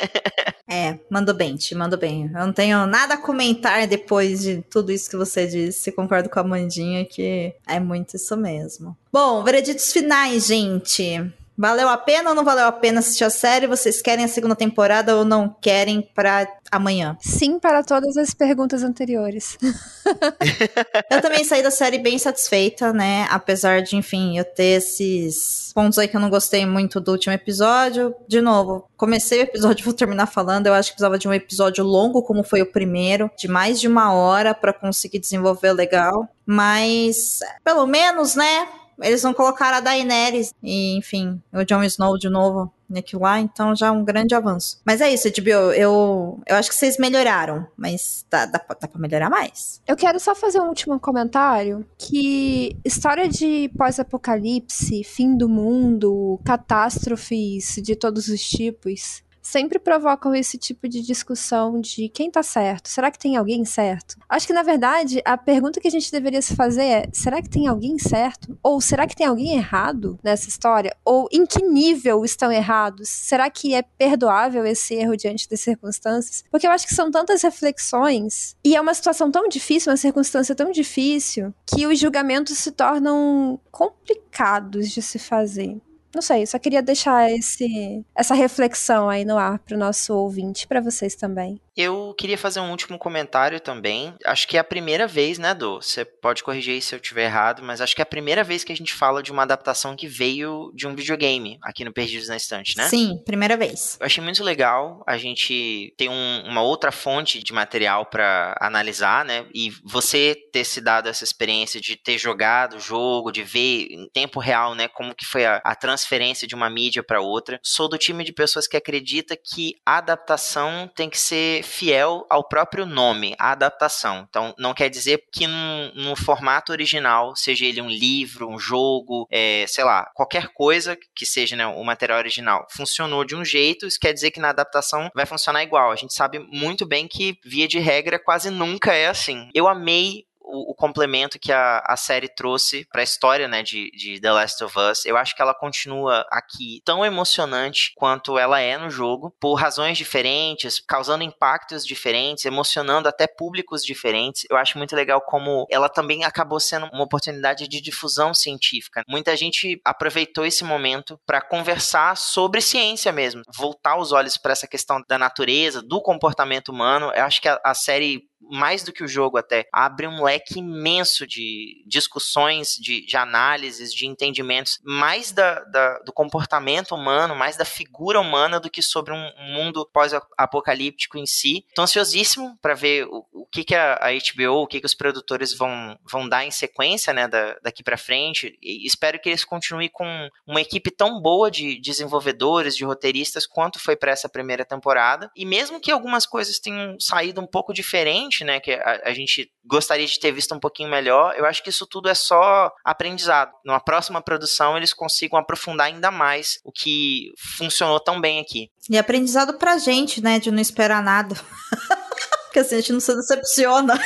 é, 0.67 0.99
mandou 1.09 1.35
bem, 1.35 1.55
te 1.55 1.75
mandou 1.75 1.97
bem. 1.97 2.25
Eu 2.33 2.45
não 2.45 2.53
tenho 2.53 2.85
nada 2.85 3.13
a 3.13 3.17
comentar 3.17 3.87
depois 3.87 4.41
de 4.41 4.61
tudo 4.63 4.91
isso 4.91 5.09
que 5.09 5.15
você 5.15 5.47
disse. 5.47 5.91
Concordo 5.91 6.29
com 6.29 6.39
a 6.39 6.43
Mandinha 6.43 7.05
que 7.05 7.53
é 7.67 7.79
muito 7.79 8.15
isso 8.15 8.35
mesmo. 8.35 8.97
Bom, 9.11 9.43
vereditos 9.43 9.91
finais, 9.91 10.47
gente. 10.47 11.31
Valeu 11.59 11.89
a 11.89 11.97
pena 11.97 12.29
ou 12.29 12.35
não 12.35 12.45
valeu 12.45 12.65
a 12.67 12.71
pena 12.71 12.99
assistir 12.99 13.25
a 13.25 13.29
série? 13.29 13.67
Vocês 13.67 14.01
querem 14.01 14.23
a 14.23 14.29
segunda 14.29 14.55
temporada 14.55 15.17
ou 15.17 15.25
não 15.25 15.53
querem 15.59 16.01
para 16.15 16.47
amanhã? 16.71 17.17
Sim, 17.19 17.59
para 17.59 17.83
todas 17.83 18.15
as 18.15 18.33
perguntas 18.33 18.81
anteriores. 18.81 19.57
eu 21.11 21.21
também 21.21 21.43
saí 21.43 21.61
da 21.61 21.69
série 21.69 21.99
bem 21.99 22.17
satisfeita, 22.17 22.93
né? 22.93 23.27
Apesar 23.29 23.81
de, 23.81 23.97
enfim, 23.97 24.37
eu 24.37 24.45
ter 24.45 24.77
esses 24.77 25.73
pontos 25.75 25.99
aí 25.99 26.07
que 26.07 26.15
eu 26.15 26.21
não 26.21 26.29
gostei 26.29 26.65
muito 26.65 27.01
do 27.01 27.11
último 27.11 27.33
episódio. 27.33 28.15
De 28.25 28.39
novo, 28.39 28.87
comecei 28.95 29.41
o 29.41 29.43
episódio, 29.43 29.83
vou 29.85 29.93
terminar 29.93 30.27
falando. 30.27 30.67
Eu 30.67 30.73
acho 30.73 30.91
que 30.91 30.95
precisava 30.95 31.19
de 31.19 31.27
um 31.27 31.33
episódio 31.33 31.83
longo, 31.83 32.23
como 32.23 32.41
foi 32.41 32.61
o 32.61 32.71
primeiro, 32.71 33.29
de 33.37 33.49
mais 33.49 33.81
de 33.81 33.87
uma 33.89 34.13
hora 34.13 34.53
para 34.53 34.71
conseguir 34.71 35.19
desenvolver 35.19 35.73
legal. 35.73 36.25
Mas, 36.45 37.39
pelo 37.65 37.85
menos, 37.85 38.33
né? 38.33 38.65
Eles 39.01 39.21
vão 39.21 39.33
colocar 39.33 39.73
a 39.73 39.79
Daenerys 39.79 40.53
e, 40.61 40.97
enfim, 40.97 41.41
o 41.53 41.63
Jon 41.63 41.83
Snow 41.83 42.17
de 42.17 42.29
novo 42.29 42.71
naquilo 42.89 43.21
lá, 43.21 43.39
então 43.39 43.75
já 43.75 43.87
é 43.87 43.91
um 43.91 44.03
grande 44.03 44.33
avanço. 44.33 44.81
Mas 44.83 44.99
é 44.99 45.13
isso, 45.13 45.29
HBO, 45.29 45.71
eu, 45.73 46.41
eu 46.45 46.55
acho 46.55 46.69
que 46.69 46.75
vocês 46.75 46.97
melhoraram, 46.97 47.67
mas 47.77 48.25
dá, 48.29 48.45
dá, 48.45 48.57
dá 48.57 48.87
pra 48.87 48.99
melhorar 48.99 49.29
mais. 49.29 49.79
Eu 49.87 49.95
quero 49.95 50.19
só 50.19 50.33
fazer 50.33 50.59
um 50.59 50.67
último 50.67 50.99
comentário, 50.99 51.85
que 51.97 52.75
história 52.83 53.29
de 53.29 53.69
pós-apocalipse, 53.77 55.03
fim 55.03 55.37
do 55.37 55.47
mundo, 55.47 56.39
catástrofes 56.43 57.75
de 57.83 57.95
todos 57.95 58.27
os 58.27 58.41
tipos, 58.41 59.21
sempre 59.49 59.79
provocam 59.79 60.35
esse 60.35 60.57
tipo 60.57 60.87
de 60.87 61.01
discussão 61.01 61.81
de 61.81 62.07
quem 62.09 62.29
tá 62.29 62.43
certo. 62.43 62.87
Será 62.87 63.09
que 63.09 63.17
tem 63.17 63.35
alguém 63.35 63.65
certo? 63.65 64.17
Acho 64.29 64.45
que, 64.45 64.53
na 64.53 64.63
verdade, 64.63 65.21
a 65.25 65.37
pergunta 65.37 65.79
que 65.79 65.87
a 65.87 65.91
gente 65.91 66.11
deveria 66.11 66.41
se 66.41 66.55
fazer 66.55 66.83
é: 66.83 67.09
será 67.11 67.41
que 67.41 67.49
tem 67.49 67.67
alguém 67.67 67.97
certo? 67.97 68.57
Ou 68.61 68.79
será 68.79 69.07
que 69.07 69.15
tem 69.15 69.25
alguém 69.25 69.55
errado 69.55 70.19
nessa 70.23 70.47
história? 70.47 70.95
Ou 71.03 71.27
em 71.31 71.45
que 71.45 71.63
nível 71.63 72.23
estão 72.23 72.51
errados? 72.51 73.09
Será 73.09 73.49
que 73.49 73.73
é 73.73 73.81
perdoável 73.81 74.65
esse 74.65 74.93
erro 74.93 75.17
diante 75.17 75.49
das 75.49 75.61
circunstâncias? 75.61 76.43
Porque 76.51 76.67
eu 76.67 76.71
acho 76.71 76.87
que 76.87 76.95
são 76.95 77.09
tantas 77.09 77.41
reflexões 77.41 78.55
e 78.63 78.75
é 78.75 78.81
uma 78.81 78.93
situação 78.93 79.31
tão 79.31 79.47
difícil, 79.47 79.91
uma 79.91 79.97
circunstância 79.97 80.53
tão 80.55 80.71
difícil, 80.71 81.53
que 81.65 81.87
os 81.87 81.97
julgamentos 81.99 82.57
se 82.57 82.71
tornam 82.71 83.59
complicados 83.71 84.89
de 84.89 85.01
se 85.01 85.17
fazer. 85.17 85.79
Não 86.13 86.21
sei, 86.23 86.45
só 86.47 86.57
queria 86.57 86.81
deixar 86.81 87.31
esse, 87.31 88.03
essa 88.15 88.33
reflexão 88.33 89.09
aí 89.09 89.23
no 89.23 89.37
ar 89.37 89.59
para 89.59 89.75
o 89.75 89.79
nosso 89.79 90.13
ouvinte, 90.15 90.67
para 90.67 90.81
vocês 90.81 91.15
também. 91.15 91.61
Eu 91.79 92.13
queria 92.17 92.37
fazer 92.37 92.59
um 92.59 92.71
último 92.71 92.99
comentário 92.99 93.57
também. 93.57 94.13
Acho 94.25 94.45
que 94.45 94.57
é 94.57 94.59
a 94.59 94.65
primeira 94.65 95.07
vez, 95.07 95.39
né, 95.39 95.53
Dô? 95.53 95.81
Você 95.81 96.03
pode 96.03 96.43
corrigir 96.43 96.81
se 96.81 96.93
eu 96.93 96.99
estiver 96.99 97.23
errado, 97.23 97.63
mas 97.63 97.79
acho 97.79 97.95
que 97.95 98.01
é 98.01 98.03
a 98.03 98.05
primeira 98.05 98.43
vez 98.43 98.65
que 98.65 98.73
a 98.73 98.75
gente 98.75 98.93
fala 98.93 99.23
de 99.23 99.31
uma 99.31 99.43
adaptação 99.43 99.95
que 99.95 100.05
veio 100.05 100.73
de 100.75 100.85
um 100.85 100.93
videogame 100.93 101.57
aqui 101.63 101.85
no 101.85 101.93
Perdidos 101.93 102.27
na 102.27 102.35
Estante, 102.35 102.75
né? 102.75 102.89
Sim, 102.89 103.23
primeira 103.25 103.55
vez. 103.55 103.97
Eu 103.97 104.05
achei 104.05 104.21
muito 104.21 104.43
legal 104.43 105.01
a 105.07 105.17
gente 105.17 105.93
ter 105.95 106.09
um, 106.09 106.43
uma 106.47 106.61
outra 106.61 106.91
fonte 106.91 107.41
de 107.41 107.53
material 107.53 108.05
para 108.07 108.57
analisar, 108.59 109.23
né? 109.23 109.45
E 109.55 109.71
você 109.81 110.35
ter 110.51 110.65
se 110.65 110.81
dado 110.81 111.07
essa 111.07 111.23
experiência 111.23 111.79
de 111.79 111.95
ter 111.95 112.17
jogado 112.17 112.75
o 112.75 112.79
jogo, 112.81 113.31
de 113.31 113.41
ver 113.41 113.87
em 113.89 114.09
tempo 114.09 114.41
real, 114.41 114.75
né, 114.75 114.89
como 114.89 115.15
que 115.15 115.25
foi 115.25 115.45
a, 115.45 115.61
a 115.63 115.75
transferência 115.75 116.45
de 116.45 116.55
uma 116.55 116.69
mídia 116.69 117.01
para 117.01 117.21
outra. 117.21 117.57
Sou 117.63 117.87
do 117.87 117.97
time 117.97 118.25
de 118.25 118.33
pessoas 118.33 118.67
que 118.67 118.75
acredita 118.75 119.37
que 119.37 119.75
a 119.85 119.99
adaptação 119.99 120.91
tem 120.93 121.09
que 121.09 121.17
ser 121.17 121.63
fiel 121.69 122.25
ao 122.29 122.47
próprio 122.47 122.85
nome, 122.85 123.35
a 123.39 123.51
adaptação. 123.51 124.25
Então, 124.29 124.53
não 124.57 124.73
quer 124.73 124.89
dizer 124.89 125.23
que 125.31 125.47
no, 125.47 125.93
no 125.93 126.15
formato 126.15 126.71
original, 126.71 127.35
seja 127.35 127.65
ele 127.65 127.81
um 127.81 127.89
livro, 127.89 128.49
um 128.49 128.59
jogo, 128.59 129.27
é, 129.31 129.65
sei 129.67 129.83
lá, 129.83 130.09
qualquer 130.13 130.49
coisa 130.53 130.97
que 131.15 131.25
seja 131.25 131.55
né, 131.55 131.65
o 131.67 131.83
material 131.83 132.19
original, 132.19 132.65
funcionou 132.75 133.23
de 133.23 133.35
um 133.35 133.45
jeito, 133.45 133.85
isso 133.85 133.99
quer 133.99 134.13
dizer 134.13 134.31
que 134.31 134.39
na 134.39 134.49
adaptação 134.49 135.09
vai 135.15 135.25
funcionar 135.25 135.63
igual. 135.63 135.91
A 135.91 135.95
gente 135.95 136.13
sabe 136.13 136.39
muito 136.39 136.85
bem 136.85 137.07
que, 137.07 137.37
via 137.45 137.67
de 137.67 137.79
regra, 137.79 138.19
quase 138.19 138.49
nunca 138.49 138.93
é 138.93 139.07
assim. 139.07 139.49
Eu 139.53 139.67
amei 139.67 140.25
o, 140.49 140.71
o 140.71 140.75
complemento 140.75 141.39
que 141.39 141.51
a, 141.51 141.83
a 141.85 141.95
série 141.95 142.27
trouxe 142.27 142.85
para 142.91 143.01
a 143.01 143.03
história, 143.03 143.47
né, 143.47 143.63
de, 143.63 143.91
de 143.91 144.19
The 144.19 144.31
Last 144.31 144.63
of 144.63 144.77
Us. 144.77 145.05
Eu 145.05 145.17
acho 145.17 145.35
que 145.35 145.41
ela 145.41 145.53
continua 145.53 146.25
aqui 146.31 146.81
tão 146.83 147.05
emocionante 147.05 147.91
quanto 147.95 148.37
ela 148.37 148.59
é 148.59 148.77
no 148.77 148.89
jogo, 148.89 149.33
por 149.39 149.55
razões 149.55 149.97
diferentes, 149.97 150.79
causando 150.79 151.23
impactos 151.23 151.85
diferentes, 151.85 152.45
emocionando 152.45 153.07
até 153.07 153.27
públicos 153.27 153.83
diferentes. 153.83 154.45
Eu 154.49 154.57
acho 154.57 154.77
muito 154.77 154.95
legal 154.95 155.21
como 155.21 155.65
ela 155.69 155.89
também 155.89 156.23
acabou 156.23 156.59
sendo 156.59 156.87
uma 156.91 157.03
oportunidade 157.03 157.67
de 157.67 157.81
difusão 157.81 158.33
científica. 158.33 159.03
Muita 159.07 159.35
gente 159.35 159.79
aproveitou 159.85 160.45
esse 160.45 160.63
momento 160.63 161.19
para 161.25 161.41
conversar 161.41 162.15
sobre 162.17 162.61
ciência 162.61 163.11
mesmo, 163.11 163.43
voltar 163.55 163.97
os 163.97 164.11
olhos 164.11 164.37
para 164.37 164.51
essa 164.51 164.67
questão 164.67 165.01
da 165.07 165.17
natureza, 165.17 165.81
do 165.81 166.01
comportamento 166.01 166.69
humano. 166.69 167.11
Eu 167.15 167.23
acho 167.23 167.41
que 167.41 167.47
a, 167.47 167.59
a 167.63 167.73
série 167.73 168.28
mais 168.49 168.83
do 168.83 168.91
que 168.91 169.03
o 169.03 169.07
jogo 169.07 169.37
até, 169.37 169.67
abre 169.71 170.07
um 170.07 170.23
leque 170.23 170.59
imenso 170.59 171.25
de 171.27 171.83
discussões, 171.85 172.75
de, 172.79 173.05
de 173.05 173.17
análises, 173.17 173.93
de 173.93 174.05
entendimentos, 174.05 174.79
mais 174.83 175.31
da, 175.31 175.63
da, 175.65 175.99
do 175.99 176.11
comportamento 176.11 176.95
humano, 176.95 177.35
mais 177.35 177.55
da 177.55 177.65
figura 177.65 178.19
humana 178.19 178.59
do 178.59 178.69
que 178.69 178.81
sobre 178.81 179.13
um, 179.13 179.29
mundo 179.53 179.87
pós-apocalíptico 179.93 181.17
em 181.17 181.25
si. 181.25 181.65
Tô 181.73 181.81
ansiosíssimo 181.81 182.57
para 182.61 182.73
ver 182.73 183.05
o, 183.05 183.25
o, 183.31 183.45
que, 183.45 183.63
que 183.63 183.75
a, 183.75 183.95
a, 183.95 184.11
HBO, 184.11 184.63
o 184.63 184.67
que, 184.67 184.79
que 184.79 184.85
os 184.85 184.93
produtores 184.93 185.55
vão, 185.55 185.97
vão 186.09 186.27
dar 186.27 186.45
em 186.45 186.51
sequência, 186.51 187.13
né, 187.13 187.27
da, 187.27 187.57
daqui 187.63 187.83
para 187.83 187.97
frente. 187.97 188.57
E 188.61 188.85
espero 188.85 189.19
que 189.19 189.29
eles 189.29 189.45
continuem 189.45 189.89
com 189.89 190.29
uma 190.47 190.61
equipe 190.61 190.91
tão 190.91 191.21
boa 191.21 191.49
de 191.49 191.79
desenvolvedores, 191.79 192.75
de 192.75 192.85
roteiristas, 192.85 193.45
quanto 193.45 193.79
foi 193.79 193.95
para 193.95 194.11
essa 194.11 194.29
primeira 194.29 194.65
temporada. 194.65 195.31
E 195.35 195.45
mesmo 195.45 195.79
que 195.79 195.91
algumas 195.91 196.25
coisas 196.25 196.59
tenham 196.59 196.99
saído 196.99 197.41
um 197.41 197.47
pouco 197.47 197.73
diferente, 197.73 198.38
né, 198.43 198.59
que 198.59 198.71
a, 198.71 199.01
a, 199.05 199.13
gente 199.13 199.51
gostaria 199.65 200.05
de 200.05 200.19
ter 200.19 200.31
visto 200.31 200.53
um 200.53 200.59
pouquinho 200.59 200.89
melhor, 200.89 201.33
eu 201.37 201.45
acho 201.45 201.63
que 201.63 201.69
isso 201.69 201.85
tudo 201.85 202.09
é 202.09 202.13
só 202.13 202.71
aprendizado. 202.83 203.51
Numa 203.65 203.79
próxima 203.79 204.21
produção, 204.21 204.77
eles 204.77 204.93
consigam 204.93 205.39
aprofundar 205.39 205.87
ainda 205.87 206.11
mais 206.11 206.59
o 206.63 206.71
que 206.71 207.31
funcionou 207.57 207.99
tão 207.99 208.19
bem 208.19 208.39
aqui. 208.39 208.69
E 208.89 208.97
aprendizado 208.97 209.57
pra 209.57 209.77
gente, 209.77 210.21
né, 210.21 210.39
de 210.39 210.51
não 210.51 210.61
esperar 210.61 211.03
nada. 211.03 211.35
Porque 212.45 212.59
assim, 212.59 212.75
a 212.75 212.79
gente 212.79 212.93
não 212.93 212.99
se 212.99 213.15
decepciona. 213.15 213.99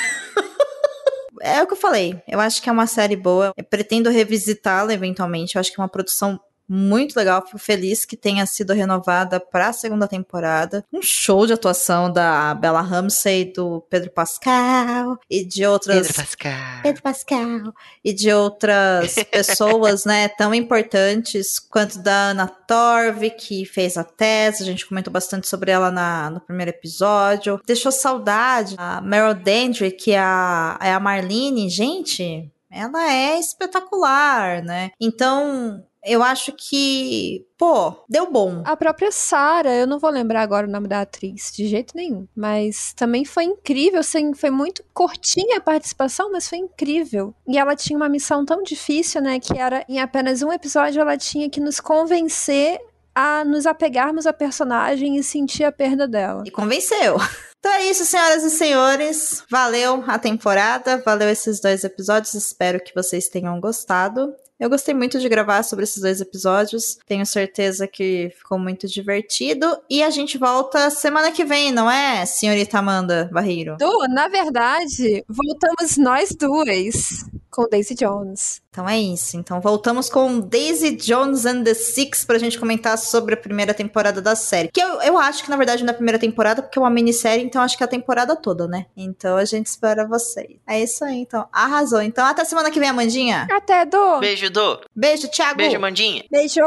é 1.41 1.61
o 1.63 1.67
que 1.67 1.73
eu 1.73 1.77
falei. 1.77 2.21
Eu 2.27 2.39
acho 2.39 2.61
que 2.61 2.69
é 2.69 2.71
uma 2.71 2.87
série 2.87 3.15
boa. 3.15 3.53
Eu 3.55 3.63
pretendo 3.63 4.09
revisitá-la 4.09 4.93
eventualmente. 4.93 5.55
Eu 5.55 5.61
acho 5.61 5.71
que 5.71 5.79
é 5.79 5.83
uma 5.83 5.89
produção 5.89 6.39
muito 6.73 7.15
legal. 7.15 7.45
Fico 7.45 7.59
feliz 7.59 8.03
que 8.03 8.17
tenha 8.17 8.45
sido 8.47 8.73
renovada 8.73 9.39
para 9.39 9.67
a 9.67 9.73
segunda 9.73 10.07
temporada. 10.07 10.83
Um 10.91 11.03
show 11.03 11.45
de 11.45 11.53
atuação 11.53 12.11
da 12.11 12.55
Bella 12.55 12.81
Ramsey, 12.81 13.53
do 13.53 13.81
Pedro 13.89 14.09
Pascal 14.09 15.19
e 15.29 15.45
de 15.45 15.63
outras. 15.67 16.07
Pedro 16.07 16.13
Pascal. 16.15 16.81
Pedro 16.81 17.03
Pascal. 17.03 17.73
E 18.03 18.11
de 18.11 18.31
outras 18.31 19.15
pessoas, 19.29 20.03
né, 20.03 20.27
tão 20.27 20.51
importantes 20.53 21.59
quanto 21.59 21.99
da 21.99 22.29
Ana 22.31 22.47
Torv, 22.47 23.29
que 23.37 23.65
fez 23.65 23.95
a 23.95 24.03
tese. 24.03 24.63
A 24.63 24.65
gente 24.65 24.87
comentou 24.87 25.13
bastante 25.13 25.47
sobre 25.47 25.69
ela 25.69 25.91
na, 25.91 26.31
no 26.31 26.39
primeiro 26.39 26.71
episódio. 26.71 27.61
Deixou 27.67 27.91
saudade. 27.91 28.75
A 28.79 28.99
Meryl 28.99 29.35
Dandry, 29.35 29.91
que 29.91 30.13
é 30.13 30.19
a, 30.19 30.79
é 30.81 30.91
a 30.91 30.99
Marlene. 30.99 31.69
Gente, 31.69 32.51
ela 32.71 33.11
é 33.11 33.39
espetacular, 33.39 34.63
né? 34.63 34.89
Então, 34.99 35.85
eu 36.05 36.21
acho 36.21 36.51
que, 36.51 37.45
pô, 37.57 37.93
deu 38.09 38.29
bom. 38.29 38.61
A 38.65 38.75
própria 38.75 39.11
Sara, 39.11 39.73
eu 39.73 39.87
não 39.87 39.99
vou 39.99 40.09
lembrar 40.09 40.41
agora 40.41 40.67
o 40.67 40.69
nome 40.69 40.87
da 40.87 41.01
atriz, 41.01 41.51
de 41.55 41.67
jeito 41.67 41.95
nenhum. 41.95 42.27
Mas 42.35 42.93
também 42.93 43.23
foi 43.23 43.45
incrível, 43.45 44.01
assim, 44.01 44.33
foi 44.33 44.49
muito 44.49 44.83
curtinha 44.93 45.57
a 45.57 45.61
participação, 45.61 46.31
mas 46.31 46.47
foi 46.47 46.57
incrível. 46.57 47.33
E 47.47 47.57
ela 47.57 47.75
tinha 47.75 47.95
uma 47.95 48.09
missão 48.09 48.45
tão 48.45 48.61
difícil, 48.63 49.21
né, 49.21 49.39
que 49.39 49.57
era 49.57 49.85
em 49.87 49.99
apenas 49.99 50.41
um 50.41 50.51
episódio 50.51 51.01
ela 51.01 51.17
tinha 51.17 51.49
que 51.49 51.59
nos 51.59 51.79
convencer 51.79 52.79
a 53.15 53.45
nos 53.45 53.65
apegarmos 53.65 54.25
à 54.25 54.33
personagem 54.33 55.17
e 55.17 55.23
sentir 55.23 55.63
a 55.63 55.71
perda 55.71 56.07
dela. 56.07 56.43
E 56.45 56.51
convenceu. 56.51 57.17
Então 57.63 57.71
é 57.71 57.85
isso, 57.85 58.03
senhoras 58.03 58.43
e 58.43 58.49
senhores. 58.49 59.41
Valeu 59.49 60.03
a 60.05 60.19
temporada, 60.19 61.01
valeu 61.05 61.29
esses 61.29 61.61
dois 61.61 61.85
episódios. 61.85 62.33
Espero 62.33 62.77
que 62.77 62.93
vocês 62.93 63.29
tenham 63.29 63.57
gostado. 63.61 64.35
Eu 64.59 64.69
gostei 64.69 64.93
muito 64.93 65.19
de 65.19 65.27
gravar 65.27 65.63
sobre 65.63 65.83
esses 65.83 66.01
dois 66.01 66.21
episódios. 66.21 66.97
Tenho 67.05 67.25
certeza 67.25 67.87
que 67.87 68.31
ficou 68.37 68.57
muito 68.57 68.87
divertido. 68.87 69.77
E 69.89 70.03
a 70.03 70.09
gente 70.09 70.37
volta 70.37 70.89
semana 70.89 71.31
que 71.31 71.43
vem, 71.43 71.71
não 71.71 71.89
é, 71.89 72.25
senhorita 72.25 72.79
Amanda 72.79 73.29
Barreiro? 73.31 73.75
Du, 73.77 74.07
na 74.09 74.27
verdade, 74.27 75.25
voltamos 75.27 75.97
nós 75.97 76.29
duas 76.35 77.25
com 77.53 77.69
Daisy 77.69 77.93
Jones. 77.93 78.61
Então 78.71 78.89
é 78.89 78.99
isso. 78.99 79.37
Então 79.37 79.61
voltamos 79.61 80.09
com 80.09 80.39
Daisy 80.39 80.95
Jones 80.95 81.45
and 81.45 81.63
the 81.63 81.75
Six 81.75 82.25
pra 82.25 82.39
gente 82.39 82.59
comentar 82.59 82.97
sobre 82.97 83.35
a 83.35 83.37
primeira 83.37 83.73
temporada 83.73 84.19
da 84.19 84.35
série. 84.35 84.69
Que 84.69 84.81
eu, 84.81 85.01
eu 85.03 85.17
acho 85.19 85.43
que 85.43 85.49
na 85.51 85.55
verdade 85.55 85.83
não 85.83 85.89
é 85.89 85.91
a 85.91 85.95
primeira 85.95 86.17
temporada, 86.17 86.63
porque 86.63 86.79
é 86.79 86.81
uma 86.81 86.89
minissérie, 86.89 87.45
então 87.45 87.61
acho 87.61 87.77
que 87.77 87.83
é 87.83 87.85
a 87.85 87.89
temporada 87.89 88.35
toda, 88.35 88.67
né? 88.67 88.87
Então 88.97 89.37
a 89.37 89.45
gente 89.45 89.67
espera 89.67 90.07
vocês. 90.07 90.57
É 90.67 90.81
isso 90.81 91.05
aí, 91.05 91.17
então. 91.19 91.47
Arrasou. 91.51 92.01
Então 92.01 92.25
até 92.25 92.43
semana 92.43 92.71
que 92.71 92.79
vem, 92.79 92.89
Amandinha. 92.89 93.47
Até, 93.51 93.85
Du. 93.85 94.19
Beijo, 94.19 94.49
Du. 94.49 94.79
Beijo, 94.95 95.29
Thiago. 95.29 95.57
Beijo, 95.57 95.77
Amandinha. 95.77 96.25
Beijo. 96.31 96.61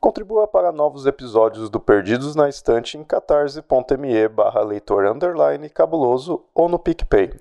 Contribua 0.00 0.48
para 0.48 0.72
novos 0.72 1.04
episódios 1.04 1.68
do 1.68 1.78
Perdidos 1.78 2.34
na 2.34 2.48
Estante 2.48 2.96
em 2.96 3.04
catarse.me 3.04 4.28
barra 4.28 4.62
leitor 4.62 5.04
underline 5.04 5.68
cabuloso 5.68 6.42
ou 6.54 6.70
no 6.70 6.78
PicPay. 6.78 7.34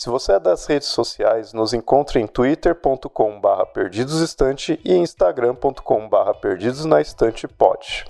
Se 0.00 0.08
você 0.08 0.32
é 0.32 0.40
das 0.40 0.64
redes 0.64 0.88
sociais, 0.88 1.52
nos 1.52 1.74
encontre 1.74 2.18
em 2.18 2.26
twitter.com 2.26 3.38
barra 3.38 3.66
perdidosestante 3.66 4.80
e 4.82 4.94
instagram.com 4.94 6.08
barra 6.08 6.32
perdidosnaestantepod. 6.32 8.06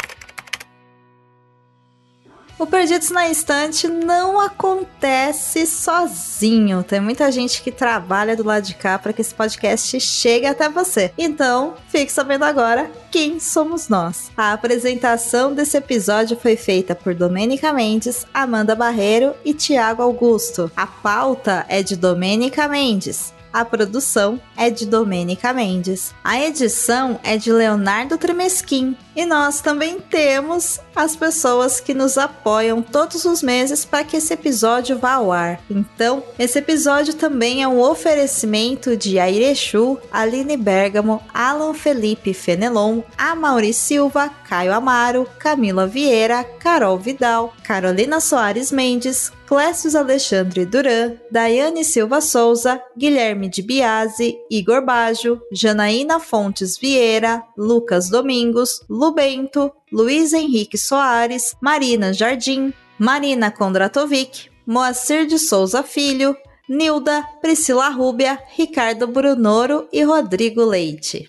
O 2.60 2.66
Perdidos 2.66 3.10
na 3.10 3.26
Estante 3.26 3.88
não 3.88 4.38
acontece 4.38 5.64
sozinho. 5.66 6.82
Tem 6.82 7.00
muita 7.00 7.32
gente 7.32 7.62
que 7.62 7.72
trabalha 7.72 8.36
do 8.36 8.42
lado 8.42 8.64
de 8.64 8.74
cá 8.74 8.98
para 8.98 9.14
que 9.14 9.22
esse 9.22 9.34
podcast 9.34 9.98
chegue 9.98 10.44
até 10.44 10.68
você. 10.68 11.10
Então, 11.16 11.72
fique 11.88 12.12
sabendo 12.12 12.44
agora 12.44 12.90
quem 13.10 13.40
somos 13.40 13.88
nós. 13.88 14.30
A 14.36 14.52
apresentação 14.52 15.54
desse 15.54 15.78
episódio 15.78 16.36
foi 16.36 16.54
feita 16.54 16.94
por 16.94 17.14
Domênica 17.14 17.72
Mendes, 17.72 18.26
Amanda 18.34 18.76
Barreiro 18.76 19.32
e 19.42 19.54
Tiago 19.54 20.02
Augusto. 20.02 20.70
A 20.76 20.86
pauta 20.86 21.64
é 21.66 21.82
de 21.82 21.96
Domênica 21.96 22.68
Mendes. 22.68 23.32
A 23.52 23.64
produção 23.64 24.40
é 24.56 24.70
de 24.70 24.86
Domênica 24.86 25.52
Mendes. 25.52 26.14
A 26.22 26.40
edição 26.40 27.18
é 27.24 27.36
de 27.36 27.52
Leonardo 27.52 28.16
Tremesquim. 28.16 28.96
E 29.16 29.26
nós 29.26 29.60
também 29.60 30.00
temos 30.00 30.78
as 30.94 31.16
pessoas 31.16 31.80
que 31.80 31.92
nos 31.92 32.16
apoiam 32.16 32.80
todos 32.80 33.24
os 33.24 33.42
meses 33.42 33.84
para 33.84 34.04
que 34.04 34.16
esse 34.16 34.32
episódio 34.32 34.98
vá 34.98 35.14
ao 35.14 35.32
ar. 35.32 35.60
Então, 35.68 36.22
esse 36.38 36.58
episódio 36.58 37.14
também 37.14 37.62
é 37.62 37.68
um 37.68 37.80
oferecimento 37.80 38.96
de 38.96 39.18
Airechu, 39.18 39.98
Aline 40.12 40.56
Bergamo, 40.56 41.20
Alan 41.34 41.74
Felipe 41.74 42.32
Fenelon, 42.32 43.02
Amaury 43.18 43.74
Silva, 43.74 44.30
Caio 44.48 44.72
Amaro, 44.72 45.28
Camila 45.38 45.86
Vieira, 45.86 46.44
Carol 46.44 46.98
Vidal, 46.98 47.52
Carolina 47.64 48.20
Soares 48.20 48.70
Mendes, 48.70 49.32
Clécius 49.50 49.96
Alexandre 49.96 50.64
Duran, 50.64 51.16
Daiane 51.28 51.82
Silva 51.82 52.20
Souza, 52.20 52.80
Guilherme 52.96 53.48
de 53.48 53.62
Biase, 53.62 54.38
Igor 54.48 54.80
Bajo, 54.80 55.40
Janaína 55.52 56.20
Fontes 56.20 56.78
Vieira, 56.78 57.42
Lucas 57.58 58.08
Domingos, 58.08 58.80
Lubento, 58.88 59.72
Luiz 59.90 60.32
Henrique 60.32 60.78
Soares, 60.78 61.56
Marina 61.60 62.12
Jardim, 62.12 62.72
Marina 62.96 63.50
Kondratovic, 63.50 64.52
Moacir 64.64 65.26
de 65.26 65.36
Souza 65.36 65.82
Filho, 65.82 66.36
Nilda, 66.68 67.24
Priscila 67.42 67.88
Rúbia, 67.88 68.38
Ricardo 68.56 69.08
Brunoro 69.08 69.88
e 69.92 70.04
Rodrigo 70.04 70.64
Leite. 70.64 71.28